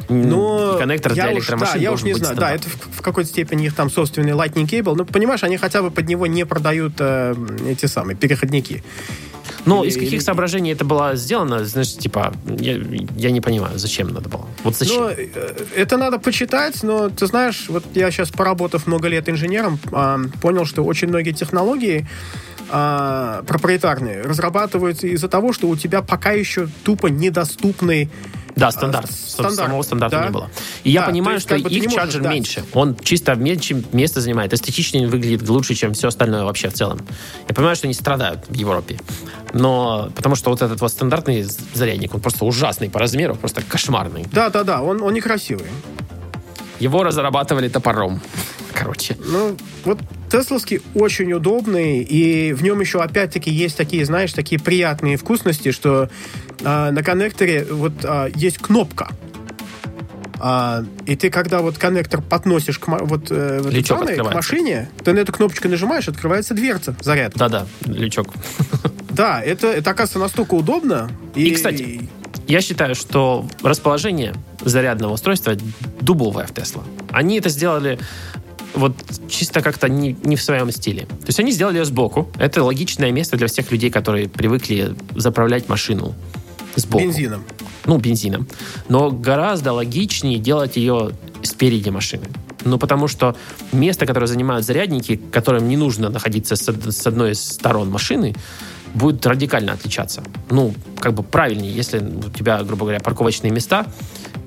Но 0.09 0.77
коннектор 0.77 1.13
для 1.13 1.33
электромашин 1.33 1.75
да, 1.75 1.79
я 1.79 1.91
уж 1.91 2.03
не 2.03 2.13
знаю. 2.13 2.35
Да, 2.35 2.53
это 2.53 2.69
в, 2.69 2.97
в 2.97 3.01
какой-то 3.01 3.29
степени 3.29 3.65
их 3.65 3.75
там 3.75 3.89
собственный 3.89 4.31
Lightning 4.31 4.65
Cable. 4.67 4.95
Но 4.95 5.05
понимаешь, 5.05 5.43
они 5.43 5.57
хотя 5.57 5.81
бы 5.81 5.91
под 5.91 6.07
него 6.07 6.27
не 6.27 6.45
продают 6.45 6.93
э, 6.99 7.35
эти 7.67 7.85
самые 7.87 8.15
переходники. 8.15 8.83
Но 9.65 9.83
или- 9.83 9.89
из 9.89 9.95
каких 9.95 10.13
или- 10.13 10.19
соображений 10.19 10.71
это 10.71 10.85
было 10.85 11.15
сделано, 11.15 11.65
знаешь, 11.65 11.93
типа, 11.93 12.33
я, 12.59 12.79
я 13.17 13.31
не 13.31 13.41
понимаю, 13.41 13.77
зачем 13.77 14.13
надо 14.13 14.29
было. 14.29 14.45
Вот 14.63 14.77
зачем? 14.77 15.03
Но 15.03 15.09
э, 15.09 15.27
это 15.75 15.97
надо 15.97 16.19
почитать, 16.19 16.83
но 16.83 17.09
ты 17.09 17.27
знаешь, 17.27 17.65
вот 17.67 17.83
я 17.93 18.09
сейчас 18.11 18.29
поработав 18.29 18.87
много 18.87 19.09
лет 19.09 19.27
инженером, 19.27 19.77
понял, 20.41 20.65
что 20.65 20.83
очень 20.83 21.09
многие 21.09 21.31
технологии 21.31 22.07
а, 22.69 23.43
проприетарные 23.43 24.21
разрабатываются 24.21 25.07
из-за 25.07 25.27
того, 25.27 25.53
что 25.53 25.67
у 25.67 25.75
тебя 25.75 26.01
пока 26.01 26.31
еще 26.31 26.67
тупо 26.83 27.07
недоступный 27.07 28.09
Да, 28.55 28.71
стандарт. 28.71 29.09
А, 29.09 29.13
стандарт, 29.13 29.55
Самого 29.55 29.81
стандарта 29.83 30.17
да. 30.17 30.25
не 30.25 30.31
было. 30.31 30.49
И 30.83 30.91
я 30.91 31.01
Да, 31.01 31.07
понимаю, 31.07 31.33
то 31.33 31.35
есть, 31.35 31.45
что 31.47 31.55
как 31.55 31.63
бы 31.63 31.69
их 31.69 31.81
не 31.81 31.87
можешь, 31.87 31.95
чарджер 31.95 32.21
да. 32.23 32.29
меньше. 32.31 32.63
Он 32.73 32.95
чисто 32.97 33.35
меньше 33.35 33.83
места 33.93 34.19
занимает, 34.21 34.53
эстетичнее 34.53 35.07
выглядит 35.07 35.47
лучше, 35.47 35.75
чем 35.75 35.93
все 35.93 36.07
остальное 36.07 36.43
вообще 36.43 36.69
в 36.69 36.73
целом. 36.73 36.99
Я 37.47 37.55
понимаю, 37.55 37.75
что 37.75 37.87
они 37.87 37.93
страдают 37.93 38.45
в 38.49 38.53
Европе. 38.53 38.99
Но 39.53 40.11
потому 40.15 40.35
что 40.35 40.49
вот 40.49 40.61
этот 40.61 40.81
вот 40.81 40.91
стандартный 40.91 41.45
зарядник, 41.73 42.13
он 42.15 42.21
просто 42.21 42.45
ужасный 42.45 42.89
по 42.89 42.99
размеру, 42.99 43.35
просто 43.35 43.61
кошмарный. 43.61 44.25
Да-да-да, 44.31 44.81
он, 44.81 45.01
он 45.01 45.13
некрасивый. 45.13 45.67
Его 46.79 47.03
разрабатывали 47.03 47.69
топором. 47.69 48.21
Короче. 48.73 49.17
Ну, 49.25 49.55
вот 49.83 49.99
Тесловский 50.29 50.81
очень 50.93 51.31
удобный, 51.33 52.01
и 52.01 52.53
в 52.53 52.63
нем 52.63 52.79
еще 52.81 53.01
опять-таки 53.01 53.49
есть 53.49 53.77
такие, 53.77 54.05
знаешь, 54.05 54.33
такие 54.33 54.59
приятные 54.59 55.17
вкусности, 55.17 55.71
что 55.71 56.09
а, 56.63 56.91
на 56.91 57.03
коннекторе 57.03 57.65
вот 57.69 57.93
а, 58.03 58.29
есть 58.35 58.57
кнопка. 58.57 59.09
А, 60.39 60.83
и 61.05 61.15
ты, 61.15 61.29
когда 61.29 61.61
вот 61.61 61.77
коннектор 61.77 62.21
подносишь 62.21 62.77
к, 62.77 62.87
вот, 62.87 63.27
э, 63.31 63.61
Лючок 63.69 63.99
самой, 63.99 64.17
к 64.17 64.33
машине, 64.33 64.89
ты 65.03 65.13
на 65.13 65.19
эту 65.19 65.31
кнопочку 65.31 65.67
нажимаешь, 65.67 66.07
открывается 66.07 66.53
дверца, 66.53 66.95
заряд. 67.01 67.33
Да-да, 67.35 67.65
лючок. 67.85 68.33
Да, 69.09 69.41
это, 69.41 69.67
это 69.67 69.89
оказывается 69.89 70.19
настолько 70.19 70.53
удобно. 70.53 71.09
И, 71.33 71.49
кстати, 71.49 72.07
Я 72.47 72.61
считаю, 72.61 72.93
что 72.93 73.47
расположение 73.63 74.33
зарядного 74.61 75.13
устройства 75.13 75.55
дубовое 76.01 76.45
в 76.45 76.53
Тесла. 76.53 76.83
Они 77.11 77.39
это 77.39 77.49
сделали 77.49 77.97
вот 78.73 78.93
чисто 79.29 79.61
как-то 79.61 79.89
не, 79.89 80.15
не 80.23 80.35
в 80.35 80.41
своем 80.41 80.71
стиле. 80.71 81.05
То 81.05 81.27
есть 81.27 81.39
они 81.39 81.51
сделали 81.51 81.77
ее 81.77 81.85
сбоку. 81.85 82.29
Это 82.37 82.63
логичное 82.63 83.11
место 83.11 83.37
для 83.37 83.47
всех 83.47 83.71
людей, 83.71 83.89
которые 83.89 84.29
привыкли 84.29 84.95
заправлять 85.15 85.69
машину 85.69 86.13
сбоку. 86.75 87.03
бензином. 87.03 87.43
Ну, 87.85 87.97
бензином. 87.97 88.47
Но 88.89 89.09
гораздо 89.11 89.73
логичнее 89.73 90.39
делать 90.39 90.75
ее 90.77 91.11
спереди 91.43 91.89
машины. 91.89 92.25
Ну, 92.65 92.77
потому 92.77 93.07
что 93.07 93.35
место, 93.71 94.05
которое 94.05 94.27
занимают 94.27 94.65
зарядники, 94.65 95.15
которым 95.31 95.69
не 95.69 95.77
нужно 95.77 96.09
находиться 96.09 96.55
с, 96.55 96.67
од- 96.67 96.93
с 96.93 97.07
одной 97.07 97.31
из 97.31 97.41
сторон 97.41 97.89
машины, 97.89 98.35
будет 98.93 99.25
радикально 99.25 99.73
отличаться. 99.73 100.23
Ну, 100.49 100.73
как 100.99 101.13
бы 101.13 101.23
правильнее, 101.23 101.71
если 101.71 101.99
у 101.99 102.29
тебя, 102.29 102.61
грубо 102.63 102.81
говоря, 102.85 102.99
парковочные 102.99 103.51
места 103.51 103.85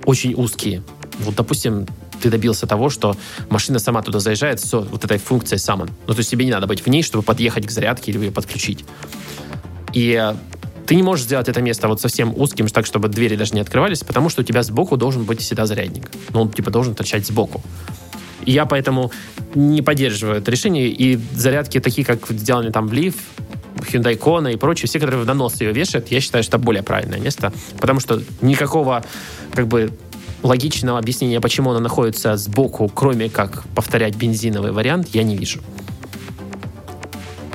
очень 0.05 0.35
узкие. 0.35 0.83
Вот, 1.21 1.35
допустим, 1.35 1.87
ты 2.21 2.31
добился 2.31 2.66
того, 2.66 2.91
что 2.91 3.16
машина 3.49 3.79
сама 3.79 4.03
туда 4.03 4.21
заезжает 4.21 4.61
с 4.61 4.73
вот 4.73 5.05
этой 5.05 5.18
функцией 5.18 5.59
Summon. 5.59 5.91
Ну, 6.07 6.14
то 6.14 6.18
есть 6.18 6.31
тебе 6.31 6.45
не 6.45 6.51
надо 6.51 6.66
быть 6.66 6.85
в 6.85 6.87
ней, 6.89 7.03
чтобы 7.03 7.23
подъехать 7.25 7.66
к 7.66 7.71
зарядке 7.71 8.12
или 8.12 8.18
ее 8.18 8.33
подключить. 8.33 8.85
И 9.93 10.18
э, 10.21 10.35
ты 10.87 10.95
не 10.95 11.03
можешь 11.03 11.25
сделать 11.25 11.49
это 11.49 11.62
место 11.62 11.89
вот 11.89 12.01
совсем 12.01 12.33
узким, 12.37 12.68
так, 12.68 12.87
чтобы 12.87 13.09
двери 13.09 13.37
даже 13.37 13.55
не 13.55 13.61
открывались, 13.61 14.01
потому 14.01 14.29
что 14.29 14.43
у 14.43 14.45
тебя 14.45 14.62
сбоку 14.62 14.97
должен 14.97 15.25
быть 15.25 15.41
всегда 15.41 15.66
зарядник. 15.66 16.11
Ну, 16.33 16.43
он, 16.43 16.51
типа, 16.51 16.71
должен 16.71 16.95
торчать 16.95 17.27
сбоку. 17.27 17.62
И 18.45 18.53
я 18.53 18.66
поэтому 18.66 19.11
не 19.55 19.83
поддерживаю 19.83 20.39
это 20.39 20.51
решение. 20.51 20.89
И 20.89 21.18
зарядки 21.35 21.81
такие, 21.81 22.05
как 22.05 22.29
сделаны 22.29 22.73
там 22.73 22.89
в 22.89 22.93
Leaf, 22.93 23.14
Hyundai 23.77 24.18
Kona 24.18 24.53
и 24.53 24.57
прочие, 24.57 24.89
все, 24.89 24.99
которые 24.99 25.25
на 25.25 25.35
нос 25.35 25.61
ее 25.61 25.73
вешают, 25.73 26.09
я 26.09 26.21
считаю, 26.21 26.45
что 26.45 26.57
это 26.57 26.64
более 26.64 26.83
правильное 26.83 27.18
место, 27.18 27.53
потому 27.79 28.01
что 28.01 28.23
никакого, 28.41 29.05
как 29.55 29.68
бы, 29.68 29.91
логичного 30.43 30.99
объяснения, 30.99 31.41
почему 31.41 31.70
она 31.70 31.80
находится 31.80 32.36
сбоку, 32.36 32.88
кроме 32.88 33.28
как 33.28 33.64
повторять 33.74 34.14
бензиновый 34.16 34.72
вариант, 34.72 35.09
я 35.12 35.22
не 35.22 35.36
вижу. 35.36 35.61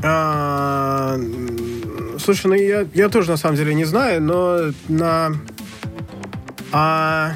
А, 0.03 1.17
слушай, 2.19 2.47
ну 2.47 2.53
я, 2.53 2.85
я 2.93 3.09
тоже 3.09 3.31
на 3.31 3.37
самом 3.37 3.57
деле 3.57 3.73
не 3.73 3.85
знаю, 3.85 4.21
но 4.21 4.71
на... 4.87 5.35
А, 6.71 7.33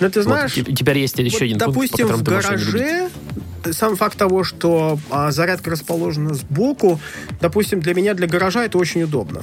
ну 0.00 0.10
ты 0.10 0.22
знаешь... 0.22 0.56
Вот, 0.56 0.66
те- 0.66 0.72
теперь 0.72 0.98
есть 0.98 1.18
еще 1.18 1.38
вот, 1.38 1.42
один 1.42 1.58
допустим, 1.58 2.08
пункт, 2.08 2.24
которому 2.24 2.24
в 2.24 2.24
гараже 2.24 3.10
сам 3.72 3.96
факт 3.96 4.16
того, 4.16 4.44
что 4.44 4.98
а, 5.10 5.30
зарядка 5.30 5.70
расположена 5.70 6.34
сбоку, 6.34 7.00
допустим, 7.40 7.80
для 7.80 7.94
меня, 7.94 8.14
для 8.14 8.26
гаража 8.26 8.64
это 8.64 8.78
очень 8.78 9.02
удобно. 9.02 9.42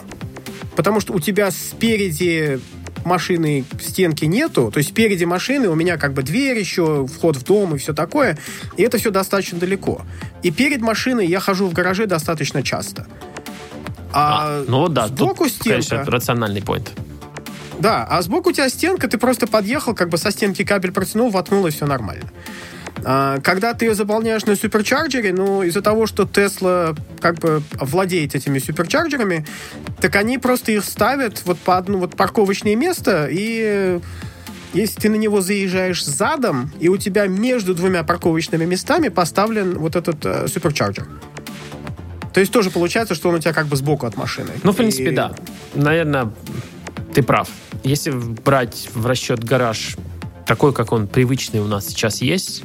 Потому 0.76 0.99
что 0.99 1.13
у 1.13 1.19
тебя 1.19 1.51
спереди 1.51 2.59
машины 3.06 3.66
стенки 3.82 4.26
нету, 4.26 4.72
то 4.72 4.78
есть 4.80 4.89
спереди 4.89 5.24
машины 5.26 5.68
у 5.70 5.76
меня 5.76 5.97
как 5.97 6.14
бы 6.14 6.24
дверь 6.24 6.58
еще, 6.58 7.08
вход 7.08 7.36
в 7.38 7.43
дом 7.43 7.76
и 7.76 7.78
все 7.78 7.93
такое, 7.93 8.38
и 8.78 8.84
это 8.84 8.97
все 8.97 9.12
достаточно 9.12 9.60
далеко. 9.60 10.01
И 10.41 10.51
перед 10.51 10.82
машиной 10.82 11.28
я 11.28 11.39
хожу 11.39 11.68
в 11.68 11.74
гараже 11.74 12.06
достаточно 12.06 12.64
часто. 12.64 13.08
А, 14.12 14.62
А, 14.62 14.66
ну 14.68 14.88
да, 14.89 15.08
сбоку 15.08 15.45
тут, 15.45 15.54
стенка. 15.54 15.70
конечно, 15.70 16.04
рациональный 16.06 16.62
поинт. 16.62 16.91
Да, 17.80 18.06
а 18.10 18.22
сбоку 18.22 18.49
у 18.49 18.54
тебя 18.54 18.70
стенка, 18.70 19.08
ты 19.08 19.18
просто 19.18 19.47
подъехал, 19.47 19.95
как 19.95 20.10
бы 20.10 20.18
со 20.18 20.32
стенки 20.32 20.64
кабель 20.64 20.91
протянул, 20.91 21.30
воткнул, 21.32 21.66
и 21.68 21.72
все 21.72 21.86
нормально. 21.86 22.30
А, 23.06 23.39
Когда 23.41 23.74
ты 23.74 23.86
ее 23.86 23.96
заполняешь 23.96 24.46
на 24.46 24.56
суперчарджере, 24.56 25.34
ну, 25.34 25.64
из-за 25.64 25.82
того, 25.82 26.08
что 26.08 26.26
Тесла 26.26 26.96
как 27.20 27.36
бы 27.39 27.62
владеет 27.80 28.36
этими 28.36 28.60
суперчарджерами, 28.60 29.46
так 30.00 30.16
они 30.16 30.38
просто 30.38 30.72
их 30.72 30.84
ставят 30.86 31.41
вот 31.46 31.58
по 31.60 31.78
одну 31.78 31.98
вот 32.00 32.16
парковочное 32.16 32.76
место, 32.76 33.28
и 33.30 34.00
если 34.74 35.02
ты 35.02 35.10
на 35.10 35.16
него 35.16 35.41
заезжаешь 35.41 36.04
задом, 36.04 36.72
и 36.80 36.89
у 36.89 36.98
тебя 36.98 37.28
между 37.28 37.76
двумя 37.76 38.04
парковочными 38.04 38.66
местами 38.66 39.10
поставлен 39.10 39.78
вот 39.78 39.96
этот 39.96 40.26
э, 40.26 40.48
суперчарджер. 40.48 41.08
То 42.34 42.39
есть 42.39 42.52
тоже 42.52 42.72
получается, 42.72 43.14
что 43.14 43.30
он 43.30 43.36
у 43.36 43.39
тебя 43.39 43.54
как 43.54 43.68
бы 43.68 43.76
сбоку 43.76 44.08
от 44.08 44.18
машины. 44.18 44.50
Ну, 44.64 44.72
в 44.72 44.76
принципе, 44.76 45.12
И- 45.12 45.16
да. 45.16 45.34
Наверное, 45.76 46.32
ты 47.14 47.22
прав. 47.22 47.50
Если 47.84 48.10
брать 48.12 48.89
в 48.94 49.06
расчет 49.06 49.44
гараж 49.44 49.98
такой, 50.48 50.74
как 50.74 50.91
он 50.91 51.08
привычный 51.08 51.60
у 51.60 51.68
нас 51.68 51.86
сейчас 51.88 52.22
есть, 52.22 52.64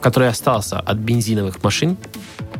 который 0.00 0.28
остался 0.28 0.78
от 0.78 0.98
бензиновых 0.98 1.62
машин 1.62 1.96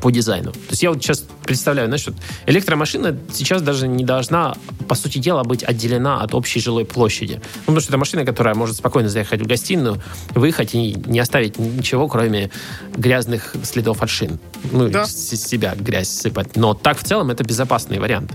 по 0.00 0.10
дизайну. 0.10 0.52
То 0.52 0.58
есть 0.70 0.82
я 0.82 0.90
вот 0.90 1.02
сейчас 1.02 1.24
представляю, 1.44 1.88
знаешь, 1.88 2.06
вот 2.06 2.16
электромашина 2.46 3.18
сейчас 3.32 3.60
даже 3.60 3.86
не 3.88 4.04
должна, 4.04 4.54
по 4.88 4.94
сути 4.94 5.18
дела, 5.18 5.42
быть 5.44 5.62
отделена 5.62 6.20
от 6.20 6.34
общей 6.34 6.60
жилой 6.60 6.84
площади. 6.84 7.34
Ну, 7.34 7.60
потому 7.66 7.80
что 7.80 7.90
это 7.90 7.98
машина, 7.98 8.24
которая 8.24 8.54
может 8.54 8.76
спокойно 8.76 9.08
заехать 9.08 9.42
в 9.42 9.46
гостиную, 9.46 10.00
выехать 10.34 10.74
и 10.74 10.94
не 11.06 11.18
оставить 11.18 11.58
ничего, 11.58 12.08
кроме 12.08 12.50
грязных 12.96 13.54
следов 13.62 14.02
от 14.02 14.10
шин. 14.10 14.38
Ну, 14.72 14.88
Да. 14.88 15.04
с 15.06 15.12
себя 15.36 15.74
грязь 15.78 16.08
сыпать. 16.08 16.56
Но 16.56 16.74
так 16.74 16.98
в 16.98 17.04
целом 17.04 17.30
это 17.30 17.44
безопасный 17.44 17.98
вариант. 17.98 18.32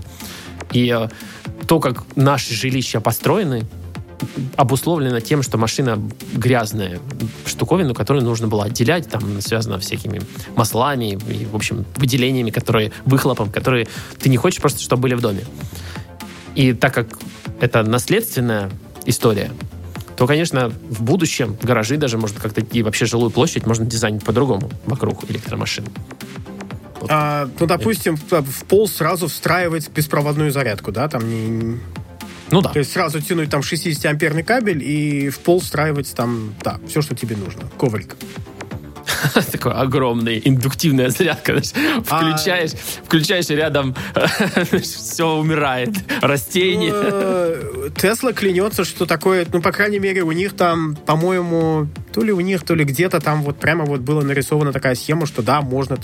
И 0.72 0.94
э, 0.96 1.08
то, 1.66 1.80
как 1.80 2.04
наши 2.16 2.54
жилища 2.54 3.00
построены, 3.00 3.64
обусловлено 4.56 5.20
тем, 5.20 5.42
что 5.42 5.58
машина 5.58 6.00
грязная 6.34 7.00
штуковину, 7.44 7.94
которую 7.94 8.24
нужно 8.24 8.48
было 8.48 8.64
отделять, 8.64 9.08
там 9.08 9.40
связано 9.40 9.78
всякими 9.78 10.20
маслами 10.54 11.18
и, 11.28 11.46
в 11.46 11.54
общем, 11.54 11.84
выделениями, 11.96 12.50
которые, 12.50 12.92
выхлопом, 13.04 13.50
которые 13.50 13.86
ты 14.18 14.28
не 14.28 14.36
хочешь 14.36 14.60
просто, 14.60 14.80
чтобы 14.80 15.02
были 15.02 15.14
в 15.14 15.20
доме. 15.20 15.44
И 16.54 16.72
так 16.72 16.94
как 16.94 17.08
это 17.60 17.82
наследственная 17.82 18.70
история, 19.04 19.50
то, 20.16 20.26
конечно, 20.26 20.70
в 20.88 21.02
будущем 21.02 21.56
гаражи 21.62 21.96
даже 21.98 22.16
можно 22.16 22.40
как-то 22.40 22.62
и 22.62 22.82
вообще 22.82 23.04
жилую 23.04 23.30
площадь 23.30 23.66
можно 23.66 23.84
дизайнить 23.84 24.24
по-другому 24.24 24.70
вокруг 24.86 25.30
электромашин. 25.30 25.84
Вот. 27.00 27.10
А, 27.10 27.48
ну, 27.60 27.66
допустим, 27.66 28.16
в 28.16 28.64
пол 28.64 28.88
сразу 28.88 29.28
встраивать 29.28 29.90
беспроводную 29.90 30.50
зарядку, 30.50 30.92
да, 30.92 31.08
там 31.08 31.28
не... 31.28 31.78
Ну 32.50 32.60
да. 32.62 32.70
То 32.70 32.78
есть 32.78 32.92
сразу 32.92 33.20
тянуть 33.20 33.50
там 33.50 33.60
60-амперный 33.60 34.42
кабель 34.42 34.82
и 34.82 35.30
в 35.30 35.38
пол 35.40 35.60
встраивать 35.60 36.14
там, 36.14 36.54
да, 36.62 36.78
все, 36.86 37.02
что 37.02 37.14
тебе 37.14 37.36
нужно. 37.36 37.68
Коврик. 37.78 38.16
Такой 39.52 39.72
огромный 39.72 40.40
индуктивная 40.44 41.10
зарядка. 41.10 41.60
Включаешь, 42.04 42.72
включаешь 43.04 43.48
рядом, 43.48 43.94
все 44.82 45.36
умирает. 45.36 45.90
Растение. 46.20 46.92
Ну, 46.92 47.90
Тесла 47.90 48.32
клянется, 48.32 48.84
что 48.84 49.06
такое, 49.06 49.46
ну, 49.52 49.60
по 49.60 49.72
крайней 49.72 49.98
мере, 49.98 50.22
у 50.22 50.32
них 50.32 50.54
там, 50.54 50.96
по-моему, 50.96 51.88
то 52.12 52.22
ли 52.22 52.32
у 52.32 52.40
них, 52.40 52.64
то 52.64 52.74
ли 52.74 52.84
где-то 52.84 53.20
там 53.20 53.42
вот 53.42 53.58
прямо 53.58 53.84
вот 53.84 54.00
была 54.00 54.22
нарисована 54.22 54.72
такая 54.72 54.94
схема, 54.94 55.26
что 55.26 55.42
да, 55.42 55.60
можно 55.60 55.98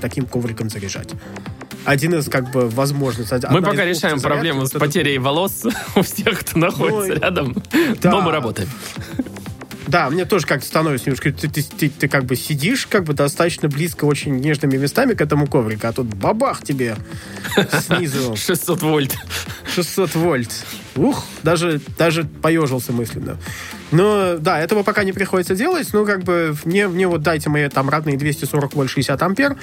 таким 0.00 0.26
ковриком 0.26 0.70
заряжать 0.70 1.10
один 1.86 2.14
из 2.16 2.28
как 2.28 2.50
бы 2.50 2.68
возможностей. 2.68 3.36
Мы 3.48 3.62
пока 3.62 3.84
решаем 3.84 4.20
проблему 4.20 4.66
с 4.66 4.70
потерей 4.70 5.18
волос 5.18 5.64
у 5.96 6.02
всех, 6.02 6.40
кто 6.40 6.58
находится 6.58 7.14
ну, 7.14 7.20
рядом, 7.20 7.56
да. 8.02 8.10
но 8.10 8.20
мы 8.20 8.32
работаем. 8.32 8.68
Да, 9.86 10.10
мне 10.10 10.24
тоже 10.24 10.46
как-то 10.46 10.66
становится 10.66 11.06
немножко... 11.06 11.32
Ты, 11.32 11.48
ты, 11.48 11.62
ты, 11.62 11.88
ты 11.88 12.08
как 12.08 12.24
бы 12.24 12.34
сидишь 12.34 12.86
как 12.86 13.04
бы 13.04 13.14
достаточно 13.14 13.68
близко 13.68 14.04
очень 14.04 14.36
нежными 14.36 14.76
местами 14.76 15.14
к 15.14 15.20
этому 15.20 15.46
коврику, 15.46 15.86
а 15.86 15.92
тут 15.92 16.06
бабах 16.06 16.62
тебе 16.62 16.96
снизу. 17.86 18.36
600 18.36 18.82
вольт. 18.82 19.14
600 19.74 20.14
вольт. 20.16 20.50
Ух, 20.96 21.24
даже, 21.42 21.80
даже 21.98 22.24
поежился 22.24 22.92
мысленно. 22.92 23.36
Но, 23.92 24.36
да, 24.38 24.58
этого 24.58 24.82
пока 24.82 25.04
не 25.04 25.12
приходится 25.12 25.54
делать. 25.54 25.88
Ну, 25.92 26.04
как 26.04 26.24
бы, 26.24 26.56
мне, 26.64 26.88
мне 26.88 27.06
вот 27.06 27.22
дайте 27.22 27.48
мои 27.48 27.68
там 27.68 27.88
родные 27.88 28.16
240 28.16 28.74
вольт 28.74 28.90
60 28.90 29.22
ампер, 29.22 29.56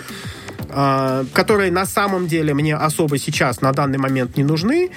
э, 0.70 1.26
которые 1.34 1.72
на 1.72 1.86
самом 1.86 2.28
деле 2.28 2.54
мне 2.54 2.76
особо 2.76 3.18
сейчас 3.18 3.60
на 3.62 3.74
данный 3.74 3.98
момент 3.98 4.38
не 4.38 4.44
нужны. 4.44 4.92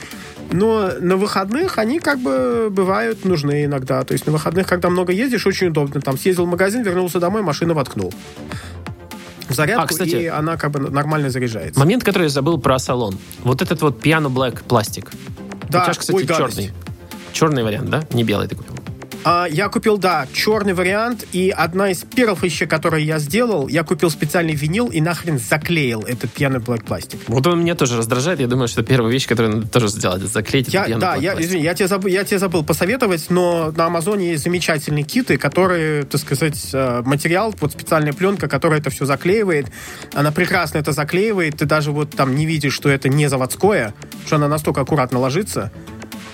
Но 0.51 0.93
на 1.01 1.17
выходных 1.17 1.79
они 1.79 1.99
как 1.99 2.19
бы 2.19 2.69
бывают 2.71 3.25
нужны 3.25 3.65
иногда. 3.65 4.05
То 4.05 4.13
есть 4.13 4.27
на 4.27 4.33
выходных, 4.33 4.67
когда 4.67 4.89
много 4.91 5.13
ездишь, 5.13 5.47
очень 5.47 5.69
удобно. 5.69 6.01
Там 6.01 6.19
съездил 6.19 6.47
в 6.47 6.49
магазин, 6.49 6.83
вернулся 6.83 7.21
домой, 7.21 7.43
машину 7.43 7.75
воткнул. 7.75 8.13
В 9.49 9.55
зарядку, 9.55 9.85
а, 9.85 9.87
кстати, 9.87 10.17
и 10.17 10.27
она 10.27 10.57
как 10.57 10.73
бы 10.73 10.81
нормально 10.91 11.31
заряжается. 11.31 11.79
Момент, 11.79 12.03
который 12.03 12.25
я 12.25 12.29
забыл 12.29 12.59
про 12.59 12.79
салон. 12.79 13.17
Вот 13.45 13.63
этот 13.63 13.81
вот 13.81 14.05
Piano 14.05 14.29
Black 14.29 14.65
пластик. 14.67 15.11
Да, 15.69 15.81
У 15.81 15.85
тебя, 15.85 15.95
кстати, 15.95 16.17
ой, 16.17 16.27
черный. 16.27 16.73
Черный 17.33 17.63
вариант, 17.63 17.91
да? 17.91 18.03
Не 18.13 18.25
белый 18.25 18.49
ты 18.49 18.57
купил. 18.57 18.75
А, 19.29 19.49
я 19.51 19.69
купил, 19.69 19.99
да, 19.99 20.29
черный 20.33 20.73
вариант, 20.73 21.27
и 21.33 21.51
одна 21.51 21.91
из 21.91 22.05
первых 22.05 22.45
вещей, 22.45 22.69
которые 22.69 23.05
я 23.05 23.19
сделал, 23.19 23.67
я 23.67 23.83
купил 23.83 24.09
специальный 24.09 24.55
винил 24.55 24.87
и 24.87 25.01
нахрен 25.01 25.41
заклеил 25.41 26.03
этот 26.03 26.31
пьяный 26.31 26.61
Black 26.61 26.85
пластик. 26.85 27.19
Вот 27.27 27.45
он 27.49 27.59
меня 27.59 27.75
тоже 27.75 27.97
раздражает, 27.97 28.39
я 28.39 28.47
думаю, 28.47 28.69
что 28.69 28.85
первая 28.85 29.13
вещь, 29.13 29.27
которую 29.27 29.57
надо 29.57 29.69
тоже 29.69 29.89
сделать, 29.89 30.23
это 30.23 30.29
заклеить 30.29 30.73
я, 30.73 30.85
этот 30.85 31.01
Да, 31.01 31.17
я, 31.17 31.35
извини, 31.41 31.65
я 31.65 31.75
тебе, 31.75 31.89
забыл, 31.89 32.09
я 32.09 32.23
тебе 32.23 32.39
забыл 32.39 32.63
посоветовать, 32.63 33.27
но 33.29 33.73
на 33.77 33.87
Амазоне 33.87 34.31
есть 34.31 34.45
замечательные 34.45 35.03
киты, 35.03 35.39
которые, 35.39 36.05
так 36.05 36.21
сказать, 36.21 36.71
э, 36.73 37.03
материал, 37.05 37.53
вот 37.61 37.73
специальная 37.73 38.13
пленка, 38.13 38.47
которая 38.47 38.79
это 38.79 38.91
все 38.91 39.07
заклеивает, 39.07 39.67
она 40.15 40.31
прекрасно 40.31 40.79
это 40.79 40.93
заклеивает, 40.93 41.57
ты 41.57 41.65
даже 41.65 41.91
вот 41.91 42.11
там 42.11 42.37
не 42.37 42.47
видишь, 42.47 42.75
что 42.75 42.89
это 42.89 43.09
не 43.09 43.27
заводское, 43.27 43.93
что 44.25 44.37
она 44.37 44.47
настолько 44.47 44.83
аккуратно 44.83 45.19
ложится, 45.19 45.73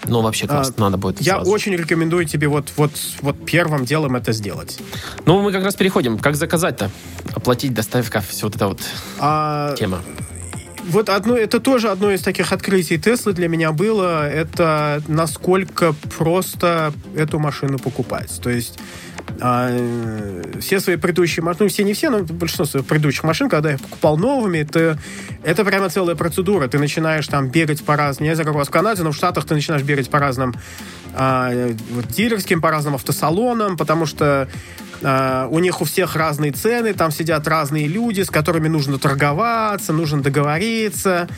ну, 0.05 0.21
вообще 0.21 0.47
классно, 0.47 0.75
а, 0.79 0.81
надо 0.83 0.97
будет 0.97 1.21
Я 1.21 1.35
сразу. 1.35 1.51
очень 1.51 1.73
рекомендую 1.75 2.25
тебе 2.25 2.49
вот, 2.49 2.73
вот, 2.77 2.93
вот 3.21 3.45
первым 3.45 3.85
делом 3.85 4.17
это 4.17 4.33
сделать. 4.33 4.79
Ну, 5.27 5.41
мы 5.41 5.53
как 5.53 5.65
раз 5.65 5.75
переходим. 5.75 6.19
Как 6.19 6.37
заказать-то? 6.37 6.91
Оплатить, 7.35 7.73
доставка, 7.73 8.21
все 8.21 8.47
вот 8.47 8.57
эта 8.57 8.69
вот 8.69 8.81
а, 9.19 9.75
тема. 9.77 10.01
Вот 10.85 11.09
одно, 11.09 11.37
это 11.37 11.61
тоже 11.61 11.91
одно 11.91 12.11
из 12.11 12.23
таких 12.23 12.53
открытий 12.53 12.99
Теслы 12.99 13.33
для 13.33 13.49
меня 13.49 13.71
было. 13.71 14.29
Это 14.29 15.01
насколько 15.07 15.95
просто 16.17 16.93
эту 17.17 17.39
машину 17.39 17.79
покупать. 17.79 18.41
То 18.43 18.51
есть 18.51 18.79
а, 19.41 19.71
все 20.61 20.81
свои 20.81 20.97
предыдущие 20.97 21.43
машины, 21.43 21.65
ну, 21.65 21.69
все 21.69 21.85
не 21.85 21.95
все, 21.95 22.11
но 22.11 22.21
большинство 22.21 22.65
своих 22.65 22.87
предыдущих 22.87 23.25
машин, 23.25 23.49
когда 23.49 23.73
я 23.73 23.79
покупал 23.79 24.17
новыми, 24.17 24.59
это, 24.59 24.99
это 25.43 25.65
прямо 25.65 25.89
целая 25.89 26.17
процедура. 26.17 26.69
Ты 26.69 26.79
начинаешь 26.79 27.27
там 27.27 27.49
бегать 27.49 27.85
по 27.85 27.97
разным, 27.97 28.29
я 28.29 28.35
знаю, 28.35 28.53
в 28.53 28.71
Канаде, 28.71 29.03
но 29.03 29.13
в 29.13 29.17
Штатах 29.17 29.45
ты 29.45 29.55
начинаешь 29.55 29.83
бегать 29.83 30.11
по 30.11 30.19
разным 30.19 30.55
а, 31.15 31.51
вот, 31.91 32.09
дилерским, 32.09 32.61
по 32.61 32.71
разным 32.71 32.95
автосалонам, 32.95 33.77
потому 33.77 34.07
что 34.07 34.49
а, 35.03 35.49
у 35.51 35.59
них 35.59 35.81
у 35.81 35.85
всех 35.85 36.17
разные 36.17 36.53
цены, 36.53 36.95
там 36.95 37.11
сидят 37.11 37.47
разные 37.49 37.89
люди, 37.89 38.23
с 38.23 38.31
которыми 38.31 38.69
нужно 38.69 38.99
торговаться, 38.99 39.93
нужно 39.93 40.23
договориться. 40.23 41.29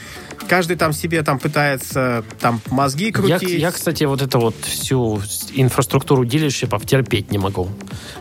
Каждый 0.48 0.76
там 0.76 0.92
себе 0.92 1.22
там 1.22 1.38
пытается 1.38 2.24
там 2.40 2.60
мозги 2.70 3.10
крутить. 3.10 3.50
Я, 3.50 3.58
я 3.58 3.72
кстати, 3.72 4.04
вот 4.04 4.22
это 4.22 4.38
вот 4.38 4.56
всю 4.62 5.20
инфраструктуру 5.54 6.24
дилершипов 6.24 6.86
терпеть 6.86 7.30
не 7.30 7.38
могу. 7.38 7.68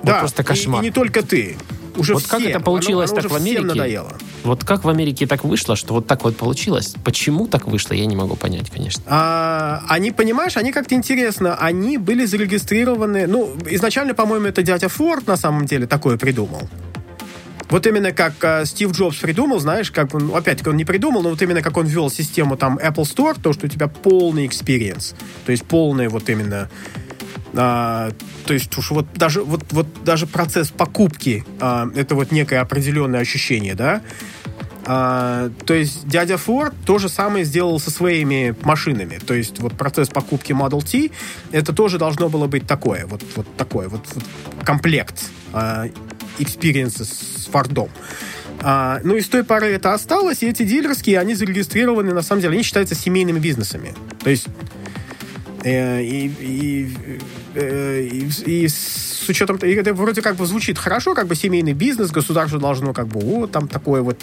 Да, 0.03 0.14
вот 0.14 0.20
просто 0.20 0.43
кошмар. 0.43 0.82
И, 0.82 0.86
и 0.86 0.89
не 0.89 0.93
только 0.93 1.24
ты 1.24 1.57
уже 1.97 2.14
вот 2.14 2.24
всем. 2.24 2.39
как 2.39 2.49
это 2.49 2.59
получилось 2.59 3.11
оно, 3.11 3.20
оно 3.20 3.30
так 3.30 3.32
в 3.32 3.36
Америке? 3.41 3.61
надоело. 3.61 4.14
Вот 4.43 4.64
как 4.64 4.84
в 4.84 4.89
Америке 4.89 5.28
так 5.28 5.43
вышло, 5.43 5.76
что 5.76 5.93
вот 5.93 6.07
так 6.07 6.24
вот 6.24 6.36
получилось? 6.36 6.95
Почему 7.03 7.47
так 7.47 7.68
вышло, 7.68 7.93
я 7.93 8.05
не 8.05 8.16
могу 8.16 8.36
понять, 8.36 8.70
конечно. 8.70 9.03
А, 9.07 9.84
они, 9.88 10.11
понимаешь, 10.11 10.57
они 10.57 10.72
как-то 10.72 10.95
интересно, 10.95 11.55
они 11.55 11.97
были 11.97 12.26
зарегистрированы, 12.26 13.28
ну, 13.28 13.55
изначально, 13.70 14.14
по-моему, 14.14 14.47
это 14.47 14.64
дядя 14.64 14.89
Форд 14.89 15.28
на 15.28 15.38
самом 15.38 15.66
деле 15.66 15.88
такое 15.88 16.18
придумал. 16.18 16.68
Вот 17.70 17.88
именно 17.88 18.11
как 18.11 18.34
э, 18.41 18.66
Стив 18.66 18.91
Джобс 18.91 19.18
придумал, 19.18 19.59
знаешь, 19.59 19.89
как 19.89 20.14
он, 20.14 20.36
опять-таки, 20.36 20.70
он 20.70 20.78
не 20.78 20.86
придумал, 20.86 21.24
но 21.24 21.30
вот 21.30 21.41
именно 21.41 21.61
как 21.61 21.78
он 21.78 21.86
ввел 21.88 22.09
систему 22.09 22.57
там 22.57 22.78
Apple 22.78 23.03
Store, 23.03 23.39
то, 23.41 23.53
что 23.53 23.66
у 23.66 23.70
тебя 23.70 23.88
полный 23.88 24.45
experience, 24.45 25.16
то 25.45 25.51
есть 25.51 25.66
полный 25.66 26.07
вот 26.07 26.30
именно 26.30 26.70
а, 27.55 28.11
то 28.45 28.53
есть 28.53 28.76
уж 28.78 28.91
вот 28.91 29.05
даже, 29.14 29.43
вот, 29.43 29.64
вот 29.72 29.88
даже 30.03 30.26
процесс 30.26 30.70
покупки 30.70 31.45
а, 31.59 31.88
это 31.95 32.16
вот 32.16 32.32
некое 32.32 32.59
определенное 32.61 33.20
ощущение, 33.20 33.76
да? 33.76 34.01
А, 34.86 35.49
то 35.66 35.74
есть 35.74 36.07
дядя 36.07 36.38
Форд 36.38 36.74
то 36.86 36.97
же 36.97 37.07
самое 37.09 37.45
сделал 37.45 37.80
со 37.80 37.91
своими 37.91 38.55
машинами. 38.64 39.18
То 39.26 39.34
есть 39.34 39.59
вот 39.59 39.74
процесс 39.74 40.09
покупки 40.09 40.51
Model 40.51 40.84
T, 40.84 41.11
это 41.51 41.74
тоже 41.74 41.97
должно 41.97 42.28
было 42.28 42.47
быть 42.47 42.68
такое, 42.68 43.05
вот, 43.05 43.24
вот 43.36 43.47
такое, 43.55 43.88
вот, 43.88 44.01
вот 44.14 44.24
комплект 44.64 45.30
а, 45.53 45.88
experience 46.39 47.03
с 47.03 47.47
Фордом. 47.51 47.89
А, 48.61 49.01
ну 49.03 49.15
и 49.15 49.21
с 49.21 49.27
той 49.27 49.43
поры 49.43 49.67
это 49.67 49.93
осталось, 49.93 50.43
и 50.43 50.47
эти 50.47 50.63
дилерские, 50.63 51.19
они 51.19 51.36
зарегистрированы, 51.36 52.13
на 52.13 52.21
самом 52.21 52.41
деле, 52.41 52.53
они 52.53 52.63
считаются 52.63 52.95
семейными 52.95 53.39
бизнесами. 53.39 53.93
То 54.24 54.29
есть 54.29 54.47
Э, 55.63 56.01
и, 56.01 56.28
и, 56.28 56.97
э, 57.55 58.01
и, 58.01 58.29
и 58.45 58.67
с 58.67 59.25
учетом, 59.29 59.55
и 59.58 59.71
это 59.71 59.93
вроде 59.93 60.21
как 60.21 60.36
бы 60.36 60.45
звучит 60.45 60.78
хорошо, 60.78 61.13
как 61.13 61.28
бы 61.28 61.36
семейный 61.36 61.71
бизнес, 61.71 62.12
государство 62.12 62.59
должно 62.59 62.93
как 62.93 63.08
бы, 63.08 63.21
вот 63.21 63.51
там 63.51 63.70
такое 63.70 64.01
вот, 64.01 64.20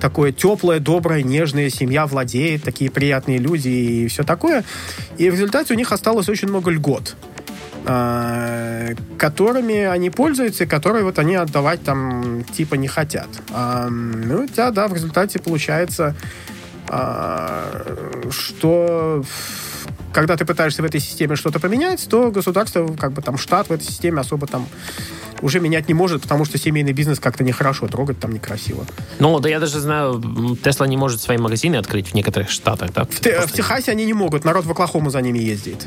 такое 0.00 0.32
теплое, 0.32 0.80
доброе, 0.80 1.22
нежная 1.22 1.70
семья 1.70 2.06
владеет, 2.06 2.64
такие 2.64 2.90
приятные 2.90 3.38
люди 3.38 3.68
и 3.68 4.08
все 4.08 4.24
такое. 4.24 4.64
И 5.16 5.30
в 5.30 5.34
результате 5.34 5.74
у 5.74 5.76
них 5.76 5.92
осталось 5.92 6.28
очень 6.28 6.48
много 6.48 6.72
льгот 6.72 7.14
которыми 7.84 9.84
они 9.84 10.10
пользуются, 10.10 10.64
и 10.64 10.66
которые 10.66 11.04
вот 11.04 11.18
они 11.18 11.34
отдавать 11.34 11.82
там 11.82 12.44
типа 12.44 12.74
не 12.74 12.88
хотят. 12.88 13.28
Ну, 13.50 14.44
у 14.44 14.46
тебя, 14.46 14.70
да, 14.70 14.86
в 14.86 14.94
результате 14.94 15.38
получается, 15.38 16.14
а, 16.88 17.86
что 18.30 19.24
когда 20.12 20.36
ты 20.36 20.44
пытаешься 20.44 20.82
в 20.82 20.84
этой 20.84 21.00
системе 21.00 21.36
что-то 21.36 21.60
поменять, 21.60 22.06
то 22.08 22.30
государство, 22.30 22.86
как 22.98 23.12
бы 23.12 23.22
там 23.22 23.38
штат 23.38 23.68
в 23.68 23.72
этой 23.72 23.84
системе 23.84 24.20
особо 24.20 24.46
там 24.46 24.66
уже 25.40 25.60
менять 25.60 25.88
не 25.88 25.94
может, 25.94 26.22
потому 26.22 26.44
что 26.44 26.58
семейный 26.58 26.92
бизнес 26.92 27.20
как-то 27.20 27.44
нехорошо, 27.44 27.86
трогать 27.86 28.18
там 28.18 28.32
некрасиво. 28.32 28.84
Ну, 29.20 29.38
да 29.40 29.48
я 29.48 29.60
даже 29.60 29.78
знаю, 29.78 30.20
Тесла 30.62 30.86
не 30.86 30.96
может 30.96 31.20
свои 31.20 31.38
магазины 31.38 31.76
открыть 31.76 32.08
в 32.08 32.14
некоторых 32.14 32.50
штатах, 32.50 32.92
да? 32.92 33.04
В, 33.04 33.20
те, 33.20 33.40
в 33.40 33.52
Техасе 33.52 33.92
они 33.92 34.04
не 34.04 34.12
могут, 34.12 34.44
народ 34.44 34.66
в 34.66 34.70
Оклахому 34.70 35.10
за 35.10 35.22
ними 35.22 35.38
ездит. 35.38 35.86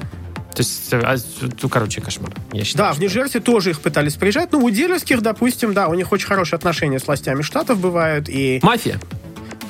То 0.54 0.62
есть, 0.62 0.94
а, 0.94 1.16
ну, 1.62 1.70
короче, 1.70 2.02
кошмар. 2.02 2.32
Я 2.52 2.64
считаю, 2.64 2.90
да, 2.90 2.94
в 2.94 3.00
Нью-Джерси 3.00 3.40
тоже 3.40 3.72
их 3.72 3.82
пытались 3.82 4.14
приезжать. 4.14 4.52
Ну, 4.52 4.60
у 4.64 4.70
дилерских, 4.70 5.22
допустим, 5.22 5.74
да, 5.74 5.88
у 5.88 5.94
них 5.94 6.12
очень 6.12 6.28
хорошие 6.28 6.58
отношения 6.58 7.00
с 7.00 7.08
властями 7.08 7.42
штатов 7.42 7.80
бывают. 7.80 8.30
И... 8.30 8.60
Мафия 8.62 9.00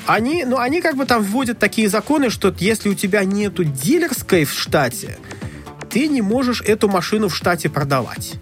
они, 0.05 0.43
ну, 0.45 0.57
они 0.57 0.81
как 0.81 0.95
бы 0.95 1.05
там 1.05 1.23
вводят 1.23 1.60
такие 1.60 1.89
законы, 1.89 2.30
что 2.30 2.53
если 2.60 2.89
у 2.89 2.93
тебя 2.93 3.23
нету 3.23 3.64
дилерской 3.64 4.45
в 4.45 4.53
штате, 4.53 5.18
ты 5.89 6.07
не 6.07 6.22
можешь 6.22 6.61
эту 6.61 6.89
машину 6.89 7.30
в 7.30 7.35
штате 7.35 7.69
продавать. 7.69 8.34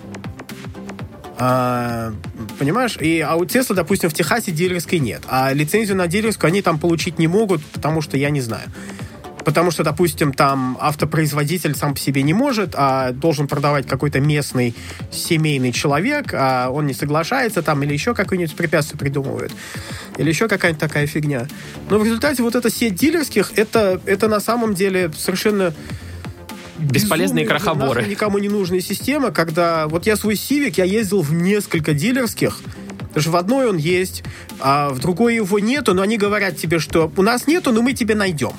А, 1.37 2.13
понимаешь? 2.59 2.97
И, 2.99 3.19
а 3.19 3.35
у 3.35 3.45
Тесла, 3.45 3.75
допустим, 3.75 4.09
в 4.09 4.13
Техасе 4.13 4.51
дилерской 4.51 4.99
нет. 4.99 5.23
А 5.27 5.51
лицензию 5.53 5.97
на 5.97 6.07
дилерскую 6.07 6.49
они 6.49 6.61
там 6.61 6.77
получить 6.77 7.19
не 7.19 7.27
могут, 7.27 7.63
потому 7.65 8.01
что 8.01 8.17
я 8.17 8.29
не 8.29 8.41
знаю. 8.41 8.69
Потому 9.45 9.71
что, 9.71 9.83
допустим, 9.83 10.33
там 10.33 10.77
автопроизводитель 10.79 11.75
сам 11.75 11.93
по 11.93 11.99
себе 11.99 12.21
не 12.21 12.33
может, 12.33 12.73
а 12.75 13.11
должен 13.11 13.47
продавать 13.47 13.87
какой-то 13.87 14.19
местный 14.19 14.75
семейный 15.11 15.71
человек, 15.71 16.33
а 16.33 16.69
он 16.69 16.87
не 16.87 16.93
соглашается 16.93 17.61
там 17.61 17.81
или 17.83 17.93
еще 17.93 18.13
какое-нибудь 18.13 18.55
препятствие 18.55 18.99
придумывает. 18.99 19.51
Или 20.17 20.29
еще 20.29 20.47
какая-нибудь 20.47 20.79
такая 20.79 21.07
фигня. 21.07 21.47
Но 21.89 21.97
в 21.97 22.03
результате 22.03 22.43
вот 22.43 22.55
эта 22.55 22.69
сеть 22.69 22.95
дилерских, 22.95 23.53
это, 23.55 24.01
это 24.05 24.27
на 24.27 24.39
самом 24.39 24.73
деле 24.73 25.11
совершенно 25.17 25.73
Бесполезные 26.79 27.45
крохоборы. 27.45 27.89
нахрен 27.89 28.09
никому 28.09 28.39
не 28.39 28.49
нужная 28.49 28.81
система, 28.81 29.31
когда 29.31 29.87
вот 29.87 30.07
я 30.07 30.15
свой 30.15 30.33
Civic, 30.33 30.73
я 30.77 30.83
ездил 30.83 31.21
в 31.21 31.31
несколько 31.31 31.93
дилерских, 31.93 32.59
даже 33.13 33.29
в 33.29 33.35
одной 33.35 33.69
он 33.69 33.77
есть, 33.77 34.23
а 34.59 34.89
в 34.89 34.99
другой 34.99 35.35
его 35.35 35.59
нету, 35.59 35.93
но 35.93 36.01
они 36.01 36.17
говорят 36.17 36.57
тебе, 36.57 36.79
что 36.79 37.11
у 37.15 37.21
нас 37.21 37.45
нету, 37.47 37.71
но 37.71 37.81
мы 37.81 37.93
тебе 37.93 38.15
найдем. 38.15 38.53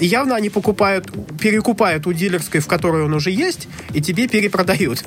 И 0.00 0.06
явно 0.06 0.34
они 0.34 0.50
покупают, 0.50 1.08
перекупают 1.38 2.06
у 2.06 2.12
дилерской, 2.12 2.60
в 2.60 2.66
которой 2.66 3.04
он 3.04 3.14
уже 3.14 3.30
есть, 3.30 3.68
и 3.92 4.00
тебе 4.00 4.28
перепродают. 4.28 5.04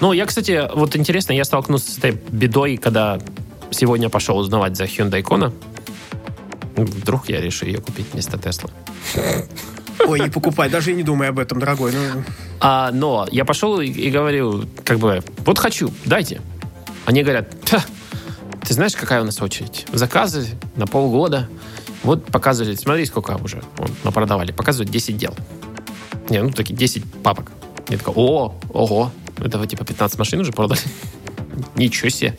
Ну, 0.00 0.12
я, 0.12 0.26
кстати, 0.26 0.68
вот 0.74 0.94
интересно, 0.94 1.32
я 1.32 1.44
столкнулся 1.44 1.90
с 1.90 1.98
этой 1.98 2.12
бедой, 2.30 2.76
когда 2.76 3.18
сегодня 3.70 4.08
пошел 4.08 4.38
узнавать 4.38 4.76
за 4.76 4.84
Hyundai 4.84 5.22
Kona. 5.22 5.52
Вдруг 6.76 7.28
я 7.28 7.40
решу 7.40 7.66
ее 7.66 7.80
купить 7.80 8.06
вместо 8.12 8.38
Тесла. 8.38 8.70
Ой, 10.06 10.20
не 10.20 10.30
покупай, 10.30 10.70
даже 10.70 10.92
и 10.92 10.94
не 10.94 11.02
думай 11.02 11.28
об 11.28 11.38
этом, 11.40 11.58
дорогой. 11.58 11.92
Ну, 11.92 12.22
А, 12.60 12.90
но 12.92 13.26
я 13.32 13.44
пошел 13.44 13.80
и, 13.80 13.86
и 13.88 14.10
говорю, 14.10 14.64
как 14.84 14.98
бы, 14.98 15.22
вот 15.44 15.58
хочу, 15.58 15.90
дайте. 16.04 16.40
Они 17.04 17.22
говорят, 17.22 17.48
«Ха, 17.68 17.82
ты 18.64 18.74
знаешь, 18.74 18.94
какая 18.94 19.22
у 19.22 19.24
нас 19.24 19.40
очередь? 19.42 19.86
Заказы 19.92 20.46
на 20.76 20.86
полгода. 20.86 21.48
Вот 22.02 22.24
показывали, 22.26 22.74
смотри, 22.74 23.04
сколько 23.06 23.38
уже 23.42 23.62
вон, 23.76 23.90
напродавали. 24.04 24.52
Показывают 24.52 24.90
10 24.90 25.16
дел. 25.16 25.34
Не, 26.30 26.42
ну 26.42 26.50
такие 26.50 26.74
10 26.74 27.04
папок. 27.22 27.52
Я 27.88 27.98
такой, 27.98 28.14
о, 28.16 28.54
ого, 28.72 29.10
это 29.38 29.58
вы 29.58 29.66
типа 29.66 29.84
15 29.84 30.18
машин 30.18 30.40
уже 30.40 30.52
продали? 30.52 30.80
Ничего 31.76 32.08
себе. 32.10 32.36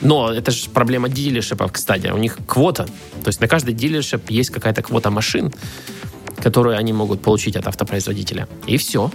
Но 0.00 0.32
это 0.32 0.50
же 0.50 0.70
проблема 0.70 1.08
дилершипов, 1.08 1.72
кстати. 1.72 2.08
У 2.08 2.18
них 2.18 2.38
квота. 2.46 2.84
То 3.22 3.28
есть 3.28 3.40
на 3.40 3.48
каждый 3.48 3.74
дилершип 3.74 4.30
есть 4.30 4.50
какая-то 4.50 4.82
квота 4.82 5.10
машин, 5.10 5.52
которую 6.36 6.76
они 6.76 6.92
могут 6.92 7.20
получить 7.20 7.56
от 7.56 7.66
автопроизводителя. 7.66 8.48
И 8.66 8.76
все. 8.76 9.10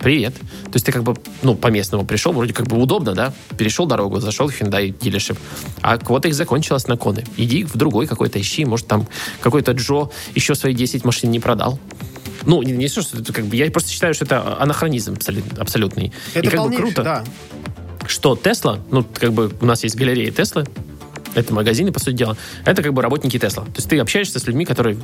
Привет. 0.00 0.34
То 0.34 0.70
есть 0.74 0.86
ты 0.86 0.92
как 0.92 1.02
бы, 1.02 1.14
ну, 1.42 1.54
по 1.54 1.68
местному 1.68 2.04
пришел, 2.04 2.32
вроде 2.32 2.52
как 2.52 2.66
бы 2.66 2.76
удобно, 2.80 3.12
да? 3.14 3.32
Перешел 3.56 3.86
дорогу, 3.86 4.20
зашел 4.20 4.48
в 4.48 4.60
Hyundai 4.60 4.94
дилершип. 5.00 5.38
А 5.80 5.98
квота 5.98 6.28
их 6.28 6.34
закончилась 6.34 6.86
на 6.86 6.96
коны. 6.96 7.24
Иди 7.36 7.64
в 7.64 7.76
другой 7.76 8.06
какой-то 8.06 8.40
ищи. 8.40 8.64
Может, 8.64 8.86
там 8.86 9.08
какой-то 9.40 9.72
Джо 9.72 10.10
еще 10.34 10.54
свои 10.54 10.74
10 10.74 11.04
машин 11.04 11.30
не 11.30 11.40
продал. 11.40 11.78
Ну, 12.44 12.62
не, 12.62 12.72
не 12.72 12.88
то, 12.88 13.02
что 13.02 13.18
это 13.18 13.32
как 13.32 13.46
бы... 13.46 13.56
Я 13.56 13.70
просто 13.70 13.90
считаю, 13.90 14.14
что 14.14 14.24
это 14.24 14.60
анахронизм 14.60 15.14
абсолют- 15.14 15.58
абсолютный. 15.58 16.12
это 16.34 16.46
И 16.46 16.48
как 16.50 16.68
бы 16.68 16.76
круто, 16.76 17.02
да. 17.02 17.24
что 18.06 18.36
Тесла, 18.36 18.78
ну, 18.90 19.04
как 19.04 19.32
бы 19.32 19.52
у 19.60 19.66
нас 19.66 19.82
есть 19.82 19.96
галерея 19.96 20.30
Теслы, 20.30 20.64
это 21.36 21.52
магазины, 21.52 21.92
по 21.92 22.00
сути 22.00 22.14
дела, 22.14 22.36
это 22.64 22.82
как 22.82 22.92
бы 22.94 23.02
работники 23.02 23.38
Тесла. 23.38 23.64
То 23.64 23.76
есть 23.76 23.88
ты 23.88 23.98
общаешься 23.98 24.38
с 24.38 24.46
людьми, 24.46 24.64
которые 24.64 24.96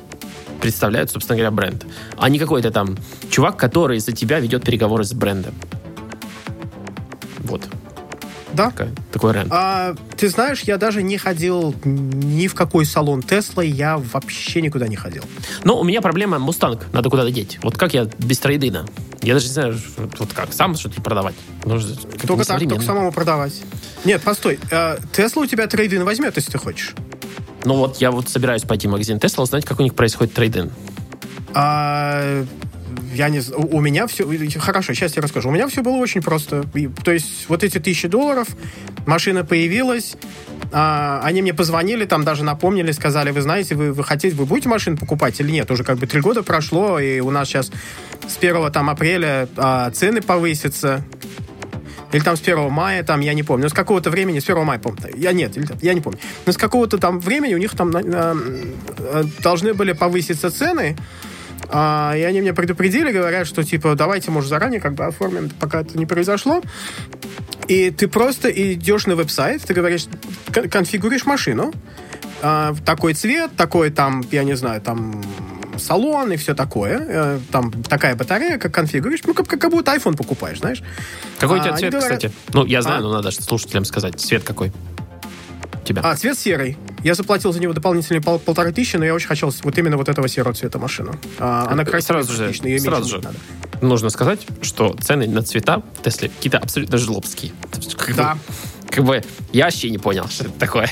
представляют, 0.60 1.10
собственно 1.10 1.36
говоря, 1.36 1.50
бренд. 1.50 1.86
А 2.16 2.28
не 2.28 2.38
какой-то 2.38 2.70
там 2.70 2.96
чувак, 3.30 3.56
который 3.56 3.98
за 3.98 4.12
тебя 4.12 4.40
ведет 4.40 4.64
переговоры 4.64 5.04
с 5.04 5.12
брендом. 5.12 5.54
Вот. 7.40 7.62
Да. 8.54 8.70
Такая- 8.70 8.90
такой 9.12 9.32
rant. 9.32 9.48
А, 9.50 9.94
ты 10.16 10.28
знаешь, 10.28 10.60
я 10.62 10.76
даже 10.78 11.02
не 11.02 11.16
ходил 11.18 11.74
ни 11.84 12.46
в 12.48 12.54
какой 12.54 12.84
салон 12.84 13.22
Тесла, 13.22 13.62
я 13.62 13.96
вообще 13.98 14.60
никуда 14.60 14.88
не 14.88 14.96
ходил. 14.96 15.24
Но 15.64 15.78
у 15.80 15.84
меня 15.84 16.00
проблема 16.02 16.38
Мустанг, 16.38 16.86
надо 16.92 17.08
куда-то 17.10 17.30
деть. 17.30 17.58
Вот 17.62 17.76
как 17.78 17.94
я 17.94 18.04
без 18.18 18.38
трейдина? 18.38 18.86
Я 19.22 19.34
даже 19.34 19.46
не 19.46 19.52
знаю, 19.52 19.78
вот 20.18 20.32
как, 20.34 20.52
сам 20.52 20.74
что-то 20.76 21.00
продавать. 21.00 21.34
Как-то 21.62 22.26
Только 22.26 22.44
так, 22.44 22.58
только 22.60 22.82
самому 22.82 23.12
продавать. 23.12 23.54
Нет, 24.04 24.20
постой. 24.22 24.58
э, 24.70 24.98
Тесла 25.12 25.42
у 25.42 25.46
тебя 25.46 25.66
трейдин 25.66 26.04
возьмет, 26.04 26.36
если 26.36 26.50
ты 26.52 26.58
хочешь. 26.58 26.94
Ну 27.64 27.76
вот 27.76 27.98
я 27.98 28.10
вот 28.10 28.28
собираюсь 28.28 28.62
пойти 28.62 28.88
в 28.88 28.90
магазин 28.90 29.20
Тесла, 29.20 29.44
узнать, 29.44 29.64
как 29.64 29.78
у 29.78 29.82
них 29.82 29.94
происходит 29.94 30.34
трейдин. 30.34 30.70
А, 31.54 32.44
я 33.12 33.28
не 33.28 33.40
з- 33.40 33.52
у 33.54 33.80
меня 33.80 34.06
все... 34.06 34.26
Хорошо, 34.58 34.94
сейчас 34.94 35.16
я 35.16 35.22
расскажу. 35.22 35.48
У 35.48 35.52
меня 35.52 35.68
все 35.68 35.82
было 35.82 35.96
очень 35.96 36.22
просто. 36.22 36.64
И, 36.74 36.88
то 36.88 37.12
есть 37.12 37.46
вот 37.48 37.62
эти 37.62 37.78
тысячи 37.78 38.08
долларов, 38.08 38.48
машина 39.06 39.44
появилась, 39.44 40.16
а, 40.72 41.20
они 41.22 41.42
мне 41.42 41.54
позвонили, 41.54 42.04
там 42.04 42.24
даже 42.24 42.44
напомнили, 42.44 42.92
сказали, 42.92 43.30
вы 43.30 43.42
знаете, 43.42 43.74
вы, 43.74 43.92
вы 43.92 44.04
хотите, 44.04 44.34
вы 44.34 44.46
будете 44.46 44.68
машину 44.68 44.96
покупать 44.96 45.38
или 45.40 45.50
нет? 45.50 45.70
Уже 45.70 45.84
как 45.84 45.98
бы 45.98 46.06
три 46.06 46.20
года 46.20 46.42
прошло, 46.42 46.98
и 46.98 47.20
у 47.20 47.30
нас 47.30 47.48
сейчас 47.48 47.70
с 48.26 48.36
1 48.38 48.72
там, 48.72 48.88
апреля 48.90 49.48
а, 49.56 49.90
цены 49.90 50.22
повысятся. 50.22 51.04
Или 52.12 52.22
там 52.22 52.36
с 52.36 52.42
1 52.42 52.70
мая, 52.70 53.02
там, 53.02 53.20
я 53.20 53.32
не 53.32 53.42
помню. 53.42 53.64
Но 53.64 53.68
с 53.70 53.72
какого-то 53.72 54.10
времени, 54.10 54.38
с 54.38 54.44
1 54.44 54.64
мая, 54.64 54.78
помню. 54.78 55.00
Я 55.16 55.32
нет, 55.32 55.52
я 55.82 55.94
не 55.94 56.00
помню. 56.00 56.18
Но 56.44 56.52
с 56.52 56.56
какого-то 56.58 56.98
там 56.98 57.18
времени 57.20 57.54
у 57.54 57.58
них 57.58 57.74
там 57.74 57.90
э, 57.94 58.34
должны 59.40 59.72
были 59.72 59.92
повыситься 59.92 60.50
цены. 60.50 60.96
А, 61.72 62.14
и 62.16 62.22
они 62.22 62.40
меня 62.40 62.52
предупредили, 62.54 63.10
говорят, 63.12 63.46
что 63.46 63.62
типа 63.64 63.94
давайте, 63.94 64.30
может, 64.30 64.50
заранее 64.50 64.80
как 64.80 64.92
бы 64.94 65.04
оформим, 65.06 65.48
пока 65.58 65.80
это 65.80 65.96
не 65.98 66.04
произошло. 66.06 66.60
И 67.68 67.90
ты 67.90 68.08
просто 68.08 68.50
идешь 68.50 69.06
на 69.06 69.16
веб-сайт, 69.16 69.62
ты 69.62 69.72
говоришь, 69.72 70.06
кон- 70.52 70.68
конфигуришь 70.68 71.24
машину, 71.24 71.72
а, 72.42 72.74
такой 72.84 73.14
цвет, 73.14 73.52
такой 73.56 73.90
там, 73.90 74.22
я 74.30 74.44
не 74.44 74.54
знаю, 74.54 74.80
там 74.82 75.22
салон 75.78 76.30
и 76.32 76.36
все 76.36 76.54
такое, 76.54 76.98
э, 77.08 77.38
там 77.50 77.72
такая 77.84 78.14
батарея, 78.14 78.58
как 78.58 78.74
конфигуришь, 78.74 79.20
ну, 79.24 79.32
как, 79.32 79.46
как 79.46 79.70
будто 79.70 79.94
iPhone 79.96 80.16
покупаешь, 80.16 80.58
знаешь. 80.58 80.82
Какой 81.38 81.56
у 81.58 81.60
А, 81.60 81.64
тебя 81.64 81.72
они 81.72 81.80
цвет, 81.80 81.92
говорят- 81.94 82.18
кстати? 82.18 82.34
Ну, 82.52 82.66
я 82.66 82.82
знаю, 82.82 82.98
А? 82.98 83.02
но 83.02 83.12
надо 83.12 83.30
слушателям 83.30 83.84
сказать. 83.86 84.20
Цвет 84.20 84.42
какой? 84.44 84.70
Тебя. 85.84 86.02
А, 86.04 86.14
цвет 86.16 86.38
серый. 86.38 86.76
Я 87.02 87.14
заплатил 87.14 87.52
за 87.52 87.60
него 87.60 87.72
дополнительные 87.72 88.20
пол- 88.22 88.38
полторы 88.38 88.72
тысячи, 88.72 88.96
но 88.96 89.04
я 89.04 89.14
очень 89.14 89.26
хотел 89.26 89.52
вот 89.64 89.78
именно 89.78 89.96
вот 89.96 90.08
этого 90.08 90.28
серого 90.28 90.54
цвета 90.54 90.78
машину. 90.78 91.14
А, 91.38 91.66
она 91.70 91.84
красивая, 91.84 92.22
сразу 92.22 92.32
же, 92.32 92.68
её 92.68 92.78
сразу 92.78 93.08
же 93.08 93.16
надо. 93.20 93.36
нужно 93.80 94.08
сказать, 94.10 94.46
что 94.62 94.96
цены 95.00 95.26
на 95.26 95.42
цвета 95.42 95.82
в 95.98 96.02
Тесле 96.02 96.28
какие-то 96.28 96.58
абсолютно 96.58 96.98
жлобские. 96.98 97.52
Как 97.96 98.14
Да. 98.14 98.34
бы, 98.34 98.40
как 98.90 99.04
бы 99.04 99.22
я 99.52 99.64
вообще 99.64 99.90
не 99.90 99.98
понял, 99.98 100.28
что 100.28 100.44
это 100.44 100.52
такое. 100.58 100.88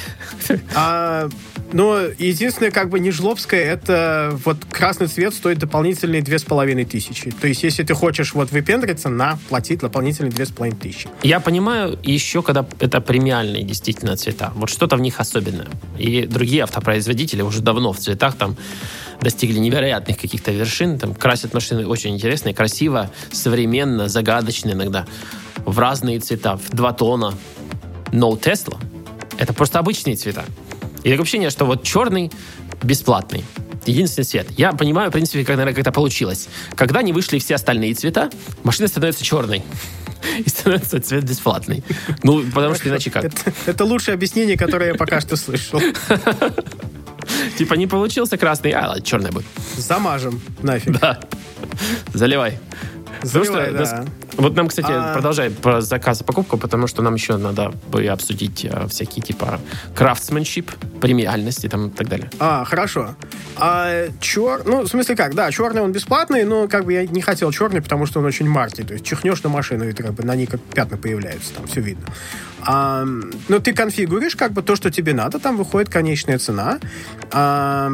А, 0.75 1.29
но 1.73 2.01
единственное, 2.19 2.71
как 2.71 2.89
бы 2.89 3.01
не 3.01 3.11
жлобское, 3.11 3.63
это 3.63 4.39
вот 4.45 4.59
красный 4.71 5.07
цвет 5.07 5.35
стоит 5.35 5.59
дополнительные 5.59 6.23
две 6.23 6.39
с 6.39 6.45
половиной 6.45 6.85
тысячи. 6.85 7.31
То 7.31 7.49
есть, 7.49 7.63
если 7.63 7.83
ты 7.83 7.95
хочешь 7.95 8.35
вот 8.35 8.51
выпендриться, 8.51 9.09
на, 9.09 9.39
платить 9.49 9.81
дополнительные 9.81 10.33
две 10.33 10.47
с 10.47 10.51
половиной 10.51 10.79
тысячи. 10.79 11.09
Я 11.23 11.41
понимаю 11.41 11.99
еще, 12.03 12.43
когда 12.43 12.67
это 12.79 13.01
премиальные 13.01 13.63
действительно 13.63 14.17
цвета. 14.17 14.53
Вот 14.55 14.71
что-то 14.71 14.97
в 14.97 15.01
них 15.01 15.21
особенное. 15.21 15.69
И 15.99 16.27
другие 16.27 16.63
автопроизводители 16.65 17.43
уже 17.43 17.61
давно 17.61 17.93
в 17.93 17.99
цветах 17.99 18.37
там 18.37 18.57
достигли 19.21 19.59
невероятных 19.59 20.19
каких-то 20.19 20.51
вершин. 20.51 20.99
Там 20.99 21.15
красят 21.15 21.55
машины 21.55 21.87
очень 21.87 22.15
интересно, 22.15 22.55
красиво, 22.55 23.11
современно, 23.31 24.09
загадочно 24.09 24.71
иногда. 24.71 25.07
В 25.65 25.79
разные 25.79 26.21
цвета, 26.21 26.57
в 26.57 26.71
два 26.71 26.93
тона. 26.93 27.35
Но 28.13 28.33
Tesla 28.35 28.79
это 29.39 29.55
просто 29.55 29.79
обычные 29.79 30.17
цвета. 30.17 30.45
И 31.03 31.11
такое 31.11 31.23
ощущение, 31.23 31.51
что 31.51 31.65
вот 31.65 31.83
черный 31.83 32.31
бесплатный. 32.83 33.45
Единственный 33.87 34.25
цвет. 34.25 34.47
Я 34.57 34.73
понимаю, 34.73 35.11
в 35.11 35.13
принципе, 35.13 35.41
как, 35.41 35.57
наверное, 35.57 35.73
как 35.73 35.81
это 35.81 35.93
получилось. 35.93 36.49
Когда 36.75 37.03
не 37.03 37.13
вышли 37.13 37.39
все 37.39 37.55
остальные 37.55 37.95
цвета, 37.95 38.31
машина 38.63 38.89
становится 38.89 39.25
черной. 39.25 39.63
И 40.39 40.49
становится 40.49 41.01
цвет 41.01 41.25
бесплатный. 41.25 41.83
Ну, 42.23 42.45
потому 42.55 42.75
что 42.75 42.89
иначе 42.89 43.11
как? 43.11 43.25
Это, 43.25 43.53
это 43.67 43.85
лучшее 43.85 44.15
объяснение, 44.15 44.57
которое 44.57 44.93
я 44.93 44.95
пока 44.95 45.21
что 45.21 45.37
слышал. 45.37 45.81
Типа 47.59 47.75
не 47.75 47.87
получился 47.87 48.37
красный, 48.37 48.73
а 48.73 49.01
черный 49.01 49.31
будет. 49.31 49.47
Замажем 49.77 50.41
нафиг. 50.63 50.99
Да. 51.01 51.21
Заливай. 52.13 52.59
Что 53.25 53.71
нас- 53.73 53.91
да. 53.91 54.05
Вот 54.37 54.57
нам, 54.57 54.69
кстати, 54.69 54.91
А- 54.91 55.13
продолжай 55.13 55.51
про 55.51 55.81
заказ 55.81 56.21
и 56.21 56.25
покупку, 56.25 56.57
потому 56.57 56.87
что 56.87 57.03
нам 57.03 57.15
еще 57.15 57.37
надо 57.37 57.73
бы 57.91 58.07
обсудить 58.07 58.65
э, 58.65 58.87
всякие 58.89 59.23
типа 59.23 59.61
крафтсменшип, 59.95 60.71
премиальности 61.01 61.69
там 61.69 61.89
и 61.89 61.91
так 61.91 62.09
далее. 62.09 62.31
А, 62.39 62.65
хорошо. 62.65 63.15
А 63.57 64.07
чер... 64.21 64.63
Ну, 64.65 64.83
в 64.83 64.89
смысле 64.89 65.17
как, 65.17 65.35
да, 65.35 65.51
черный 65.51 65.83
он 65.83 65.93
бесплатный, 65.93 66.45
но 66.45 66.69
как 66.69 66.85
бы 66.85 66.93
я 66.93 67.07
не 67.07 67.21
хотел 67.21 67.53
черный, 67.53 67.83
потому 67.83 68.07
что 68.07 68.21
он 68.21 68.27
очень 68.27 68.49
маркий. 68.49 68.83
То 68.83 68.95
есть 68.95 69.05
чихнешь 69.05 69.43
на 69.43 69.51
машину, 69.51 69.89
и 69.89 69.93
как 69.93 70.13
бы 70.15 70.25
на 70.25 70.35
ней 70.35 70.47
как 70.47 70.61
пятна 70.61 70.97
появляются, 70.97 71.53
там 71.55 71.67
все 71.67 71.81
видно. 71.81 72.07
А, 72.63 73.05
но 73.49 73.59
ты 73.59 73.73
конфигуришь 73.73 74.37
как 74.37 74.53
бы 74.53 74.63
то, 74.63 74.77
что 74.77 74.91
тебе 74.91 75.13
надо, 75.15 75.39
там 75.39 75.57
выходит 75.57 75.89
конечная 75.89 76.39
цена. 76.39 76.79
А, 77.33 77.91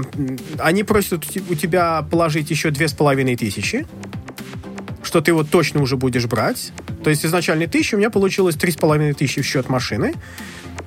они 0.58 0.82
просят 0.84 1.24
у 1.48 1.54
тебя 1.54 2.02
положить 2.10 2.50
еще 2.50 2.70
две 2.70 2.88
с 2.88 2.92
половиной 2.92 3.36
тысячи, 3.36 3.86
что 5.16 5.22
ты 5.22 5.32
вот 5.32 5.48
точно 5.48 5.80
уже 5.80 5.96
будешь 5.96 6.26
брать. 6.26 6.72
То 7.02 7.08
есть 7.08 7.24
изначально 7.24 7.66
тысяча, 7.66 7.94
у 7.94 7.98
меня 7.98 8.10
получилось 8.10 8.54
три 8.54 8.70
с 8.70 8.76
половиной 8.76 9.14
тысячи 9.14 9.40
в 9.40 9.46
счет 9.46 9.70
машины. 9.70 10.12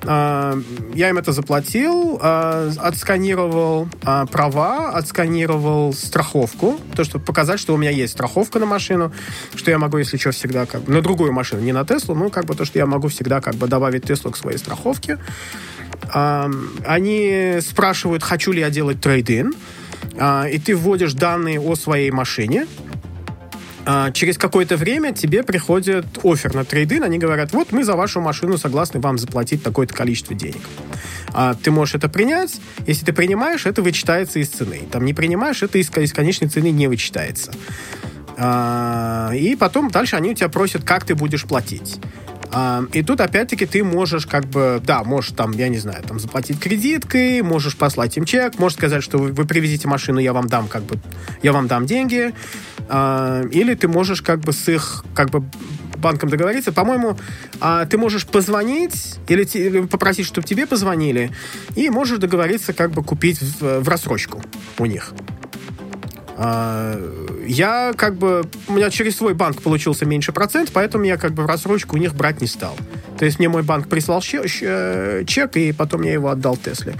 А, 0.04 0.56
я 0.94 1.08
им 1.08 1.18
это 1.18 1.32
заплатил, 1.32 2.16
а, 2.22 2.70
отсканировал 2.78 3.88
а, 4.04 4.26
права, 4.26 4.90
отсканировал 4.90 5.92
страховку, 5.92 6.78
то, 6.94 7.02
чтобы 7.02 7.24
показать, 7.24 7.58
что 7.58 7.74
у 7.74 7.76
меня 7.76 7.90
есть 7.90 8.12
страховка 8.12 8.60
на 8.60 8.66
машину, 8.66 9.12
что 9.56 9.72
я 9.72 9.80
могу, 9.80 9.98
если 9.98 10.16
что, 10.16 10.30
всегда 10.30 10.64
как 10.64 10.82
бы, 10.82 10.92
на 10.92 11.02
другую 11.02 11.32
машину, 11.32 11.62
не 11.62 11.72
на 11.72 11.84
Теслу, 11.84 12.14
ну, 12.14 12.30
как 12.30 12.44
бы 12.44 12.54
то, 12.54 12.64
что 12.64 12.78
я 12.78 12.86
могу 12.86 13.08
всегда 13.08 13.40
как 13.40 13.56
бы 13.56 13.66
добавить 13.66 14.04
Теслу 14.04 14.30
к 14.30 14.36
своей 14.36 14.58
страховке. 14.58 15.18
Они 16.12 17.58
спрашивают, 17.62 18.22
хочу 18.22 18.52
ли 18.52 18.60
я 18.60 18.70
делать 18.70 19.00
трейд-ин, 19.00 19.52
и 20.50 20.58
ты 20.64 20.76
вводишь 20.76 21.14
данные 21.14 21.60
о 21.60 21.74
своей 21.74 22.12
машине, 22.12 22.66
а, 23.92 24.12
через 24.12 24.38
какое-то 24.38 24.76
время 24.76 25.12
тебе 25.12 25.42
приходит 25.42 26.06
офер 26.22 26.54
на 26.54 26.64
трейдин, 26.64 27.02
они 27.02 27.18
говорят, 27.18 27.52
вот 27.52 27.72
мы 27.72 27.82
за 27.82 27.96
вашу 27.96 28.20
машину 28.20 28.56
согласны 28.56 29.00
вам 29.00 29.18
заплатить 29.18 29.64
такое-то 29.64 29.94
количество 29.94 30.32
денег. 30.32 30.60
А, 31.32 31.54
ты 31.54 31.72
можешь 31.72 31.96
это 31.96 32.08
принять, 32.08 32.60
если 32.86 33.04
ты 33.04 33.12
принимаешь, 33.12 33.66
это 33.66 33.82
вычитается 33.82 34.38
из 34.38 34.48
цены. 34.48 34.82
Там 34.92 35.04
не 35.04 35.12
принимаешь, 35.12 35.64
это 35.64 35.78
из, 35.78 35.90
из 35.96 36.12
конечной 36.12 36.48
цены 36.48 36.70
не 36.70 36.86
вычитается. 36.86 37.52
А, 38.36 39.32
и 39.34 39.56
потом 39.56 39.90
дальше 39.90 40.14
они 40.14 40.30
у 40.30 40.34
тебя 40.34 40.48
просят, 40.48 40.84
как 40.84 41.04
ты 41.04 41.16
будешь 41.16 41.44
платить. 41.44 41.98
И 42.92 43.02
тут, 43.02 43.20
опять-таки, 43.20 43.64
ты 43.64 43.84
можешь 43.84 44.26
как 44.26 44.44
бы, 44.46 44.82
да, 44.84 45.04
можешь 45.04 45.32
там, 45.32 45.52
я 45.52 45.68
не 45.68 45.78
знаю, 45.78 46.02
там 46.02 46.18
заплатить 46.18 46.58
кредиткой, 46.58 47.42
можешь 47.42 47.76
послать 47.76 48.16
им 48.16 48.24
чек, 48.24 48.58
можешь 48.58 48.76
сказать, 48.76 49.04
что 49.04 49.18
вы, 49.18 49.32
вы 49.32 49.44
привезите 49.44 49.86
машину, 49.86 50.18
я 50.18 50.32
вам 50.32 50.48
дам 50.48 50.66
как 50.66 50.82
бы, 50.82 50.98
я 51.42 51.52
вам 51.52 51.68
дам 51.68 51.86
деньги. 51.86 52.34
Или 52.88 53.74
ты 53.74 53.86
можешь 53.86 54.20
как 54.20 54.40
бы 54.40 54.52
с 54.52 54.68
их 54.68 55.04
как 55.14 55.30
бы 55.30 55.44
банком 56.00 56.28
договориться. 56.28 56.72
По-моему, 56.72 57.16
а, 57.60 57.86
ты 57.86 57.98
можешь 57.98 58.26
позвонить 58.26 59.16
или, 59.28 59.86
попросить, 59.86 60.26
чтобы 60.26 60.46
тебе 60.46 60.66
позвонили, 60.66 61.30
и 61.76 61.90
можешь 61.90 62.18
договориться 62.18 62.72
как 62.72 62.90
бы 62.90 63.04
купить 63.04 63.40
в 63.60 63.86
рассрочку 63.88 64.42
у 64.78 64.86
них. 64.86 65.12
А, 66.42 66.98
я 67.46 67.92
как 67.94 68.14
бы... 68.14 68.42
У 68.66 68.72
меня 68.72 68.88
через 68.88 69.16
свой 69.16 69.34
банк 69.34 69.60
получился 69.60 70.06
меньше 70.06 70.32
процент, 70.32 70.70
поэтому 70.72 71.04
я 71.04 71.18
как 71.18 71.32
бы 71.32 71.42
в 71.42 71.46
рассрочку 71.46 71.96
у 71.96 71.98
них 71.98 72.14
брать 72.14 72.40
не 72.40 72.46
стал. 72.46 72.74
То 73.18 73.26
есть 73.26 73.38
мне 73.38 73.50
мой 73.50 73.62
банк 73.62 73.88
прислал 73.88 74.22
э, 74.22 75.24
чек, 75.26 75.56
и 75.58 75.72
потом 75.72 76.00
я 76.00 76.14
его 76.14 76.30
отдал 76.30 76.56
Тесле. 76.56 76.94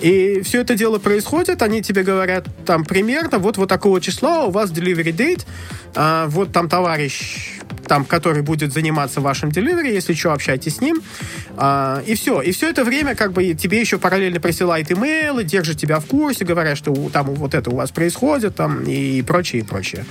И 0.00 0.40
все 0.42 0.62
это 0.62 0.74
дело 0.74 0.98
происходит, 0.98 1.62
они 1.62 1.80
тебе 1.80 2.02
говорят 2.02 2.48
там 2.66 2.84
примерно, 2.84 3.38
вот 3.38 3.56
вот 3.56 3.68
такого 3.68 4.00
числа 4.00 4.46
у 4.46 4.50
вас 4.50 4.72
delivery 4.72 5.14
date, 5.16 5.46
а, 5.94 6.26
вот 6.26 6.50
там 6.50 6.68
товарищ 6.68 7.60
там, 7.92 8.06
который 8.06 8.40
будет 8.40 8.72
заниматься 8.72 9.20
вашим 9.20 9.50
delivery, 9.50 9.92
если 9.92 10.14
что, 10.14 10.32
общайтесь 10.32 10.76
с 10.76 10.80
ним. 10.80 11.02
А, 11.58 12.02
и 12.06 12.14
все. 12.14 12.40
И 12.40 12.50
все 12.52 12.70
это 12.70 12.84
время 12.84 13.14
как 13.14 13.32
бы 13.34 13.52
тебе 13.52 13.80
еще 13.80 13.98
параллельно 13.98 14.40
присылает 14.40 14.90
имейлы, 14.90 15.44
держит 15.44 15.76
тебя 15.76 16.00
в 16.00 16.06
курсе, 16.06 16.46
говоря, 16.46 16.74
что 16.74 16.94
там 17.12 17.26
вот 17.26 17.54
это 17.54 17.68
у 17.68 17.76
вас 17.76 17.90
происходит, 17.90 18.56
там, 18.56 18.82
и 18.84 19.20
прочее, 19.20 19.60
и 19.60 19.64
прочее. 19.66 20.06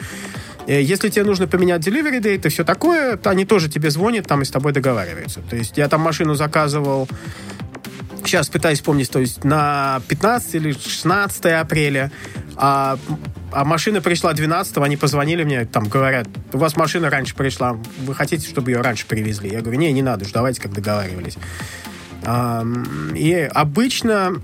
Э, 0.67 0.79
если 0.79 1.09
тебе 1.09 1.25
нужно 1.25 1.47
поменять 1.47 1.81
delivery 1.81 2.21
date 2.21 2.45
и 2.45 2.49
все 2.49 2.63
такое, 2.63 3.17
то 3.17 3.31
они 3.31 3.45
тоже 3.45 3.67
тебе 3.67 3.89
звонят 3.89 4.27
там 4.27 4.43
и 4.43 4.45
с 4.45 4.51
тобой 4.51 4.73
договариваются. 4.73 5.39
То 5.49 5.55
есть 5.55 5.75
я 5.75 5.87
там 5.87 6.01
машину 6.01 6.35
заказывал 6.35 7.09
сейчас 8.25 8.49
пытаюсь 8.49 8.79
вспомнить, 8.79 9.09
то 9.09 9.19
есть 9.19 9.43
на 9.43 10.01
15 10.07 10.55
или 10.55 10.71
16 10.71 11.45
апреля, 11.45 12.11
а 12.55 12.97
а 13.53 13.65
машина 13.65 14.01
пришла 14.01 14.33
12 14.33 14.77
они 14.77 14.97
позвонили 14.97 15.43
мне, 15.43 15.65
там 15.65 15.89
говорят, 15.89 16.27
у 16.53 16.57
вас 16.57 16.77
машина 16.77 17.09
раньше 17.09 17.35
пришла, 17.35 17.77
вы 17.99 18.15
хотите, 18.15 18.47
чтобы 18.47 18.71
ее 18.71 18.81
раньше 18.81 19.05
привезли? 19.05 19.49
Я 19.49 19.61
говорю, 19.61 19.77
не, 19.77 19.91
не 19.91 20.01
надо, 20.01 20.25
уж 20.25 20.31
давайте, 20.31 20.61
как 20.61 20.71
договаривались. 20.71 21.37
И 23.15 23.49
обычно 23.53 24.41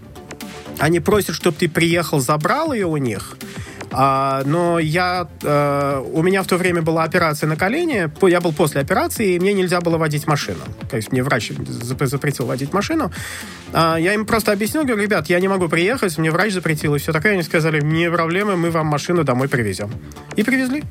они 0.80 1.00
просят, 1.00 1.36
чтобы 1.36 1.58
ты 1.58 1.70
приехал, 1.70 2.20
забрал 2.20 2.74
ее 2.74 2.88
у 2.88 2.98
них, 2.98 3.38
а, 3.92 4.44
но 4.46 4.80
я, 4.80 5.28
а, 5.44 6.02
у 6.02 6.22
меня 6.22 6.44
в 6.44 6.48
то 6.48 6.58
время 6.58 6.82
была 6.82 7.04
операция 7.04 7.48
на 7.48 7.56
колени, 7.56 8.10
я 8.28 8.42
был 8.42 8.54
после 8.54 8.82
операции, 8.82 9.36
и 9.36 9.40
мне 9.40 9.54
нельзя 9.54 9.82
было 9.82 9.98
водить 9.98 10.28
машину. 10.28 10.60
То 10.90 10.98
есть 10.98 11.12
мне 11.12 11.24
врач 11.24 11.52
запретил 11.82 12.46
водить 12.46 12.74
машину. 12.74 13.12
А, 13.74 13.98
я 13.98 14.14
им 14.14 14.26
просто 14.26 14.52
объяснил, 14.52 14.84
говорю, 14.84 15.04
ребят, 15.04 15.28
я 15.28 15.40
не 15.40 15.48
могу 15.48 15.68
приехать, 15.68 16.18
мне 16.18 16.32
врач 16.32 16.54
запретил, 16.54 16.96
и 16.96 17.00
все 17.00 17.12
такое. 17.12 17.34
Они 17.34 17.44
сказали, 17.44 17.82
не 17.82 18.10
проблемы, 18.12 18.58
мы 18.58 18.72
вам 18.72 18.88
машину 18.88 19.24
домой 19.24 19.48
привезем. 19.48 19.92
И 20.36 20.44
привезли. 20.44 20.84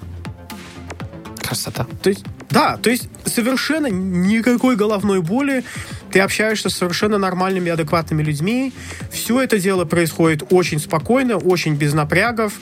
Красота. 1.47 1.87
То 2.03 2.11
есть, 2.11 2.25
да, 2.51 2.77
то 2.77 2.91
есть 2.91 3.09
совершенно 3.25 3.87
никакой 3.87 4.75
головной 4.75 5.21
боли. 5.21 5.65
Ты 6.11 6.21
общаешься 6.21 6.71
с 6.71 6.75
совершенно 6.75 7.19
нормальными, 7.19 7.71
адекватными 7.71 8.23
людьми. 8.23 8.73
Все 9.13 9.43
это 9.43 9.59
дело 9.59 9.85
происходит 9.85 10.45
очень 10.51 10.81
спокойно, 10.81 11.37
очень 11.37 11.75
без 11.75 11.95
напрягов. 11.95 12.55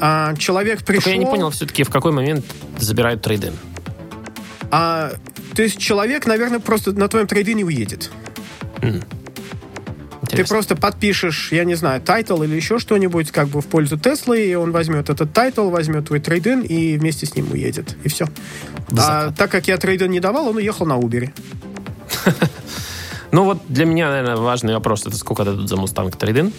А, 0.00 0.34
человек 0.36 0.84
пришел... 0.84 1.04
Только 1.04 1.10
я 1.10 1.16
не 1.16 1.26
понял 1.26 1.50
все-таки, 1.50 1.84
в 1.84 1.90
какой 1.90 2.12
момент 2.12 2.44
забирают 2.78 3.22
трейдин. 3.22 3.54
А, 4.70 5.12
то 5.54 5.62
есть 5.62 5.78
человек, 5.78 6.26
наверное, 6.26 6.60
просто 6.60 6.92
на 6.92 7.08
твоем 7.08 7.26
трейдине 7.26 7.64
уедет. 7.64 8.10
Mm. 8.80 9.04
Ты 10.28 10.46
просто 10.46 10.76
подпишешь, 10.76 11.52
я 11.52 11.64
не 11.64 11.74
знаю, 11.74 12.00
title 12.00 12.42
или 12.42 12.54
еще 12.54 12.78
что-нибудь 12.78 13.30
как 13.30 13.48
бы 13.48 13.60
в 13.60 13.66
пользу 13.66 13.98
Теслы, 13.98 14.46
и 14.46 14.54
он 14.54 14.72
возьмет 14.72 15.10
этот 15.10 15.32
title, 15.32 15.68
возьмет 15.68 16.06
твой 16.06 16.20
трейдин 16.20 16.62
и 16.62 16.96
вместе 16.96 17.26
с 17.26 17.34
ним 17.34 17.52
уедет. 17.52 17.96
И 18.02 18.08
все. 18.08 18.26
А 18.98 19.30
так 19.32 19.50
как 19.50 19.68
я 19.68 19.76
трейдин 19.76 20.10
не 20.10 20.20
давал, 20.20 20.48
он 20.48 20.56
уехал 20.56 20.86
на 20.86 20.98
Uber. 20.98 21.30
Ну 23.32 23.44
вот 23.44 23.62
для 23.66 23.86
меня, 23.86 24.10
наверное, 24.10 24.36
важный 24.36 24.74
вопрос, 24.74 25.06
это 25.06 25.16
сколько 25.16 25.44
дадут 25.44 25.66
за 25.66 25.76
Mustang 25.76 26.14
трейдин? 26.14 26.52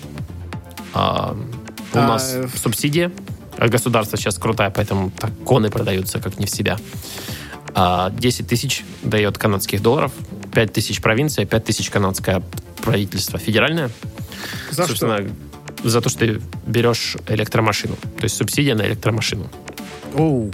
А, 1.94 2.00
у 2.00 2.02
а, 2.02 2.08
нас 2.08 2.36
субсидия. 2.62 3.12
Государство 3.58 4.18
сейчас 4.18 4.38
крутая, 4.38 4.72
поэтому 4.72 5.12
так 5.12 5.32
коны 5.46 5.70
продаются 5.70 6.20
как 6.20 6.40
не 6.40 6.46
в 6.46 6.50
себя. 6.50 6.78
10 6.78 7.76
а, 7.76 8.12
тысяч 8.48 8.84
дает 9.04 9.38
канадских 9.38 9.82
долларов, 9.82 10.12
5 10.54 10.74
тысяч 10.74 11.02
провинция, 11.02 11.46
5 11.46 11.64
тысяч 11.64 11.90
канадское 11.90 12.44
правительство 12.82 13.40
федеральное. 13.40 13.90
За 14.72 14.86
Собственно, 14.86 15.18
что? 15.18 15.90
За 15.90 16.02
то, 16.02 16.10
что 16.10 16.20
ты 16.20 16.42
берешь 16.68 17.18
электромашину. 17.28 17.96
То 17.96 18.24
есть 18.24 18.36
субсидия 18.36 18.76
на 18.76 18.84
электромашину. 18.84 19.50
Оу. 20.16 20.52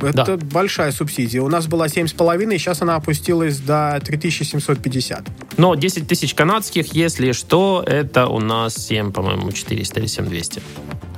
Это 0.00 0.36
да. 0.36 0.36
большая 0.36 0.92
субсидия. 0.92 1.40
У 1.40 1.48
нас 1.48 1.66
была 1.66 1.86
7,5, 1.86 2.58
сейчас 2.58 2.82
она 2.82 2.96
опустилась 2.96 3.58
до 3.58 4.00
3750. 4.04 5.26
Но 5.56 5.74
10 5.74 6.06
тысяч 6.06 6.34
канадских, 6.34 6.94
если 6.94 7.32
что, 7.32 7.82
это 7.86 8.26
у 8.26 8.40
нас 8.40 8.74
7, 8.74 9.12
по-моему, 9.12 9.52
400 9.52 10.00
или 10.00 10.06
7200 10.06 10.62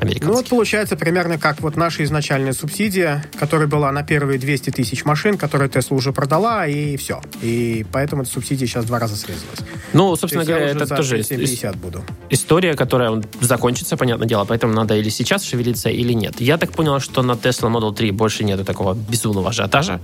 американских. 0.00 0.28
Ну, 0.28 0.34
вот 0.34 0.48
получается 0.48 0.96
примерно 0.96 1.38
как 1.38 1.60
вот 1.60 1.76
наша 1.76 2.04
изначальная 2.04 2.52
субсидия, 2.52 3.24
которая 3.38 3.68
была 3.68 3.90
на 3.92 4.02
первые 4.02 4.38
200 4.38 4.70
тысяч 4.70 5.04
машин, 5.04 5.36
которые 5.36 5.68
Tesla 5.68 5.94
уже 5.94 6.12
продала, 6.12 6.66
и 6.66 6.96
все. 6.96 7.20
И 7.42 7.86
поэтому 7.92 8.22
эта 8.22 8.30
субсидия 8.30 8.66
сейчас 8.66 8.84
два 8.84 8.98
раза 8.98 9.16
срезалась. 9.16 9.60
Ну, 9.92 10.14
собственно 10.16 10.44
То 10.44 10.52
говоря, 10.52 10.66
это 10.66 10.86
тоже 10.86 11.22
50 11.22 11.76
буду. 11.76 12.04
история, 12.30 12.74
которая 12.74 13.22
закончится, 13.40 13.96
понятное 13.96 14.28
дело, 14.28 14.44
поэтому 14.44 14.72
надо 14.72 14.94
или 14.96 15.08
сейчас 15.08 15.42
шевелиться, 15.42 15.88
или 15.88 16.12
нет. 16.12 16.40
Я 16.40 16.58
так 16.58 16.72
понял, 16.72 17.00
что 17.00 17.22
на 17.22 17.32
Tesla 17.32 17.70
Model 17.72 17.94
3 17.94 18.10
больше 18.12 18.44
нету 18.44 18.64
такого 18.64 18.94
безумного 18.94 19.50
ажиотажа, 19.50 20.00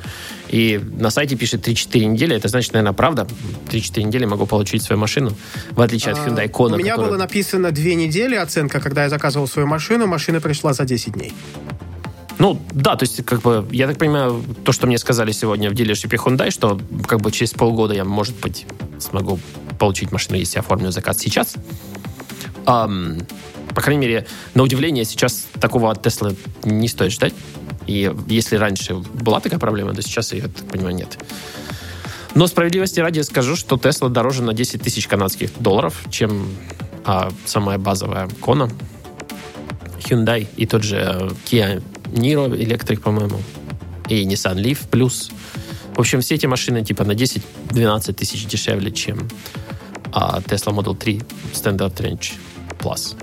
и 0.49 0.81
на 0.99 1.11
сайте 1.11 1.37
пишет 1.37 1.67
3-4 1.67 2.05
недели, 2.05 2.37
это 2.37 2.49
значит, 2.49 2.73
наверное, 2.73 2.95
правда. 2.95 3.27
3-4 3.71 4.03
недели 4.03 4.25
могу 4.25 4.47
получить 4.47 4.83
свою 4.83 5.01
машину, 5.01 5.33
в 5.73 5.81
отличие 5.81 6.13
от 6.13 6.19
а, 6.19 6.27
Hyundai 6.27 6.51
Kona. 6.51 6.75
У 6.75 6.77
меня 6.79 6.93
который... 6.93 7.11
было 7.11 7.19
написано 7.19 7.71
2 7.71 7.85
недели 7.85 8.35
оценка, 8.35 8.81
когда 8.81 9.05
я 9.05 9.09
заказывал 9.09 9.47
свою 9.47 9.67
машину, 9.69 9.84
машину, 9.85 10.07
машина 10.07 10.41
пришла 10.41 10.73
за 10.73 10.85
10 10.85 11.13
дней. 11.13 11.33
Ну, 12.39 12.59
да, 12.73 12.97
то 12.97 13.05
есть, 13.05 13.25
как 13.25 13.43
бы, 13.43 13.67
я 13.71 13.87
так 13.87 13.99
понимаю, 13.99 14.43
то, 14.65 14.73
что 14.73 14.87
мне 14.87 14.99
сказали 14.99 15.33
сегодня 15.33 15.71
в 15.71 15.75
дилершипе 15.75 16.17
Hyundai, 16.17 16.51
что, 16.51 16.81
как 17.07 17.21
бы, 17.21 17.31
через 17.31 17.53
полгода 17.53 17.95
я, 17.95 18.05
может 18.05 18.35
быть, 18.41 18.67
смогу 18.99 19.39
получить 19.79 20.11
машину, 20.11 20.39
если 20.39 20.59
оформлю 20.59 20.91
заказ 20.91 21.19
сейчас. 21.19 21.55
Um, 22.65 23.27
по 23.75 23.83
крайней 23.83 24.01
мере, 24.01 24.27
на 24.55 24.63
удивление, 24.63 25.05
сейчас 25.05 25.47
такого 25.61 25.91
от 25.91 26.05
Tesla 26.05 26.35
не 26.65 26.89
стоит 26.89 27.13
ждать. 27.13 27.35
И 27.87 28.11
если 28.29 28.57
раньше 28.57 28.95
была 28.95 29.41
такая 29.41 29.61
проблема, 29.61 29.93
то 29.93 30.01
сейчас 30.01 30.33
ее, 30.33 30.45
так 30.49 30.67
понимаю, 30.67 30.95
нет. 30.95 31.19
Но 32.35 32.47
справедливости 32.47 33.01
ради 33.01 33.21
скажу, 33.21 33.55
что 33.55 33.77
Tesla 33.77 34.09
дороже 34.09 34.43
на 34.43 34.55
10 34.55 34.83
тысяч 34.83 35.07
канадских 35.07 35.51
долларов, 35.61 36.03
чем 36.11 36.49
а, 37.05 37.31
самая 37.45 37.77
базовая 37.77 38.29
Kona. 38.41 38.73
Hyundai 40.05 40.47
и 40.57 40.67
тот 40.67 40.83
же 40.83 40.97
э, 40.97 41.31
Kia 41.47 41.83
Niro 42.13 42.55
электрик, 42.55 43.03
по-моему, 43.03 43.41
и 44.09 44.25
Nissan 44.25 44.57
Leaf 44.57 44.89
Plus. 44.91 45.33
В 45.97 46.01
общем, 46.01 46.21
все 46.21 46.35
эти 46.35 46.47
машины 46.47 46.85
типа 46.85 47.05
на 47.05 47.13
10-12 47.13 48.13
тысяч 48.15 48.47
дешевле, 48.47 48.91
чем 48.91 49.29
а, 50.13 50.41
Tesla 50.41 50.73
Model 50.75 50.97
3 50.97 51.23
Standard 51.53 51.95
Range 51.97 52.33
Plus. 52.79 53.17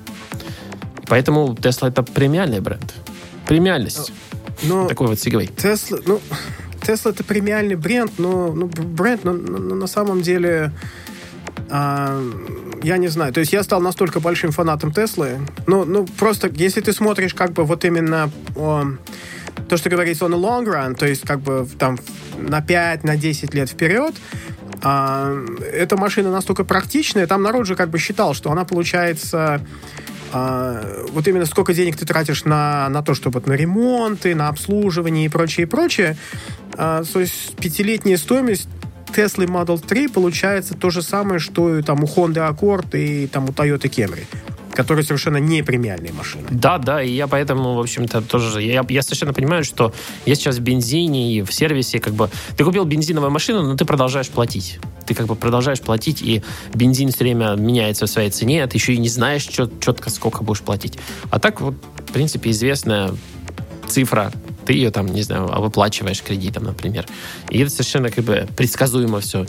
Поэтому 1.08 1.53
Tesla 1.56 1.90
это 1.90 2.03
премиальный 2.03 2.62
бренд. 2.62 2.94
Премиальность. 3.48 4.12
Но 4.64 4.88
Такой 4.88 5.08
вот 5.08 5.18
Segway. 5.18 5.49
Тесла, 5.56 5.99
ну, 6.06 6.22
Тесла 6.82 7.12
это 7.12 7.24
премиальный 7.24 7.76
бренд, 7.76 8.12
но 8.18 8.53
ну, 8.53 8.68
бренд, 8.68 9.24
но, 9.24 9.34
но- 9.34 9.58
но 9.58 9.76
на 9.76 9.88
самом 9.88 10.22
деле 10.22 10.72
а, 11.70 12.22
я 12.84 12.98
не 12.98 13.08
знаю. 13.08 13.34
То 13.34 13.40
есть 13.40 13.53
я 13.53 13.64
стал 13.64 13.82
настолько 13.82 14.20
большим 14.20 14.52
фанатом 14.52 14.91
Теслы. 14.91 15.40
Ну, 15.68 15.86
ну, 15.86 16.06
просто 16.06 16.49
если 16.53 16.82
ты 16.82 16.94
смотришь 16.94 17.34
как 17.34 17.53
бы 17.53 17.64
вот 17.64 17.86
именно 17.86 18.32
о, 18.56 18.86
то, 19.70 19.78
что 19.78 19.90
говорится 19.90 20.26
on 20.26 20.32
the 20.32 20.40
long 20.40 20.66
run, 20.66 20.95
то 20.95 21.08
есть 21.08 21.22
как 21.22 21.40
бы 21.41 21.68
там 21.78 21.98
на 22.38 22.62
5, 22.62 23.03
на 23.03 23.18
10 23.18 23.53
лет 23.53 23.70
вперед, 23.70 24.16
а, 24.84 25.34
эта 25.72 25.98
машина 25.98 26.32
настолько 26.32 26.64
практичная, 26.64 27.28
там 27.28 27.44
народ 27.44 27.68
же 27.68 27.76
как 27.76 27.90
бы 27.90 27.99
считал, 27.99 28.34
что 28.34 28.52
она 28.52 28.66
получается 28.66 29.62
а, 30.34 31.06
вот 31.12 31.28
именно 31.28 31.45
сколько 31.45 31.74
денег 31.74 31.98
ты 31.98 32.06
тратишь 32.06 32.45
на, 32.45 32.90
на 32.90 33.03
то, 33.03 33.14
чтобы 33.14 33.41
на 33.45 33.53
ремонты, 33.53 34.34
на 34.34 34.48
обслуживание 34.48 35.26
и 35.26 35.30
прочее, 35.30 35.66
и 35.66 35.70
прочее. 35.70 36.18
А, 36.78 37.03
то 37.03 37.20
есть 37.20 37.56
пятилетняя 37.58 38.18
стоимость 38.18 38.68
Tesla 39.16 39.46
Model 39.46 39.80
3 39.80 40.08
получается 40.08 40.74
то 40.74 40.90
же 40.90 41.02
самое, 41.02 41.40
что 41.40 41.78
и 41.78 41.82
там 41.82 42.04
у 42.04 42.08
Honda 42.08 42.50
Accord 42.50 42.98
и 42.98 43.28
там 43.28 43.46
у 43.46 43.48
Toyota 43.50 43.90
Camry, 43.90 44.26
которые 44.74 45.04
совершенно 45.04 45.38
не 45.38 45.64
премиальные 45.64 46.14
машины. 46.14 46.48
Да, 46.50 46.78
да, 46.78 47.02
и 47.04 47.12
я 47.12 47.28
поэтому, 47.28 47.76
в 47.76 47.80
общем-то, 47.80 48.22
тоже... 48.22 48.62
Я, 48.62 48.86
я 48.88 49.02
совершенно 49.02 49.34
понимаю, 49.34 49.64
что 49.64 49.94
я 50.26 50.36
сейчас 50.36 50.58
в 50.58 50.62
бензине 50.62 51.34
и 51.34 51.42
в 51.42 51.54
сервисе, 51.54 52.00
как 52.00 52.14
бы... 52.14 52.30
Ты 52.58 52.64
купил 52.64 52.86
бензиновую 52.86 53.32
машину, 53.32 53.64
но 53.64 53.76
ты 53.76 53.86
продолжаешь 53.86 54.30
платить. 54.30 54.80
Ты 55.06 55.14
как 55.14 55.28
бы 55.28 55.36
продолжаешь 55.36 55.82
платить, 55.82 56.22
и 56.22 56.42
бензин 56.74 57.10
все 57.10 57.24
время 57.24 57.56
меняется 57.56 58.06
в 58.06 58.10
своей 58.10 58.30
цене, 58.30 58.64
а 58.64 58.68
ты 58.68 58.78
еще 58.78 58.94
и 58.94 58.98
не 58.98 59.10
знаешь 59.10 59.44
чет- 59.44 59.80
четко, 59.82 60.10
сколько 60.10 60.44
будешь 60.44 60.62
платить. 60.62 60.98
А 61.30 61.40
так 61.40 61.62
вот, 61.62 61.76
в 62.08 62.12
принципе, 62.14 62.52
известная 62.52 63.12
цифра, 63.88 64.32
ты 64.66 64.74
ее 64.74 64.92
там, 64.92 65.08
не 65.08 65.22
знаю, 65.24 65.48
выплачиваешь 65.48 66.22
кредитом, 66.22 66.64
например. 66.64 67.06
И 67.50 67.60
это 67.60 67.72
совершенно 67.72 68.10
как 68.10 68.24
бы 68.24 68.48
предсказуемо 68.56 69.20
все. 69.20 69.46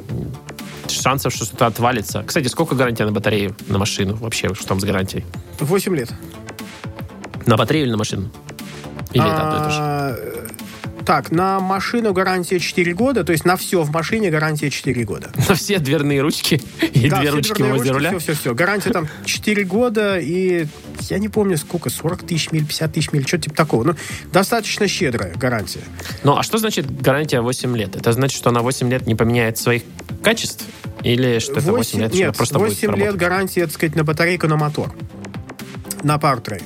Шансов, 0.89 1.33
что 1.35 1.45
что-то 1.45 1.67
отвалится. 1.67 2.23
Кстати, 2.27 2.49
сколько 2.49 2.75
гарантия 2.75 3.05
на 3.05 3.13
батарею, 3.13 3.55
на 3.69 3.79
машину 3.79 4.17
вообще? 4.17 4.53
Что 4.55 4.69
там 4.69 4.81
с 4.81 4.85
гарантией? 4.85 5.25
8 5.61 5.97
лет. 5.97 6.11
На 7.47 7.57
батарею 7.57 7.87
или 7.87 7.93
на 7.93 7.99
машину? 7.99 8.31
Или 9.13 9.25
это 9.25 9.49
одно 9.49 9.61
и 9.61 9.65
то 9.65 9.71
же? 9.71 10.53
Так, 11.05 11.31
на 11.31 11.61
машину 11.61 12.13
гарантия 12.13 12.59
4 12.59 12.95
года, 12.95 13.25
то 13.25 13.33
есть 13.33 13.45
на 13.45 13.57
все 13.57 13.83
в 13.83 13.91
машине 13.91 14.31
гарантия 14.31 14.71
4 14.71 15.05
года. 15.05 15.31
На 15.49 15.55
все 15.55 15.79
дверные 15.79 16.21
ручки 16.21 16.61
и 16.81 17.09
Да, 17.09 17.21
две 17.21 17.31
ручки 17.31 17.63
возле 17.63 17.91
руля. 17.91 18.11
Все, 18.11 18.19
все, 18.19 18.35
все. 18.35 18.55
Гарантия 18.55 18.91
там 18.91 19.09
4 19.25 19.65
года 19.65 20.19
и 20.19 20.67
я 21.01 21.19
не 21.19 21.29
помню 21.29 21.57
сколько, 21.57 21.91
40 21.91 22.23
тысяч 22.23 22.53
миль, 22.53 22.65
50 22.65 22.93
тысяч 22.93 23.13
миль, 23.13 23.27
что-то 23.27 23.45
типа 23.45 23.57
такого. 23.57 23.85
Ну, 23.85 23.95
достаточно 24.33 24.87
щедрая 24.87 25.35
гарантия. 25.35 25.81
Ну, 26.23 26.37
а 26.37 26.43
что 26.43 26.59
значит 26.59 27.01
гарантия 27.01 27.41
8 27.41 27.77
лет? 27.77 27.97
Это 27.97 28.13
значит, 28.13 28.37
что 28.37 28.51
она 28.51 28.61
8 28.61 28.91
лет 28.91 29.07
не 29.07 29.15
поменяет 29.15 29.59
своих 29.59 29.83
качеств? 30.23 30.65
Или 31.03 31.41
что 31.41 31.59
это 31.59 31.73
8 31.73 32.01
лет, 32.01 32.15
нет, 32.15 32.37
просто 32.37 32.59
8 32.59 32.91
будет 32.91 32.99
лет 32.99 33.17
гарантия, 33.17 33.63
так 33.63 33.73
сказать, 33.73 33.97
на 33.97 34.05
батарейку, 34.05 34.47
на 34.47 34.57
мотор. 34.57 34.95
На 36.03 36.17
Powertrain. 36.17 36.63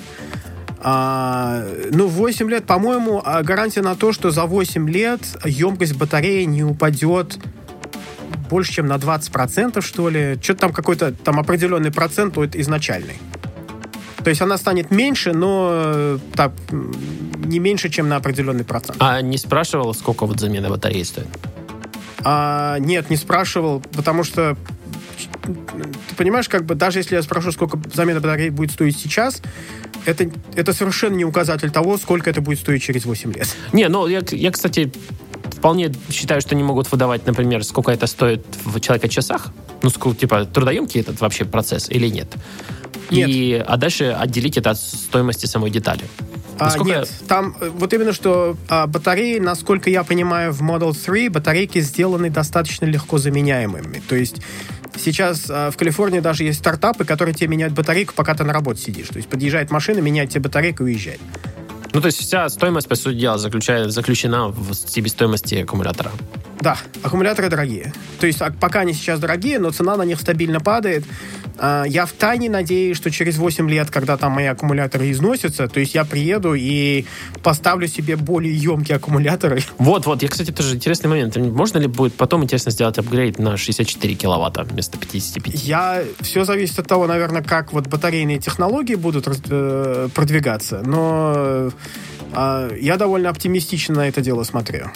А, 0.78 1.64
ну, 1.90 2.06
8 2.06 2.50
лет, 2.50 2.66
по-моему, 2.66 3.22
а, 3.24 3.42
гарантия 3.42 3.82
на 3.82 3.94
то, 3.94 4.12
что 4.12 4.30
за 4.30 4.44
8 4.44 4.88
лет 4.88 5.20
емкость 5.44 5.96
батареи 5.96 6.44
не 6.44 6.64
упадет 6.64 7.38
больше, 8.48 8.74
чем 8.74 8.86
на 8.86 8.96
20%, 8.96 9.80
что 9.80 10.08
ли. 10.08 10.38
Что-то 10.40 10.60
там 10.60 10.72
какой-то 10.72 11.12
там 11.12 11.40
определенный 11.40 11.90
процент 11.90 12.34
будет 12.34 12.54
изначальный. 12.54 13.16
То 14.22 14.30
есть 14.30 14.42
она 14.42 14.58
станет 14.58 14.90
меньше, 14.90 15.32
но 15.32 15.70
э, 15.72 16.18
так, 16.34 16.52
не 16.70 17.60
меньше, 17.60 17.88
чем 17.88 18.08
на 18.08 18.16
определенный 18.16 18.64
процент. 18.64 18.96
А 18.98 19.20
не 19.22 19.38
спрашивал, 19.38 19.94
сколько 19.94 20.26
вот 20.26 20.40
замена 20.40 20.68
батареи 20.68 21.04
стоит? 21.04 21.28
А, 22.24 22.78
нет, 22.80 23.08
не 23.08 23.16
спрашивал, 23.16 23.80
потому 23.94 24.24
что 24.24 24.56
ты 25.46 26.14
понимаешь, 26.16 26.48
как 26.48 26.64
бы 26.64 26.74
даже 26.74 26.98
если 26.98 27.14
я 27.14 27.22
спрошу, 27.22 27.52
сколько 27.52 27.78
замена 27.92 28.20
батареи 28.20 28.50
будет 28.50 28.72
стоить 28.72 28.98
сейчас, 28.98 29.40
это, 30.04 30.30
это 30.54 30.72
совершенно 30.72 31.14
не 31.14 31.24
указатель 31.24 31.70
того, 31.70 31.98
сколько 31.98 32.30
это 32.30 32.40
будет 32.40 32.58
стоить 32.58 32.82
через 32.82 33.04
8 33.04 33.32
лет. 33.32 33.48
Не, 33.72 33.88
ну, 33.88 34.06
я, 34.06 34.22
я, 34.30 34.50
кстати, 34.50 34.92
вполне 35.50 35.92
считаю, 36.10 36.40
что 36.40 36.54
не 36.54 36.62
могут 36.62 36.90
выдавать, 36.90 37.26
например, 37.26 37.64
сколько 37.64 37.90
это 37.90 38.06
стоит 38.06 38.44
в 38.64 38.78
человека-часах. 38.80 39.52
Ну, 39.82 39.90
сколько, 39.90 40.18
типа, 40.18 40.44
трудоемкий 40.44 41.00
этот 41.00 41.20
вообще 41.20 41.44
процесс 41.44 41.88
или 41.90 42.08
нет? 42.08 42.28
Нет. 43.10 43.28
И, 43.28 43.64
а 43.66 43.76
дальше 43.76 44.16
отделить 44.18 44.56
это 44.56 44.70
от 44.70 44.78
стоимости 44.78 45.46
самой 45.46 45.70
детали. 45.70 46.02
А, 46.58 46.74
нет, 46.78 47.10
там 47.28 47.54
э, 47.60 47.68
вот 47.68 47.92
именно 47.92 48.14
что 48.14 48.56
а, 48.68 48.86
батареи, 48.86 49.38
насколько 49.38 49.90
я 49.90 50.04
понимаю, 50.04 50.52
в 50.52 50.62
Model 50.62 50.96
3 50.96 51.28
батарейки 51.28 51.80
сделаны 51.80 52.30
достаточно 52.30 52.86
легко 52.86 53.18
заменяемыми. 53.18 54.02
То 54.08 54.16
есть 54.16 54.40
сейчас 54.98 55.46
а, 55.48 55.70
в 55.70 55.76
Калифорнии 55.76 56.20
даже 56.20 56.44
есть 56.44 56.58
стартапы, 56.58 57.04
которые 57.04 57.34
тебе 57.34 57.48
меняют 57.48 57.74
батарейку, 57.74 58.14
пока 58.14 58.34
ты 58.34 58.44
на 58.44 58.52
работе 58.52 58.82
сидишь. 58.82 59.08
То 59.08 59.16
есть 59.16 59.28
подъезжает 59.28 59.70
машина, 59.70 59.98
меняет 60.00 60.30
тебе 60.30 60.42
батарейку 60.42 60.84
и 60.84 60.92
уезжает. 60.92 61.20
Ну, 61.92 62.00
то 62.00 62.06
есть 62.06 62.18
вся 62.18 62.48
стоимость, 62.48 62.88
по 62.88 62.94
сути 62.94 63.18
дела, 63.18 63.38
заключена 63.38 64.48
в 64.48 64.74
себестоимости 64.74 65.54
аккумулятора. 65.56 66.12
Да, 66.60 66.78
аккумуляторы 67.02 67.48
дорогие. 67.48 67.92
То 68.18 68.26
есть 68.26 68.40
а, 68.40 68.50
пока 68.50 68.80
они 68.80 68.92
сейчас 68.92 69.20
дорогие, 69.20 69.58
но 69.58 69.70
цена 69.70 69.96
на 69.96 70.02
них 70.02 70.20
стабильно 70.20 70.60
падает. 70.60 71.04
А, 71.58 71.84
Я 71.84 72.06
в 72.06 72.12
тайне 72.12 72.48
надеюсь, 72.48 72.96
что 72.96 73.10
через 73.10 73.36
8 73.38 73.68
лет, 73.70 73.90
когда 73.90 74.16
там 74.16 74.32
мои 74.32 74.46
аккумуляторы 74.46 75.10
износятся, 75.10 75.68
то 75.68 75.80
есть 75.80 75.94
я 75.94 76.04
приеду 76.04 76.54
и 76.54 77.04
поставлю 77.42 77.88
себе 77.88 78.16
более 78.16 78.54
емкие 78.54 78.96
аккумуляторы. 78.96 79.62
Вот, 79.78 80.06
вот, 80.06 80.22
я, 80.22 80.28
кстати, 80.28 80.50
тоже 80.50 80.74
интересный 80.76 81.08
момент. 81.08 81.36
Можно 81.36 81.78
ли 81.78 81.86
будет 81.86 82.14
потом, 82.14 82.44
интересно, 82.44 82.70
сделать 82.72 82.98
апгрейд 82.98 83.38
на 83.38 83.56
64 83.56 84.14
киловатта 84.14 84.64
вместо 84.64 84.98
55? 84.98 85.62
Я... 85.64 86.02
Все 86.20 86.44
зависит 86.44 86.78
от 86.78 86.88
того, 86.88 87.06
наверное, 87.06 87.42
как 87.42 87.72
вот 87.72 87.86
батарейные 87.86 88.38
технологии 88.38 88.94
будут 88.94 89.26
э, 89.48 90.08
продвигаться, 90.14 90.82
но 90.84 91.70
э, 92.32 92.78
я 92.80 92.96
довольно 92.96 93.28
оптимистично 93.28 93.96
на 93.96 94.08
это 94.08 94.20
дело 94.20 94.42
смотрю. 94.42 94.90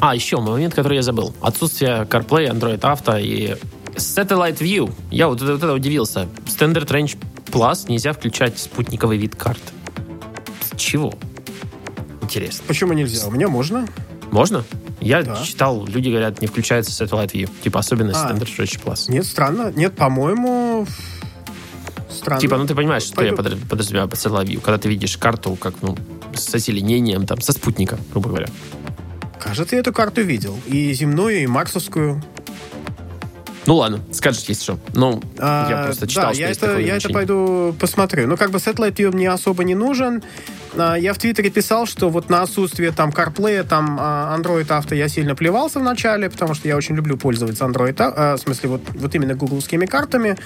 А, 0.00 0.14
еще 0.14 0.38
момент, 0.40 0.74
который 0.74 0.96
я 0.96 1.02
забыл. 1.02 1.34
Отсутствие 1.40 2.06
CarPlay, 2.08 2.48
Android 2.50 2.80
Auto 2.80 3.20
и 3.20 3.56
Satellite 3.96 4.58
View. 4.58 4.92
Я 5.10 5.28
вот, 5.28 5.40
вот 5.40 5.50
это 5.50 5.72
удивился. 5.72 6.28
Standard 6.46 6.86
Range 6.86 7.16
Plus 7.46 7.88
нельзя 7.88 8.12
включать 8.12 8.58
спутниковый 8.58 9.18
вид 9.18 9.34
карт. 9.34 9.60
Чего? 10.76 11.12
Интересно. 12.22 12.64
Почему 12.68 12.92
нельзя? 12.92 13.26
У 13.26 13.30
меня 13.30 13.48
можно. 13.48 13.88
Можно? 14.30 14.64
Я 15.00 15.22
Да. 15.22 15.42
читал, 15.44 15.86
люди 15.86 16.10
говорят, 16.10 16.40
не 16.40 16.46
включается 16.46 16.90
Satellite 17.04 17.32
View. 17.32 17.50
Типа 17.64 17.80
особенность 17.80 18.20
А. 18.22 18.30
Standard 18.30 18.48
Range 18.56 18.84
Plus. 18.84 19.10
Нет, 19.10 19.24
странно. 19.26 19.72
Нет, 19.74 19.96
по-моему... 19.96 20.86
Странно. 22.10 22.40
Типа, 22.40 22.56
ну 22.56 22.66
ты 22.66 22.74
понимаешь, 22.74 23.02
что 23.02 23.22
я 23.22 23.32
Пойду. 23.32 23.56
подра- 23.56 23.68
подразумеваю 23.68 24.08
под 24.08 24.18
Satellite 24.18 24.46
View, 24.46 24.60
когда 24.60 24.78
ты 24.78 24.88
видишь 24.88 25.16
карту 25.16 25.56
как, 25.56 25.74
ну, 25.82 25.96
с 26.34 26.54
озеленением, 26.54 27.26
там, 27.26 27.40
со 27.40 27.52
спутника, 27.52 27.98
грубо 28.12 28.28
говоря. 28.30 28.48
Кажется, 29.42 29.76
я 29.76 29.80
эту 29.80 29.92
карту 29.92 30.22
видел. 30.22 30.58
И 30.66 30.92
земную, 30.92 31.42
и 31.42 31.46
марсовскую. 31.46 32.22
Ну 33.66 33.74
ладно, 33.76 34.00
скажешь, 34.12 34.44
если 34.48 34.62
что. 34.62 34.78
Ну, 34.94 35.22
А, 35.38 35.68
я 35.68 35.84
просто 35.84 36.06
читал, 36.06 36.28
да, 36.28 36.32
что 36.32 36.40
я 36.40 36.48
есть 36.48 36.58
это, 36.60 36.68
такое 36.70 36.84
я 36.86 36.96
это 36.96 37.08
ограничение. 37.08 37.14
пойду 37.14 37.76
посмотрю. 37.78 38.26
Ну, 38.26 38.36
как 38.38 38.50
бы 38.50 38.56
Satellite 38.58 38.94
View 38.94 39.12
мне 39.14 39.30
особо 39.30 39.62
не 39.62 39.74
нужен. 39.74 40.22
А, 40.74 40.94
Я 40.94 41.12
в 41.12 41.18
Твиттере 41.18 41.50
писал, 41.50 41.84
что 41.86 42.08
вот 42.08 42.30
на 42.30 42.40
отсутствие 42.42 42.92
там 42.92 43.10
CarPlay, 43.10 43.64
там 43.64 43.98
а, 44.00 44.34
Android 44.38 44.66
Auto 44.68 44.96
я 44.96 45.08
сильно 45.08 45.34
плевался 45.34 45.80
в 45.80 45.82
начале, 45.82 46.30
потому 46.30 46.54
что 46.54 46.66
я 46.66 46.76
очень 46.78 46.96
люблю 46.96 47.18
пользоваться 47.18 47.64
Android, 47.66 47.94
а, 47.98 48.36
в 48.36 48.40
смысле 48.40 48.70
вот, 48.70 48.82
вот 48.94 49.14
именно 49.14 49.34
гугловскими 49.34 49.84
картами. 49.84 50.38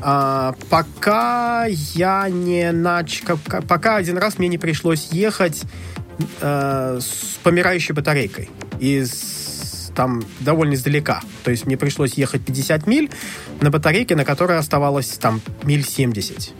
А, 0.00 0.56
пока 0.68 1.66
я 1.68 2.28
не 2.28 2.72
нач... 2.72 3.22
Пока 3.68 3.94
один 3.96 4.18
раз 4.18 4.38
мне 4.38 4.48
не 4.48 4.58
пришлось 4.58 5.10
ехать 5.12 5.62
э, 6.40 6.98
с 7.00 7.38
помирающей 7.42 7.94
батарейкой 7.94 8.50
из 8.80 9.90
там 9.94 10.22
довольно 10.40 10.74
издалека. 10.74 11.20
То 11.44 11.50
есть 11.50 11.66
мне 11.66 11.76
пришлось 11.76 12.14
ехать 12.14 12.44
50 12.44 12.86
миль 12.86 13.10
на 13.60 13.70
батарейке, 13.70 14.16
на 14.16 14.24
которой 14.24 14.58
оставалось 14.58 15.08
там 15.18 15.40
миль 15.64 15.84
70. 15.84 16.52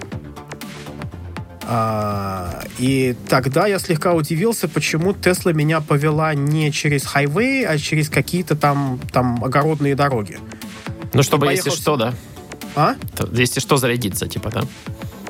А, 1.64 2.64
и 2.78 3.16
тогда 3.28 3.66
я 3.66 3.78
слегка 3.78 4.12
удивился, 4.12 4.68
почему 4.68 5.14
Тесла 5.14 5.52
меня 5.52 5.80
повела 5.80 6.34
не 6.34 6.70
через 6.72 7.06
хайвей, 7.06 7.64
а 7.66 7.78
через 7.78 8.10
какие-то 8.10 8.56
там, 8.56 9.00
там 9.12 9.42
огородные 9.44 9.94
дороги. 9.94 10.38
Ну, 11.14 11.22
чтобы, 11.22 11.46
если 11.50 11.70
с- 11.70 11.74
что, 11.74 11.96
да. 11.96 12.14
А? 12.74 12.96
Если 13.32 13.60
что, 13.60 13.76
зарядиться, 13.76 14.26
типа, 14.26 14.50
да. 14.50 14.62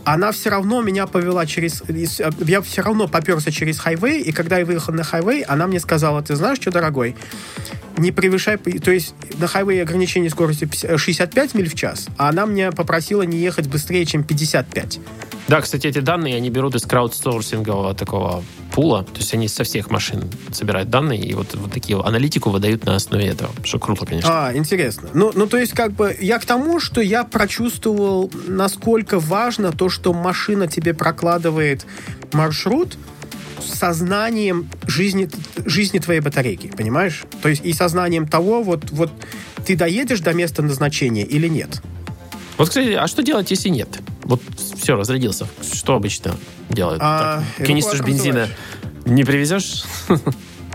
Она 0.05 0.33
все 0.33 0.51
равно 0.51 0.83
меня 0.83 1.07
повела 1.07 1.47
через... 1.47 1.83
э, 1.89 2.31
Я 2.41 2.61
все 2.63 2.83
равно 2.83 3.09
поперся 3.09 3.51
через 3.51 3.79
хайвей, 3.79 4.21
и 4.23 4.33
когда 4.33 4.59
я 4.59 4.65
выехал 4.65 4.93
на 4.93 5.05
хайвей, 5.05 5.43
она 5.43 5.67
мне 5.67 5.81
сказала, 5.81 6.23
ты 6.23 6.37
знаешь 6.37 6.59
что, 6.61 6.71
дорогой, 6.71 7.15
не 7.99 8.13
превышай... 8.13 8.57
То 8.57 8.91
есть 8.91 9.15
на 9.39 9.47
хайвее 9.47 9.83
ограничение 9.83 10.31
скорости 10.31 10.65
пс- 10.65 10.87
э, 10.87 10.99
65 10.99 11.55
миль 11.55 11.69
в 11.69 11.75
час, 11.75 12.07
а 12.17 12.29
она 12.29 12.47
меня 12.47 12.73
попросила 12.73 13.23
не 13.23 13.39
ехать 13.39 13.69
быстрее, 13.69 14.05
чем 14.05 14.25
55. 14.25 15.01
Да, 15.49 15.61
кстати, 15.61 15.87
эти 15.87 15.99
данные 15.99 16.37
они 16.37 16.51
берут 16.51 16.75
из 16.75 16.83
краудсорсингового 16.83 17.95
такого 17.95 18.43
пула, 18.73 19.03
то 19.03 19.19
есть 19.19 19.35
они 19.35 19.49
со 19.49 19.65
всех 19.65 19.91
машин 19.91 20.25
собирают 20.51 20.89
данные 20.89 21.21
и 21.21 21.35
вот, 21.35 21.55
вот 21.55 21.73
такие 21.73 22.01
аналитику 22.01 22.51
выдают 22.51 22.87
на 22.87 22.95
основе 22.95 23.27
этого, 23.27 23.51
что 23.65 23.79
круто, 23.79 24.07
конечно. 24.07 24.49
А, 24.49 24.57
интересно. 24.57 25.11
Ну, 25.13 25.31
ну, 25.35 25.47
то 25.47 25.59
есть, 25.59 25.73
как 25.73 25.93
бы, 25.93 26.17
я 26.21 26.39
к 26.39 26.45
тому, 26.45 26.81
что 26.81 27.01
я 27.01 27.25
прочувствовал, 27.25 28.31
насколько 28.47 29.19
важно 29.19 29.73
то, 29.73 29.89
что 29.89 30.13
машина 30.13 30.69
тебе 30.69 30.95
прокладывает 30.95 31.87
маршрут 32.33 32.97
сознанием 33.67 34.69
жизни, 34.87 35.29
жизни 35.65 35.99
твоей 35.99 36.21
батарейки, 36.21 36.69
понимаешь? 36.69 37.25
То 37.43 37.49
есть 37.49 37.65
и 37.65 37.73
сознанием 37.73 38.27
того, 38.27 38.63
вот, 38.63 38.91
вот 38.91 39.11
ты 39.67 39.77
доедешь 39.77 40.21
до 40.21 40.33
места 40.33 40.63
назначения 40.63 41.25
или 41.25 41.49
нет. 41.49 41.81
Вот, 42.59 42.69
кстати, 42.69 42.91
а 42.91 43.07
что 43.07 43.23
делать, 43.23 43.51
если 43.51 43.69
нет? 43.69 43.89
Вот 44.25 44.43
все, 44.81 44.95
разрядился. 44.97 45.47
Что 45.73 45.95
обычно 45.95 46.37
делают? 46.69 47.01
А, 47.03 47.43
Так, 47.57 47.67
Канистру 47.67 48.05
бензина 48.05 48.49
не 49.05 49.25
привезешь? 49.25 49.85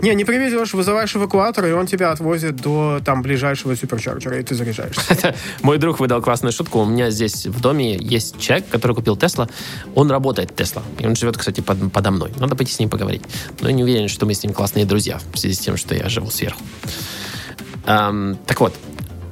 Не, 0.00 0.14
не 0.14 0.24
привезешь, 0.24 0.74
вызываешь 0.74 1.16
эвакуатор, 1.16 1.66
и 1.66 1.72
он 1.72 1.86
тебя 1.86 2.12
отвозит 2.12 2.56
до 2.56 3.00
там 3.04 3.22
ближайшего 3.22 3.74
суперчарджера, 3.74 4.38
и 4.38 4.42
ты 4.42 4.54
заряжаешься. 4.54 5.34
Мой 5.62 5.78
друг 5.78 5.98
выдал 5.98 6.22
классную 6.22 6.52
шутку. 6.52 6.80
У 6.80 6.84
меня 6.86 7.10
здесь 7.10 7.46
в 7.46 7.60
доме 7.60 7.96
есть 7.96 8.38
человек, 8.38 8.68
который 8.68 8.94
купил 8.94 9.16
Тесла. 9.16 9.48
Он 9.94 10.10
работает 10.10 10.54
Тесла. 10.54 10.82
И 11.00 11.06
он 11.06 11.16
живет, 11.16 11.36
кстати, 11.36 11.60
под- 11.60 11.92
подо 11.92 12.10
мной. 12.12 12.32
Надо 12.38 12.54
пойти 12.54 12.72
с 12.72 12.78
ним 12.78 12.90
поговорить. 12.90 13.22
Но 13.60 13.68
я 13.68 13.74
не 13.74 13.82
уверен, 13.82 14.08
что 14.08 14.24
мы 14.24 14.34
с 14.34 14.42
ним 14.42 14.52
классные 14.52 14.84
друзья 14.84 15.18
в 15.32 15.38
связи 15.38 15.54
с 15.54 15.58
тем, 15.58 15.76
что 15.76 15.94
я 15.94 16.08
живу 16.08 16.30
сверху. 16.30 16.60
Ам, 17.84 18.38
так 18.46 18.60
вот, 18.60 18.74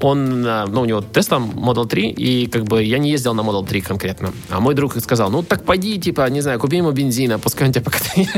он, 0.00 0.44
а, 0.46 0.66
ну, 0.66 0.82
у 0.82 0.84
него 0.84 1.00
Tesla 1.00 1.38
Model 1.38 1.86
3, 1.86 2.10
и 2.10 2.46
как 2.46 2.64
бы 2.64 2.82
я 2.82 2.98
не 2.98 3.10
ездил 3.10 3.34
на 3.34 3.40
Model 3.40 3.66
3 3.66 3.80
конкретно. 3.80 4.32
А 4.50 4.60
мой 4.60 4.74
друг 4.74 4.96
сказал, 5.00 5.30
ну, 5.30 5.42
так 5.42 5.64
пойди, 5.64 5.98
типа, 5.98 6.28
не 6.30 6.40
знаю, 6.40 6.58
купи 6.58 6.76
ему 6.78 6.92
бензина, 6.92 7.38
пускай 7.38 7.66
он 7.66 7.72
тебя 7.72 7.84
покатает. 7.84 8.28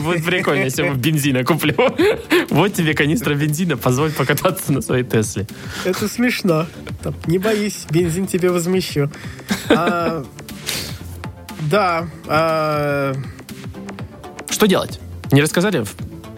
Будет 0.02 0.24
прикольно, 0.24 0.64
если 0.64 0.82
я 0.82 0.88
ему 0.88 0.98
бензина 0.98 1.44
куплю. 1.44 1.74
Вот 2.50 2.72
тебе 2.74 2.94
канистра 2.94 3.34
бензина, 3.34 3.76
позволь 3.76 4.12
покататься 4.12 4.72
на 4.72 4.80
своей 4.80 5.04
Тесле. 5.04 5.46
Это 5.84 6.08
смешно. 6.08 6.66
Не 7.26 7.38
боись, 7.38 7.86
бензин 7.90 8.26
тебе 8.26 8.50
возмещу. 8.50 9.10
А, 9.68 10.24
Да. 11.70 12.08
а, 12.26 13.12
Что 14.50 14.66
делать? 14.66 14.98
Не 15.32 15.42
рассказали 15.42 15.84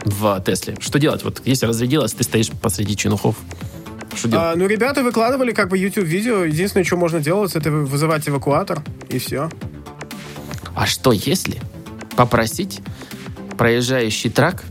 в 0.05 0.41
Тесле? 0.45 0.77
Что 0.81 0.99
делать? 0.99 1.23
Вот 1.25 1.43
если 1.45 1.67
разрядилась, 1.67 2.13
ты 2.13 2.25
стоишь 2.25 2.51
посреди 2.51 2.97
чинухов. 2.97 3.37
Что 4.15 4.29
делать? 4.29 4.55
а, 4.55 4.57
Ну, 4.57 4.67
ребята 4.67 5.03
выкладывали 5.03 5.53
как 5.53 5.69
бы 5.69 5.79
YouTube-видео. 5.79 6.45
Единственное, 6.45 6.85
что 6.85 6.97
можно 6.97 7.21
делать, 7.21 7.55
это 7.57 7.71
вызывать 7.71 8.29
эвакуатор, 8.29 8.83
и 9.09 9.19
все. 9.19 9.51
А 10.75 10.87
что 10.87 11.13
если 11.13 11.61
попросить 12.17 12.81
проезжающий 13.59 14.31
трак 14.31 14.63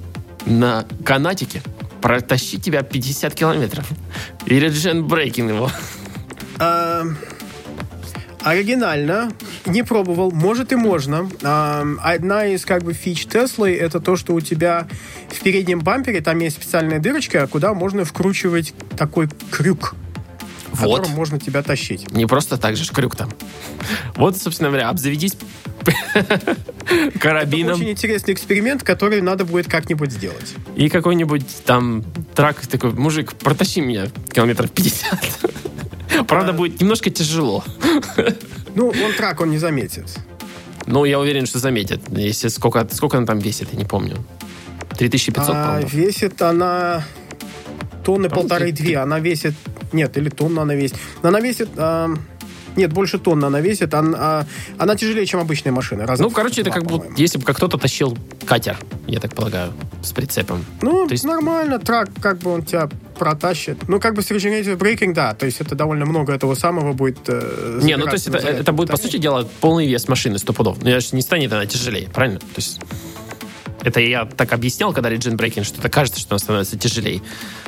на 0.45 0.86
канатике 1.06 1.61
протащить 2.02 2.64
тебя 2.64 2.82
50 2.82 3.34
километров? 3.36 3.88
Или 4.45 4.70
дженбрейкинг 4.70 5.49
его? 5.52 5.70
А, 6.57 7.03
Оригинально. 8.44 9.32
Не 9.66 9.84
пробовал. 9.84 10.32
Может 10.32 10.72
и 10.72 10.76
можно. 10.76 11.30
А, 11.44 11.86
Одна 12.02 12.45
из 12.45 12.66
как 12.66 12.84
бы 12.84 12.94
фич 12.94 13.26
Теслы 13.26 13.76
это 13.76 13.99
то, 13.99 14.16
что 14.16 14.34
у 14.34 14.41
тебя 14.41 14.88
в 15.30 15.40
переднем 15.41 15.80
бампере 15.80 16.22
там 16.22 16.40
есть 16.40 16.56
специальная 16.57 16.99
дырочка, 16.99 17.45
куда 17.48 17.74
можно 17.74 18.06
вкручивать 18.06 18.74
такой 18.98 19.30
крюк, 19.52 19.95
Вот. 20.72 20.98
которым 20.98 21.16
можно 21.18 21.40
тебя 21.40 21.61
тащить. 21.64 22.11
Не 22.11 22.26
просто 22.26 22.57
так 22.57 22.76
же 22.78 22.90
крюк 22.91 23.16
там. 23.16 23.30
Вот, 24.16 24.38
собственно 24.38 24.70
говоря, 24.70 24.90
обзаведись 24.90 25.36
карабином 27.20 27.76
Очень 27.80 27.91
интересный 27.91 28.34
эксперимент, 28.34 28.84
который 28.84 29.22
надо 29.22 29.45
будет 29.45 29.68
как-нибудь 29.68 30.11
сделать. 30.11 30.56
и 30.76 30.90
какой-нибудь 30.90 31.64
там 31.66 32.03
трак 32.36 32.66
такой, 32.68 32.91
мужик, 32.91 33.34
протащи 33.34 33.82
меня 33.82 34.07
километров 34.32 34.72
50. 34.72 35.40
Правда, 36.27 36.53
будет 36.53 36.80
немножко 36.81 37.10
тяжело. 37.10 37.64
Ну, 38.76 38.90
он 38.90 39.14
трак, 39.18 39.41
он 39.41 39.49
не 39.52 39.57
заметит. 39.57 40.06
Но 40.86 41.06
я 41.06 41.19
уверен, 41.19 41.45
что 41.45 41.60
заметят. 41.60 42.02
Если 42.10 42.48
сколько, 42.48 42.88
сколько 42.91 43.18
она 43.18 43.26
там 43.27 43.40
весит, 43.40 43.68
я 43.73 43.77
не 43.80 43.86
помню. 43.86 44.18
3500, 44.98 45.56
А, 45.56 45.65
по-моему. 45.68 45.88
весит 45.90 46.41
она 46.41 47.03
тонны 48.03 48.30
полторы-две. 48.30 48.98
Она 48.98 49.19
весит... 49.19 49.53
Нет, 49.94 50.18
или 50.18 50.30
тонну 50.30 50.61
она 50.61 50.76
весит. 50.76 50.98
Она 51.22 51.40
весит... 51.40 51.69
а, 51.77 52.10
Нет, 52.76 52.91
больше 52.94 53.18
тонны 53.19 53.45
она 53.45 53.60
весит. 53.61 53.94
Она, 53.94 54.45
она 54.77 54.95
тяжелее, 54.95 55.26
чем 55.26 55.40
обычная 55.40 55.72
машина. 55.72 56.06
Ну, 56.18 56.30
короче, 56.31 56.61
это 56.61 56.72
как 56.72 56.86
будто, 56.86 57.07
если 57.18 57.38
бы 57.38 57.45
кто-то 57.53 57.77
тащил 57.77 58.18
катер, 58.45 58.77
я 59.07 59.19
так 59.19 59.34
полагаю, 59.36 59.73
с 60.02 60.11
прицепом. 60.11 60.65
Ну, 60.81 61.06
То 61.07 61.14
есть- 61.14 61.23
нормально, 61.23 61.80
трак, 61.80 62.10
как 62.22 62.40
бы 62.40 62.52
он 62.52 62.64
тебя 62.64 62.90
протащит. 63.19 63.87
Ну, 63.87 63.99
как 63.99 64.15
бы 64.15 64.23
с 64.23 64.31
regenerative 64.31 64.77
braking, 64.77 65.13
да. 65.13 65.35
То 65.35 65.45
есть 65.45 65.61
это 65.61 65.75
довольно 65.75 66.05
много 66.05 66.33
этого 66.33 66.55
самого 66.55 66.93
будет 66.93 67.19
э, 67.27 67.79
Не, 67.83 67.97
ну 67.97 68.05
то 68.05 68.13
есть 68.13 68.27
это, 68.27 68.37
это 68.37 68.71
будет, 68.71 68.89
по 68.89 68.97
сути 68.97 69.17
дела, 69.17 69.47
полный 69.61 69.87
вес 69.87 70.07
машины, 70.07 70.39
сто 70.39 70.53
пудов. 70.53 70.77
Ну, 70.81 70.89
не 70.89 71.21
станет 71.21 71.53
она 71.53 71.65
тяжелее, 71.65 72.09
правильно? 72.09 72.39
То 72.39 72.45
есть 72.55 72.79
это 73.83 73.99
я 73.99 74.25
так 74.25 74.53
объяснял, 74.53 74.93
когда 74.93 75.09
режим 75.09 75.37
брейкинг, 75.37 75.65
что 75.65 75.79
это 75.79 75.89
кажется, 75.89 76.19
что 76.19 76.33
она 76.33 76.39
становится 76.39 76.77
тяжелее. 76.77 77.21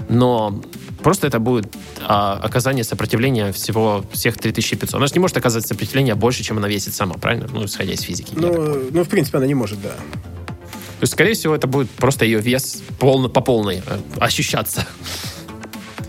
Но 0.09 0.61
просто 1.03 1.27
это 1.27 1.39
будет 1.39 1.67
а, 2.01 2.39
оказание 2.41 2.83
сопротивления 2.83 3.51
всего, 3.51 4.03
всех 4.11 4.37
3500. 4.37 4.95
Она 4.95 5.07
же 5.07 5.13
не 5.13 5.19
может 5.19 5.37
оказывать 5.37 5.67
сопротивление 5.67 6.15
больше, 6.15 6.43
чем 6.43 6.57
она 6.57 6.67
весит 6.67 6.93
сама, 6.93 7.15
правильно? 7.15 7.47
Ну, 7.51 7.65
исходя 7.65 7.93
из 7.93 8.01
физики. 8.01 8.33
Ну, 8.35 8.89
ну, 8.91 9.03
в 9.03 9.09
принципе, 9.09 9.37
она 9.37 9.47
не 9.47 9.55
может, 9.55 9.81
да. 9.81 9.89
То 9.89 11.03
есть, 11.03 11.13
скорее 11.13 11.33
всего, 11.33 11.55
это 11.55 11.65
будет 11.65 11.89
просто 11.89 12.25
ее 12.25 12.39
вес 12.39 12.83
полно, 12.99 13.27
по 13.27 13.41
полной 13.41 13.77
э, 13.77 13.99
ощущаться. 14.19 14.85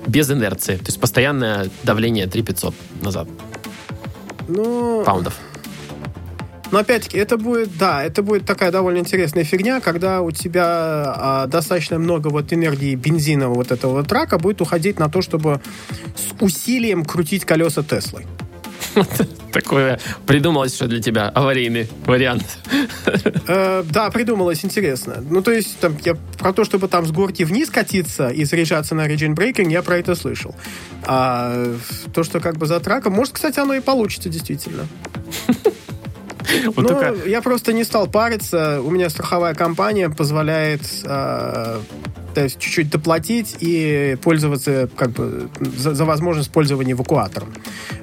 Без 0.07 0.31
инерции. 0.31 0.77
То 0.77 0.87
есть 0.87 1.01
постоянное 1.01 1.71
давление 1.83 2.27
3500 2.27 2.75
назад. 3.03 3.29
Ну, 4.49 5.03
Паундов. 5.05 5.35
Но 6.73 6.79
опять-таки, 6.79 7.19
это 7.19 7.37
будет, 7.37 7.77
да, 7.77 8.03
это 8.03 8.23
будет 8.23 8.47
такая 8.47 8.73
довольно 8.73 8.99
интересная 8.99 9.45
фигня, 9.45 9.81
когда 9.81 10.23
у 10.23 10.31
тебя 10.31 10.65
а, 10.65 11.47
достаточно 11.47 11.99
много 11.99 12.29
вот 12.29 12.51
энергии 12.51 12.95
бензинового 12.95 13.57
вот 13.57 13.71
этого 13.71 13.93
вот 13.93 14.09
трака 14.09 14.39
будет 14.39 14.63
уходить 14.63 14.99
на 14.99 15.11
то, 15.11 15.21
чтобы 15.21 15.61
с 16.17 16.43
усилием 16.43 17.05
крутить 17.05 17.45
колеса 17.45 17.83
Теслы. 17.83 18.25
Такое 19.53 20.01
придумалось, 20.27 20.75
что 20.75 20.87
для 20.87 21.01
тебя 21.01 21.29
аварийный 21.29 21.89
вариант. 22.07 22.45
Э, 23.47 23.85
да, 23.91 24.11
придумалось, 24.11 24.65
интересно. 24.65 25.23
Ну, 25.29 25.43
то 25.43 25.53
есть, 25.53 25.79
там, 25.79 25.97
я 26.05 26.15
про 26.39 26.53
то, 26.53 26.65
чтобы 26.65 26.89
там 26.89 27.07
с 27.07 27.11
горки 27.11 27.43
вниз 27.43 27.71
катиться 27.71 28.29
и 28.29 28.45
заряжаться 28.45 28.95
на 28.95 29.07
Regen 29.07 29.35
Breaking, 29.35 29.71
я 29.71 29.83
про 29.83 29.99
это 29.99 30.15
слышал. 30.15 30.55
А 31.05 31.75
то, 32.15 32.25
что 32.25 32.41
как 32.41 32.57
бы 32.57 32.67
за 32.67 32.81
траком, 32.81 33.13
может, 33.13 33.35
кстати, 33.35 33.61
оно 33.61 33.75
и 33.75 33.81
получится 33.81 34.29
действительно. 34.29 34.87
Вот 36.67 36.77
Ну, 36.77 36.89
только 36.89 37.29
я 37.29 37.41
просто 37.41 37.73
не 37.73 37.85
стал 37.85 38.09
париться. 38.09 38.83
У 38.83 38.91
меня 38.91 39.09
страховая 39.09 39.55
компания 39.55 40.11
позволяет 40.11 40.83
э, 41.05 41.81
то 42.35 42.43
есть 42.43 42.59
чуть-чуть 42.59 42.91
доплатить 42.91 43.57
и 43.61 44.17
пользоваться 44.23 44.89
как 44.97 45.11
бы 45.11 45.49
за, 45.61 45.95
за 45.95 46.05
возможность 46.05 46.51
пользования 46.51 46.93
эвакуатором 46.95 47.53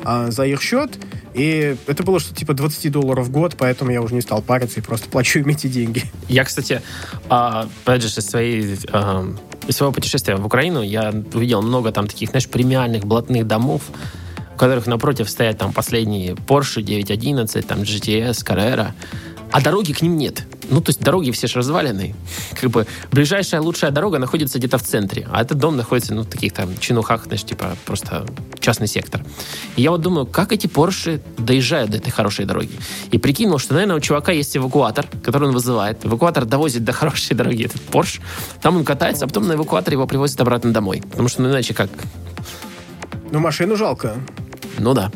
а, 0.04 0.32
за 0.32 0.46
их 0.46 0.62
счет. 0.62 0.98
И 1.34 1.76
это 1.88 2.04
было 2.04 2.20
что-то 2.20 2.36
типа 2.36 2.54
20 2.54 2.92
долларов 2.92 3.28
в 3.28 3.32
год, 3.32 3.56
поэтому 3.58 3.92
я 3.92 4.02
уже 4.02 4.16
не 4.16 4.22
стал 4.22 4.42
париться 4.42 4.80
и 4.80 4.84
просто 4.84 5.10
плачу 5.10 5.40
им 5.40 5.50
эти 5.50 5.68
деньги. 5.68 6.04
я, 6.28 6.44
кстати, 6.44 6.82
а, 7.30 7.68
опять 7.84 8.02
же, 8.02 8.08
из, 8.08 8.26
своей, 8.26 8.78
а, 8.92 9.26
из 9.68 9.76
своего 9.76 9.94
путешествия 9.94 10.36
в 10.36 10.46
Украину 10.46 10.82
я 10.82 11.14
увидел 11.34 11.62
много 11.62 11.92
там 11.92 12.08
таких, 12.08 12.30
знаешь, 12.30 12.48
премиальных 12.48 13.06
блатных 13.06 13.48
домов, 13.48 13.84
у 14.56 14.58
которых 14.58 14.88
напротив 14.88 15.30
стоят 15.30 15.58
там 15.58 15.72
последние 15.72 16.34
Porsche 16.34 16.82
911, 16.82 17.68
там 17.68 17.82
GTS, 17.82 18.46
Carrera, 18.46 18.92
а 19.52 19.62
дороги 19.62 19.94
к 19.94 20.02
ним 20.02 20.18
нет. 20.18 20.44
Ну, 20.70 20.82
то 20.82 20.90
есть 20.90 21.02
дороги 21.02 21.32
все 21.32 21.48
же 21.48 21.60
разваленные. 21.60 22.16
Как 22.60 22.70
бы 22.70 22.86
ближайшая 23.12 23.62
лучшая 23.62 23.92
дорога 23.92 24.20
находится 24.20 24.60
где-то 24.60 24.78
в 24.78 24.84
центре, 24.84 25.28
а 25.32 25.42
этот 25.42 25.58
дом 25.58 25.76
находится, 25.76 26.14
ну, 26.14 26.22
в 26.22 26.28
таких 26.28 26.54
там 26.54 26.78
чинухах, 26.78 27.26
знаешь, 27.26 27.44
типа 27.44 27.76
просто 27.86 28.26
частный 28.60 28.88
сектор. 28.88 29.24
И 29.76 29.82
я 29.82 29.92
вот 29.92 30.02
думаю, 30.02 30.28
как 30.28 30.52
эти 30.52 30.68
Порше 30.68 31.22
доезжают 31.38 31.92
до 31.92 31.98
этой 31.98 32.12
хорошей 32.12 32.46
дороги? 32.46 32.72
И 33.12 33.18
прикинул, 33.18 33.58
что, 33.58 33.74
наверное, 33.74 33.96
у 33.96 34.00
чувака 34.00 34.32
есть 34.32 34.56
эвакуатор, 34.56 35.08
который 35.24 35.48
он 35.48 35.54
вызывает. 35.54 36.06
Эвакуатор 36.06 36.46
довозит 36.46 36.84
до 36.84 36.92
хорошей 36.92 37.36
дороги 37.36 37.66
этот 37.66 37.82
Порш. 37.82 38.22
Там 38.62 38.78
он 38.78 38.86
катается, 38.86 39.26
а 39.26 39.28
потом 39.28 39.48
на 39.48 39.54
эвакуаторе 39.54 39.96
его 39.96 40.06
привозят 40.06 40.40
обратно 40.42 40.72
домой. 40.72 41.02
Потому 41.10 41.30
что, 41.30 41.42
ну, 41.42 41.50
иначе 41.50 41.74
как? 41.74 41.90
Ну, 43.32 43.40
машину 43.40 43.76
жалко. 43.76 44.16
Ну 44.78 44.94
да. 44.94 45.12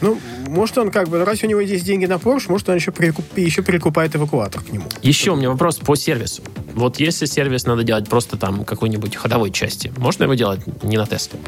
Ну, 0.00 0.18
может, 0.52 0.78
он 0.78 0.90
как 0.90 1.08
бы, 1.08 1.24
раз 1.24 1.42
у 1.42 1.46
него 1.46 1.60
есть 1.60 1.84
деньги 1.84 2.06
на 2.06 2.14
Porsche, 2.14 2.50
может, 2.50 2.68
он 2.68 2.76
еще, 2.76 2.92
прикуп, 2.92 3.24
еще 3.36 3.62
прикупает 3.62 4.14
эвакуатор 4.14 4.62
к 4.62 4.70
нему. 4.70 4.84
Еще 5.02 5.32
у 5.32 5.36
меня 5.36 5.50
вопрос 5.50 5.78
по 5.78 5.96
сервису. 5.96 6.42
Вот 6.74 7.00
если 7.00 7.26
сервис 7.26 7.64
надо 7.64 7.82
делать 7.82 8.08
просто 8.08 8.36
там 8.36 8.64
какой-нибудь 8.64 9.16
ходовой 9.16 9.50
части, 9.50 9.92
можно 9.96 10.24
его 10.24 10.34
делать 10.34 10.60
не 10.82 10.96
на 10.96 11.06
Тесле? 11.06 11.38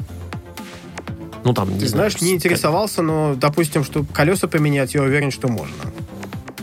Ну, 1.44 1.52
там, 1.52 1.74
не 1.74 1.80
Ты 1.80 1.88
знаешь, 1.88 2.16
знаю, 2.16 2.30
не 2.30 2.36
интересовался, 2.36 3.02
но, 3.02 3.34
допустим, 3.34 3.84
что 3.84 4.04
колеса 4.04 4.48
поменять, 4.48 4.94
я 4.94 5.02
уверен, 5.02 5.30
что 5.30 5.48
можно. 5.48 5.76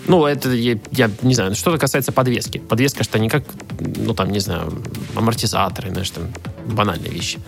Ну, 0.08 0.26
это, 0.26 0.50
я, 0.50 0.80
я 0.92 1.12
не 1.22 1.36
знаю, 1.36 1.54
что-то 1.54 1.78
касается 1.78 2.12
подвески. 2.12 2.58
Подвеска, 2.58 3.04
что 3.04 3.20
не 3.20 3.30
как, 3.30 3.44
ну, 3.80 4.16
там, 4.16 4.32
не 4.32 4.40
знаю, 4.40 4.74
амортизаторы, 5.16 5.92
знаешь, 5.92 6.10
там, 6.10 6.24
банальные 6.66 7.12
вещи. 7.12 7.40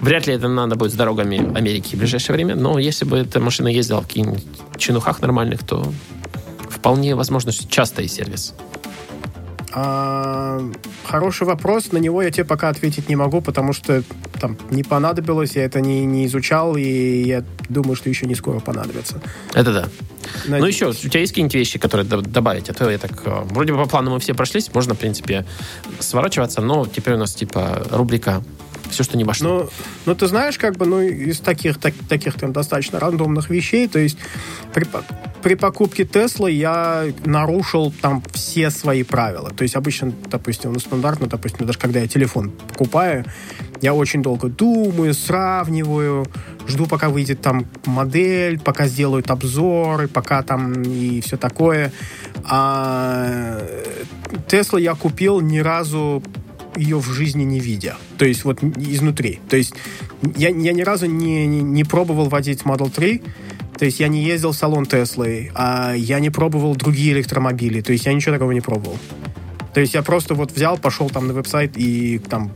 Вряд 0.00 0.26
ли 0.26 0.34
это 0.34 0.48
надо 0.48 0.76
будет 0.76 0.92
с 0.92 0.94
дорогами 0.94 1.38
Америки 1.56 1.94
в 1.94 1.98
ближайшее 1.98 2.34
время, 2.34 2.56
но 2.56 2.78
если 2.78 3.04
бы 3.04 3.18
эта 3.18 3.38
машина 3.40 3.68
ездила 3.68 4.00
в 4.00 4.06
каких-нибудь 4.06 4.44
чинухах 4.78 5.20
нормальных, 5.20 5.62
то 5.64 5.92
вполне 6.68 7.14
возможно, 7.14 7.52
что 7.52 7.68
частый 7.68 8.08
сервис. 8.08 8.54
А, 9.72 10.60
хороший 11.04 11.46
вопрос. 11.46 11.92
На 11.92 11.98
него 11.98 12.22
я 12.22 12.30
тебе 12.30 12.44
пока 12.44 12.70
ответить 12.70 13.08
не 13.08 13.14
могу, 13.16 13.40
потому 13.40 13.72
что 13.72 14.02
там 14.40 14.56
не 14.70 14.82
понадобилось, 14.82 15.54
я 15.54 15.64
это 15.64 15.80
не, 15.80 16.04
не 16.04 16.26
изучал, 16.26 16.76
и 16.76 17.22
я 17.22 17.44
думаю, 17.68 17.94
что 17.94 18.08
еще 18.08 18.26
не 18.26 18.34
скоро 18.34 18.58
понадобится. 18.58 19.20
Это 19.54 19.72
да. 19.72 19.88
Ну 20.46 20.52
Надеюсь. 20.52 20.74
еще, 20.74 20.88
у 20.88 20.92
тебя 20.92 21.20
есть 21.20 21.32
какие-нибудь 21.32 21.54
вещи, 21.54 21.78
которые 21.78 22.06
добавить? 22.06 22.68
А 22.70 22.74
то 22.74 22.90
я 22.90 22.98
так... 22.98 23.12
э, 23.24 23.42
Вроде 23.50 23.72
бы 23.72 23.78
по 23.78 23.88
плану 23.88 24.12
мы 24.12 24.18
все 24.20 24.34
прошлись, 24.34 24.72
можно, 24.74 24.94
в 24.94 24.98
принципе, 24.98 25.46
сворачиваться, 25.98 26.62
но 26.62 26.86
теперь 26.86 27.14
у 27.14 27.18
нас, 27.18 27.34
типа, 27.34 27.86
рубрика 27.90 28.42
«Все, 28.90 29.02
что 29.02 29.16
не 29.16 29.24
вошло». 29.24 29.48
Ну, 29.48 29.70
ну, 30.06 30.14
ты 30.14 30.26
знаешь, 30.26 30.58
как 30.58 30.76
бы, 30.76 30.86
ну, 30.86 31.00
из 31.00 31.40
таких, 31.40 31.78
так- 31.78 31.94
таких 32.08 32.34
там 32.34 32.52
достаточно 32.52 33.00
рандомных 33.00 33.50
вещей, 33.50 33.88
то 33.88 33.98
есть 33.98 34.18
при, 34.74 34.86
при 35.42 35.54
покупке 35.54 36.04
Теслы 36.04 36.50
я 36.52 37.04
нарушил 37.24 37.92
там 38.00 38.22
все 38.32 38.70
свои 38.70 39.02
правила. 39.02 39.50
То 39.50 39.62
есть 39.62 39.76
обычно, 39.76 40.12
допустим, 40.30 40.72
ну, 40.72 40.78
стандартно, 40.78 41.26
допустим, 41.26 41.66
даже 41.66 41.78
когда 41.78 42.00
я 42.00 42.08
телефон 42.08 42.50
покупаю, 42.50 43.24
я 43.80 43.94
очень 43.94 44.22
долго 44.22 44.48
думаю, 44.48 45.14
сравниваю, 45.14 46.26
жду, 46.66 46.86
пока 46.86 47.08
выйдет 47.08 47.40
там 47.40 47.66
модель, 47.86 48.58
пока 48.60 48.86
сделают 48.86 49.30
обзоры, 49.30 50.08
пока 50.08 50.42
там 50.42 50.82
и 50.82 51.20
все 51.20 51.36
такое. 51.36 51.92
А 52.44 53.60
Тесла 54.48 54.78
я 54.78 54.94
купил 54.94 55.40
ни 55.40 55.58
разу 55.58 56.22
ее 56.76 56.98
в 56.98 57.06
жизни 57.12 57.44
не 57.44 57.60
видя. 57.60 57.96
То 58.18 58.24
есть 58.24 58.44
вот 58.44 58.62
изнутри. 58.62 59.40
То 59.48 59.56
есть 59.56 59.74
я, 60.36 60.48
я 60.48 60.72
ни 60.72 60.82
разу 60.82 61.06
не, 61.06 61.46
не, 61.46 61.62
не 61.62 61.84
пробовал 61.84 62.28
водить 62.28 62.62
Model 62.62 62.90
3. 62.90 63.22
То 63.78 63.84
есть 63.86 63.98
я 64.00 64.08
не 64.08 64.22
ездил 64.22 64.52
в 64.52 64.56
салон 64.56 64.84
Теслы, 64.84 65.50
а 65.54 65.94
я 65.94 66.20
не 66.20 66.30
пробовал 66.30 66.76
другие 66.76 67.12
электромобили. 67.12 67.80
То 67.80 67.92
есть 67.92 68.06
я 68.06 68.12
ничего 68.12 68.34
такого 68.34 68.52
не 68.52 68.60
пробовал. 68.60 68.98
То 69.72 69.80
есть 69.80 69.94
я 69.94 70.02
просто 70.02 70.34
вот 70.34 70.52
взял, 70.52 70.76
пошел 70.76 71.08
там 71.08 71.28
на 71.28 71.32
веб-сайт 71.32 71.72
и 71.76 72.18
там 72.18 72.52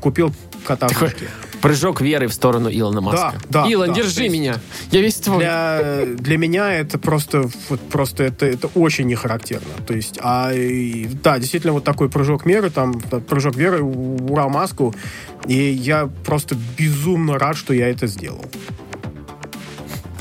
купил 0.00 0.32
кота 0.64 0.88
Такой. 0.88 1.12
Прыжок 1.60 2.00
веры 2.00 2.26
в 2.28 2.32
сторону 2.34 2.68
Илона 2.70 3.00
Маска. 3.00 3.34
да, 3.48 3.66
Илон, 3.68 3.88
да. 3.88 3.94
держи 3.94 4.22
есть 4.24 4.32
меня. 4.34 4.56
Я 4.90 5.00
весь 5.00 5.16
твой. 5.16 5.38
Для, 5.38 6.04
для 6.06 6.38
меня 6.38 6.72
это 6.72 6.98
просто, 6.98 7.48
вот 7.68 7.80
просто 7.88 8.24
это, 8.24 8.46
это 8.46 8.68
очень 8.74 9.06
не 9.06 9.14
характерно. 9.14 9.68
То 9.86 9.94
есть, 9.94 10.18
а 10.22 10.52
и, 10.52 11.06
да, 11.22 11.38
действительно, 11.38 11.72
вот 11.72 11.84
такой 11.84 12.08
прыжок 12.08 12.46
меры, 12.46 12.70
там, 12.70 13.00
да, 13.10 13.20
прыжок 13.20 13.56
веры, 13.56 13.82
у- 13.82 14.32
ура 14.32 14.48
маску. 14.48 14.94
И 15.46 15.54
я 15.56 16.08
просто 16.24 16.56
безумно 16.76 17.38
рад, 17.38 17.56
что 17.56 17.72
я 17.74 17.88
это 17.88 18.06
сделал. 18.06 18.44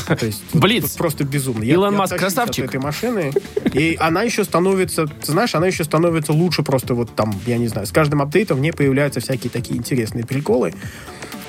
То 0.07 0.25
есть, 0.25 0.41
Блиц. 0.53 0.83
вот 0.83 0.93
просто 0.93 1.25
безумно. 1.25 1.63
Я- 1.65 1.73
Илон 1.73 1.91
я 1.91 1.97
Маск 1.99 2.15
красавчик. 2.15 2.63
От 2.63 2.69
этой 2.69 2.79
машины, 2.81 3.33
и 3.73 3.97
она 3.99 4.23
еще 4.23 4.45
становится, 4.45 5.05
ты 5.05 5.31
знаешь, 5.33 5.53
она 5.53 5.67
еще 5.67 5.83
становится 5.83 6.31
лучше 6.31 6.63
просто 6.63 6.93
вот 6.93 7.13
там, 7.13 7.37
я 7.45 7.57
не 7.57 7.67
знаю, 7.67 7.87
с 7.87 7.91
каждым 7.91 8.21
апдейтом 8.21 8.57
в 8.57 8.61
ней 8.61 8.71
появляются 8.71 9.19
всякие 9.19 9.49
такие 9.51 9.77
интересные 9.77 10.25
приколы, 10.25 10.73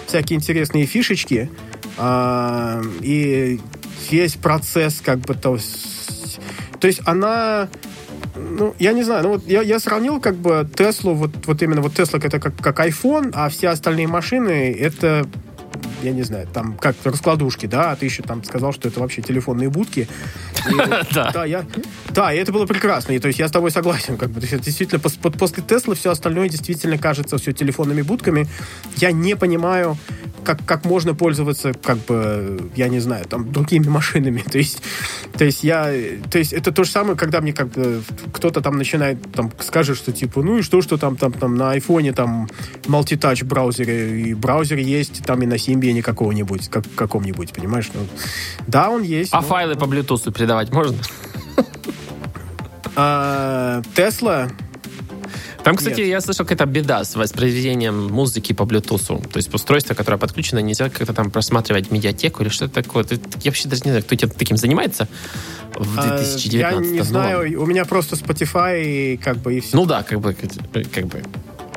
всякие 0.08 0.38
интересные 0.38 0.86
фишечки, 0.86 1.50
а, 1.96 2.82
и 3.00 3.60
весь 4.10 4.34
процесс 4.34 5.00
как 5.04 5.20
бы 5.20 5.34
то, 5.34 5.58
то 6.80 6.86
есть 6.86 7.00
она 7.04 7.68
ну, 8.36 8.74
я 8.78 8.92
не 8.92 9.02
знаю, 9.02 9.24
ну 9.24 9.28
вот 9.30 9.46
я, 9.46 9.62
я 9.62 9.78
сравнил 9.78 10.20
как 10.20 10.36
бы 10.36 10.68
Теслу, 10.76 11.14
вот, 11.14 11.30
вот 11.46 11.62
именно 11.62 11.80
вот 11.80 11.94
Тесла 11.94 12.18
это 12.22 12.38
как, 12.40 12.56
как 12.56 12.80
iPhone, 12.80 13.30
а 13.34 13.48
все 13.48 13.68
остальные 13.68 14.06
машины 14.06 14.72
это 14.78 15.26
я 16.02 16.12
не 16.12 16.22
знаю, 16.22 16.46
там 16.52 16.76
как 16.76 16.96
раскладушки, 17.04 17.66
да, 17.66 17.92
а 17.92 17.96
ты 17.96 18.06
еще 18.06 18.22
там 18.22 18.44
сказал, 18.44 18.72
что 18.72 18.88
это 18.88 19.00
вообще 19.00 19.22
телефонные 19.22 19.68
будки. 19.68 20.08
Да. 21.12 21.44
я, 21.44 21.64
да, 22.10 22.32
и 22.32 22.38
это 22.38 22.52
было 22.52 22.66
прекрасно. 22.66 23.12
И, 23.12 23.18
то 23.18 23.28
есть 23.28 23.38
я 23.38 23.48
с 23.48 23.50
тобой 23.50 23.70
согласен. 23.70 24.16
Как 24.16 24.30
бы, 24.30 24.40
действительно, 24.40 25.00
после 25.00 25.62
Теслы 25.62 25.94
все 25.94 26.10
остальное 26.10 26.48
действительно 26.48 26.98
кажется 26.98 27.38
все 27.38 27.52
телефонными 27.52 28.02
будками. 28.02 28.46
Я 28.96 29.12
не 29.12 29.36
понимаю, 29.36 29.96
как, 30.44 30.64
как 30.64 30.84
можно 30.84 31.14
пользоваться, 31.14 31.74
как 31.74 31.98
бы, 32.06 32.70
я 32.74 32.88
не 32.88 33.00
знаю, 33.00 33.26
там, 33.26 33.52
другими 33.52 33.88
машинами. 33.88 34.42
То 34.50 34.58
есть, 34.58 34.82
то 35.36 35.44
есть 35.44 35.64
я, 35.64 35.92
то 36.30 36.38
есть 36.38 36.52
это 36.52 36.72
то 36.72 36.84
же 36.84 36.90
самое, 36.90 37.16
когда 37.16 37.40
мне 37.40 37.52
как 37.52 37.68
бы 37.68 38.02
кто-то 38.32 38.60
там 38.60 38.76
начинает, 38.78 39.18
там, 39.32 39.52
скажет, 39.60 39.96
что 39.96 40.12
типа, 40.12 40.42
ну 40.42 40.58
и 40.58 40.62
что, 40.62 40.80
что 40.80 40.96
там, 40.96 41.16
там, 41.16 41.32
там 41.32 41.54
на 41.56 41.72
айфоне 41.72 42.12
там 42.12 42.48
мультитач 42.86 43.42
браузере, 43.42 44.22
и 44.22 44.34
браузер 44.34 44.78
есть 44.78 45.22
там 45.24 45.42
и 45.42 45.46
на 45.46 45.58
Симбиане 45.88 46.02
какого-нибудь, 46.02 46.68
как, 46.68 46.84
каком-нибудь, 46.94 47.52
понимаешь? 47.52 47.90
Ну, 47.94 48.00
да, 48.66 48.90
он 48.90 49.02
есть. 49.02 49.32
А 49.32 49.40
но- 49.40 49.46
файлы 49.46 49.74
по 49.74 49.84
Bluetooth 49.84 50.30
передавать 50.32 50.70
можно? 50.70 50.98
А, 52.96 53.82
Тесла, 53.94 54.48
Там, 55.64 55.76
кстати, 55.76 56.00
Нет. 56.00 56.08
я 56.08 56.20
слышал, 56.20 56.44
какая-то 56.46 56.66
беда 56.66 57.04
с 57.04 57.14
воспроизведением 57.14 58.06
музыки 58.08 58.52
по 58.52 58.62
Bluetooth. 58.62 59.28
То 59.28 59.36
есть 59.36 59.52
устройство, 59.52 59.94
которое 59.94 60.16
подключено, 60.18 60.58
нельзя 60.60 60.88
как-то 60.88 61.12
там 61.12 61.30
просматривать 61.30 61.90
медиатеку 61.90 62.42
или 62.42 62.48
что-то 62.48 62.82
такое. 62.82 63.04
Ты- 63.04 63.20
Я 63.42 63.50
вообще 63.50 63.68
даже 63.68 63.82
не 63.84 63.90
знаю, 63.90 64.02
кто 64.04 64.14
этим 64.14 64.30
таким 64.30 64.56
занимается 64.56 65.08
в 65.74 65.98
а, 65.98 66.02
2019 66.16 66.86
я 66.86 66.92
не 66.92 66.98
Ну, 66.98 67.04
знаю, 67.04 67.62
у 67.62 67.66
меня 67.66 67.84
просто 67.84 68.16
Spotify, 68.16 68.82
и 68.82 69.16
как 69.16 69.38
бы, 69.38 69.56
и 69.56 69.60
все. 69.60 69.76
Ну 69.76 69.84
да, 69.86 70.02
как 70.02 70.20
бы, 70.20 70.34
как 70.34 71.06
бы. 71.06 71.22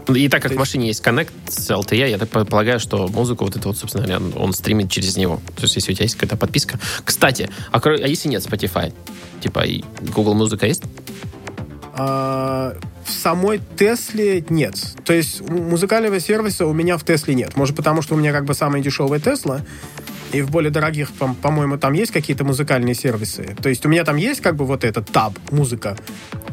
И 0.08 0.30
так 0.30 0.42
как 0.42 0.54
в 0.54 0.58
машине 0.58 0.88
есть 0.88 1.04
Connect 1.04 1.32
с 1.48 1.70
LTE, 1.70 2.10
я 2.10 2.18
так 2.18 2.30
полагаю, 2.48 2.80
что 2.80 3.08
музыку 3.08 3.46
вот 3.46 3.56
это 3.56 3.68
вот, 3.68 3.78
собственно 3.78 4.06
говоря, 4.06 4.26
он, 4.36 4.54
стримит 4.54 4.90
через 4.90 5.18
него. 5.18 5.40
То 5.56 5.64
есть, 5.64 5.76
если 5.76 5.92
у 5.92 5.96
тебя 5.96 6.04
есть 6.04 6.16
какая-то 6.16 6.38
подписка. 6.38 6.80
Кстати, 7.06 7.50
а, 7.72 7.80
а 7.80 8.08
если 8.08 8.30
нет 8.30 8.44
Spotify? 8.44 8.94
Типа, 9.42 9.60
и 9.60 9.84
Google 10.14 10.34
Музыка 10.34 10.66
есть? 10.66 10.84
А, 11.94 12.76
в 13.06 13.12
самой 13.12 13.62
Тесле 13.78 14.44
нет. 14.50 14.76
То 15.06 15.14
есть 15.14 15.42
музыкального 15.42 16.20
сервиса 16.20 16.66
у 16.66 16.74
меня 16.74 16.98
в 16.98 17.04
Тесле 17.04 17.36
нет. 17.36 17.56
Может, 17.56 17.76
потому 17.76 18.02
что 18.02 18.16
у 18.16 18.18
меня 18.18 18.32
как 18.32 18.46
бы 18.46 18.54
самая 18.54 18.82
дешевая 18.82 19.20
Тесла, 19.20 19.62
и 20.34 20.42
в 20.42 20.50
более 20.50 20.72
дорогих, 20.72 21.12
по- 21.14 21.34
по-моему, 21.34 21.78
там 21.78 21.94
есть 21.94 22.12
какие-то 22.12 22.44
музыкальные 22.44 22.96
сервисы. 22.96 23.56
То 23.62 23.70
есть 23.70 23.86
у 23.86 23.90
меня 23.90 24.04
там 24.04 24.16
есть 24.18 24.42
как 24.42 24.56
бы 24.56 24.66
вот 24.66 24.84
этот 24.84 25.10
таб, 25.12 25.34
музыка. 25.52 25.98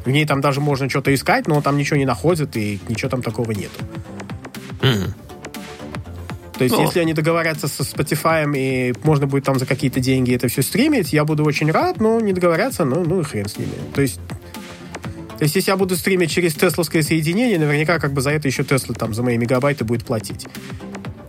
В 0.05 0.11
ней 0.11 0.27
там 0.27 0.41
даже 0.41 0.61
можно 0.61 0.89
что-то 0.89 1.15
искать, 1.15 1.47
но 1.49 1.61
там 1.61 1.77
ничего 1.77 1.97
не 1.99 2.07
находит, 2.07 2.57
и 2.57 2.81
ничего 2.89 3.09
там 3.11 3.23
такого 3.23 3.53
нету. 3.53 3.85
Мгм. 4.83 5.15
То 6.57 6.65
есть, 6.65 6.75
Ну. 6.77 6.83
если 6.83 6.99
они 6.99 7.13
договорятся 7.13 7.69
со 7.69 7.85
Spotify, 7.85 8.45
и 8.57 8.93
можно 9.05 9.29
будет 9.29 9.45
там 9.45 9.59
за 9.61 9.67
какие-то 9.67 10.01
деньги 10.01 10.35
это 10.35 10.49
все 10.49 10.63
стримить, 10.63 11.13
я 11.13 11.25
буду 11.25 11.45
очень 11.45 11.71
рад, 11.71 12.01
но 12.01 12.21
не 12.21 12.33
договорятся, 12.33 12.85
ну, 12.85 13.05
ну 13.05 13.21
и 13.21 13.25
хрен 13.25 13.49
с 13.49 13.57
ними. 13.59 13.71
То 13.95 14.03
есть, 14.03 14.21
то 15.39 15.45
есть, 15.45 15.55
если 15.55 15.71
я 15.71 15.77
буду 15.77 15.95
стримить 15.95 16.33
через 16.33 16.55
тесловское 16.55 17.03
соединение, 17.03 17.61
наверняка 17.61 18.01
как 18.01 18.13
бы 18.13 18.21
за 18.23 18.31
это 18.31 18.49
еще 18.49 18.65
Тесла 18.65 18.93
там 18.97 19.15
за 19.15 19.23
мои 19.23 19.39
мегабайты 19.39 19.85
будет 19.85 20.05
платить. 20.05 20.49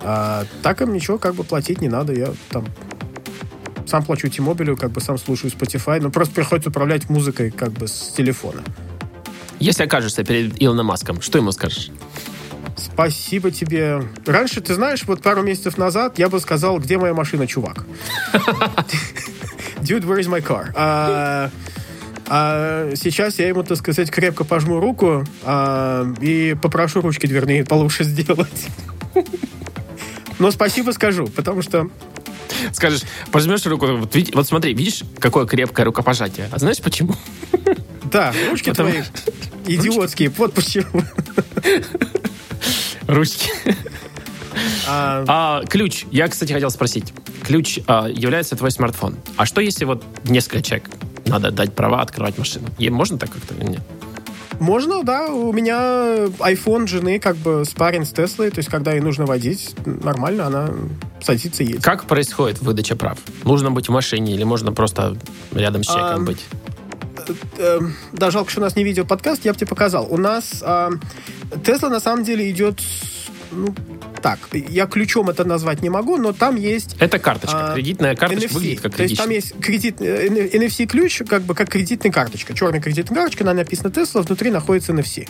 А 0.02 0.46
так 0.64 0.82
им 0.82 0.94
ничего 0.94 1.18
как 1.18 1.36
бы 1.36 1.44
платить 1.44 1.82
не 1.82 1.90
надо. 1.90 2.14
Я 2.14 2.34
там 2.50 2.66
сам 3.86 4.04
плачу 4.04 4.30
T-Mobile, 4.30 4.76
как 4.76 4.92
бы 4.92 5.02
сам 5.02 5.18
слушаю 5.18 5.52
Spotify, 5.52 6.00
но 6.00 6.10
просто 6.10 6.36
приходится 6.36 6.70
управлять 6.70 7.10
музыкой 7.10 7.52
как 7.52 7.72
бы 7.72 7.88
с 7.88 8.14
телефона. 8.16 8.62
Если 9.60 9.84
окажешься 9.84 10.24
перед 10.24 10.62
Илоном 10.62 10.86
Маском, 10.86 11.22
что 11.22 11.38
ему 11.38 11.52
скажешь? 11.52 11.92
Спасибо 12.78 13.52
тебе. 13.52 14.02
Раньше, 14.26 14.62
ты 14.62 14.74
знаешь, 14.74 15.04
вот 15.06 15.22
пару 15.22 15.42
месяцев 15.42 15.78
назад 15.78 16.18
я 16.18 16.30
бы 16.30 16.40
сказал, 16.40 16.80
где 16.80 16.98
моя 16.98 17.14
машина, 17.14 17.46
чувак? 17.46 17.86
Dude, 19.82 20.06
where 20.06 20.20
is 20.20 20.30
my 20.30 20.42
car? 20.42 20.72
А, 20.76 21.50
а 22.28 22.92
сейчас 22.96 23.40
я 23.40 23.48
ему, 23.50 23.64
так 23.64 23.78
сказать, 23.78 24.10
крепко 24.12 24.44
пожму 24.46 24.80
руку 24.80 25.26
а, 25.44 26.06
и 26.22 26.56
попрошу 26.62 27.02
ручки 27.02 27.28
дверные 27.28 27.66
получше 27.66 28.04
сделать. 28.04 28.68
Но 30.40 30.52
спасибо 30.52 30.92
скажу, 30.92 31.28
потому 31.28 31.62
что 31.62 31.90
Скажешь, 32.74 33.02
пожмешь 33.32 33.66
руку, 33.68 33.86
вот, 33.88 34.16
види- 34.16 34.32
вот 34.34 34.46
смотри, 34.48 34.74
видишь, 34.74 35.04
какое 35.20 35.46
крепкое 35.46 35.86
рукопожатие. 35.86 36.50
А 36.52 36.60
знаешь 36.60 36.80
почему? 36.80 37.16
да, 38.12 38.34
ручки 38.50 38.70
Потому- 38.70 38.90
твои 38.92 39.04
идиотские, 39.68 40.30
вот 40.30 40.54
почему. 40.54 41.04
Ручки. 43.08 43.50
А, 44.88 45.24
А, 45.28 45.66
ключ. 45.66 46.06
Я, 46.12 46.28
кстати, 46.28 46.52
хотел 46.54 46.70
спросить. 46.72 47.14
Ключ 47.44 47.80
а, 47.88 48.08
является 48.08 48.56
твой 48.56 48.72
смартфон. 48.72 49.16
А 49.38 49.46
что 49.46 49.62
если 49.62 49.86
вот 49.86 50.04
несколько 50.26 50.62
человек 50.62 50.90
надо 51.26 51.52
дать 51.52 51.74
права 51.76 52.02
открывать 52.02 52.38
машину? 52.38 52.68
Ей 52.78 52.90
можно 52.90 53.18
так 53.18 53.32
как-то 53.32 53.54
или 53.56 53.66
нет? 53.72 53.82
Можно, 54.60 55.04
да. 55.04 55.28
У 55.28 55.52
меня 55.54 56.28
iPhone 56.40 56.88
жены 56.88 57.20
как 57.20 57.38
бы 57.38 57.64
спарен 57.66 58.06
с 58.06 58.12
Теслой, 58.12 58.52
то 58.52 58.60
есть 58.60 58.70
когда 58.70 58.92
ей 58.92 59.00
нужно 59.00 59.26
водить, 59.26 59.76
нормально, 59.86 60.48
она 60.48 60.70
садится 61.22 61.64
и 61.64 61.68
едет. 61.68 61.84
Как 61.84 62.06
происходит 62.06 62.62
выдача 62.62 62.96
прав? 62.96 63.18
Нужно 63.44 63.72
быть 63.72 63.88
в 63.88 63.92
машине 63.92 64.34
или 64.34 64.44
можно 64.44 64.72
просто 64.74 65.18
рядом 65.52 65.84
с 65.84 65.88
человеком 65.88 66.20
Ам, 66.20 66.26
быть? 66.26 66.46
э, 67.58 67.80
да, 68.12 68.32
жалко, 68.32 68.52
что 68.52 68.62
у 68.62 68.64
нас 68.64 68.76
не 68.76 68.84
видео-подкаст, 68.84 69.46
я 69.46 69.54
бы 69.54 69.58
тебе 69.58 69.68
показал. 69.68 70.08
У 70.10 70.18
нас 70.18 70.62
э, 70.62 70.90
Тесла 71.64 71.90
на 71.90 72.00
самом 72.00 72.24
деле 72.24 72.50
идет, 72.50 72.82
ну, 73.52 73.74
так, 74.20 74.40
я 74.52 74.86
ключом 74.86 75.30
это 75.30 75.44
назвать 75.46 75.82
не 75.82 75.90
могу, 75.90 76.18
но 76.18 76.34
там 76.34 76.56
есть... 76.56 76.96
Это 77.00 77.20
карточка, 77.20 77.72
А, 77.72 77.74
кредитная 77.74 78.16
карточка 78.16 78.48
NFC. 78.48 78.54
выглядит 78.54 78.82
как 78.82 78.96
То 78.96 79.04
есть 79.04 79.18
там 79.18 79.30
есть 79.30 79.54
кредит, 79.60 80.02
э, 80.02 80.28
NFC-ключ, 80.28 81.22
как 81.28 81.44
бы 81.44 81.56
как 81.56 81.70
кредитная 81.70 82.12
карточка. 82.12 82.54
Черная 82.54 82.82
кредитная 82.82 83.16
карточка, 83.18 83.44
на 83.44 83.54
ней 83.54 83.60
написано 83.60 83.90
Tesla, 83.90 84.22
внутри 84.22 84.52
находится 84.52 84.92
NFC. 84.94 85.28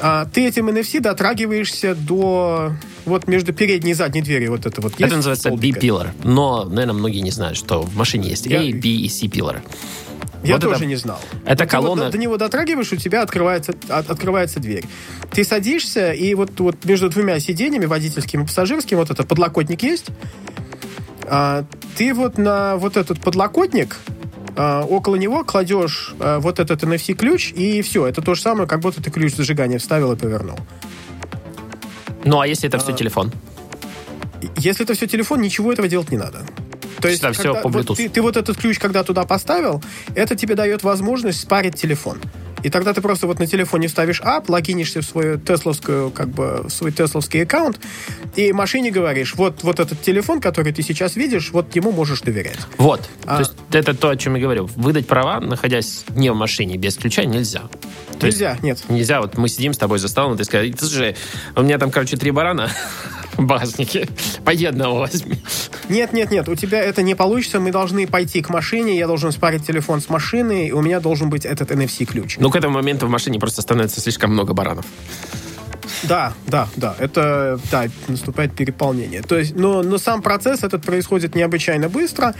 А, 0.00 0.26
ты 0.26 0.46
этим 0.46 0.68
NFC 0.68 1.00
дотрагиваешься 1.00 1.94
до 1.94 2.72
вот 3.04 3.26
между 3.26 3.52
передней 3.52 3.92
и 3.92 3.94
задней 3.94 4.22
дверью 4.22 4.50
вот 4.52 4.66
это 4.66 4.80
вот. 4.80 5.00
Это 5.00 5.16
называется? 5.16 5.50
B-pillar. 5.50 6.08
Но, 6.24 6.64
наверное, 6.64 6.94
многие 6.94 7.20
не 7.20 7.30
знают, 7.30 7.56
что 7.56 7.82
в 7.82 7.96
машине 7.96 8.28
есть 8.30 8.46
Я- 8.46 8.60
A, 8.60 8.72
B 8.72 8.88
и 8.88 9.08
C 9.08 9.28
пиллары. 9.28 9.62
Я 10.44 10.54
Вот 10.54 10.62
тоже 10.62 10.74
это- 10.76 10.84
не 10.86 10.96
знал. 10.96 11.18
это 11.46 11.64
Вот 11.64 11.70
ты 11.70 11.76
вот 11.76 11.84
колонна- 11.84 12.04
до, 12.06 12.10
до 12.12 12.18
него 12.18 12.36
дотрагиваешь, 12.36 12.92
у 12.92 12.96
тебя 12.96 13.22
открывается, 13.22 13.74
от- 13.88 14.10
открывается 14.10 14.60
дверь. 14.60 14.84
Ты 15.32 15.42
садишься, 15.42 16.12
и 16.12 16.34
вот, 16.34 16.58
вот 16.60 16.84
между 16.84 17.08
двумя 17.08 17.40
сиденьями, 17.40 17.86
водительским 17.86 18.42
и 18.42 18.46
пассажирским, 18.46 18.98
вот 18.98 19.10
этот 19.10 19.26
подлокотник 19.26 19.82
есть. 19.82 20.06
А, 21.26 21.64
ты 21.96 22.12
вот 22.12 22.36
на 22.38 22.76
вот 22.76 22.96
этот 22.98 23.20
подлокотник 23.20 23.96
а, 24.56 24.84
около 24.84 25.16
него 25.16 25.42
кладешь 25.44 26.14
а, 26.20 26.38
вот 26.40 26.60
этот 26.60 26.82
NFC-ключ, 26.84 27.52
и 27.52 27.80
все. 27.82 28.06
Это 28.06 28.20
то 28.22 28.34
же 28.34 28.42
самое, 28.42 28.68
как 28.68 28.80
будто 28.80 29.02
ты 29.02 29.10
ключ 29.10 29.34
зажигания 29.34 29.78
вставил 29.78 30.12
и 30.12 30.16
повернул. 30.16 30.58
Ну, 32.24 32.40
а 32.40 32.46
если 32.46 32.68
это 32.68 32.78
все 32.78 32.92
телефон? 32.92 33.32
Если 34.56 34.84
это 34.84 34.94
все 34.94 35.06
телефон, 35.06 35.40
ничего 35.40 35.72
этого 35.72 35.88
делать 35.88 36.10
не 36.10 36.18
надо. 36.18 36.42
То 37.00 37.08
есть, 37.08 37.22
когда- 37.22 37.54
по 37.60 37.68
вот 37.68 37.84
Bluetooth. 37.86 37.96
ты, 37.96 38.08
ты 38.08 38.22
вот 38.22 38.36
этот 38.36 38.56
ключ, 38.56 38.78
когда 38.78 39.02
туда 39.04 39.24
поставил, 39.24 39.82
это 40.14 40.34
тебе 40.36 40.54
дает 40.54 40.82
возможность 40.82 41.40
спарить 41.40 41.74
телефон. 41.76 42.20
И 42.62 42.70
тогда 42.70 42.94
ты 42.94 43.02
просто 43.02 43.26
вот 43.26 43.38
на 43.38 43.46
телефоне 43.46 43.90
ставишь 43.90 44.22
ап, 44.22 44.48
логинишься 44.48 45.02
в 45.02 45.04
свою 45.04 45.38
тесловскую, 45.38 46.10
как 46.10 46.28
бы, 46.30 46.62
в 46.64 46.70
свой 46.70 46.92
тесловский 46.92 47.42
аккаунт, 47.42 47.78
и 48.36 48.54
машине 48.54 48.90
говоришь, 48.90 49.34
вот, 49.34 49.62
вот 49.62 49.80
этот 49.80 50.00
телефон, 50.00 50.40
который 50.40 50.72
ты 50.72 50.82
сейчас 50.82 51.14
видишь, 51.14 51.50
вот 51.52 51.76
ему 51.76 51.92
можешь 51.92 52.22
доверять. 52.22 52.56
Вот. 52.78 53.02
А- 53.26 53.34
То 53.36 53.40
есть 53.40 53.52
это 53.70 53.92
то, 53.94 54.08
о 54.08 54.16
чем 54.16 54.34
я 54.36 54.40
говорю. 54.40 54.70
Выдать 54.76 55.06
права, 55.06 55.40
находясь 55.40 56.04
не 56.16 56.30
в 56.30 56.34
машине, 56.36 56.78
без 56.78 56.96
ключа, 56.96 57.24
нельзя. 57.26 57.64
То 58.18 58.26
есть 58.26 58.38
Нельзя, 58.40 58.56
нет. 58.62 58.78
Нельзя, 58.88 59.20
вот 59.20 59.36
мы 59.36 59.48
сидим 59.50 59.74
с 59.74 59.78
тобой 59.78 59.98
за 59.98 60.08
столом, 60.08 60.34
и 60.34 60.38
ты 60.38 60.44
скажешь, 60.44 60.72
слушай, 60.78 61.16
у 61.56 61.62
меня 61.62 61.76
там, 61.78 61.90
короче, 61.90 62.16
три 62.16 62.30
барана 62.30 62.70
багажнике. 63.38 64.08
Пойди 64.44 64.66
одного 64.66 65.00
возьми. 65.00 65.36
Нет, 65.88 66.12
нет, 66.12 66.30
нет, 66.30 66.48
у 66.48 66.54
тебя 66.54 66.80
это 66.80 67.02
не 67.02 67.14
получится, 67.14 67.60
мы 67.60 67.70
должны 67.70 68.06
пойти 68.06 68.42
к 68.42 68.50
машине, 68.50 68.96
я 68.96 69.06
должен 69.06 69.32
спарить 69.32 69.66
телефон 69.66 70.00
с 70.00 70.08
машины, 70.08 70.68
и 70.68 70.72
у 70.72 70.80
меня 70.80 71.00
должен 71.00 71.30
быть 71.30 71.44
этот 71.44 71.70
NFC-ключ. 71.70 72.36
Но 72.38 72.50
к 72.50 72.56
этому 72.56 72.74
моменту 72.74 73.06
в 73.06 73.10
машине 73.10 73.38
просто 73.38 73.62
становится 73.62 74.00
слишком 74.00 74.32
много 74.32 74.54
баранов. 74.54 74.86
Да, 76.08 76.32
да, 76.46 76.68
да, 76.76 76.94
это, 76.98 77.58
да, 77.70 77.84
наступает 78.08 78.52
переполнение. 78.54 79.22
То 79.22 79.38
есть, 79.38 79.54
но, 79.56 79.82
но 79.82 79.98
сам 79.98 80.22
процесс 80.22 80.62
этот 80.62 80.82
происходит 80.82 81.34
необычайно 81.34 81.88
быстро. 81.88 82.34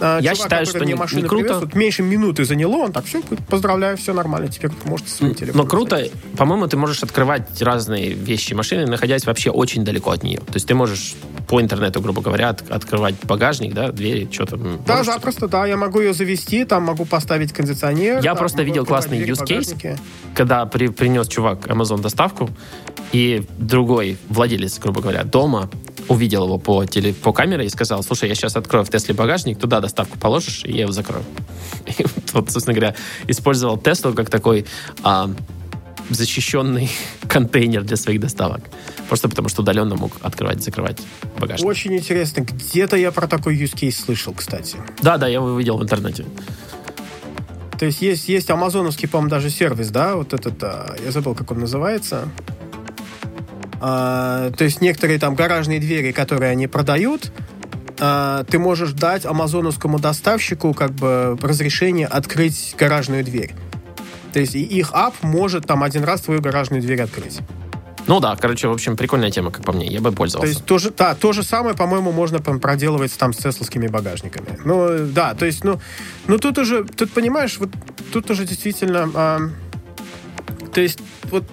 А, 0.00 0.18
Я 0.20 0.34
чувак, 0.34 0.44
считаю, 0.46 0.66
что 0.66 0.78
мне 0.78 0.92
не- 0.92 0.94
машину 0.94 1.22
не 1.22 1.28
круто. 1.28 1.44
привез, 1.44 1.60
вот 1.60 1.74
меньше 1.74 2.02
минуты 2.02 2.44
заняло, 2.44 2.76
он 2.84 2.92
так, 2.92 3.04
все, 3.06 3.20
поздравляю, 3.48 3.96
все 3.96 4.12
нормально, 4.14 4.48
теперь 4.48 4.70
можете 4.84 5.10
свой 5.10 5.34
телефон. 5.34 5.62
Но 5.62 5.66
круто, 5.68 6.04
по-моему, 6.36 6.68
ты 6.68 6.76
можешь 6.76 7.02
открывать 7.02 7.60
разные 7.62 8.10
вещи 8.12 8.54
машины, 8.54 8.86
находясь 8.86 9.26
вообще 9.26 9.50
очень 9.50 9.84
далеко 9.84 10.10
от 10.12 10.22
нее. 10.22 10.38
То 10.38 10.54
есть 10.54 10.68
ты 10.68 10.74
можешь 10.74 11.14
по 11.48 11.60
интернету, 11.60 12.00
грубо 12.00 12.20
говоря, 12.22 12.50
от- 12.50 12.70
открывать 12.70 13.14
багажник, 13.24 13.72
да, 13.74 13.90
двери, 13.90 14.28
что-то. 14.30 14.56
Да, 14.56 14.98
можешь- 14.98 15.06
запросто, 15.12 15.48
да, 15.48 15.66
я 15.66 15.76
могу 15.76 15.98
ее 16.00 16.12
завести, 16.12 16.64
там 16.64 16.84
могу 16.84 17.04
поставить 17.04 17.52
кондиционер. 17.52 18.16
Я 18.18 18.30
там 18.32 18.36
просто 18.38 18.62
видел 18.62 18.84
классный 18.86 19.18
use 19.26 19.44
case. 19.44 19.98
когда 20.34 20.66
при- 20.66 20.88
принес 20.88 21.26
чувак 21.26 21.66
Amazon 21.66 22.00
доставку, 22.00 22.48
и 23.12 23.44
другой 23.58 24.18
владелец, 24.28 24.78
грубо 24.78 25.00
говоря, 25.00 25.24
дома 25.24 25.70
увидел 26.08 26.44
его 26.44 26.58
по, 26.58 26.84
теле, 26.86 27.12
по 27.12 27.32
камере 27.32 27.66
и 27.66 27.68
сказал, 27.68 28.02
слушай, 28.02 28.28
я 28.28 28.34
сейчас 28.34 28.56
открою 28.56 28.84
в 28.84 28.90
Тесле 28.90 29.14
багажник, 29.14 29.58
туда 29.58 29.80
доставку 29.80 30.18
положишь, 30.18 30.64
и 30.64 30.72
я 30.72 30.82
его 30.82 30.92
закрою. 30.92 31.24
И 31.98 32.04
вот, 32.32 32.50
собственно 32.50 32.74
говоря, 32.74 32.94
использовал 33.26 33.78
Теслу 33.78 34.12
как 34.14 34.30
такой 34.30 34.66
а, 35.02 35.30
защищенный 36.10 36.90
контейнер 37.28 37.82
для 37.82 37.96
своих 37.96 38.20
доставок. 38.20 38.62
Просто 39.08 39.28
потому, 39.28 39.48
что 39.48 39.62
удаленно 39.62 39.96
мог 39.96 40.12
открывать 40.22 40.58
и 40.58 40.62
закрывать 40.62 41.00
багажник. 41.38 41.66
Очень 41.66 41.96
интересно, 41.96 42.42
где-то 42.42 42.96
я 42.96 43.12
про 43.12 43.26
такой 43.26 43.56
use 43.56 43.74
case 43.74 44.04
слышал, 44.04 44.32
кстати. 44.34 44.76
Да, 45.02 45.18
да, 45.18 45.26
я 45.26 45.34
его 45.34 45.58
видел 45.58 45.78
в 45.78 45.82
интернете. 45.82 46.24
То 47.78 47.86
есть 47.86 48.02
есть, 48.02 48.28
есть 48.28 48.50
амазоновский, 48.50 49.08
по-моему, 49.08 49.30
даже 49.30 49.50
сервис, 49.50 49.90
да, 49.90 50.16
вот 50.16 50.34
этот, 50.34 50.62
а, 50.62 50.96
я 51.04 51.12
забыл, 51.12 51.34
как 51.34 51.50
он 51.52 51.60
называется. 51.60 52.28
А, 53.80 54.50
то 54.52 54.64
есть 54.64 54.80
некоторые 54.80 55.18
там 55.18 55.34
гаражные 55.34 55.80
двери, 55.80 56.12
которые 56.12 56.50
они 56.50 56.66
продают, 56.66 57.32
а, 58.00 58.44
ты 58.44 58.58
можешь 58.58 58.92
дать 58.92 59.24
амазоновскому 59.24 59.98
доставщику 59.98 60.74
как 60.74 60.92
бы 60.92 61.38
разрешение 61.40 62.06
открыть 62.06 62.74
гаражную 62.78 63.24
дверь. 63.24 63.54
То 64.32 64.40
есть 64.40 64.54
их 64.54 64.90
ап 64.92 65.14
может 65.22 65.66
там 65.66 65.82
один 65.82 66.04
раз 66.04 66.22
твою 66.22 66.40
гаражную 66.40 66.82
дверь 66.82 67.02
открыть. 67.02 67.40
Ну 68.06 68.20
да, 68.20 68.36
короче, 68.36 68.68
в 68.68 68.72
общем, 68.72 68.96
прикольная 68.96 69.30
тема, 69.30 69.50
как 69.50 69.64
по 69.64 69.72
мне. 69.72 69.86
Я 69.86 70.00
бы 70.00 70.10
То 70.10 70.16
пользовался. 70.16 70.50
есть 70.50 70.64
то 70.64 70.78
же, 70.78 70.90
да, 70.90 71.14
то 71.14 71.32
же 71.34 71.42
самое, 71.42 71.76
по-моему, 71.76 72.10
можно 72.10 72.38
проделывать 72.38 73.16
там 73.18 73.34
с 73.34 73.36
тесловскими 73.36 73.86
багажниками. 73.86 74.58
Ну, 74.64 75.06
да, 75.08 75.34
то 75.34 75.44
есть, 75.44 75.62
ну, 75.62 75.78
ну 76.26 76.38
тут 76.38 76.56
уже, 76.56 76.84
тут 76.84 77.10
понимаешь, 77.10 77.58
вот 77.58 77.68
тут 78.10 78.30
уже 78.30 78.46
действительно, 78.46 79.10
а, 79.14 79.40
то 80.72 80.80
есть 80.80 81.00
вот 81.24 81.44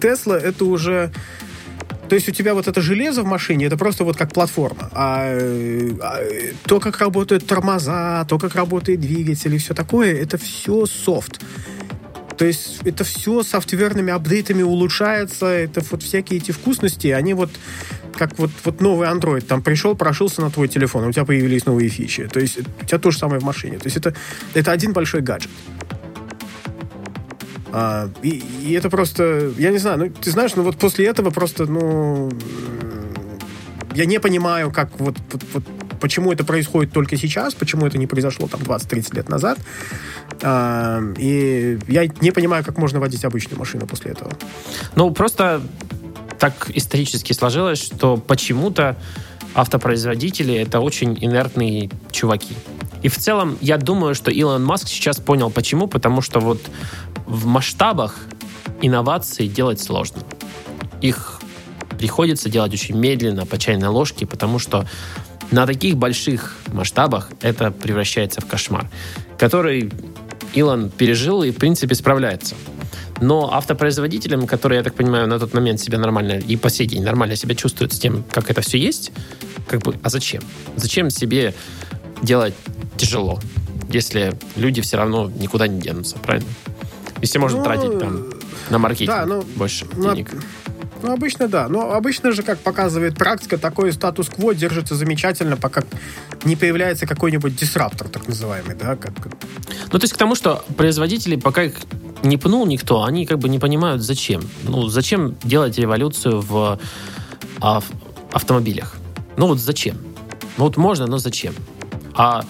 Тесла 0.00 0.38
это 0.38 0.64
уже, 0.64 1.12
то 2.08 2.14
есть 2.14 2.28
у 2.28 2.32
тебя 2.32 2.54
вот 2.54 2.68
это 2.68 2.80
железо 2.80 3.22
в 3.22 3.26
машине, 3.26 3.66
это 3.66 3.76
просто 3.76 4.04
вот 4.04 4.16
как 4.16 4.32
платформа. 4.32 4.90
А, 4.92 5.26
э, 5.30 5.90
а, 6.02 6.18
то, 6.64 6.80
как 6.80 6.98
работают 6.98 7.46
тормоза, 7.46 8.24
то, 8.28 8.38
как 8.38 8.54
работает 8.54 9.00
двигатель 9.00 9.54
и 9.54 9.58
все 9.58 9.74
такое, 9.74 10.14
это 10.14 10.38
все 10.38 10.86
софт. 10.86 11.40
То 12.36 12.46
есть 12.46 12.78
это 12.84 13.04
все 13.04 13.42
софтверными 13.42 14.10
апдейтами 14.12 14.62
улучшается, 14.62 15.46
это 15.46 15.82
вот 15.90 16.02
всякие 16.02 16.40
эти 16.40 16.52
вкусности, 16.52 17.08
они 17.08 17.34
вот 17.34 17.50
как 18.16 18.38
вот, 18.38 18.50
вот 18.64 18.80
новый 18.80 19.08
Android, 19.08 19.42
там 19.42 19.62
пришел, 19.62 19.94
прошился 19.94 20.40
на 20.40 20.50
твой 20.50 20.68
телефон, 20.68 21.04
у 21.04 21.12
тебя 21.12 21.24
появились 21.24 21.66
новые 21.66 21.88
фичи. 21.88 22.28
То 22.28 22.40
есть 22.40 22.58
у 22.58 22.84
тебя 22.84 22.98
то 22.98 23.10
же 23.10 23.18
самое 23.18 23.40
в 23.40 23.44
машине. 23.44 23.78
То 23.78 23.86
есть 23.86 23.96
это, 23.96 24.14
это 24.54 24.72
один 24.72 24.92
большой 24.92 25.20
гаджет. 25.20 25.50
А, 27.72 28.10
и, 28.22 28.42
и 28.62 28.72
это 28.72 28.90
просто, 28.90 29.52
я 29.58 29.70
не 29.70 29.78
знаю, 29.78 29.98
ну, 29.98 30.10
ты 30.10 30.30
знаешь, 30.30 30.54
ну 30.56 30.62
вот 30.62 30.76
после 30.76 31.06
этого 31.06 31.30
просто, 31.30 31.66
ну, 31.66 32.30
м, 32.30 32.38
я 33.94 34.06
не 34.06 34.18
понимаю, 34.18 34.70
как 34.70 34.98
вот, 34.98 35.16
вот, 35.32 35.42
вот 35.52 35.64
почему 36.00 36.32
это 36.32 36.44
происходит 36.44 36.92
только 36.92 37.16
сейчас, 37.16 37.54
почему 37.54 37.86
это 37.86 37.98
не 37.98 38.06
произошло 38.06 38.48
там 38.48 38.60
20-30 38.60 39.14
лет 39.14 39.28
назад. 39.28 39.58
А, 40.42 41.00
и 41.18 41.78
я 41.88 42.06
не 42.20 42.30
понимаю, 42.30 42.64
как 42.64 42.78
можно 42.78 42.98
водить 43.00 43.24
обычную 43.24 43.58
машину 43.58 43.86
после 43.86 44.12
этого. 44.12 44.32
Ну, 44.96 45.10
просто 45.12 45.62
так 46.38 46.70
исторически 46.74 47.32
сложилось, 47.34 47.78
что 47.78 48.16
почему-то 48.16 48.96
автопроизводители— 49.54 50.54
это 50.56 50.80
очень 50.80 51.16
инертные 51.20 51.90
чуваки. 52.10 52.54
И 53.02 53.08
в 53.08 53.16
целом, 53.16 53.56
я 53.60 53.78
думаю, 53.78 54.14
что 54.14 54.30
Илон 54.30 54.64
Маск 54.64 54.88
сейчас 54.88 55.18
понял, 55.18 55.50
почему. 55.50 55.86
Потому 55.86 56.20
что 56.20 56.40
вот 56.40 56.60
в 57.26 57.46
масштабах 57.46 58.16
инноваций 58.82 59.48
делать 59.48 59.80
сложно. 59.80 60.22
Их 61.00 61.40
приходится 61.98 62.48
делать 62.48 62.72
очень 62.72 62.96
медленно, 62.96 63.46
по 63.46 63.58
чайной 63.58 63.88
ложке, 63.88 64.26
потому 64.26 64.58
что 64.58 64.86
на 65.50 65.66
таких 65.66 65.96
больших 65.96 66.56
масштабах 66.72 67.30
это 67.42 67.70
превращается 67.70 68.40
в 68.40 68.46
кошмар, 68.46 68.88
который 69.36 69.90
Илон 70.54 70.90
пережил 70.90 71.42
и, 71.42 71.50
в 71.50 71.56
принципе, 71.56 71.94
справляется. 71.94 72.54
Но 73.20 73.52
автопроизводителям, 73.52 74.46
которые, 74.46 74.78
я 74.78 74.84
так 74.84 74.94
понимаю, 74.94 75.28
на 75.28 75.38
тот 75.38 75.52
момент 75.52 75.78
себя 75.78 75.98
нормально 75.98 76.38
и 76.38 76.56
по 76.56 76.70
сей 76.70 76.86
день 76.86 77.02
нормально 77.02 77.36
себя 77.36 77.54
чувствуют 77.54 77.92
с 77.92 77.98
тем, 77.98 78.24
как 78.30 78.50
это 78.50 78.62
все 78.62 78.78
есть, 78.78 79.12
как 79.68 79.82
бы, 79.82 79.94
а 80.02 80.08
зачем? 80.08 80.42
Зачем 80.76 81.10
себе 81.10 81.54
делать 82.22 82.54
тяжело, 83.00 83.40
если 83.88 84.34
люди 84.56 84.82
все 84.82 84.96
равно 84.98 85.30
никуда 85.30 85.66
не 85.66 85.80
денутся, 85.80 86.18
правильно? 86.18 86.48
Если 87.22 87.38
можно 87.38 87.58
Ну, 87.58 87.64
тратить 87.64 87.98
там 87.98 88.26
на 88.70 88.78
маркетинг 88.78 89.08
да, 89.10 89.26
ну, 89.26 89.42
больше 89.56 89.86
ну, 89.94 90.14
денег. 90.14 90.30
Ну, 91.02 91.12
обычно 91.12 91.48
да. 91.48 91.68
Но 91.68 91.92
обычно 91.92 92.32
же, 92.32 92.42
как 92.42 92.58
показывает 92.58 93.16
практика, 93.16 93.56
такой 93.56 93.92
статус-кво 93.92 94.54
держится 94.54 94.94
замечательно, 94.94 95.56
пока 95.56 95.82
не 96.44 96.56
появляется 96.56 97.06
какой-нибудь 97.06 97.56
дисраптор, 97.56 98.08
так 98.08 98.28
называемый, 98.28 98.74
да, 98.74 98.96
как, 98.96 99.12
Ну, 99.92 99.98
то 99.98 100.04
есть 100.04 100.12
к 100.12 100.16
тому, 100.18 100.34
что 100.34 100.62
производители, 100.76 101.36
пока 101.36 101.62
их 101.64 101.74
не 102.22 102.36
пнул 102.36 102.66
никто, 102.66 103.04
они 103.04 103.24
как 103.24 103.38
бы 103.38 103.48
не 103.48 103.58
понимают, 103.58 104.02
зачем. 104.02 104.42
Ну, 104.64 104.88
зачем 104.88 105.36
делать 105.42 105.78
революцию 105.78 106.40
в 106.42 106.78
ав- 107.60 107.90
автомобилях? 108.32 108.96
Ну, 109.38 109.46
вот 109.46 109.58
зачем? 109.58 109.96
Ну, 110.58 110.64
вот 110.64 110.76
можно, 110.76 111.06
но 111.06 111.16
зачем? 111.18 111.54
А 112.14 112.44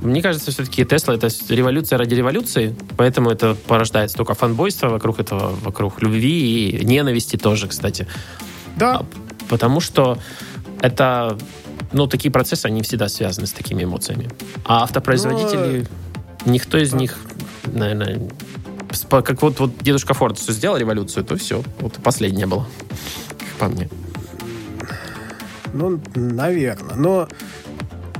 Мне 0.00 0.22
кажется, 0.22 0.50
все-таки 0.52 0.84
Тесла 0.84 1.14
это 1.14 1.28
революция 1.48 1.98
ради 1.98 2.14
революции, 2.14 2.76
поэтому 2.96 3.30
это 3.30 3.56
порождает 3.66 4.10
столько 4.10 4.34
фанбойства 4.34 4.88
вокруг 4.88 5.18
этого, 5.18 5.50
вокруг 5.62 6.00
любви 6.00 6.70
и 6.70 6.84
ненависти 6.84 7.36
тоже, 7.36 7.66
кстати. 7.66 8.06
Да. 8.76 8.98
А, 8.98 9.06
Потому 9.48 9.80
что 9.80 10.18
это, 10.80 11.38
ну, 11.92 12.06
такие 12.06 12.30
процессы, 12.30 12.66
они 12.66 12.82
всегда 12.82 13.08
связаны 13.08 13.46
с 13.46 13.52
такими 13.52 13.84
эмоциями. 13.84 14.28
А 14.64 14.82
автопроизводители, 14.82 15.86
никто 16.44 16.78
из 16.78 16.92
них, 16.92 17.16
наверное, 17.64 18.28
как 19.08 19.42
вот, 19.42 19.58
вот 19.58 19.78
дедушка 19.80 20.14
Форд 20.14 20.38
все 20.38 20.52
сделал 20.52 20.76
революцию, 20.76 21.24
то 21.24 21.36
все, 21.36 21.62
вот 21.80 21.94
последнее 21.94 22.46
было, 22.46 22.66
как 23.38 23.48
по 23.58 23.68
мне. 23.68 23.88
Ну, 25.72 26.00
наверное. 26.14 26.96
Но, 26.96 27.28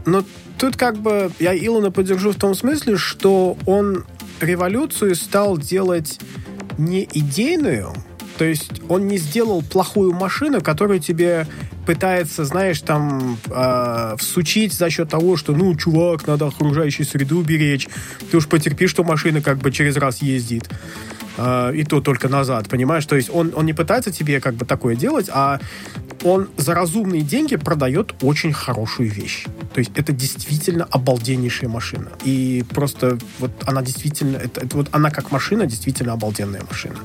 но 0.07 0.25
тут 0.59 0.77
как 0.77 0.99
бы 0.99 1.31
я 1.39 1.57
Илона 1.57 1.91
поддержу 1.91 2.33
в 2.33 2.37
том 2.37 2.55
смысле, 2.55 2.97
что 2.97 3.57
он 3.67 4.05
революцию 4.41 5.15
стал 5.15 5.57
делать 5.57 6.19
не 6.77 7.09
идейную, 7.13 7.93
то 8.37 8.45
есть 8.45 8.71
он 8.89 9.09
не 9.09 9.19
сделал 9.19 9.63
плохую 9.63 10.13
машину, 10.13 10.61
которую 10.61 11.01
тебе 11.01 11.47
пытается, 11.87 12.45
знаешь, 12.45 12.81
там 12.83 13.39
э, 13.47 14.17
всучить 14.19 14.75
за 14.75 14.91
счет 14.91 15.09
того, 15.09 15.37
что, 15.37 15.55
ну, 15.55 15.75
чувак, 15.75 16.27
надо 16.27 16.47
окружающую 16.47 17.07
среду 17.07 17.41
беречь. 17.43 17.89
Ты 18.31 18.37
уж 18.37 18.47
потерпи, 18.47 18.87
что 18.87 19.05
машина 19.05 19.41
как 19.41 19.59
бы 19.59 19.73
через 19.73 19.97
раз 19.97 20.21
ездит. 20.21 20.69
Э, 21.39 21.73
и 21.75 21.85
то 21.85 22.01
только 22.01 22.29
назад, 22.29 22.69
понимаешь? 22.69 23.07
То 23.07 23.17
есть 23.17 23.31
он, 23.31 23.53
он 23.55 23.65
не 23.65 23.73
пытается 23.73 24.11
тебе 24.11 24.41
как 24.41 24.55
бы 24.55 24.67
такое 24.67 24.97
делать, 24.97 25.31
а 25.33 25.61
он 26.25 26.49
за 26.57 26.75
разумные 26.75 27.23
деньги 27.23 27.57
продает 27.57 28.15
очень 28.23 28.53
хорошую 28.53 29.11
вещь. 29.11 29.45
То 29.73 29.79
есть 29.79 29.93
это 29.95 30.13
действительно 30.13 30.85
обалденнейшая 30.91 31.71
машина. 31.71 32.09
И 32.25 32.65
просто 32.75 33.19
вот 33.39 33.51
она 33.67 33.83
действительно, 33.83 34.37
это, 34.37 34.61
это 34.63 34.77
вот 34.77 34.89
она 34.91 35.11
как 35.11 35.31
машина 35.31 35.67
действительно 35.67 36.13
обалденная 36.13 36.63
машина. 36.69 36.97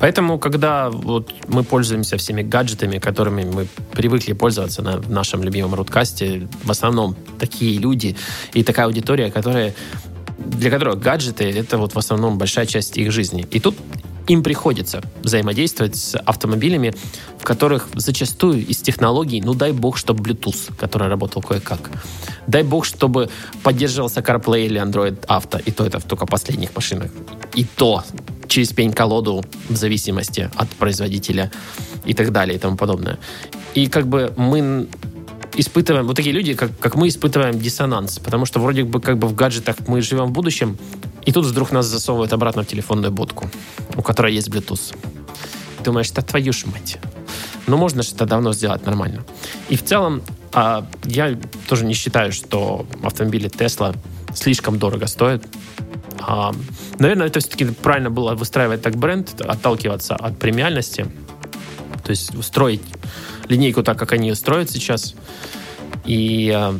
Поэтому, 0.00 0.38
когда 0.38 0.88
вот 0.90 1.32
мы 1.46 1.62
пользуемся 1.62 2.16
всеми 2.16 2.42
гаджетами, 2.42 2.98
которыми 2.98 3.44
мы 3.44 3.66
привыкли 3.92 4.32
пользоваться 4.32 4.82
на 4.82 4.96
нашем 4.96 5.44
любимом 5.44 5.74
рудкасте, 5.74 6.48
в 6.64 6.70
основном 6.70 7.14
такие 7.38 7.78
люди 7.78 8.16
и 8.54 8.64
такая 8.64 8.86
аудитория, 8.86 9.30
которая 9.30 9.74
для 10.46 10.70
которых 10.70 10.98
гаджеты 10.98 11.44
это 11.44 11.78
вот 11.78 11.94
в 11.94 11.98
основном 11.98 12.38
большая 12.38 12.66
часть 12.66 12.96
их 12.96 13.12
жизни. 13.12 13.46
И 13.50 13.60
тут 13.60 13.76
им 14.28 14.42
приходится 14.42 15.02
взаимодействовать 15.22 15.96
с 15.96 16.16
автомобилями, 16.18 16.94
в 17.38 17.44
которых 17.44 17.88
зачастую 17.94 18.64
из 18.66 18.78
технологий, 18.78 19.40
ну 19.40 19.54
дай 19.54 19.72
бог, 19.72 19.96
чтобы 19.96 20.22
Bluetooth, 20.22 20.72
который 20.76 21.08
работал 21.08 21.42
кое-как. 21.42 21.90
Дай 22.46 22.62
бог, 22.62 22.84
чтобы 22.84 23.28
поддерживался 23.62 24.20
CarPlay 24.20 24.66
или 24.66 24.80
Android 24.80 25.26
Auto, 25.26 25.60
и 25.64 25.70
то 25.72 25.84
это 25.84 25.98
в 25.98 26.04
только 26.04 26.26
последних 26.26 26.74
машинах. 26.76 27.10
И 27.54 27.64
то 27.64 28.04
через 28.46 28.72
пень-колоду 28.72 29.44
в 29.68 29.76
зависимости 29.76 30.50
от 30.56 30.68
производителя 30.70 31.50
и 32.04 32.14
так 32.14 32.30
далее 32.30 32.56
и 32.56 32.58
тому 32.58 32.76
подобное. 32.76 33.18
И 33.74 33.86
как 33.86 34.06
бы 34.06 34.32
мы 34.36 34.88
испытываем, 35.54 36.06
вот 36.06 36.16
такие 36.16 36.34
люди, 36.34 36.54
как, 36.54 36.78
как 36.78 36.94
мы 36.94 37.08
испытываем 37.08 37.58
диссонанс, 37.58 38.18
потому 38.18 38.46
что 38.46 38.60
вроде 38.60 38.84
бы 38.84 39.00
как 39.00 39.18
бы 39.18 39.28
в 39.28 39.34
гаджетах 39.34 39.76
мы 39.86 40.00
живем 40.02 40.26
в 40.26 40.32
будущем, 40.32 40.78
и 41.26 41.32
тут 41.32 41.46
вдруг 41.46 41.72
нас 41.72 41.86
засовывают 41.86 42.32
обратно 42.32 42.62
в 42.62 42.66
телефонную 42.66 43.12
будку, 43.12 43.50
у 43.96 44.02
которой 44.02 44.34
есть 44.34 44.48
Bluetooth. 44.48 44.96
Думаешь, 45.84 46.10
да 46.10 46.22
твою 46.22 46.52
ж 46.52 46.66
мать. 46.66 46.98
Ну, 47.66 47.76
можно 47.76 48.02
же 48.02 48.14
это 48.14 48.26
давно 48.26 48.52
сделать 48.52 48.84
нормально. 48.86 49.24
И 49.68 49.76
в 49.76 49.84
целом, 49.84 50.22
а, 50.52 50.86
я 51.04 51.38
тоже 51.68 51.84
не 51.84 51.94
считаю, 51.94 52.32
что 52.32 52.86
автомобили 53.02 53.48
Tesla 53.48 53.96
слишком 54.34 54.78
дорого 54.78 55.06
стоят. 55.06 55.44
А, 56.18 56.52
наверное, 56.98 57.26
это 57.26 57.40
все-таки 57.40 57.66
правильно 57.66 58.10
было 58.10 58.34
выстраивать 58.34 58.82
так 58.82 58.96
бренд, 58.96 59.40
отталкиваться 59.40 60.16
от 60.16 60.38
премиальности. 60.38 61.06
То 62.04 62.10
есть 62.10 62.34
устроить 62.34 62.82
линейку 63.50 63.82
так, 63.82 63.98
как 63.98 64.12
они 64.12 64.28
ее 64.28 64.34
строят 64.34 64.70
сейчас. 64.70 65.14
И 66.04 66.50
а, 66.54 66.74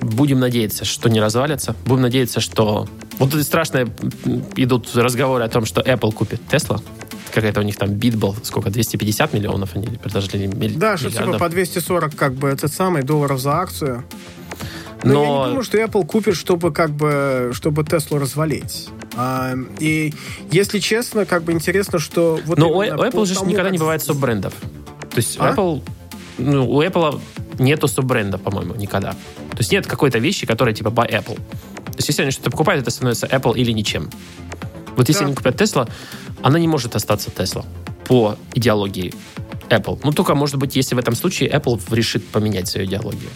будем 0.00 0.40
надеяться, 0.40 0.84
что 0.84 1.08
не 1.08 1.20
развалятся. 1.20 1.74
Будем 1.86 2.02
надеяться, 2.02 2.40
что... 2.40 2.86
Вот 3.18 3.34
это 3.34 3.42
страшные 3.42 3.88
идут 4.56 4.94
разговоры 4.94 5.42
о 5.44 5.48
том, 5.48 5.64
что 5.64 5.80
Apple 5.80 6.12
купит 6.12 6.40
Tesla. 6.50 6.80
Какая-то 7.34 7.60
у 7.60 7.64
них 7.64 7.76
там 7.76 7.90
бит 7.90 8.14
был, 8.16 8.36
сколько, 8.42 8.70
250 8.70 9.32
миллионов 9.32 9.74
они 9.74 9.86
предложили? 9.96 10.46
милли- 10.46 10.78
Да, 10.78 10.96
что 10.96 11.10
типа 11.10 11.38
по 11.38 11.48
240 11.48 12.14
как 12.14 12.34
бы 12.34 12.48
этот 12.48 12.72
самый 12.72 13.02
долларов 13.02 13.40
за 13.40 13.54
акцию. 13.54 14.04
Но, 15.04 15.12
я 15.12 15.14
Но- 15.28 15.38
не 15.42 15.48
думаю, 15.48 15.62
что 15.62 15.78
Apple 15.78 16.06
купит, 16.06 16.36
чтобы 16.36 16.72
как 16.72 16.90
бы 16.90 17.50
чтобы 17.54 17.84
Теслу 17.84 18.18
развалить. 18.18 18.88
А, 19.16 19.54
и 19.78 20.14
если 20.50 20.78
честно, 20.78 21.24
как 21.26 21.42
бы 21.42 21.52
интересно, 21.52 21.98
что 21.98 22.38
вот 22.46 22.58
Но 22.58 22.70
у, 22.70 22.82
Apple 22.82 23.26
же 23.26 23.34
тому, 23.34 23.46
никогда 23.50 23.64
как 23.64 23.72
не 23.72 23.78
бывает 23.78 24.02
суббрендов. 24.02 24.54
То 25.18 25.20
есть 25.20 25.36
А? 25.40 25.52
Apple... 25.52 25.82
Ну, 26.38 26.70
у 26.70 26.80
Apple 26.80 27.20
нету 27.58 27.88
суббренда, 27.88 28.38
по-моему, 28.38 28.76
никогда. 28.76 29.10
То 29.50 29.58
есть 29.58 29.72
нет 29.72 29.84
какой-то 29.84 30.20
вещи, 30.20 30.46
которая 30.46 30.72
типа 30.72 30.90
by 30.90 31.10
Apple. 31.10 31.34
То 31.34 31.96
есть 31.96 32.08
если 32.08 32.22
они 32.22 32.30
что-то 32.30 32.52
покупают, 32.52 32.82
это 32.82 32.92
становится 32.92 33.26
Apple 33.26 33.56
или 33.56 33.72
ничем. 33.72 34.08
Вот 34.94 35.08
если 35.08 35.22
Да. 35.22 35.26
они 35.26 35.34
купят 35.34 35.60
Tesla, 35.60 35.90
она 36.40 36.60
не 36.60 36.68
может 36.68 36.94
остаться 36.94 37.30
Tesla 37.30 37.64
по 38.06 38.36
идеологии 38.54 39.12
Apple. 39.70 39.98
Ну, 40.04 40.12
только, 40.12 40.36
может 40.36 40.54
быть, 40.54 40.76
если 40.76 40.94
в 40.94 40.98
этом 41.00 41.16
случае 41.16 41.50
Apple 41.50 41.80
решит 41.90 42.24
поменять 42.28 42.68
свою 42.68 42.86
идеологию. 42.86 43.30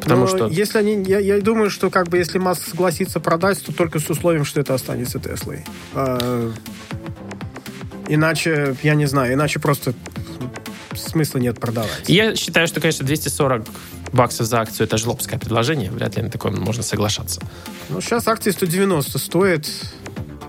Потому 0.00 0.22
Но 0.22 0.26
что... 0.26 0.46
если 0.46 0.78
они, 0.78 1.04
я, 1.06 1.18
я 1.18 1.38
думаю, 1.42 1.68
что 1.68 1.90
как 1.90 2.08
бы 2.08 2.16
если 2.16 2.38
Маск 2.38 2.66
согласится 2.66 3.20
продать, 3.20 3.62
то 3.62 3.74
только 3.74 3.98
с 3.98 4.08
условием, 4.08 4.46
что 4.46 4.60
это 4.60 4.72
останется 4.72 5.18
Теслой. 5.18 5.66
А, 5.92 6.50
иначе, 8.08 8.74
я 8.82 8.94
не 8.94 9.04
знаю, 9.04 9.34
иначе 9.34 9.60
просто 9.60 9.92
смысла 11.08 11.38
нет 11.38 11.58
продавать. 11.60 12.04
Я 12.08 12.34
считаю, 12.36 12.66
что, 12.66 12.80
конечно, 12.80 13.04
240 13.06 13.66
баксов 14.12 14.46
за 14.46 14.60
акцию 14.60 14.86
это 14.86 14.96
жлобское 14.98 15.38
предложение. 15.38 15.90
Вряд 15.90 16.16
ли 16.16 16.22
на 16.22 16.30
такое 16.30 16.52
можно 16.52 16.82
соглашаться. 16.82 17.40
Ну, 17.90 18.00
сейчас 18.00 18.26
акции 18.28 18.50
190 18.50 19.18
стоит. 19.18 19.68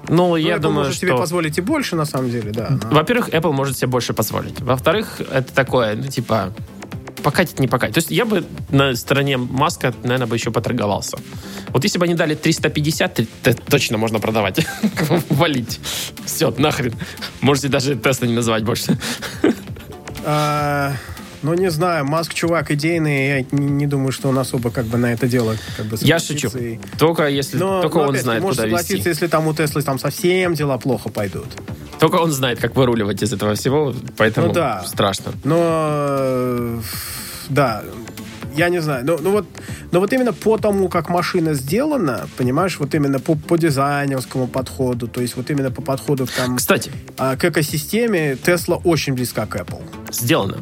Но 0.10 0.30
Ну, 0.30 0.36
я 0.36 0.56
Apple 0.56 0.60
думаю, 0.60 0.78
может 0.80 0.96
что... 0.98 1.06
себе 1.08 1.16
позволить 1.18 1.58
и 1.58 1.62
больше, 1.62 1.96
на 1.96 2.06
самом 2.06 2.30
деле, 2.30 2.52
да. 2.52 2.78
но- 2.84 2.90
Во-первых, 2.96 3.30
Apple 3.30 3.54
может 3.54 3.78
себе 3.78 3.88
больше 3.88 4.14
позволить. 4.14 4.60
Во-вторых, 4.60 5.22
это 5.32 5.54
такое, 5.54 5.96
ну, 5.96 6.08
типа, 6.08 6.54
покатить, 7.24 7.58
не 7.60 7.70
покатить. 7.70 7.96
То 7.96 8.00
есть 8.00 8.12
я 8.12 8.26
бы 8.26 8.44
на 8.70 8.96
стороне 8.98 9.38
Маска, 9.38 9.94
наверное, 10.04 10.28
бы 10.28 10.36
еще 10.36 10.52
поторговался. 10.52 11.18
Вот 11.70 11.86
если 11.86 11.98
бы 12.00 12.04
они 12.06 12.16
дали 12.16 12.36
350, 12.36 13.14
то 13.14 13.26
то 13.44 13.54
точно 13.54 13.98
можно 13.98 14.20
продавать. 14.20 14.68
Валить. 15.30 15.80
Все, 16.26 16.54
нахрен. 16.58 16.94
Можете 17.40 17.70
даже 17.70 17.96
Тесла 17.96 18.28
не 18.28 18.34
называть 18.34 18.64
больше. 18.66 18.98
А, 20.26 20.94
ну, 21.42 21.54
не 21.54 21.70
знаю, 21.72 22.06
Маск 22.06 22.34
чувак 22.34 22.72
идейный, 22.72 23.28
я 23.28 23.42
не, 23.52 23.66
не 23.72 23.88
думаю, 23.88 24.12
что 24.12 24.30
он 24.30 24.40
особо 24.40 24.72
как 24.72 24.86
бы 24.86 24.98
на 24.98 25.12
это 25.14 25.28
дело 25.28 25.56
как 25.78 25.86
бы 25.88 25.98
Я 26.02 26.20
шучу. 26.20 26.50
и- 26.58 26.80
Только 26.98 27.28
если... 27.28 27.58
Но, 27.58 27.82
только 27.82 27.98
но 28.00 28.08
он 28.10 28.16
знает, 28.18 28.42
может 28.42 28.58
куда 28.58 28.68
согласиться, 28.68 28.96
вести. 28.96 29.10
если 29.10 29.28
там 29.28 29.48
у 29.48 29.54
Теслы 29.54 29.82
там 29.82 30.00
совсем 30.00 30.54
дела 30.54 30.78
плохо 30.78 31.10
пойдут. 31.10 31.48
Только 32.00 32.16
он 32.18 32.32
знает, 32.32 32.60
как 32.60 32.76
выруливать 32.76 33.22
из 33.24 33.34
этого 33.34 33.56
всего, 33.56 33.94
поэтому 34.18 34.48
Ну 34.48 34.54
да. 34.54 34.84
страшно. 34.86 35.32
Но 35.44 36.80
да, 37.50 37.84
я 38.56 38.70
не 38.70 38.82
знаю. 38.82 39.06
Но, 39.06 39.18
ну 39.18 39.32
вот, 39.32 39.46
но 39.92 40.00
вот 40.00 40.14
именно 40.14 40.34
по 40.34 40.58
тому, 40.58 40.90
как 40.90 41.10
машина 41.10 41.54
сделана, 41.54 42.28
понимаешь, 42.38 42.78
вот 42.80 42.94
именно 42.96 43.20
по, 43.20 43.36
по 43.36 43.58
дизайнерскому 43.58 44.48
подходу, 44.48 45.08
то 45.08 45.22
есть 45.22 45.36
вот 45.36 45.50
именно 45.50 45.72
по 45.72 45.82
подходу 45.82 46.28
там, 46.28 46.58
Кстати, 46.58 46.92
а, 47.18 47.36
к 47.36 47.46
экосистеме, 47.46 48.36
Тесла 48.36 48.78
очень 48.84 49.14
близка 49.14 49.46
к 49.46 49.56
Apple. 49.56 49.82
сделано. 50.12 50.58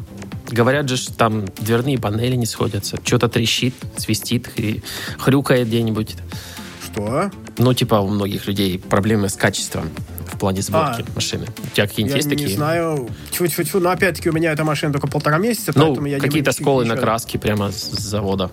Говорят 0.50 0.88
же, 0.88 0.96
что 0.98 1.14
там 1.14 1.46
дверные 1.58 1.98
панели 1.98 2.36
не 2.36 2.44
сходятся. 2.46 2.98
Что-то 3.02 3.28
трещит, 3.28 3.74
свистит, 3.96 4.48
хри- 4.54 4.82
хрюкает 5.18 5.68
где-нибудь. 5.68 6.16
Что? 6.84 7.30
Ну, 7.56 7.72
типа 7.72 7.94
у 7.96 8.08
многих 8.08 8.46
людей 8.46 8.78
проблемы 8.78 9.30
с 9.30 9.34
качеством 9.34 9.88
плане 10.42 10.60
сборки 10.60 11.04
А. 11.08 11.14
машины. 11.14 11.46
У 11.64 11.68
тебя 11.74 11.86
какие-нибудь 11.86 12.10
Я 12.10 12.16
есть 12.16 12.28
не 12.28 12.36
такие? 12.36 12.56
знаю. 12.56 13.08
Тьфу-тьфу-тьфу. 13.30 13.78
Но 13.78 13.90
опять-таки 13.90 14.28
у 14.28 14.32
меня 14.32 14.50
эта 14.52 14.64
машина 14.64 14.92
только 14.92 15.06
полтора 15.06 15.38
месяца, 15.38 15.72
Ну, 15.76 15.86
поэтому 15.86 16.06
я 16.08 16.16
не 16.16 16.20
какие-то 16.20 16.50
сколы 16.50 16.84
на 16.84 16.96
краске 16.96 17.38
прямо 17.38 17.70
с 17.70 17.90
завода. 17.92 18.50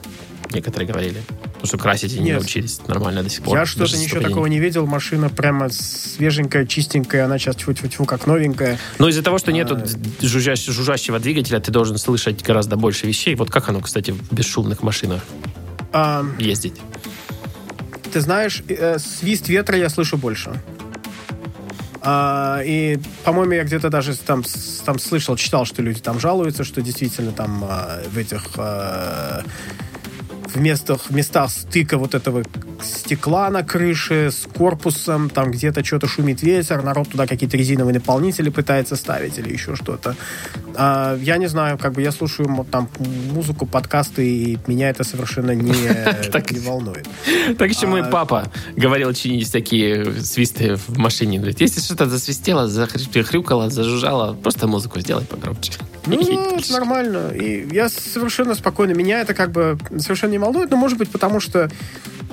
Некоторые 0.51 0.87
говорили. 0.87 1.21
Потому 1.43 1.65
что 1.65 1.77
красить 1.77 2.13
они 2.13 2.25
не 2.25 2.33
научились 2.33 2.79
нормально 2.87 3.21
до 3.23 3.29
сих 3.29 3.43
пор. 3.43 3.57
Я 3.57 3.65
что-то 3.65 3.97
ничего 3.97 4.21
такого 4.21 4.45
не 4.47 4.59
видел. 4.59 4.85
Машина 4.87 5.29
прямо 5.29 5.69
свеженькая, 5.69 6.65
чистенькая. 6.67 7.25
Она 7.25 7.37
сейчас 7.39 7.55
тьфу-тьфу-тьфу 7.57 8.05
как 8.05 8.27
новенькая. 8.27 8.77
Но 8.99 9.09
из-за 9.09 9.21
того, 9.23 9.37
что 9.39 9.51
нету 9.51 9.75
А. 9.75 10.25
жужжащ- 10.25 10.71
жужжащего 10.71 11.19
двигателя, 11.19 11.59
ты 11.59 11.71
должен 11.71 11.97
слышать 11.97 12.43
гораздо 12.43 12.75
больше 12.77 13.07
вещей. 13.07 13.33
Вот 13.35 13.49
как 13.51 13.69
оно, 13.69 13.79
кстати, 13.81 14.11
в 14.11 14.31
бесшумных 14.33 14.83
машинах 14.83 15.21
А, 15.91 16.23
ездить? 16.39 16.75
ты 18.11 18.21
знаешь, 18.21 18.63
э, 18.67 18.97
свист 18.99 19.49
ветра 19.49 19.77
я 19.77 19.89
слышу 19.89 20.17
больше. 20.17 20.59
А, 22.01 22.61
и, 22.63 22.99
по-моему, 23.23 23.53
я 23.53 23.63
где-то 23.63 23.89
даже 23.89 24.15
там, 24.17 24.43
там 24.85 24.99
слышал, 24.99 25.35
читал, 25.35 25.65
что 25.65 25.81
люди 25.81 25.99
там 25.99 26.19
жалуются, 26.19 26.63
что 26.63 26.81
действительно 26.81 27.31
там 27.31 27.63
а, 27.67 28.01
в 28.09 28.17
этих 28.17 28.43
а, 28.57 29.43
в 30.53 30.59
местах, 30.59 31.01
в 31.09 31.11
местах 31.11 31.51
стыка 31.51 31.97
вот 31.97 32.15
этого 32.15 32.43
стекла 32.83 33.49
на 33.49 33.63
крыше 33.63 34.31
с 34.31 34.47
корпусом, 34.47 35.29
там 35.29 35.51
где-то 35.51 35.83
что-то 35.83 36.07
шумит 36.07 36.41
ветер, 36.41 36.83
народ 36.83 37.09
туда 37.09 37.27
какие-то 37.27 37.57
резиновые 37.57 37.93
наполнители 37.93 38.49
пытается 38.49 38.95
ставить 38.95 39.37
или 39.37 39.51
еще 39.51 39.75
что-то. 39.75 40.15
А, 40.75 41.17
я 41.17 41.37
не 41.37 41.47
знаю, 41.47 41.77
как 41.77 41.93
бы 41.93 42.01
я 42.01 42.11
слушаю 42.11 42.65
там 42.71 42.89
музыку, 43.31 43.65
подкасты, 43.65 44.27
и 44.27 44.57
меня 44.67 44.89
это 44.89 45.03
совершенно 45.03 45.51
не, 45.51 45.71
не 46.51 46.59
волнует. 46.59 47.07
Так 47.57 47.69
еще 47.69 47.87
мой 47.87 48.01
А- 48.01 48.05
папа 48.05 48.51
говорил 48.75 49.13
чинить 49.13 49.51
такие 49.51 50.13
свисты 50.21 50.75
в 50.75 50.97
машине. 50.97 51.37
Говорит, 51.37 51.61
если 51.61 51.81
что-то 51.81 52.07
засвистело, 52.07 52.67
захрюкало, 52.67 53.69
зажужжало, 53.69 54.33
просто 54.33 54.67
музыку 54.67 54.99
сделай 54.99 55.25
погромче. 55.25 55.73
Ну, 56.05 56.57
это 56.57 56.71
нормально. 56.73 57.31
И 57.33 57.67
я 57.71 57.89
совершенно 57.89 58.55
спокойно. 58.55 58.93
Меня 58.93 59.21
это 59.21 59.33
как 59.33 59.51
бы 59.51 59.77
совершенно 59.99 60.31
не 60.31 60.37
волнует, 60.39 60.71
но 60.71 60.77
может 60.77 60.97
быть 60.97 61.09
потому, 61.09 61.39
что 61.39 61.69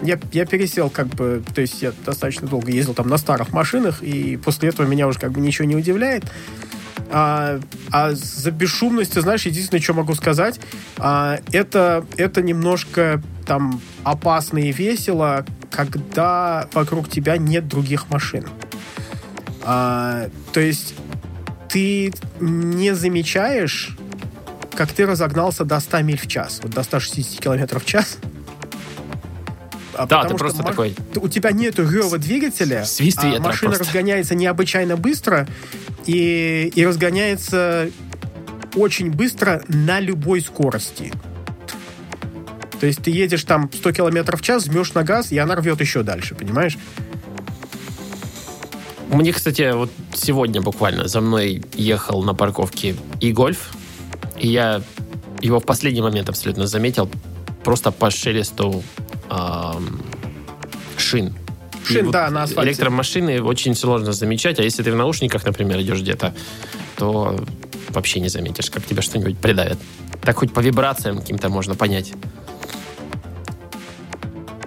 я, 0.03 0.19
я 0.33 0.47
пересел 0.47 0.91
как 0.91 1.09
бы, 1.09 1.43
то 1.55 1.61
есть 1.61 1.83
я 1.83 1.93
достаточно 2.05 2.47
долго 2.47 2.71
ездил 2.71 2.95
там 2.95 3.09
на 3.09 3.17
старых 3.17 3.53
машинах, 3.53 4.03
и 4.03 4.37
после 4.37 4.69
этого 4.69 4.87
меня 4.87 5.07
уже 5.07 5.19
как 5.19 5.33
бы 5.33 5.41
ничего 5.41 5.67
не 5.67 5.77
удивляет. 5.77 6.25
А, 7.11 7.61
а 7.93 8.13
за 8.13 8.51
бесшумностью, 8.51 9.23
знаешь, 9.23 9.47
единственное, 9.47 9.81
что 9.81 9.95
могу 9.95 10.15
сказать, 10.15 10.61
а, 10.97 11.39
это, 11.53 12.05
это 12.17 12.43
немножко 12.43 13.23
там 13.47 13.81
опасно 14.03 14.59
и 14.59 14.73
весело, 14.73 15.45
когда 15.71 16.69
вокруг 16.73 17.09
тебя 17.09 17.37
нет 17.37 17.69
других 17.69 18.11
машин. 18.11 18.47
А, 19.63 20.29
то 20.53 20.61
есть 20.61 20.95
ты 21.69 22.13
не 22.41 22.95
замечаешь, 22.95 23.97
как 24.77 24.93
ты 24.93 25.07
разогнался 25.07 25.65
до 25.65 25.81
100 25.81 26.03
миль 26.03 26.19
в 26.19 26.27
час, 26.27 26.61
вот 26.63 26.73
до 26.73 26.83
160 26.83 27.41
километров 27.41 27.83
в 27.83 27.87
час. 27.87 28.19
А 29.95 30.07
Да, 30.07 30.25
ты 30.25 30.35
просто 30.37 30.63
маш- 30.63 30.71
такой- 30.71 30.95
У 31.17 31.29
тебя 31.29 31.53
нету 31.53 31.89
рева 31.91 32.19
двигателя, 32.19 32.85
Свист 32.85 33.19
а 33.23 33.41
машина 33.41 33.73
просто. 33.73 33.85
разгоняется 33.85 34.35
необычайно 34.35 34.97
быстро 34.99 35.49
и, 36.05 36.71
и 36.75 36.85
разгоняется 36.87 37.89
очень 38.75 39.11
быстро 39.11 39.63
на 39.69 40.01
любой 40.01 40.43
скорости. 40.43 41.13
То 42.79 42.87
есть 42.87 43.03
ты 43.03 43.11
едешь 43.11 43.45
там 43.45 43.71
100 43.73 43.93
километров 43.93 44.41
в 44.41 44.45
час, 44.45 44.67
жмешь 44.67 44.93
на 44.93 45.03
газ, 45.03 45.33
и 45.33 45.39
она 45.39 45.55
рвет 45.55 45.81
еще 45.81 46.03
дальше, 46.03 46.35
понимаешь? 46.35 46.77
Мне, 49.09 49.33
кстати, 49.33 49.73
вот 49.73 49.91
сегодня 50.15 50.61
буквально 50.61 51.09
за 51.09 51.21
мной 51.23 51.63
ехал 51.75 52.23
на 52.23 52.35
парковке 52.35 52.97
и 53.21 53.33
гольф, 53.33 53.71
и 54.39 54.49
я 54.49 54.83
его 55.41 55.61
в 55.61 55.65
последний 55.65 56.03
момент 56.03 56.29
абсолютно 56.29 56.67
заметил 56.67 57.11
просто 57.65 57.91
по 57.91 58.11
шелесту 58.11 58.83
ам, 59.29 60.01
шин. 60.97 61.35
И 61.89 61.93
Шин, 61.93 62.11
да, 62.11 62.31
на 62.31 62.43
асфальте. 62.43 62.71
Электромашины 62.71 63.43
очень 63.43 63.75
сложно 63.77 64.13
замечать, 64.13 64.59
а 64.59 64.63
если 64.63 64.83
ты 64.83 64.91
в 64.93 64.97
наушниках, 64.97 65.45
например, 65.45 65.81
идешь 65.81 66.01
где-то, 66.01 66.35
то 66.97 67.39
вообще 67.91 68.21
не 68.21 68.29
заметишь, 68.29 68.71
как 68.71 68.85
тебя 68.85 69.03
что-нибудь 69.03 69.39
придавит. 69.39 69.79
Так 70.21 70.37
хоть 70.37 70.53
по 70.53 70.61
вибрациям 70.61 71.19
каким-то 71.19 71.49
можно 71.49 71.77
понять. 71.77 72.13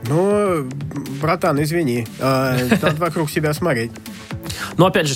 Ну, 0.07 0.67
братан, 1.21 1.61
извини, 1.61 2.07
э, 2.19 2.69
надо 2.81 2.95
вокруг 2.95 3.29
себя 3.29 3.53
смотреть. 3.53 3.91
Но 4.80 4.85
опять 4.85 5.07
же, 5.07 5.15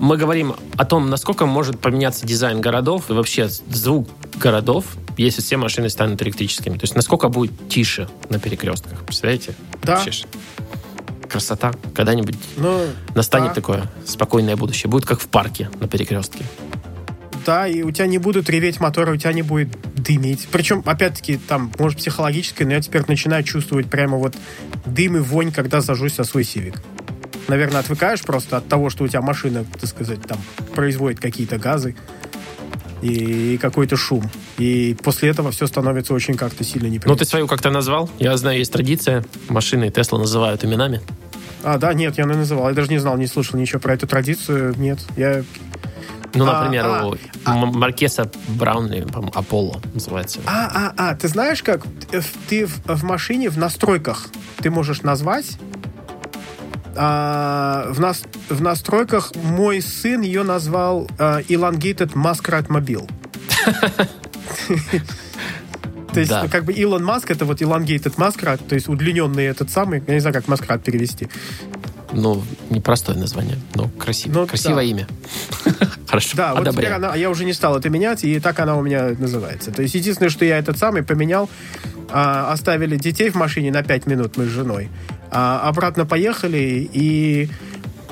мы 0.00 0.16
говорим 0.16 0.56
о 0.76 0.84
том, 0.84 1.08
насколько 1.08 1.46
может 1.46 1.78
поменяться 1.78 2.26
дизайн 2.26 2.60
городов 2.60 3.08
и 3.08 3.12
вообще 3.12 3.48
звук 3.48 4.08
городов, 4.34 4.84
если 5.16 5.42
все 5.42 5.56
машины 5.56 5.88
станут 5.90 6.20
электрическими. 6.22 6.76
То 6.76 6.82
есть 6.82 6.96
насколько 6.96 7.28
будет 7.28 7.68
тише 7.68 8.08
на 8.30 8.40
перекрестках. 8.40 9.04
Представляете? 9.04 9.54
Да. 9.84 10.00
Ж 10.00 10.24
красота. 11.28 11.72
Когда-нибудь 11.94 12.34
Ну, 12.56 12.80
настанет 13.14 13.50
да. 13.50 13.54
такое 13.54 13.92
спокойное 14.04 14.56
будущее. 14.56 14.90
Будет 14.90 15.06
как 15.06 15.20
в 15.20 15.28
парке 15.28 15.70
на 15.78 15.86
перекрестке. 15.86 16.44
Да, 17.44 17.68
и 17.68 17.82
у 17.82 17.92
тебя 17.92 18.08
не 18.08 18.18
будут 18.18 18.50
реветь 18.50 18.80
моторы, 18.80 19.12
у 19.12 19.16
тебя 19.16 19.32
не 19.32 19.42
будет 19.42 19.68
дымить. 19.94 20.48
Причем, 20.50 20.82
опять-таки, 20.84 21.36
там, 21.36 21.70
может, 21.78 21.98
психологически, 21.98 22.64
но 22.64 22.72
я 22.72 22.80
теперь 22.80 23.04
начинаю 23.06 23.44
чувствовать 23.44 23.88
прямо 23.88 24.16
вот 24.16 24.34
дым 24.84 25.16
и 25.18 25.20
вонь, 25.20 25.52
когда 25.52 25.80
сажусь 25.80 26.16
за 26.16 26.24
свой 26.24 26.42
Сивик. 26.42 26.82
Наверное, 27.48 27.80
отвыкаешь 27.80 28.22
просто 28.22 28.56
от 28.56 28.68
того, 28.68 28.90
что 28.90 29.04
у 29.04 29.08
тебя 29.08 29.20
машина, 29.22 29.64
так 29.80 29.88
сказать, 29.88 30.20
там, 30.22 30.38
производит 30.74 31.20
какие-то 31.20 31.58
газы 31.58 31.94
и 33.02 33.58
какой-то 33.60 33.96
шум. 33.96 34.24
И 34.58 34.96
после 35.02 35.28
этого 35.30 35.50
все 35.50 35.66
становится 35.66 36.14
очень 36.14 36.34
как-то 36.36 36.64
сильно 36.64 36.88
Ну, 36.88 36.94
неприятно. 36.94 37.18
ты 37.18 37.24
свою 37.28 37.46
как-то 37.46 37.70
назвал. 37.70 38.10
Я 38.18 38.36
знаю, 38.36 38.58
есть 38.58 38.72
традиция. 38.72 39.24
Машины 39.48 39.90
Тесла 39.90 40.18
называют 40.18 40.64
именами. 40.64 41.00
А, 41.62 41.78
да, 41.78 41.92
нет, 41.94 42.16
я 42.18 42.24
не 42.24 42.34
называл. 42.34 42.68
Я 42.68 42.74
даже 42.74 42.88
не 42.90 42.98
знал, 42.98 43.16
не 43.16 43.26
слышал 43.26 43.58
ничего 43.58 43.80
про 43.80 43.94
эту 43.94 44.06
традицию. 44.06 44.74
Нет, 44.78 44.98
я... 45.16 45.44
Ну, 46.34 46.44
А, 46.48 46.60
например, 46.60 46.84
а, 46.86 47.06
у 47.06 47.14
М- 47.46 47.78
Маркеса 47.78 48.30
Браунли, 48.48 49.06
Аполло 49.34 49.80
называется. 49.94 50.40
А, 50.46 50.92
а, 50.96 51.10
а, 51.10 51.14
ты 51.16 51.28
знаешь 51.28 51.62
как? 51.62 51.86
Э, 52.12 52.20
Ты 52.48 52.66
в, 52.66 52.80
в 52.86 53.04
машине 53.04 53.48
в 53.48 53.56
настройках 53.56 54.26
ты 54.58 54.70
можешь 54.70 55.02
назвать 55.02 55.46
а, 56.96 57.86
в, 57.90 58.00
нас, 58.00 58.22
в 58.48 58.60
настройках 58.62 59.32
мой 59.36 59.80
сын 59.82 60.20
ее 60.22 60.42
назвал 60.42 61.08
а, 61.18 61.40
Elongated 61.42 62.12
Muskrat 62.14 62.66
Mobile. 62.68 63.08
То 66.12 66.20
есть, 66.20 66.30
Да. 66.30 66.48
как 66.48 66.64
бы 66.64 66.72
Илон 66.72 67.04
Маск 67.04 67.30
это 67.30 67.44
вот 67.44 67.60
Elongated 67.60 68.14
Muskrat, 68.16 68.66
то 68.66 68.74
есть 68.74 68.88
удлиненный 68.88 69.44
этот 69.44 69.68
самый, 69.70 70.02
я 70.06 70.14
не 70.14 70.20
знаю, 70.20 70.32
как 70.32 70.48
Маскрат 70.48 70.82
перевести. 70.82 71.28
Ну, 72.12 72.42
непростое 72.70 73.18
название, 73.18 73.58
но 73.74 73.88
красиво. 73.98 74.32
Ну, 74.32 74.46
Красивое 74.46 74.76
да. 74.76 74.82
имя. 74.84 75.06
Хорошо, 76.08 76.36
Да, 76.36 76.54
вот 76.54 76.70
теперь 76.70 76.86
она, 76.86 77.14
я 77.16 77.28
уже 77.28 77.44
не 77.44 77.52
стал 77.52 77.76
это 77.76 77.90
менять, 77.90 78.24
и 78.24 78.40
так 78.40 78.58
она 78.60 78.76
у 78.76 78.82
меня 78.82 79.10
называется. 79.18 79.72
То 79.72 79.82
есть 79.82 79.94
единственное, 79.94 80.30
что 80.30 80.46
я 80.46 80.56
этот 80.56 80.78
самый 80.78 81.02
поменял, 81.02 81.50
а, 82.10 82.50
оставили 82.52 82.96
детей 82.96 83.28
в 83.28 83.34
машине 83.34 83.70
на 83.70 83.82
5 83.82 84.06
минут 84.06 84.38
мы 84.38 84.46
с 84.46 84.48
женой, 84.48 84.88
а, 85.30 85.68
обратно 85.68 86.06
поехали 86.06 86.88
и 86.92 87.48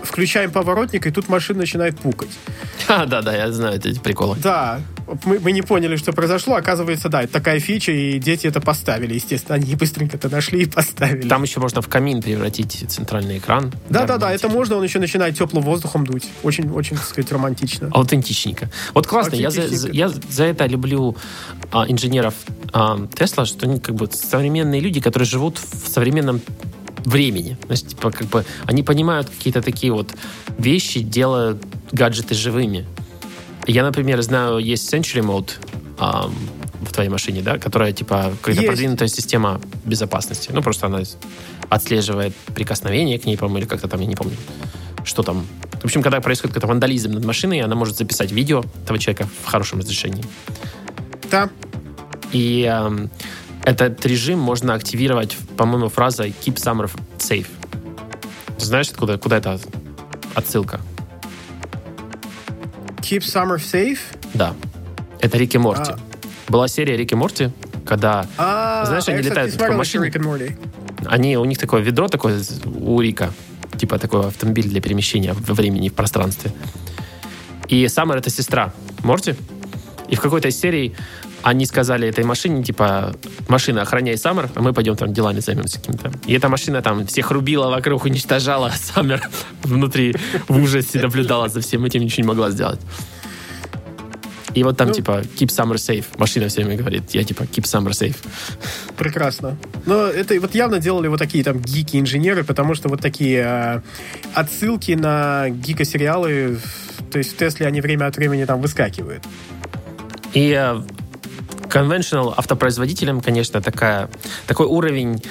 включаем 0.02 0.50
поворотник, 0.50 1.06
и 1.06 1.10
тут 1.10 1.28
машина 1.28 1.60
начинает 1.60 1.98
пукать. 1.98 2.30
А, 2.86 3.06
да, 3.06 3.22
да, 3.22 3.34
я 3.34 3.50
знаю 3.50 3.76
эти 3.76 3.98
приколы. 3.98 4.36
Да, 4.42 4.78
мы, 5.24 5.38
мы 5.40 5.52
не 5.52 5.62
поняли, 5.62 5.96
что 5.96 6.12
произошло. 6.12 6.54
Оказывается, 6.56 7.08
да, 7.08 7.22
это 7.22 7.32
такая 7.32 7.58
фича, 7.58 7.92
и 7.92 8.18
дети 8.18 8.46
это 8.46 8.60
поставили. 8.60 9.14
Естественно, 9.14 9.54
они 9.54 9.74
быстренько 9.74 10.18
это 10.18 10.28
нашли 10.28 10.64
и 10.64 10.66
поставили. 10.66 11.26
Там 11.26 11.44
еще 11.44 11.60
можно 11.60 11.80
в 11.80 11.88
камин 11.88 12.20
превратить 12.20 12.84
центральный 12.88 13.38
экран. 13.38 13.72
да, 13.88 14.04
да, 14.04 14.18
да, 14.18 14.32
это 14.34 14.48
можно, 14.50 14.76
он 14.76 14.84
еще 14.84 14.98
начинает 14.98 15.38
теплым 15.38 15.62
воздухом 15.64 16.06
дуть. 16.06 16.28
Очень, 16.42 16.70
очень, 16.72 16.96
так 16.96 17.06
сказать, 17.06 17.32
романтично. 17.32 17.88
Аутентичненько. 17.90 18.68
Вот 18.92 19.06
классно, 19.06 19.36
я 19.36 19.50
за, 19.50 19.66
за- 19.68 19.90
я 19.90 20.08
за 20.10 20.44
это 20.44 20.66
люблю 20.66 21.16
а, 21.72 21.86
инженеров 21.88 22.34
а, 22.74 22.98
Тесла, 23.14 23.46
что 23.46 23.66
они 23.66 23.80
как 23.80 23.94
бы 23.94 24.10
современные 24.12 24.82
люди, 24.82 25.00
которые 25.00 25.26
живут 25.26 25.58
в 25.58 25.88
современном 25.88 26.42
времени. 27.04 27.56
То 27.66 27.72
есть, 27.72 27.88
типа, 27.88 28.10
как 28.10 28.26
бы, 28.28 28.44
они 28.66 28.82
понимают 28.82 29.28
какие-то 29.28 29.62
такие 29.62 29.92
вот 29.92 30.14
вещи, 30.58 31.00
делают 31.00 31.62
гаджеты 31.92 32.34
живыми. 32.34 32.86
Я, 33.66 33.82
например, 33.82 34.20
знаю, 34.22 34.58
есть 34.58 34.92
Century 34.92 35.22
Mode 35.22 35.50
а, 35.98 36.30
в 36.80 36.92
твоей 36.92 37.08
машине, 37.08 37.42
да, 37.42 37.58
которая, 37.58 37.92
типа, 37.92 38.32
какая-то 38.42 38.66
продвинутая 38.66 39.08
система 39.08 39.60
безопасности. 39.84 40.50
Ну, 40.52 40.62
просто 40.62 40.86
она 40.86 41.02
отслеживает 41.68 42.34
прикосновение 42.54 43.18
к 43.18 43.26
ней, 43.26 43.36
по-моему, 43.36 43.58
или 43.58 43.66
как-то 43.66 43.88
там, 43.88 44.00
я 44.00 44.06
не 44.06 44.16
помню, 44.16 44.36
что 45.04 45.22
там. 45.22 45.46
В 45.80 45.84
общем, 45.84 46.02
когда 46.02 46.20
происходит 46.20 46.54
какой-то 46.54 46.66
вандализм 46.66 47.12
над 47.12 47.24
машиной, 47.24 47.60
она 47.60 47.74
может 47.74 47.96
записать 47.96 48.32
видео 48.32 48.64
этого 48.82 48.98
человека 48.98 49.28
в 49.42 49.46
хорошем 49.46 49.80
разрешении. 49.80 50.24
Да, 51.30 51.50
И 52.32 52.62
эм, 52.62 53.10
этот 53.64 54.04
режим 54.06 54.38
можно 54.38 54.74
активировать, 54.74 55.36
по-моему, 55.56 55.88
фразой 55.88 56.34
«keep 56.44 56.54
summer 56.54 56.90
safe». 57.18 57.46
Ты 58.58 58.64
знаешь, 58.64 58.88
откуда, 58.90 59.18
куда 59.18 59.38
это 59.38 59.58
отсылка? 60.34 60.80
keep 63.04 63.20
summer 63.20 63.58
safe. 63.58 63.98
Да. 64.32 64.54
Это 65.20 65.38
Рик 65.38 65.54
и 65.54 65.58
Морти. 65.58 65.92
А. 65.92 65.98
Была 66.48 66.68
серия 66.68 66.96
Рик 66.96 67.12
и 67.12 67.14
Морти, 67.14 67.50
когда 67.86 68.26
А, 68.38 68.84
Знаешь, 68.86 69.08
они 69.08 69.22
летают 69.22 69.54
смотрел 69.54 69.76
машине. 69.76 70.12
они, 71.06 71.36
у 71.36 71.44
них 71.44 71.58
такое 71.58 71.82
ведро 71.82 72.08
такое 72.08 72.42
у 72.64 73.00
Рика, 73.00 73.32
типа 73.76 73.98
такой 73.98 74.26
автомобиль 74.26 74.68
для 74.68 74.80
перемещения 74.80 75.34
во 75.34 75.54
времени 75.54 75.86
и 75.86 75.90
в 75.90 75.94
пространстве. 75.94 76.52
И 77.68 77.86
Саммер 77.88 78.16
это 78.16 78.30
сестра 78.30 78.72
Морти. 79.02 79.34
И 80.08 80.16
в 80.16 80.20
какой-то 80.20 80.48
из 80.48 80.58
серий 80.58 80.94
они 81.44 81.66
сказали 81.66 82.08
этой 82.08 82.24
машине, 82.24 82.64
типа, 82.64 83.14
машина, 83.48 83.82
охраняй 83.82 84.16
Саммер, 84.16 84.48
а 84.54 84.62
мы 84.62 84.72
пойдем 84.72 84.96
там 84.96 85.12
делами 85.12 85.40
займемся 85.40 85.78
каким-то. 85.78 86.10
И 86.26 86.32
эта 86.32 86.48
машина 86.48 86.80
там 86.80 87.06
всех 87.06 87.30
рубила 87.30 87.68
вокруг, 87.68 88.06
уничтожала, 88.06 88.72
Саммер 88.94 89.20
внутри 89.62 90.14
в 90.48 90.56
ужасе 90.56 91.00
наблюдала 91.00 91.48
за 91.48 91.60
всем 91.60 91.84
этим, 91.84 92.00
ничего 92.00 92.22
не 92.22 92.28
могла 92.28 92.50
сделать. 92.50 92.80
И 94.54 94.62
вот 94.62 94.78
там 94.78 94.88
Ну. 94.88 94.94
типа 94.94 95.22
keep 95.36 95.48
summer 95.48 95.74
safe. 95.74 96.06
Машина 96.16 96.48
все 96.48 96.62
время 96.62 96.76
говорит, 96.78 97.10
я 97.10 97.24
типа 97.24 97.42
keep 97.42 97.64
summer 97.64 97.90
safe. 97.90 98.16
Прекрасно. 98.96 99.58
Но 99.84 100.06
это 100.06 100.40
вот 100.40 100.54
явно 100.54 100.78
делали 100.78 101.08
вот 101.08 101.18
такие 101.18 101.44
там 101.44 101.60
гики-инженеры, 101.60 102.44
потому 102.44 102.74
что 102.74 102.88
вот 102.88 103.02
такие 103.02 103.42
э, 103.44 103.80
отсылки 104.32 104.92
на 104.92 105.50
гика-сериалы, 105.50 106.58
то 107.10 107.18
есть 107.18 107.34
в 107.34 107.36
Тесле 107.36 107.66
они 107.66 107.80
время 107.82 108.06
от 108.06 108.16
времени 108.16 108.44
там 108.44 108.60
выскакивают. 108.60 109.24
И 110.32 110.74
conventional 111.74 112.32
автопроизводителям, 112.36 113.20
конечно, 113.20 113.60
такая, 113.60 114.08
такой 114.46 114.66
уровень 114.66 115.22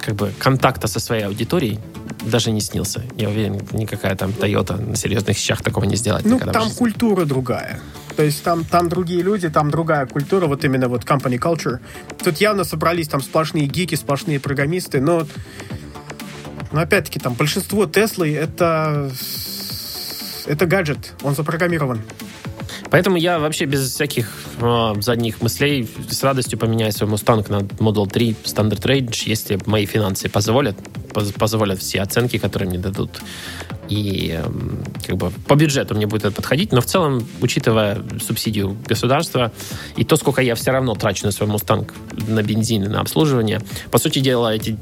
как 0.00 0.14
бы 0.16 0.32
контакта 0.38 0.88
со 0.88 0.98
своей 0.98 1.24
аудиторией 1.24 1.78
даже 2.24 2.50
не 2.50 2.60
снился. 2.60 3.02
Я 3.16 3.28
уверен, 3.28 3.60
никакая 3.72 4.16
там 4.16 4.30
Toyota 4.30 4.80
на 4.80 4.96
серьезных 4.96 5.36
вещах 5.36 5.62
такого 5.62 5.84
не 5.84 5.96
сделает. 5.96 6.24
Ну, 6.24 6.38
там 6.38 6.64
жизни. 6.64 6.76
культура 6.76 7.24
другая. 7.24 7.80
То 8.16 8.24
есть 8.24 8.42
там, 8.42 8.64
там 8.64 8.88
другие 8.88 9.22
люди, 9.22 9.48
там 9.48 9.70
другая 9.70 10.06
культура, 10.06 10.46
вот 10.46 10.64
именно 10.64 10.88
вот 10.88 11.04
company 11.04 11.38
culture. 11.38 11.78
Тут 12.22 12.38
явно 12.38 12.64
собрались 12.64 13.08
там 13.08 13.22
сплошные 13.22 13.66
гики, 13.66 13.94
сплошные 13.94 14.40
программисты, 14.40 15.00
но, 15.00 15.26
но 16.72 16.80
опять-таки 16.80 17.18
там 17.18 17.34
большинство 17.34 17.86
Теслы 17.86 18.34
это 18.34 19.10
это 20.46 20.66
гаджет, 20.66 21.12
он 21.22 21.34
запрограммирован. 21.34 22.00
Поэтому 22.90 23.16
я 23.16 23.38
вообще 23.38 23.66
без 23.66 23.92
всяких 23.92 24.28
э, 24.60 24.94
задних 25.00 25.40
мыслей 25.40 25.88
с 26.08 26.22
радостью 26.22 26.58
поменяю 26.58 26.92
свой 26.92 27.10
Mustang 27.10 27.50
на 27.50 27.58
Model 27.78 28.08
3 28.08 28.36
Standard 28.44 28.82
Range, 28.82 29.22
если 29.26 29.58
мои 29.66 29.86
финансы 29.86 30.28
позволят, 30.28 30.76
поз- 31.12 31.32
позволят 31.32 31.78
все 31.78 32.00
оценки, 32.02 32.38
которые 32.38 32.68
мне 32.68 32.78
дадут. 32.78 33.10
И 33.88 34.30
эм, 34.30 34.84
как 35.04 35.16
бы 35.16 35.30
по 35.46 35.54
бюджету 35.56 35.94
мне 35.94 36.06
будет 36.06 36.24
это 36.24 36.34
подходить, 36.34 36.72
но 36.72 36.80
в 36.80 36.86
целом, 36.86 37.26
учитывая 37.40 38.02
субсидию 38.24 38.76
государства 38.86 39.52
и 39.96 40.04
то, 40.04 40.16
сколько 40.16 40.42
я 40.42 40.54
все 40.54 40.70
равно 40.70 40.94
трачу 40.94 41.26
на 41.26 41.32
свой 41.32 41.48
Mustang 41.48 41.90
на 42.28 42.42
бензин 42.42 42.84
и 42.84 42.88
на 42.88 43.00
обслуживание, 43.00 43.60
по 43.90 43.98
сути 43.98 44.20
дела, 44.20 44.54
эти 44.54 44.76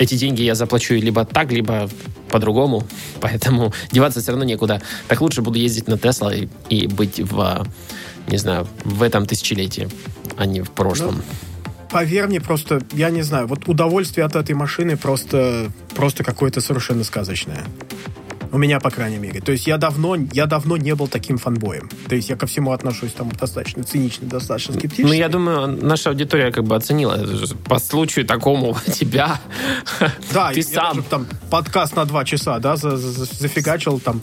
эти 0.00 0.14
деньги 0.14 0.42
я 0.42 0.54
заплачу 0.54 0.94
либо 0.94 1.24
так, 1.24 1.52
либо 1.52 1.88
по-другому, 2.30 2.84
поэтому 3.20 3.72
деваться 3.92 4.20
все 4.20 4.32
равно 4.32 4.44
некуда. 4.44 4.80
Так 5.08 5.20
лучше 5.20 5.42
буду 5.42 5.58
ездить 5.58 5.88
на 5.88 5.98
Тесла 5.98 6.34
и, 6.34 6.48
и 6.70 6.86
быть 6.86 7.20
в, 7.20 7.66
не 8.26 8.38
знаю, 8.38 8.66
в 8.84 9.02
этом 9.02 9.26
тысячелетии, 9.26 9.88
а 10.36 10.46
не 10.46 10.62
в 10.62 10.70
прошлом. 10.70 11.22
Поверь 11.90 12.28
мне, 12.28 12.40
просто, 12.40 12.80
я 12.92 13.10
не 13.10 13.22
знаю, 13.22 13.46
вот 13.46 13.68
удовольствие 13.68 14.24
от 14.24 14.36
этой 14.36 14.54
машины 14.54 14.96
просто, 14.96 15.70
просто 15.94 16.24
какое-то 16.24 16.60
совершенно 16.60 17.04
сказочное. 17.04 17.64
У 18.52 18.58
меня, 18.58 18.80
по 18.80 18.90
крайней 18.90 19.18
мере. 19.18 19.40
То 19.40 19.52
есть 19.52 19.66
я 19.66 19.76
давно, 19.78 20.16
я 20.32 20.46
давно 20.46 20.76
не 20.76 20.94
был 20.94 21.06
таким 21.08 21.38
фанбоем. 21.38 21.88
То 22.08 22.14
есть 22.16 22.28
я 22.30 22.36
ко 22.36 22.46
всему 22.46 22.72
отношусь 22.72 23.12
там 23.12 23.30
достаточно 23.30 23.84
цинично, 23.84 24.26
достаточно 24.28 24.74
скептически. 24.74 25.06
Ну, 25.06 25.12
я 25.12 25.28
думаю, 25.28 25.68
наша 25.84 26.10
аудитория 26.10 26.50
как 26.50 26.64
бы 26.64 26.74
оценила 26.74 27.16
по 27.64 27.78
случаю 27.78 28.26
такому 28.26 28.76
тебя. 28.92 29.40
Да, 30.32 30.50
ты 30.52 30.60
я 30.60 30.64
сам, 30.64 30.96
даже 30.96 31.08
там 31.08 31.26
подкаст 31.50 31.96
на 31.96 32.04
два 32.04 32.24
часа, 32.24 32.58
да, 32.58 32.76
за- 32.76 32.96
за- 32.96 33.24
зафигачил 33.24 34.00
там. 34.00 34.20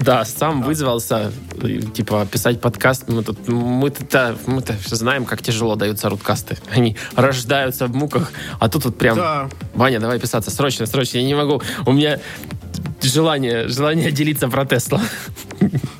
да, 0.00 0.24
сам 0.24 0.62
вызвался, 0.62 1.30
и, 1.62 1.80
типа, 1.82 2.26
писать 2.26 2.60
подкаст. 2.60 3.08
Мы 3.08 3.22
тут, 3.22 3.46
мы-то, 3.48 4.36
мы-то 4.46 4.74
знаем, 4.86 5.24
как 5.26 5.42
тяжело 5.42 5.76
даются 5.76 6.08
руткасты. 6.08 6.56
Они 6.74 6.96
рождаются 7.14 7.86
в 7.86 7.94
муках, 7.94 8.32
а 8.58 8.68
тут 8.68 8.84
вот 8.86 8.96
прям 8.98 9.16
Да. 9.16 9.48
Ваня, 9.74 10.00
давай 10.00 10.18
писаться 10.18 10.50
срочно, 10.50 10.86
срочно. 10.86 11.18
Я 11.18 11.24
не 11.24 11.34
могу. 11.34 11.60
У 11.86 11.92
меня 11.92 12.18
желание, 13.02 13.68
желание 13.68 14.10
делиться 14.10 14.48
про 14.48 14.64
Тесла. 14.64 15.00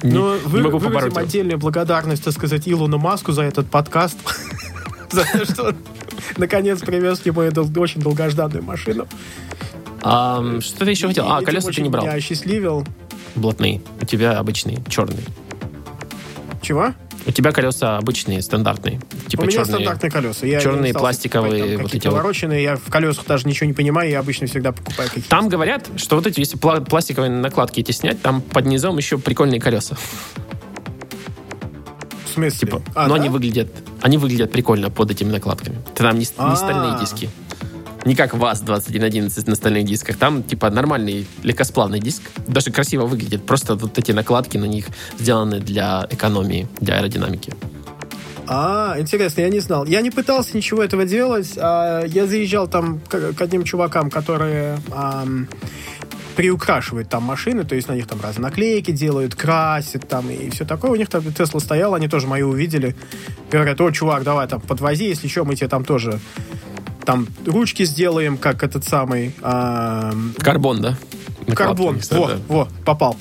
Ну, 0.02 0.38
вы, 0.46 0.62
могу 0.62 0.78
выразим 0.78 1.18
отдельную 1.18 1.58
благодарность, 1.58 2.24
так 2.24 2.32
сказать, 2.32 2.66
Илону 2.66 2.96
Маску 2.96 3.32
за 3.32 3.42
этот 3.42 3.68
подкаст. 3.68 4.16
За 5.10 5.24
то, 5.24 5.44
что 5.44 5.62
он 5.64 5.76
наконец 6.38 6.80
привез 6.80 7.20
мою 7.26 7.50
дол- 7.52 7.68
очень 7.76 8.00
долгожданную 8.00 8.62
машину. 8.62 9.06
А, 10.02 10.60
что 10.60 10.84
ты 10.84 10.90
еще 10.92 11.08
хотел? 11.08 11.30
А, 11.30 11.42
колеса 11.42 11.70
ты 11.70 11.82
не 11.82 11.90
брал. 11.90 12.04
Меня 12.04 12.14
осчастливил. 12.14 12.86
Блатные. 13.34 13.82
У 14.00 14.06
тебя 14.06 14.38
обычные, 14.38 14.82
черные. 14.88 15.24
Чего? 16.62 16.94
У 17.30 17.32
тебя 17.32 17.52
колеса 17.52 17.96
обычные, 17.96 18.42
стандартные. 18.42 19.00
Типа 19.28 19.42
У 19.42 19.44
меня 19.44 19.58
черные. 19.58 19.72
стандартные 19.74 20.10
колеса. 20.10 20.46
Я 20.46 20.60
черные 20.60 20.92
пластиковые 20.92 21.74
там 21.76 21.82
вот 21.84 21.94
эти 21.94 22.08
вот. 22.08 22.14
вороченные. 22.16 22.60
Я 22.60 22.74
в 22.74 22.90
колесах 22.90 23.24
даже 23.24 23.46
ничего 23.46 23.68
не 23.68 23.72
понимаю. 23.72 24.10
Я 24.10 24.18
обычно 24.18 24.48
всегда 24.48 24.72
покупаю 24.72 25.08
какие-то. 25.08 25.30
Там 25.30 25.48
говорят, 25.48 25.88
что 25.94 26.16
вот 26.16 26.26
эти, 26.26 26.40
если 26.40 26.58
пла- 26.58 26.84
пластиковые 26.84 27.30
накладки 27.30 27.78
эти 27.78 27.92
снять, 27.92 28.20
там 28.20 28.40
под 28.42 28.66
низом 28.66 28.96
еще 28.96 29.16
прикольные 29.16 29.60
колеса. 29.60 29.96
В 32.24 32.34
смысле? 32.34 32.58
Типа, 32.58 32.82
А, 32.96 33.06
но 33.06 33.14
да? 33.14 33.20
они 33.20 33.28
выглядят, 33.28 33.68
они 34.02 34.18
выглядят 34.18 34.50
прикольно 34.50 34.90
под 34.90 35.12
этими 35.12 35.30
накладками. 35.30 35.78
Там 35.94 36.14
не, 36.18 36.24
не 36.24 36.30
А. 36.36 36.56
стальные 36.56 36.98
диски. 37.00 37.30
Не 38.10 38.16
как 38.16 38.34
ВАЗ-2111 38.34 39.48
на 39.48 39.54
стальных 39.54 39.84
дисках. 39.84 40.16
Там, 40.16 40.42
типа, 40.42 40.68
нормальный 40.68 41.28
легкосплавный 41.44 42.00
диск. 42.00 42.22
Даже 42.48 42.72
красиво 42.72 43.06
выглядит. 43.06 43.46
Просто 43.46 43.76
вот 43.76 43.96
эти 43.98 44.10
накладки 44.10 44.58
на 44.58 44.64
них 44.64 44.86
сделаны 45.20 45.60
для 45.60 46.08
экономии, 46.10 46.66
для 46.80 46.96
аэродинамики. 46.96 47.52
А, 48.48 48.96
интересно, 48.98 49.42
я 49.42 49.48
не 49.48 49.60
знал. 49.60 49.86
Я 49.86 50.00
не 50.00 50.10
пытался 50.10 50.56
ничего 50.56 50.82
этого 50.82 51.04
делать. 51.04 51.52
а, 51.56 52.04
я 52.04 52.26
заезжал 52.26 52.66
там 52.66 52.98
к, 52.98 53.32
к 53.32 53.40
одним 53.40 53.62
чувакам, 53.62 54.10
которые 54.10 54.78
ам, 54.90 55.46
приукрашивают 56.34 57.08
там 57.08 57.22
машины, 57.22 57.62
то 57.62 57.76
есть 57.76 57.86
на 57.86 57.92
них 57.92 58.08
там 58.08 58.20
разные 58.20 58.42
наклейки 58.42 58.90
делают, 58.90 59.36
красят 59.36 60.08
там 60.08 60.28
и 60.30 60.50
все 60.50 60.64
такое. 60.64 60.90
У 60.90 60.96
них 60.96 61.08
там 61.08 61.22
Тесла 61.32 61.60
стояла, 61.60 61.96
они 61.96 62.08
тоже 62.08 62.26
мои 62.26 62.42
увидели. 62.42 62.96
Говорят, 63.52 63.80
о, 63.80 63.92
чувак, 63.92 64.24
давай 64.24 64.48
там 64.48 64.60
подвози, 64.60 65.04
если 65.04 65.28
что, 65.28 65.44
мы 65.44 65.54
тебе 65.54 65.68
там 65.68 65.84
тоже 65.84 66.18
там 67.04 67.26
ручки 67.46 67.84
сделаем, 67.84 68.36
как 68.36 68.62
этот 68.62 68.84
самый 68.84 69.34
ам, 69.42 70.34
Карбон, 70.38 70.80
да? 70.80 70.96
Карбон. 71.54 71.96
Накладки, 71.96 72.14
Во, 72.14 72.28
да. 72.28 72.38
во, 72.48 72.68
попал. 72.84 73.16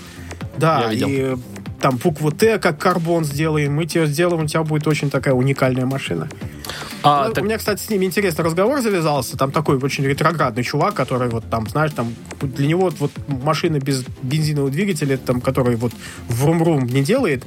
Да, 0.57 0.91
и 0.91 1.35
там 1.81 1.95
букву 1.97 2.31
Т 2.31 2.59
как 2.59 2.77
карбон 2.77 3.23
сделаем, 3.23 3.73
мы 3.73 3.85
тебе 3.85 4.05
сделаем, 4.05 4.43
у 4.43 4.47
тебя 4.47 4.63
будет 4.63 4.85
очень 4.87 5.09
такая 5.09 5.33
уникальная 5.33 5.85
машина. 5.85 6.27
А, 7.01 7.27
Ну, 7.29 7.33
так- 7.33 7.43
У 7.43 7.47
меня, 7.47 7.57
кстати, 7.57 7.81
с 7.81 7.89
ними 7.89 8.03
интересный 8.05 8.43
разговор 8.43 8.81
завязался. 8.81 9.37
Там 9.37 9.51
такой 9.53 9.77
очень 9.77 10.03
ретроградный 10.03 10.63
чувак, 10.63 10.93
который 10.95 11.29
вот 11.29 11.49
там, 11.49 11.69
знаешь, 11.69 11.91
там 11.95 12.13
для 12.41 12.67
него 12.67 12.81
вот, 12.81 12.95
вот 12.99 13.11
машина 13.27 13.79
без 13.79 14.03
бензинового 14.21 14.69
двигателя, 14.69 15.15
там, 15.15 15.39
который 15.39 15.77
вот 15.77 15.93
врум-рум 16.27 16.85
не 16.87 17.01
делает, 17.01 17.45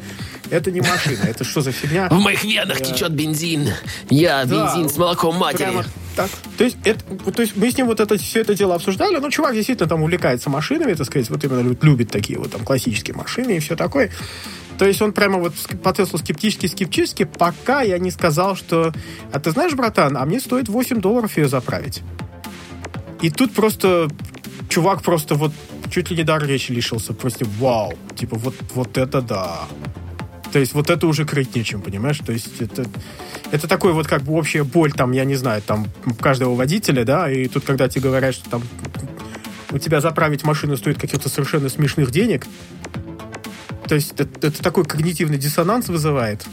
это 0.49 0.71
не 0.71 0.81
машина. 0.81 1.25
Это 1.25 1.45
что 1.45 1.61
за 1.61 1.71
фигня? 1.73 2.09
В 2.11 2.19
моих 2.19 2.43
венах 2.45 2.81
течет 2.81 3.13
бензин. 3.13 3.69
Я 4.09 4.43
бензин 4.47 4.89
с 4.89 4.97
молоком 4.97 5.37
матери. 5.37 5.71
Так. 6.17 6.31
То 6.59 6.65
есть, 6.65 6.77
это, 6.85 7.01
то 7.33 7.43
есть 7.43 7.57
мы 7.57 7.71
с 7.71 7.77
ним 7.77 7.87
вот 7.87 8.01
это, 8.01 8.19
все 8.19 8.41
это 8.41 8.55
дело 8.55 8.75
обсуждали. 8.75 9.17
Ну, 9.17 9.31
чувак 9.31 9.55
действительно 9.55 9.89
там 9.89 10.03
увлекается 10.03 10.51
машинами, 10.51 10.95
так 10.95 11.07
сказать, 11.07 11.31
вот 11.31 11.43
именно 11.45 11.61
лю- 11.61 11.79
любит 11.81 12.11
такие 12.11 12.39
вот 12.39 12.53
там 12.53 12.65
классические 12.65 13.17
машины 13.17 13.57
и 13.57 13.61
все 13.61 13.77
такое. 13.77 14.11
То 14.79 14.87
есть 14.87 15.01
он 15.01 15.13
прямо 15.13 15.39
вот 15.39 15.55
по 15.83 15.91
скептически-скептически, 15.91 17.25
пока 17.25 17.83
я 17.83 17.99
не 17.99 18.11
сказал, 18.11 18.57
что... 18.57 18.93
А 19.33 19.41
ты 19.41 19.51
знаешь, 19.51 19.75
братан, 19.75 20.17
а 20.17 20.25
мне 20.25 20.41
стоит 20.41 20.69
8 20.69 21.01
долларов 21.01 21.37
ее 21.37 21.49
заправить. 21.49 22.03
И 23.21 23.31
тут 23.31 23.53
просто 23.53 24.09
чувак 24.69 25.03
просто 25.03 25.35
вот 25.35 25.53
чуть 25.91 26.11
ли 26.11 26.17
не 26.17 26.25
дар 26.25 26.45
речи 26.45 26.73
лишился. 26.73 27.13
Просто 27.13 27.47
вау. 27.59 27.95
Типа 28.17 28.37
вот, 28.37 28.55
вот 28.75 28.99
это 28.99 29.23
да. 29.23 29.61
То 30.53 30.59
есть 30.59 30.75
вот 30.75 30.91
это 30.91 31.07
уже 31.07 31.25
крыть 31.25 31.55
нечем, 31.57 31.81
понимаешь? 31.81 32.19
То 32.19 32.33
есть 32.33 32.61
это, 32.61 32.85
это 33.51 33.67
такой 33.67 33.95
вот 33.95 34.07
как 34.07 34.23
бы 34.23 34.35
общая 34.35 34.65
боль, 34.65 34.93
там, 34.93 35.13
я 35.13 35.25
не 35.25 35.35
знаю, 35.35 35.63
там, 35.63 35.89
каждого 36.21 36.55
водителя, 36.55 37.05
да, 37.05 37.31
и 37.31 37.49
тут, 37.49 37.65
когда 37.65 37.89
тебе 37.89 38.03
говорят, 38.03 38.35
что 38.35 38.49
там 38.51 38.63
у 39.71 39.79
тебя 39.79 40.03
заправить 40.03 40.45
машину 40.45 40.77
стоит 40.77 41.01
каких-то 41.01 41.31
совершенно 41.31 41.71
смешных 41.71 42.11
денег, 42.11 42.47
то 43.89 43.95
есть 43.95 44.13
это, 44.13 44.47
это 44.47 44.63
такой 44.63 44.85
когнитивный 44.85 45.39
диссонанс 45.39 45.89
вызывает. 45.89 46.45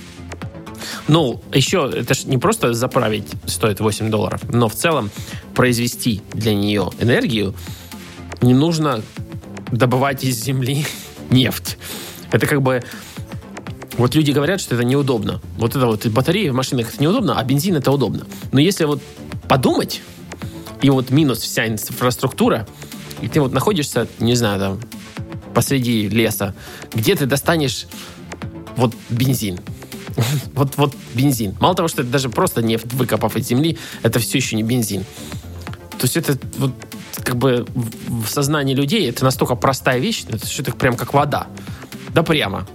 Ну, 1.07 1.41
еще, 1.53 1.91
это 1.93 2.13
же 2.13 2.27
не 2.27 2.37
просто 2.37 2.73
заправить 2.73 3.27
стоит 3.45 3.81
8 3.81 4.09
долларов, 4.09 4.41
но 4.51 4.69
в 4.69 4.75
целом 4.75 5.11
произвести 5.55 6.21
для 6.33 6.53
нее 6.53 6.89
энергию 6.99 7.53
не 8.41 8.53
нужно 8.53 9.01
добывать 9.71 10.23
из 10.23 10.41
земли 10.41 10.85
нефть. 11.29 11.77
Это 12.31 12.47
как 12.47 12.61
бы... 12.61 12.83
Вот 13.99 14.15
люди 14.15 14.31
говорят, 14.31 14.61
что 14.61 14.75
это 14.75 14.85
неудобно. 14.85 15.41
Вот 15.57 15.75
это 15.75 15.85
вот 15.85 16.07
батареи 16.07 16.47
в 16.47 16.53
машинах 16.53 16.93
это 16.93 17.03
неудобно, 17.03 17.37
а 17.37 17.43
бензин 17.43 17.75
это 17.75 17.91
удобно. 17.91 18.25
Но 18.53 18.61
если 18.61 18.85
вот 18.85 19.01
подумать, 19.49 20.01
и 20.81 20.89
вот 20.89 21.09
минус 21.09 21.39
вся 21.39 21.67
инфраструктура, 21.67 22.65
и 23.21 23.27
ты 23.27 23.41
вот 23.41 23.51
находишься, 23.51 24.07
не 24.19 24.35
знаю, 24.35 24.59
там, 24.59 24.79
посреди 25.53 26.07
леса, 26.07 26.55
где 26.93 27.13
ты 27.13 27.25
достанешь 27.25 27.87
вот 28.77 28.95
бензин. 29.09 29.59
Вот, 30.53 30.77
вот 30.77 30.95
бензин. 31.13 31.57
Мало 31.59 31.75
того, 31.75 31.89
что 31.89 32.01
это 32.01 32.11
даже 32.11 32.29
просто 32.29 32.61
нефть, 32.61 32.93
выкопав 32.93 33.35
из 33.35 33.47
земли, 33.47 33.77
это 34.01 34.19
все 34.19 34.37
еще 34.37 34.55
не 34.55 34.63
бензин. 34.63 35.03
То 35.91 36.03
есть 36.03 36.15
это 36.15 36.37
вот 36.57 36.71
как 37.23 37.35
бы 37.35 37.65
в 38.07 38.27
сознании 38.27 38.73
людей 38.73 39.09
это 39.09 39.25
настолько 39.25 39.55
простая 39.55 39.99
вещь, 39.99 40.23
это 40.29 40.47
что-то 40.47 40.71
прям 40.71 40.95
как 40.95 41.13
вода. 41.13 41.47
Да 42.13 42.23
прямо. 42.23 42.65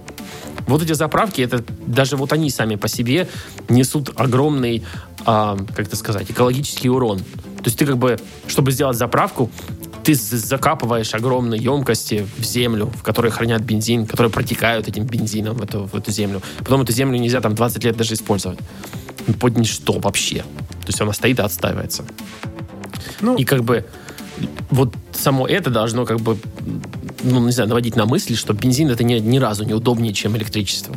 Вот 0.67 0.81
эти 0.81 0.93
заправки, 0.93 1.41
это 1.41 1.63
даже 1.85 2.17
вот 2.17 2.33
они 2.33 2.49
сами 2.49 2.75
по 2.75 2.87
себе 2.87 3.27
несут 3.69 4.11
огромный, 4.15 4.83
а, 5.25 5.57
как 5.75 5.87
это 5.87 5.95
сказать, 5.95 6.29
экологический 6.29 6.89
урон. 6.89 7.19
То 7.19 7.65
есть 7.65 7.77
ты 7.77 7.85
как 7.85 7.97
бы, 7.97 8.19
чтобы 8.47 8.71
сделать 8.71 8.97
заправку, 8.97 9.49
ты 10.03 10.13
закапываешь 10.13 11.13
огромные 11.15 11.61
емкости 11.61 12.27
в 12.37 12.43
землю, 12.43 12.91
в 12.95 13.01
которой 13.01 13.31
хранят 13.31 13.63
бензин, 13.63 14.05
которые 14.05 14.31
протекают 14.31 14.87
этим 14.87 15.05
бензином 15.05 15.57
в 15.57 15.63
эту, 15.63 15.85
в 15.85 15.95
эту 15.95 16.11
землю. 16.11 16.41
Потом 16.59 16.81
эту 16.81 16.93
землю 16.93 17.19
нельзя 17.19 17.41
там 17.41 17.55
20 17.55 17.83
лет 17.83 17.97
даже 17.97 18.13
использовать. 18.13 18.59
Под 19.39 19.57
ничто 19.57 19.93
вообще. 19.93 20.37
То 20.37 20.87
есть 20.87 21.01
она 21.01 21.11
стоит 21.11 21.39
и 21.39 21.41
отстаивается. 21.41 22.05
Ну, 23.21 23.35
и 23.35 23.43
как 23.43 23.63
бы 23.63 23.85
вот 24.69 24.93
само 25.11 25.47
это 25.47 25.69
должно 25.69 26.05
как 26.05 26.19
бы 26.19 26.37
ну, 27.25 27.45
не 27.45 27.51
знаю, 27.51 27.69
наводить 27.69 27.95
на 27.95 28.05
мысли, 28.05 28.35
что 28.35 28.53
бензин 28.53 28.89
это 28.89 29.03
ни, 29.03 29.15
ни 29.15 29.37
разу 29.37 29.65
не 29.65 29.73
удобнее, 29.73 30.13
чем 30.13 30.37
электричество. 30.37 30.95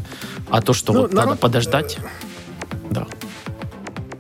А 0.51 0.61
то, 0.61 0.73
что 0.73 0.93
ну, 0.93 1.01
вот 1.03 1.13
народ... 1.13 1.31
надо 1.31 1.41
подождать, 1.41 1.99
да. 2.91 3.07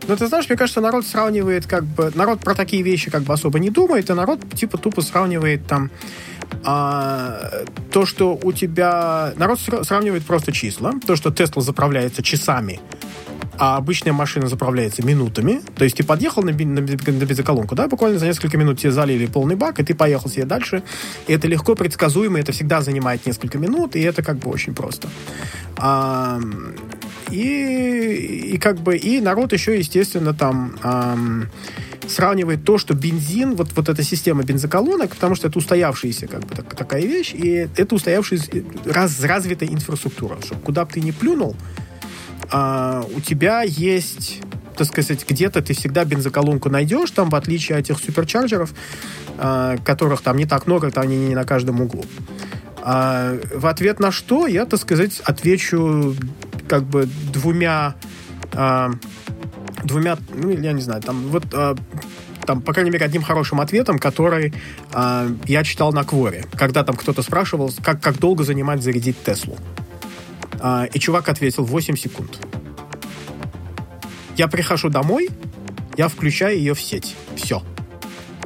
Ну, 0.08 0.16
ты 0.16 0.26
знаешь, 0.26 0.48
мне 0.48 0.56
кажется, 0.56 0.80
народ 0.80 1.06
сравнивает 1.06 1.66
как 1.66 1.84
бы... 1.84 2.10
Народ 2.14 2.40
про 2.40 2.54
такие 2.54 2.82
вещи 2.82 3.10
как 3.10 3.22
бы 3.22 3.34
особо 3.34 3.58
не 3.58 3.70
думает, 3.70 4.08
и 4.08 4.14
народ 4.14 4.40
типа 4.54 4.78
тупо 4.78 5.02
сравнивает 5.02 5.66
там 5.66 5.90
а, 6.64 7.50
то, 7.92 8.06
что 8.06 8.38
у 8.42 8.52
тебя... 8.52 9.34
Народ 9.36 9.60
сравнивает 9.82 10.24
просто 10.24 10.50
числа. 10.52 10.94
То, 11.06 11.14
что 11.14 11.30
Тесла 11.30 11.62
заправляется 11.62 12.22
часами, 12.22 12.80
а 13.58 13.76
обычная 13.76 14.12
машина 14.12 14.46
заправляется 14.46 15.04
минутами. 15.04 15.60
То 15.76 15.84
есть 15.84 15.96
ты 15.96 16.04
подъехал 16.04 16.42
на, 16.42 16.52
на, 16.52 16.80
на 16.80 16.80
бензоколонку, 16.80 17.74
да, 17.74 17.88
буквально 17.88 18.18
за 18.18 18.26
несколько 18.26 18.56
минут 18.56 18.78
тебе 18.78 18.92
залили 18.92 19.26
полный 19.26 19.56
бак, 19.56 19.80
и 19.80 19.84
ты 19.84 19.94
поехал 19.94 20.30
себе 20.30 20.44
дальше. 20.44 20.82
И 21.26 21.32
это 21.32 21.48
легко 21.48 21.74
предсказуемо, 21.74 22.38
это 22.38 22.52
всегда 22.52 22.80
занимает 22.82 23.26
несколько 23.26 23.58
минут, 23.58 23.96
и 23.96 24.00
это 24.00 24.22
как 24.22 24.38
бы 24.38 24.50
очень 24.50 24.74
просто. 24.74 25.08
А, 25.76 26.40
и, 27.30 28.52
и 28.54 28.58
как 28.58 28.78
бы 28.80 28.96
и 28.96 29.20
народ 29.20 29.52
еще, 29.52 29.76
естественно, 29.76 30.34
там 30.34 30.76
эм, 30.82 31.50
сравнивает 32.08 32.64
то, 32.64 32.78
что 32.78 32.94
бензин, 32.94 33.54
вот, 33.54 33.70
вот 33.74 33.88
эта 33.88 34.02
система 34.02 34.42
бензоколонок, 34.42 35.10
потому 35.10 35.34
что 35.34 35.48
это 35.48 35.58
устоявшаяся 35.58 36.26
как 36.26 36.40
бы 36.40 36.54
так, 36.54 36.74
такая 36.74 37.02
вещь, 37.02 37.34
и 37.34 37.68
это 37.76 37.94
устоявшаяся 37.94 38.50
раз, 38.84 39.20
развитая 39.22 39.68
инфраструктура, 39.68 40.38
чтобы 40.42 40.60
куда 40.62 40.84
бы 40.84 40.92
ты 40.92 41.00
ни 41.00 41.10
плюнул, 41.10 41.56
э, 42.52 43.02
у 43.14 43.20
тебя 43.20 43.62
есть 43.62 44.40
так 44.76 44.86
сказать, 44.86 45.28
где-то 45.28 45.60
ты 45.60 45.74
всегда 45.74 46.04
бензоколонку 46.04 46.70
найдешь, 46.70 47.10
там, 47.10 47.30
в 47.30 47.34
отличие 47.34 47.76
от 47.78 47.90
этих 47.90 47.98
суперчарджеров, 47.98 48.72
э, 49.36 49.76
которых 49.84 50.20
там 50.20 50.36
не 50.36 50.46
так 50.46 50.68
много, 50.68 50.92
там 50.92 51.02
они 51.02 51.16
не 51.16 51.34
на 51.34 51.42
каждом 51.44 51.80
углу. 51.80 52.04
А 52.82 53.36
в 53.52 53.66
ответ 53.66 53.98
на 53.98 54.12
что 54.12 54.46
я, 54.46 54.66
так 54.66 54.78
сказать, 54.78 55.20
отвечу 55.24 56.14
как 56.68 56.84
бы 56.84 57.08
двумя 57.32 57.96
а, 58.52 58.90
двумя, 59.84 60.16
ну, 60.34 60.50
я 60.50 60.72
не 60.72 60.80
знаю, 60.80 61.02
там 61.02 61.28
вот 61.28 61.44
а, 61.52 61.76
там, 62.46 62.62
по 62.62 62.72
крайней 62.72 62.90
мере, 62.90 63.04
одним 63.04 63.22
хорошим 63.22 63.60
ответом, 63.60 63.98
который 63.98 64.54
э, 64.94 65.30
я 65.44 65.64
читал 65.64 65.92
на 65.92 66.02
Кворе, 66.02 66.46
когда 66.56 66.82
там 66.82 66.96
кто-то 66.96 67.20
спрашивал, 67.20 67.70
как, 67.82 68.00
как 68.00 68.18
долго 68.18 68.42
занимать 68.42 68.82
зарядить 68.82 69.22
Теслу. 69.22 69.58
Э, 70.60 70.86
и 70.92 70.98
чувак 70.98 71.28
ответил 71.28 71.64
8 71.64 71.96
секунд. 71.96 72.38
Я 74.36 74.48
прихожу 74.48 74.88
домой, 74.88 75.28
я 75.96 76.08
включаю 76.08 76.56
ее 76.56 76.74
в 76.74 76.80
сеть. 76.80 77.16
Все. 77.36 77.62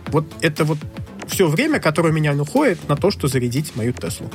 Вот 0.06 0.26
это 0.40 0.64
вот 0.64 0.78
все 1.26 1.46
время, 1.48 1.80
которое 1.80 2.10
у 2.10 2.12
меня 2.12 2.34
уходит 2.34 2.88
на 2.88 2.96
то, 2.96 3.10
что 3.10 3.28
зарядить 3.28 3.76
мою 3.76 3.92
Теслу. 3.92 4.30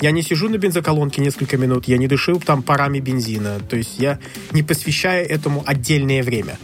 Я 0.00 0.12
не 0.12 0.22
сижу 0.22 0.48
на 0.48 0.56
бензоколонке 0.56 1.20
несколько 1.20 1.58
минут, 1.58 1.86
я 1.86 1.98
не 1.98 2.06
дышу 2.06 2.40
там 2.40 2.62
парами 2.62 3.00
бензина. 3.00 3.60
То 3.60 3.76
есть 3.76 3.98
я 3.98 4.18
не 4.52 4.62
посвящаю 4.62 5.28
этому 5.28 5.62
отдельное 5.66 6.22
время. 6.22 6.58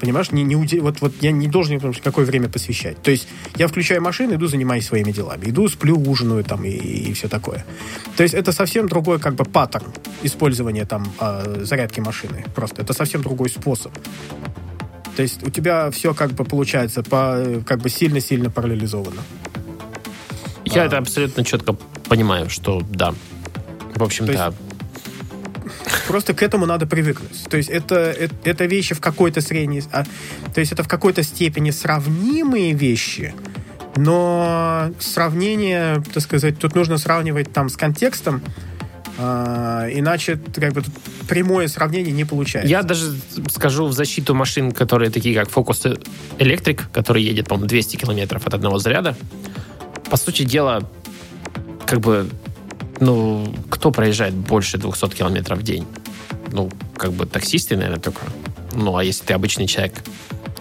Понимаешь, 0.00 0.32
не, 0.32 0.42
не, 0.42 0.56
вот, 0.80 1.00
вот 1.00 1.12
я 1.20 1.30
не 1.30 1.46
должен 1.46 1.78
какое 2.02 2.24
время 2.24 2.48
посвящать. 2.48 3.02
То 3.02 3.10
есть 3.10 3.28
я 3.56 3.68
включаю 3.68 4.00
машину, 4.02 4.34
иду, 4.34 4.46
занимаюсь 4.46 4.86
своими 4.86 5.12
делами. 5.12 5.50
Иду, 5.50 5.68
сплю, 5.68 5.96
ужинаю 5.98 6.42
там 6.42 6.64
и, 6.64 6.70
и 6.70 7.12
все 7.12 7.28
такое. 7.28 7.66
То 8.16 8.22
есть 8.22 8.34
это 8.34 8.52
совсем 8.52 8.88
другой 8.88 9.20
как 9.20 9.34
бы 9.34 9.44
паттерн 9.44 9.86
использования 10.22 10.86
там 10.86 11.06
э, 11.20 11.64
зарядки 11.64 12.00
машины. 12.00 12.44
Просто 12.54 12.80
это 12.82 12.94
совсем 12.94 13.22
другой 13.22 13.50
способ. 13.50 13.92
То 15.16 15.22
есть 15.22 15.46
у 15.46 15.50
тебя 15.50 15.90
все 15.90 16.14
как 16.14 16.32
бы 16.32 16.44
получается 16.44 17.02
по, 17.02 17.62
как 17.66 17.80
бы 17.80 17.90
сильно-сильно 17.90 18.50
параллелизовано. 18.50 19.20
Я 20.64 20.82
а, 20.82 20.86
это 20.86 20.98
абсолютно 20.98 21.44
четко 21.44 21.74
понимаю, 22.08 22.48
что 22.48 22.80
да. 22.88 23.12
В 23.94 24.02
общем, 24.02 24.26
да. 24.26 24.54
Просто 26.06 26.34
к 26.34 26.42
этому 26.42 26.66
надо 26.66 26.86
привыкнуть. 26.86 27.44
То 27.48 27.56
есть 27.56 27.68
это, 27.68 27.94
это, 27.94 28.34
это 28.44 28.64
вещи 28.66 28.94
в 28.94 29.00
какой-то 29.00 29.40
средней... 29.40 29.82
А, 29.92 30.04
то 30.54 30.60
есть 30.60 30.72
это 30.72 30.82
в 30.82 30.88
какой-то 30.88 31.22
степени 31.22 31.70
сравнимые 31.70 32.72
вещи, 32.72 33.34
но 33.96 34.90
сравнение, 34.98 36.02
так 36.12 36.22
сказать, 36.22 36.58
тут 36.58 36.74
нужно 36.74 36.98
сравнивать 36.98 37.52
там 37.52 37.68
с 37.68 37.76
контекстом, 37.76 38.42
а, 39.18 39.86
иначе 39.92 40.40
как 40.54 40.72
бы 40.72 40.82
прямое 41.28 41.68
сравнение 41.68 42.12
не 42.12 42.24
получается. 42.24 42.70
Я 42.70 42.82
даже 42.82 43.14
скажу 43.50 43.86
в 43.86 43.92
защиту 43.92 44.34
машин, 44.34 44.72
которые 44.72 45.10
такие 45.10 45.34
как 45.34 45.48
Focus 45.48 46.02
Electric, 46.38 46.80
который 46.92 47.22
едет, 47.22 47.48
по-моему, 47.48 47.68
200 47.68 47.96
километров 47.96 48.46
от 48.46 48.54
одного 48.54 48.78
заряда. 48.78 49.16
По 50.10 50.16
сути 50.16 50.44
дела, 50.44 50.88
как 51.86 52.00
бы, 52.00 52.28
ну, 53.00 53.54
кто 53.68 53.90
проезжает 53.90 54.34
больше 54.34 54.78
200 54.78 55.08
километров 55.08 55.58
в 55.58 55.62
день? 55.62 55.86
Ну, 56.52 56.70
как 56.96 57.12
бы 57.12 57.26
таксисты, 57.26 57.76
наверное, 57.76 58.00
только. 58.00 58.20
Ну, 58.74 58.96
а 58.96 59.02
если 59.02 59.24
ты 59.24 59.34
обычный 59.34 59.66
человек, 59.66 59.94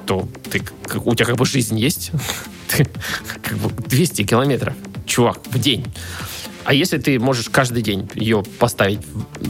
то 0.06 0.28
ты, 0.50 0.64
у 1.04 1.14
тебя 1.14 1.26
как 1.26 1.38
бы 1.38 1.46
жизнь 1.46 1.78
есть. 1.78 2.12
Ты, 2.70 2.88
как 3.42 3.58
бы 3.58 3.72
200 3.88 4.26
километров, 4.26 4.76
чувак, 5.08 5.40
в 5.48 5.58
день. 5.58 5.84
А 6.66 6.74
если 6.76 7.00
ты 7.00 7.18
можешь 7.18 7.50
каждый 7.50 7.82
день 7.82 8.08
ее 8.14 8.44
поставить 8.60 9.00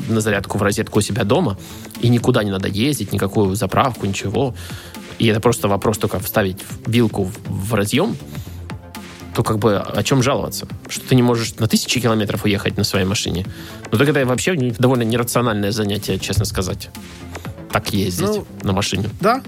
на 0.07 0.21
зарядку 0.21 0.57
в 0.57 0.61
розетку 0.61 0.99
у 0.99 1.01
себя 1.01 1.25
дома, 1.25 1.57
и 1.99 2.07
никуда 2.07 2.45
не 2.45 2.51
надо 2.51 2.69
ездить, 2.69 3.11
никакую 3.11 3.55
заправку, 3.55 4.05
ничего, 4.05 4.55
и 5.17 5.27
это 5.27 5.41
просто 5.41 5.67
вопрос 5.67 5.97
только 5.97 6.19
вставить 6.19 6.59
вилку 6.87 7.29
в 7.45 7.73
разъем, 7.73 8.15
то 9.35 9.43
как 9.43 9.59
бы 9.59 9.77
о 9.77 10.03
чем 10.03 10.23
жаловаться? 10.23 10.67
Что 10.87 11.07
ты 11.07 11.15
не 11.15 11.21
можешь 11.21 11.55
на 11.55 11.67
тысячи 11.67 11.99
километров 11.99 12.45
уехать 12.45 12.77
на 12.77 12.83
своей 12.83 13.05
машине? 13.05 13.45
Ну 13.91 13.97
так 13.97 14.07
это 14.09 14.25
вообще 14.25 14.55
довольно 14.55 15.03
нерациональное 15.03 15.71
занятие, 15.71 16.19
честно 16.19 16.45
сказать. 16.45 16.89
Так 17.71 17.93
ездить 17.93 18.27
ну, 18.27 18.47
на 18.63 18.73
машине. 18.73 19.09
Да, 19.21 19.41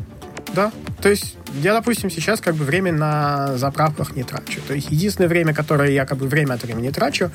да. 0.53 0.71
То 1.01 1.09
есть 1.09 1.35
я, 1.61 1.73
допустим, 1.73 2.09
сейчас 2.09 2.39
как 2.41 2.55
бы 2.55 2.63
время 2.63 2.91
на 2.91 3.57
заправках 3.57 4.15
не 4.15 4.23
трачу. 4.23 4.61
То 4.67 4.73
есть 4.73 4.89
единственное 4.91 5.27
время, 5.27 5.53
которое 5.53 5.91
я 5.91 6.05
как 6.05 6.17
бы 6.17 6.27
время 6.27 6.53
от 6.53 6.63
времени 6.63 6.89
трачу, 6.89 7.31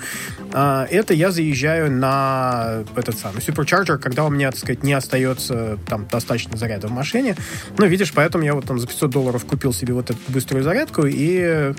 э, 0.53 0.87
это 0.91 1.15
я 1.15 1.31
заезжаю 1.31 1.91
на 1.91 2.85
этот 2.97 3.19
самый 3.19 3.43
суперчарджер, 3.43 3.99
когда 3.99 4.25
у 4.25 4.31
меня, 4.31 4.51
так 4.51 4.61
сказать, 4.61 4.83
не 4.83 4.93
остается 4.93 5.79
там 5.89 6.07
достаточно 6.11 6.57
заряда 6.57 6.89
в 6.89 6.93
машине. 6.93 7.37
Ну, 7.79 7.87
видишь, 7.87 8.13
поэтому 8.13 8.45
я 8.45 8.55
вот 8.55 8.65
там 8.65 8.79
за 8.79 8.87
500 8.87 9.11
долларов 9.11 9.45
купил 9.45 9.73
себе 9.73 9.95
вот 9.95 10.11
эту 10.11 10.19
быструю 10.29 10.65
зарядку 10.65 11.07
и 11.07 11.75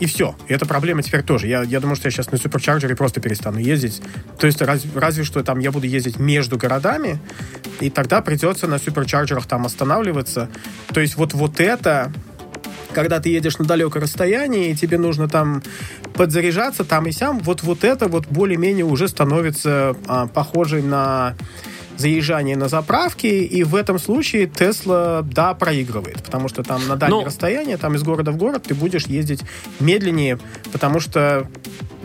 и 0.00 0.06
все. 0.06 0.36
И 0.46 0.54
эта 0.54 0.64
проблема 0.66 1.02
теперь 1.02 1.22
тоже. 1.22 1.48
Я, 1.48 1.62
я 1.62 1.80
думаю, 1.80 1.96
что 1.96 2.06
я 2.06 2.10
сейчас 2.10 2.30
на 2.30 2.38
суперчарджере 2.38 2.94
просто 2.94 3.20
перестану 3.20 3.58
ездить. 3.58 4.00
То 4.38 4.46
есть 4.46 4.62
раз, 4.62 4.82
разве 4.94 5.24
что 5.24 5.42
там 5.42 5.58
я 5.58 5.72
буду 5.72 5.86
ездить 5.86 6.18
между 6.18 6.56
городами, 6.56 7.18
и 7.80 7.90
тогда 7.90 8.20
придется 8.20 8.66
на 8.66 8.78
суперчарджерах 8.78 9.46
там 9.46 9.66
останавливаться. 9.66 10.48
То 10.92 11.00
есть 11.00 11.16
вот, 11.16 11.34
вот 11.34 11.57
это 11.60 12.12
когда 12.92 13.20
ты 13.20 13.28
едешь 13.28 13.58
на 13.58 13.64
далекое 13.64 14.02
расстояние, 14.02 14.70
и 14.70 14.74
тебе 14.74 14.98
нужно 14.98 15.28
там 15.28 15.62
подзаряжаться 16.14 16.84
там 16.84 17.06
и 17.06 17.12
сям, 17.12 17.38
вот, 17.38 17.62
вот 17.62 17.84
это 17.84 18.08
вот 18.08 18.26
более-менее 18.26 18.84
уже 18.84 19.08
становится 19.08 19.94
а, 20.06 20.26
похожей 20.26 20.82
на 20.82 21.36
заезжание 21.98 22.56
на 22.56 22.68
заправки, 22.68 23.26
и 23.26 23.64
в 23.64 23.74
этом 23.74 23.98
случае 23.98 24.46
Тесла, 24.46 25.22
да, 25.22 25.54
проигрывает, 25.54 26.22
потому 26.22 26.48
что 26.48 26.62
там 26.62 26.86
на 26.86 26.96
дальнее 26.96 27.20
Но... 27.20 27.26
расстояние, 27.26 27.76
там 27.76 27.94
из 27.96 28.02
города 28.02 28.30
в 28.30 28.36
город 28.36 28.64
ты 28.68 28.74
будешь 28.74 29.06
ездить 29.06 29.42
медленнее, 29.80 30.38
потому 30.72 31.00
что 31.00 31.48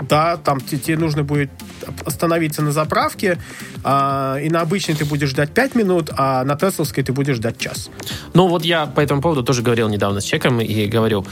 да, 0.08 0.38
там 0.38 0.60
тебе 0.62 0.98
нужно 0.98 1.24
будет 1.24 1.50
остановиться 2.06 2.62
на 2.62 2.72
заправке, 2.72 3.38
а, 3.84 4.38
и 4.38 4.50
на 4.50 4.62
обычной 4.62 4.96
ты 4.96 5.06
будешь 5.06 5.30
ждать 5.30 5.52
5 5.52 5.76
минут, 5.76 6.10
а 6.16 6.44
на 6.44 6.56
тесловской 6.56 7.04
ты 7.04 7.14
будешь 7.14 7.36
ждать 7.38 7.58
час. 7.58 7.90
Ну 8.34 8.48
вот 8.48 8.66
я 8.66 8.86
по 8.86 9.00
этому 9.00 9.22
поводу 9.22 9.44
тоже 9.44 9.62
говорил 9.62 9.90
недавно 9.90 10.22
с 10.22 10.24
человеком 10.24 10.62
и 10.62 10.88
говорю, 10.88 11.26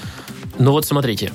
ну 0.60 0.72
вот 0.72 0.86
смотрите, 0.86 1.32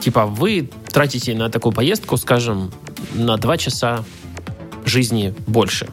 типа 0.00 0.26
вы 0.26 0.70
тратите 0.92 1.34
на 1.34 1.50
такую 1.50 1.72
поездку, 1.72 2.16
скажем, 2.16 2.72
на 3.14 3.36
2 3.36 3.56
часа 3.56 4.04
жизни 4.84 5.34
больше. 5.46 5.88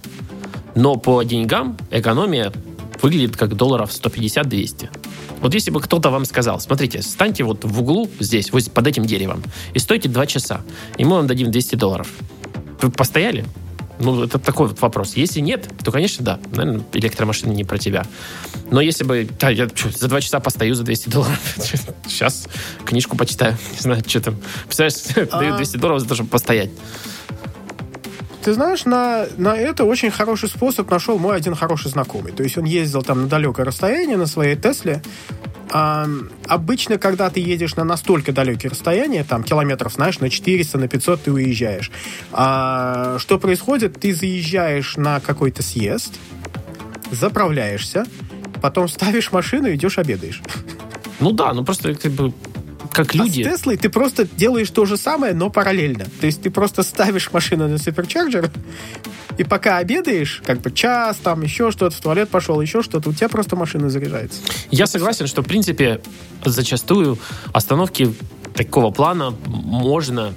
Но 0.75 0.95
по 0.95 1.23
деньгам 1.23 1.77
экономия 1.91 2.51
выглядит 3.01 3.35
как 3.37 3.55
долларов 3.55 3.89
150-200. 3.89 4.89
Вот 5.41 5.53
если 5.53 5.71
бы 5.71 5.79
кто-то 5.81 6.09
вам 6.09 6.25
сказал, 6.25 6.59
смотрите, 6.59 7.01
станьте 7.01 7.43
вот 7.43 7.63
в 7.63 7.81
углу 7.81 8.09
здесь, 8.19 8.51
вот 8.51 8.71
под 8.71 8.87
этим 8.87 9.05
деревом, 9.05 9.43
и 9.73 9.79
стойте 9.79 10.09
2 10.09 10.25
часа, 10.25 10.61
и 10.97 11.05
мы 11.05 11.17
вам 11.17 11.27
дадим 11.27 11.51
200 11.51 11.75
долларов. 11.75 12.07
Вы 12.81 12.91
постояли? 12.91 13.45
Ну, 13.99 14.23
это 14.23 14.37
такой 14.37 14.67
вот 14.67 14.79
вопрос. 14.81 15.15
Если 15.15 15.39
нет, 15.39 15.67
то, 15.83 15.91
конечно, 15.91 16.23
да. 16.23 16.39
Наверное, 16.51 16.83
электромашина 16.93 17.51
не 17.51 17.63
про 17.63 17.77
тебя. 17.77 18.05
Но 18.69 18.79
если 18.79 19.03
бы... 19.03 19.27
Да, 19.39 19.49
я 19.49 19.67
что, 19.73 19.89
за 19.89 20.07
два 20.07 20.21
часа 20.21 20.39
постою 20.39 20.75
за 20.75 20.83
200 20.83 21.09
долларов. 21.09 21.39
Сейчас 22.07 22.47
книжку 22.85 23.17
почитаю. 23.17 23.57
Не 23.73 23.79
знаю, 23.79 24.03
что 24.05 24.21
там. 24.21 24.37
Представляешь, 24.65 25.29
дают 25.31 25.57
200 25.57 25.77
долларов 25.77 26.01
за 26.01 26.07
то, 26.07 26.15
чтобы 26.15 26.29
постоять. 26.29 26.69
Ты 28.47 28.53
знаешь, 28.53 28.85
на, 28.85 29.25
на 29.35 29.57
это 29.57 29.83
очень 29.83 30.09
хороший 30.09 30.47
способ 30.47 30.89
нашел 30.89 31.19
мой 31.19 31.35
один 31.35 31.53
хороший 31.53 31.91
знакомый. 31.91 32.31
То 32.31 32.43
есть 32.43 32.57
он 32.57 32.63
ездил 32.63 33.03
там 33.03 33.23
на 33.23 33.27
далекое 33.27 33.65
расстояние 33.65 34.15
на 34.15 34.25
своей 34.25 34.55
Тесле. 34.55 35.01
А, 35.69 36.07
обычно, 36.47 36.97
когда 36.97 37.29
ты 37.29 37.41
едешь 37.41 37.75
на 37.75 37.83
настолько 37.83 38.31
далекие 38.31 38.69
расстояния, 38.69 39.25
там 39.25 39.43
километров, 39.43 39.91
знаешь, 39.91 40.21
на 40.21 40.29
400, 40.29 40.77
на 40.77 40.87
500 40.87 41.23
ты 41.23 41.31
уезжаешь. 41.33 41.91
А, 42.31 43.17
что 43.19 43.37
происходит? 43.37 43.99
Ты 43.99 44.13
заезжаешь 44.13 44.95
на 44.95 45.19
какой-то 45.19 45.61
съезд, 45.61 46.13
заправляешься, 47.11 48.05
потом 48.61 48.87
ставишь 48.87 49.33
машину 49.33 49.73
идешь 49.73 49.97
обедаешь. 49.97 50.41
Ну 51.19 51.33
да, 51.33 51.51
ну 51.51 51.65
просто 51.65 51.95
как 51.95 52.13
бы 52.13 52.31
как 52.91 53.15
люди. 53.15 53.41
А 53.41 53.49
с 53.49 53.53
Теслой 53.53 53.77
ты 53.77 53.89
просто 53.89 54.25
делаешь 54.25 54.69
то 54.69 54.85
же 54.85 54.97
самое, 54.97 55.33
но 55.33 55.49
параллельно. 55.49 56.05
То 56.19 56.25
есть 56.25 56.41
ты 56.41 56.49
просто 56.49 56.83
ставишь 56.83 57.31
машину 57.31 57.67
на 57.67 57.77
суперчарджер, 57.77 58.51
и 59.37 59.43
пока 59.43 59.77
обедаешь, 59.77 60.41
как 60.45 60.61
бы 60.61 60.71
час, 60.71 61.17
там 61.17 61.43
еще 61.43 61.71
что-то, 61.71 61.95
в 61.95 62.01
туалет 62.01 62.29
пошел, 62.29 62.59
еще 62.59 62.81
что-то, 62.81 63.09
у 63.09 63.13
тебя 63.13 63.29
просто 63.29 63.55
машина 63.55 63.89
заряжается. 63.89 64.41
Я 64.71 64.87
согласен, 64.87 65.27
что, 65.27 65.43
в 65.43 65.45
принципе, 65.45 66.01
зачастую 66.43 67.19
остановки 67.53 68.13
такого 68.55 68.91
плана 68.91 69.35
можно 69.45 70.33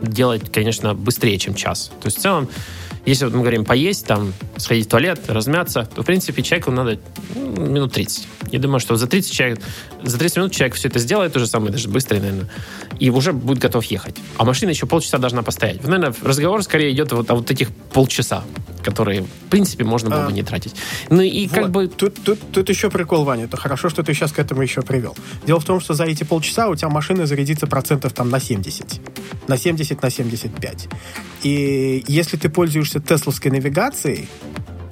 делать, 0.00 0.50
конечно, 0.50 0.94
быстрее, 0.94 1.38
чем 1.38 1.54
час. 1.54 1.90
То 2.00 2.06
есть 2.06 2.18
в 2.18 2.20
целом 2.22 2.48
если 3.08 3.24
вот 3.24 3.34
мы 3.34 3.40
говорим 3.40 3.64
поесть, 3.64 4.06
там, 4.06 4.34
сходить 4.58 4.86
в 4.86 4.90
туалет, 4.90 5.20
размяться, 5.28 5.88
то, 5.94 6.02
в 6.02 6.04
принципе, 6.04 6.42
человеку 6.42 6.70
надо 6.70 6.98
ну, 7.34 7.66
минут 7.66 7.92
30. 7.94 8.28
Я 8.52 8.58
думаю, 8.58 8.80
что 8.80 8.96
за 8.96 9.06
30, 9.06 9.32
человек, 9.32 9.58
за 10.02 10.18
30 10.18 10.36
минут 10.36 10.52
человек 10.52 10.74
все 10.74 10.88
это 10.88 10.98
сделает, 10.98 11.32
то 11.32 11.38
же 11.38 11.46
самое, 11.46 11.72
даже 11.72 11.88
быстрее, 11.88 12.20
наверное, 12.20 12.50
и 12.98 13.08
уже 13.10 13.32
будет 13.32 13.58
готов 13.58 13.84
ехать. 13.84 14.16
А 14.36 14.44
машина 14.44 14.70
еще 14.70 14.86
полчаса 14.86 15.16
должна 15.18 15.42
постоять. 15.42 15.82
Наверное, 15.84 16.14
разговор 16.22 16.62
скорее 16.62 16.92
идет 16.92 17.12
вот 17.12 17.30
о 17.30 17.34
вот 17.34 17.50
этих 17.50 17.70
полчаса, 17.92 18.44
которые, 18.82 19.22
в 19.22 19.50
принципе, 19.50 19.84
можно 19.84 20.10
было 20.10 20.24
а, 20.24 20.26
бы 20.26 20.32
не 20.32 20.42
тратить. 20.42 20.74
Ну 21.10 21.22
и 21.22 21.46
вот, 21.46 21.54
как 21.54 21.70
бы... 21.70 21.88
Тут, 21.88 22.22
тут, 22.22 22.38
тут 22.52 22.68
еще 22.68 22.90
прикол, 22.90 23.24
Ваня. 23.24 23.44
Это 23.44 23.56
хорошо, 23.56 23.88
что 23.88 24.02
ты 24.02 24.14
сейчас 24.14 24.32
к 24.32 24.38
этому 24.38 24.62
еще 24.62 24.82
привел. 24.82 25.16
Дело 25.46 25.60
в 25.60 25.64
том, 25.64 25.80
что 25.80 25.94
за 25.94 26.04
эти 26.04 26.24
полчаса 26.24 26.68
у 26.68 26.74
тебя 26.74 26.88
машина 26.88 27.26
зарядится 27.26 27.66
процентов 27.66 28.12
там 28.12 28.30
на 28.30 28.40
70. 28.40 29.00
На 29.48 29.56
70, 29.56 30.02
на 30.02 30.10
75. 30.10 30.88
И 31.42 32.04
если 32.08 32.36
ты 32.36 32.48
пользуешься 32.48 32.97
тесловской 33.06 33.50
навигацией, 33.50 34.28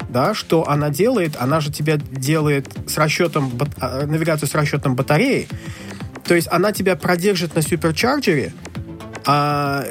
да, 0.09 0.33
что 0.33 0.67
она 0.67 0.89
делает? 0.89 1.35
Она 1.39 1.59
же 1.59 1.71
тебя 1.71 1.97
делает 1.97 2.67
с 2.87 2.97
расчетом, 2.97 3.51
а, 3.79 4.05
навигацию 4.05 4.47
с 4.47 4.55
расчетом 4.55 4.95
батареи. 4.95 5.47
То 6.25 6.35
есть 6.35 6.47
она 6.51 6.71
тебя 6.71 6.95
продержит 6.95 7.55
на 7.55 7.61
суперчарджере 7.61 8.53
а, 9.25 9.85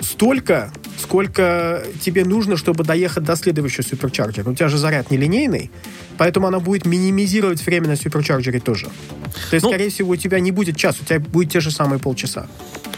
столько, 0.00 0.72
сколько 0.98 1.82
тебе 2.00 2.24
нужно, 2.24 2.56
чтобы 2.56 2.84
доехать 2.84 3.24
до 3.24 3.36
следующего 3.36 3.82
суперчарджера. 3.82 4.48
У 4.48 4.54
тебя 4.54 4.68
же 4.68 4.78
заряд 4.78 5.10
нелинейный, 5.10 5.70
поэтому 6.16 6.46
она 6.46 6.60
будет 6.60 6.86
минимизировать 6.86 7.64
время 7.66 7.88
на 7.88 7.96
суперчарджере 7.96 8.60
тоже. 8.60 8.86
То 9.50 9.54
есть, 9.54 9.64
ну, 9.64 9.70
скорее 9.70 9.90
всего, 9.90 10.10
у 10.12 10.16
тебя 10.16 10.38
не 10.40 10.52
будет 10.52 10.76
час, 10.76 11.00
у 11.00 11.04
тебя 11.04 11.20
будет 11.20 11.52
те 11.52 11.60
же 11.60 11.70
самые 11.70 11.98
полчаса. 11.98 12.46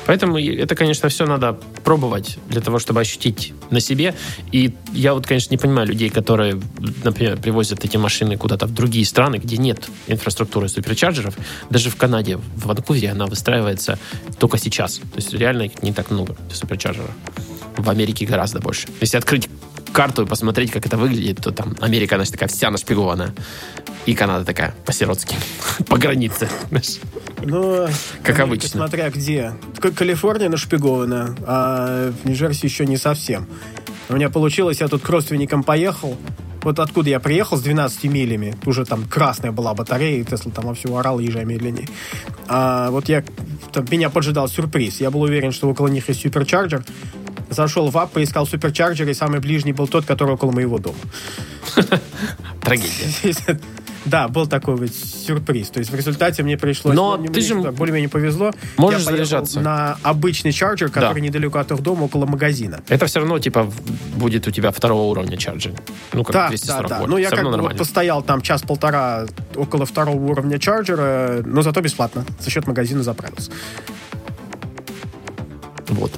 Поэтому 0.09 0.39
это, 0.39 0.75
конечно, 0.75 1.11
все 1.11 1.27
надо 1.27 1.53
пробовать 1.85 2.39
для 2.49 2.63
того, 2.63 2.79
чтобы 2.79 3.03
ощутить 3.03 3.53
на 3.69 3.79
себе. 3.79 4.15
И 4.53 4.73
я 4.95 5.13
вот, 5.13 5.27
конечно, 5.27 5.53
не 5.53 5.59
понимаю 5.59 5.87
людей, 5.87 6.09
которые, 6.09 6.59
например, 7.05 7.37
привозят 7.37 7.85
эти 7.85 7.99
машины 7.99 8.39
куда-то 8.39 8.67
в 8.67 8.73
другие 8.73 9.05
страны, 9.05 9.37
где 9.37 9.59
нет 9.59 9.87
инфраструктуры 10.07 10.71
суперчарджеров. 10.71 11.37
Даже 11.69 11.91
в 11.91 11.97
Канаде, 11.97 12.39
в 12.39 12.65
Ванкувере 12.65 13.11
она 13.11 13.27
выстраивается 13.27 13.99
только 14.39 14.57
сейчас. 14.57 14.95
То 14.95 15.17
есть 15.17 15.35
реально 15.35 15.65
их 15.65 15.83
не 15.83 15.93
так 15.93 16.11
много, 16.11 16.35
суперчарджеров. 16.51 17.11
В 17.77 17.91
Америке 17.91 18.25
гораздо 18.25 18.61
больше. 18.61 18.89
Если 19.03 19.19
открыть 19.19 19.51
карту 19.93 20.23
и 20.23 20.27
посмотреть, 20.27 20.71
как 20.71 20.87
это 20.87 20.97
выглядит, 20.97 21.43
то 21.43 21.53
там 21.53 21.77
Америка, 21.81 22.17
значит, 22.17 22.33
такая 22.33 22.49
вся 22.49 22.71
нашпигована. 22.71 23.35
И 24.07 24.15
Канада 24.15 24.47
такая, 24.47 24.75
по-сиротски, 24.87 25.37
по 25.87 25.99
границе. 25.99 26.49
Ну, 27.43 27.87
как 28.23 28.41
обычно. 28.41 28.69
Смотря 28.69 29.11
где. 29.11 29.53
Калифорния 29.81 30.49
нашпигована, 30.49 31.37
а 31.47 32.11
в 32.11 32.27
Нью-Джерси 32.27 32.67
еще 32.67 32.87
не 32.87 32.97
совсем. 32.97 33.47
У 34.09 34.15
меня 34.15 34.31
получилось, 34.31 34.81
я 34.81 34.89
тут 34.89 35.03
к 35.03 35.09
родственникам 35.09 35.63
поехал, 35.63 36.17
вот 36.63 36.79
откуда 36.81 37.11
я 37.11 37.21
приехал 37.21 37.57
с 37.57 37.63
12 37.63 38.05
милями, 38.05 38.55
уже 38.67 38.85
там 38.85 39.05
красная 39.05 39.53
была 39.53 39.75
батарея, 39.75 40.21
и 40.21 40.25
Тесла 40.25 40.51
там 40.53 40.67
вовсю 40.67 40.97
орал, 40.97 41.19
езжай 41.19 41.45
медленнее. 41.45 41.89
А 42.47 42.91
вот 42.91 43.09
я, 43.09 43.23
там, 43.73 43.87
меня 43.91 44.11
поджидал 44.11 44.49
сюрприз. 44.49 45.01
Я 45.01 45.11
был 45.11 45.23
уверен, 45.23 45.53
что 45.53 45.69
около 45.69 45.89
них 45.89 46.09
есть 46.09 46.21
суперчарджер. 46.21 46.85
Зашел 47.51 47.91
в 47.91 47.97
ап, 47.97 48.13
поискал 48.13 48.47
суперчарджер, 48.47 49.09
и 49.09 49.15
самый 49.15 49.41
ближний 49.41 49.73
был 49.73 49.87
тот, 49.87 50.05
который 50.05 50.35
около 50.35 50.51
моего 50.51 50.79
дома. 50.79 50.99
Трагедия. 52.63 53.61
Да, 54.05 54.29
был 54.29 54.47
такой 54.47 54.77
вот 54.77 54.91
сюрприз. 54.91 55.71
То 55.71 55.79
есть 55.79 55.91
в 55.91 55.95
результате 55.95 56.43
мне 56.43 56.57
пришлось... 56.57 56.95
Но 56.95 57.17
ну, 57.17 57.29
ты 57.29 57.41
же... 57.41 57.55
Более-менее 57.55 58.09
повезло. 58.09 58.53
Можешь 58.77 59.01
я 59.01 59.13
заряжаться. 59.13 59.61
на 59.61 59.99
обычный 60.03 60.53
чарджер, 60.53 60.91
который 60.91 61.21
да. 61.21 61.27
недалеко 61.27 61.59
от 61.59 61.71
их 61.71 61.81
дома, 61.81 62.05
около 62.05 62.27
магазина. 62.27 62.81
Это 62.89 63.07
все 63.07 63.21
равно, 63.21 63.39
типа, 63.39 63.71
будет 64.17 64.47
у 64.47 64.51
тебя 64.51 64.71
второго 64.71 65.03
уровня 65.03 65.37
чарджер. 65.37 65.73
Ну, 66.13 66.25
как 66.25 66.33
да, 66.33 66.49
240 66.49 66.89
да, 66.89 66.99
да. 67.01 67.07
Ну, 67.07 67.17
я 67.17 67.31
как 67.31 67.45
бы 67.45 67.57
вот 67.59 67.77
постоял 67.77 68.23
там 68.23 68.41
час-полтора 68.41 69.27
около 69.55 69.87
второго 69.87 70.31
уровня 70.31 70.59
чарджера, 70.59 71.43
но 71.45 71.63
зато 71.63 71.81
бесплатно. 71.81 72.25
За 72.41 72.51
счет 72.51 72.67
магазина 72.67 73.03
заправился. 73.03 73.51
Вот. 75.89 76.13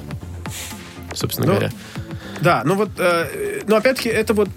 Собственно 1.13 1.47
но, 1.47 1.53
говоря. 1.53 1.71
Да, 2.41 2.63
ну 2.65 2.75
вот, 2.75 2.89
э, 2.97 3.61
но 3.67 3.77
опять-таки 3.77 4.09
это 4.09 4.33
вот 4.33 4.49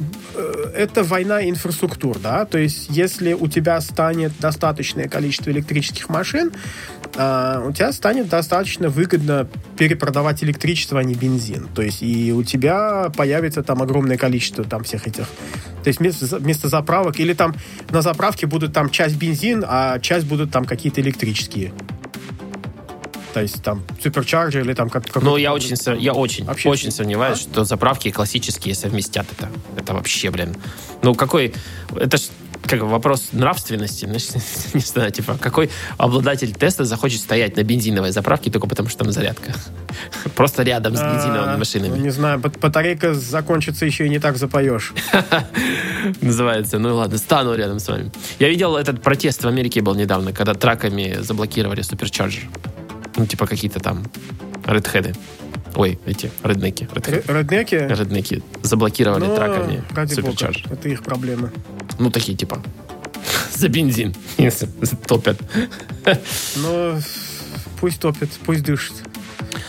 это 0.74 1.02
война 1.02 1.48
инфраструктур, 1.48 2.18
да, 2.18 2.44
то 2.44 2.58
есть 2.58 2.86
если 2.90 3.32
у 3.32 3.48
тебя 3.48 3.80
станет 3.80 4.32
достаточное 4.38 5.08
количество 5.08 5.50
электрических 5.50 6.08
машин, 6.08 6.52
э, 7.16 7.62
у 7.66 7.72
тебя 7.72 7.92
станет 7.92 8.28
достаточно 8.28 8.88
выгодно 8.88 9.48
перепродавать 9.78 10.42
электричество, 10.42 11.00
а 11.00 11.04
не 11.04 11.14
бензин, 11.14 11.68
то 11.74 11.82
есть 11.82 12.02
и 12.02 12.32
у 12.32 12.42
тебя 12.42 13.10
появится 13.16 13.62
там 13.62 13.82
огромное 13.82 14.16
количество 14.16 14.64
там 14.64 14.84
всех 14.84 15.06
этих, 15.06 15.26
то 15.82 15.88
есть 15.88 16.00
вместо, 16.00 16.38
вместо 16.38 16.68
заправок 16.68 17.20
или 17.20 17.34
там 17.34 17.54
на 17.90 18.02
заправке 18.02 18.46
будут 18.46 18.72
там 18.72 18.90
часть 18.90 19.16
бензин, 19.16 19.64
а 19.66 19.98
часть 20.00 20.26
будут 20.26 20.50
там 20.50 20.64
какие-то 20.64 21.00
электрические 21.00 21.72
то 23.34 23.42
есть 23.42 23.64
там 23.64 23.82
суперчарджер 24.00 24.62
или 24.62 24.74
там 24.74 24.88
как 24.88 25.20
Ну, 25.20 25.36
я 25.36 25.52
очень, 25.52 25.76
я 26.00 26.12
очень, 26.12 26.44
Вообще 26.44 26.68
очень 26.68 26.92
сомневаюсь, 26.92 27.38
а? 27.38 27.40
что 27.40 27.64
заправки 27.64 28.12
классические 28.12 28.76
совместят 28.76 29.26
это. 29.36 29.50
Это 29.76 29.92
вообще, 29.92 30.30
блин. 30.30 30.54
Ну, 31.02 31.16
какой... 31.16 31.52
Это 31.96 32.16
ж 32.16 32.22
как 32.66 32.80
вопрос 32.82 33.30
нравственности, 33.32 34.06
не 34.74 34.80
знаю, 34.80 35.10
типа, 35.10 35.36
какой 35.38 35.70
обладатель 35.98 36.52
теста 36.52 36.84
захочет 36.84 37.20
стоять 37.20 37.56
на 37.56 37.62
бензиновой 37.62 38.10
заправке 38.10 38.50
только 38.50 38.66
потому, 38.66 38.88
что 38.88 39.04
там 39.04 39.12
зарядка? 39.12 39.52
Просто 40.36 40.62
рядом 40.62 40.96
с 40.96 41.00
а, 41.00 41.12
бензиновыми 41.12 41.56
машинами. 41.58 41.98
Не 41.98 42.10
знаю, 42.10 42.38
батарейка 42.38 43.14
закончится 43.14 43.84
еще 43.84 44.06
и 44.06 44.08
не 44.08 44.18
так 44.18 44.36
запоешь. 44.36 44.94
Называется, 46.20 46.78
ну 46.78 46.94
ладно, 46.94 47.18
стану 47.18 47.54
рядом 47.54 47.80
с 47.80 47.88
вами. 47.88 48.10
Я 48.38 48.48
видел 48.48 48.76
этот 48.76 49.02
протест 49.02 49.42
в 49.42 49.48
Америке 49.48 49.80
был 49.82 49.94
недавно, 49.94 50.32
когда 50.32 50.54
траками 50.54 51.16
заблокировали 51.20 51.82
суперчарджер. 51.82 52.48
Ну, 53.16 53.26
типа 53.26 53.46
какие-то 53.46 53.80
там 53.80 54.04
редхеды. 54.66 55.14
Ой, 55.76 55.98
эти, 56.06 56.30
реднеки. 56.42 56.88
Реднеки? 57.26 57.74
Реднеки 57.74 58.42
заблокировали 58.62 59.26
ну, 59.26 59.36
траками 59.36 59.82
ради 59.90 60.14
Supercharge. 60.14 60.62
Бога, 60.62 60.74
это 60.74 60.88
их 60.88 61.02
проблемы. 61.02 61.50
Ну, 61.98 62.10
такие 62.10 62.36
типа 62.36 62.62
за 63.54 63.68
бензин 63.68 64.14
топят. 65.06 65.40
Ну, 66.56 66.98
пусть 67.80 68.00
топят, 68.00 68.30
пусть 68.46 68.62
дышит. 68.62 68.94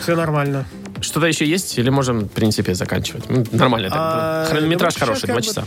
Все 0.02 0.16
нормально. 0.16 0.66
Что-то 1.02 1.28
еще 1.28 1.46
есть? 1.46 1.78
Или 1.78 1.90
можем, 1.90 2.22
в 2.26 2.32
принципе, 2.32 2.74
заканчивать? 2.74 3.30
Ну, 3.30 3.44
нормально. 3.52 3.90
А, 3.92 4.46
Хронометраж 4.46 4.96
ну, 4.96 5.00
хороший, 5.00 5.28
два 5.28 5.42
часа. 5.42 5.66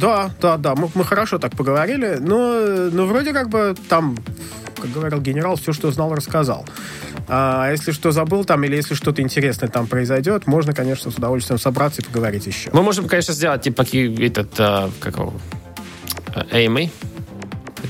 Да, 0.00 0.30
да, 0.40 0.56
да, 0.56 0.74
мы, 0.74 0.90
мы 0.94 1.04
хорошо 1.04 1.38
так 1.38 1.56
поговорили, 1.56 2.18
но, 2.20 2.90
но 2.92 3.06
вроде 3.06 3.32
как 3.32 3.48
бы 3.48 3.74
там 3.88 4.16
как 4.80 4.92
говорил 4.92 5.20
генерал, 5.20 5.56
все, 5.56 5.72
что 5.72 5.90
знал, 5.90 6.14
рассказал. 6.14 6.64
А 7.28 7.70
если 7.70 7.92
что 7.92 8.12
забыл 8.12 8.44
там, 8.44 8.64
или 8.64 8.76
если 8.76 8.94
что-то 8.94 9.22
интересное 9.22 9.68
там 9.68 9.86
произойдет, 9.86 10.46
можно, 10.46 10.72
конечно, 10.72 11.10
с 11.10 11.16
удовольствием 11.16 11.58
собраться 11.58 12.02
и 12.02 12.04
поговорить 12.04 12.46
еще. 12.46 12.70
Мы 12.72 12.82
можем, 12.82 13.08
конечно, 13.08 13.34
сделать, 13.34 13.62
типа, 13.62 13.82
этот, 13.82 14.54
а, 14.58 14.90
как 15.00 15.16
его, 15.16 15.34
AMA, 16.52 16.90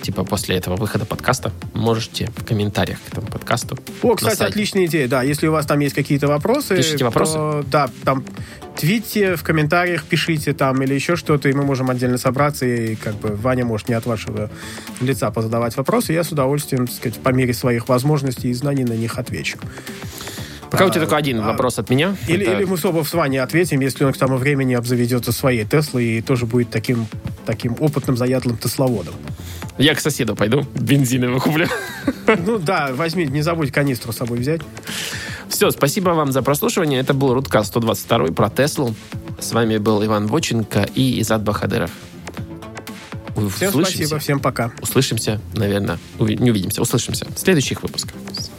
типа 0.03 0.25
после 0.25 0.57
этого 0.57 0.77
выхода 0.77 1.05
подкаста, 1.05 1.53
можете 1.75 2.31
в 2.37 2.45
комментариях 2.45 2.99
к 3.03 3.13
этому 3.13 3.27
подкасту. 3.27 3.79
О, 4.03 4.15
кстати, 4.15 4.37
сайте. 4.37 4.53
отличная 4.53 4.87
идея, 4.87 5.09
да. 5.09 5.23
Если 5.23 5.47
у 5.47 5.53
вас 5.53 5.67
там 5.67 5.81
есть 5.81 5.95
какие-то 5.95 6.29
вопросы... 6.29 6.77
Пишите 6.77 7.05
вопросы. 7.05 7.35
то, 7.35 7.65
да, 7.71 7.91
там 8.05 8.25
твитите, 8.77 9.37
в 9.37 9.43
комментариях 9.43 10.05
пишите 10.05 10.53
там 10.53 10.83
или 10.83 10.95
еще 10.95 11.17
что-то, 11.17 11.49
и 11.49 11.53
мы 11.53 11.65
можем 11.65 11.91
отдельно 11.91 12.19
собраться, 12.19 12.67
и 12.67 12.95
как 12.97 13.15
бы 13.17 13.35
Ваня 13.35 13.65
может 13.65 13.89
не 13.89 13.95
от 13.95 14.07
вашего 14.07 14.51
лица 15.01 15.31
позадавать 15.31 15.77
вопросы. 15.77 16.13
Я 16.13 16.25
с 16.25 16.31
удовольствием, 16.31 16.87
так 16.87 16.97
сказать, 16.97 17.19
по 17.19 17.31
мере 17.31 17.55
своих 17.55 17.89
возможностей 17.89 18.49
и 18.51 18.55
знаний 18.55 18.85
на 18.85 18.93
них 18.95 19.19
отвечу. 19.19 19.59
Пока 20.71 20.87
у 20.87 20.91
тебя 20.91 21.03
А, 21.03 21.05
только 21.05 21.17
один 21.17 21.41
а, 21.41 21.47
вопрос 21.47 21.79
от 21.79 21.91
меня. 21.91 22.17
Или, 22.29 22.45
Это- 22.45 22.57
или 22.57 22.65
мы 22.65 22.77
с 22.77 22.83
с 22.83 23.15
Ваней 23.15 23.39
ответим, 23.39 23.81
если 23.81 24.05
он 24.05 24.13
к 24.13 24.17
тому 24.17 24.37
времени 24.37 24.75
обзаведется 24.75 25.33
своей 25.33 25.65
Теслой 25.65 26.19
и 26.19 26.23
тоже 26.23 26.47
будет 26.47 26.71
таким, 26.71 27.07
таким 27.47 27.77
опытным, 27.79 28.17
заядлым 28.17 28.59
тесловодом. 28.59 29.15
Я 29.79 29.95
к 29.95 30.01
соседу 30.01 30.35
пойду, 30.35 30.67
бензиновый 30.75 31.41
куплю. 31.41 31.67
Ну 32.47 32.59
да, 32.59 32.91
возьми, 32.95 33.27
не 33.27 33.43
забудь 33.43 33.71
канистру 33.73 34.13
с 34.13 34.17
собой 34.17 34.39
взять. 34.39 34.63
Все, 35.49 35.71
спасибо 35.71 36.11
вам 36.11 36.33
за 36.33 36.43
прослушивание. 36.43 36.99
Это 37.01 37.15
был 37.15 37.35
Рудкаст 37.35 37.69
122 37.69 38.29
про 38.29 38.51
Теслу. 38.51 38.95
С 39.39 39.53
вами 39.53 39.77
был 39.77 40.05
Иван 40.05 40.27
Воченко 40.27 40.89
и 40.95 41.21
Изад 41.21 41.43
Бахадыров. 41.43 41.91
Всем 43.55 43.69
Услышимся. 43.69 43.93
спасибо, 43.93 44.19
всем 44.19 44.41
пока. 44.41 44.73
Услышимся, 44.81 45.41
наверное. 45.55 45.99
Уви- 46.19 46.41
Не 46.43 46.51
увидимся. 46.51 46.81
Услышимся 46.81 47.27
в 47.35 47.39
следующих 47.39 47.83
выпусках. 47.83 48.15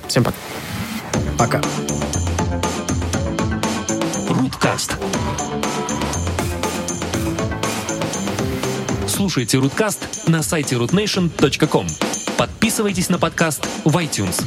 Всем 0.08 0.24
пока. 0.24 0.38
Пока. 1.38 1.62
Руткаст. 4.30 4.98
Слушайте 9.18 9.58
Руткаст 9.58 10.28
на 10.28 10.44
сайте 10.44 10.76
rootnation.com. 10.76 11.88
Подписывайтесь 12.38 13.10
на 13.10 13.18
подкаст 13.18 13.66
в 13.84 13.98
iTunes. 13.98 14.44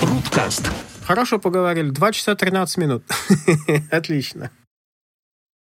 Руткаст. 0.00 0.70
Хорошо 1.04 1.40
поговорили. 1.40 1.90
Два 1.90 2.12
часа 2.12 2.36
13 2.36 2.76
минут. 2.76 3.02
Отлично. 3.90 4.52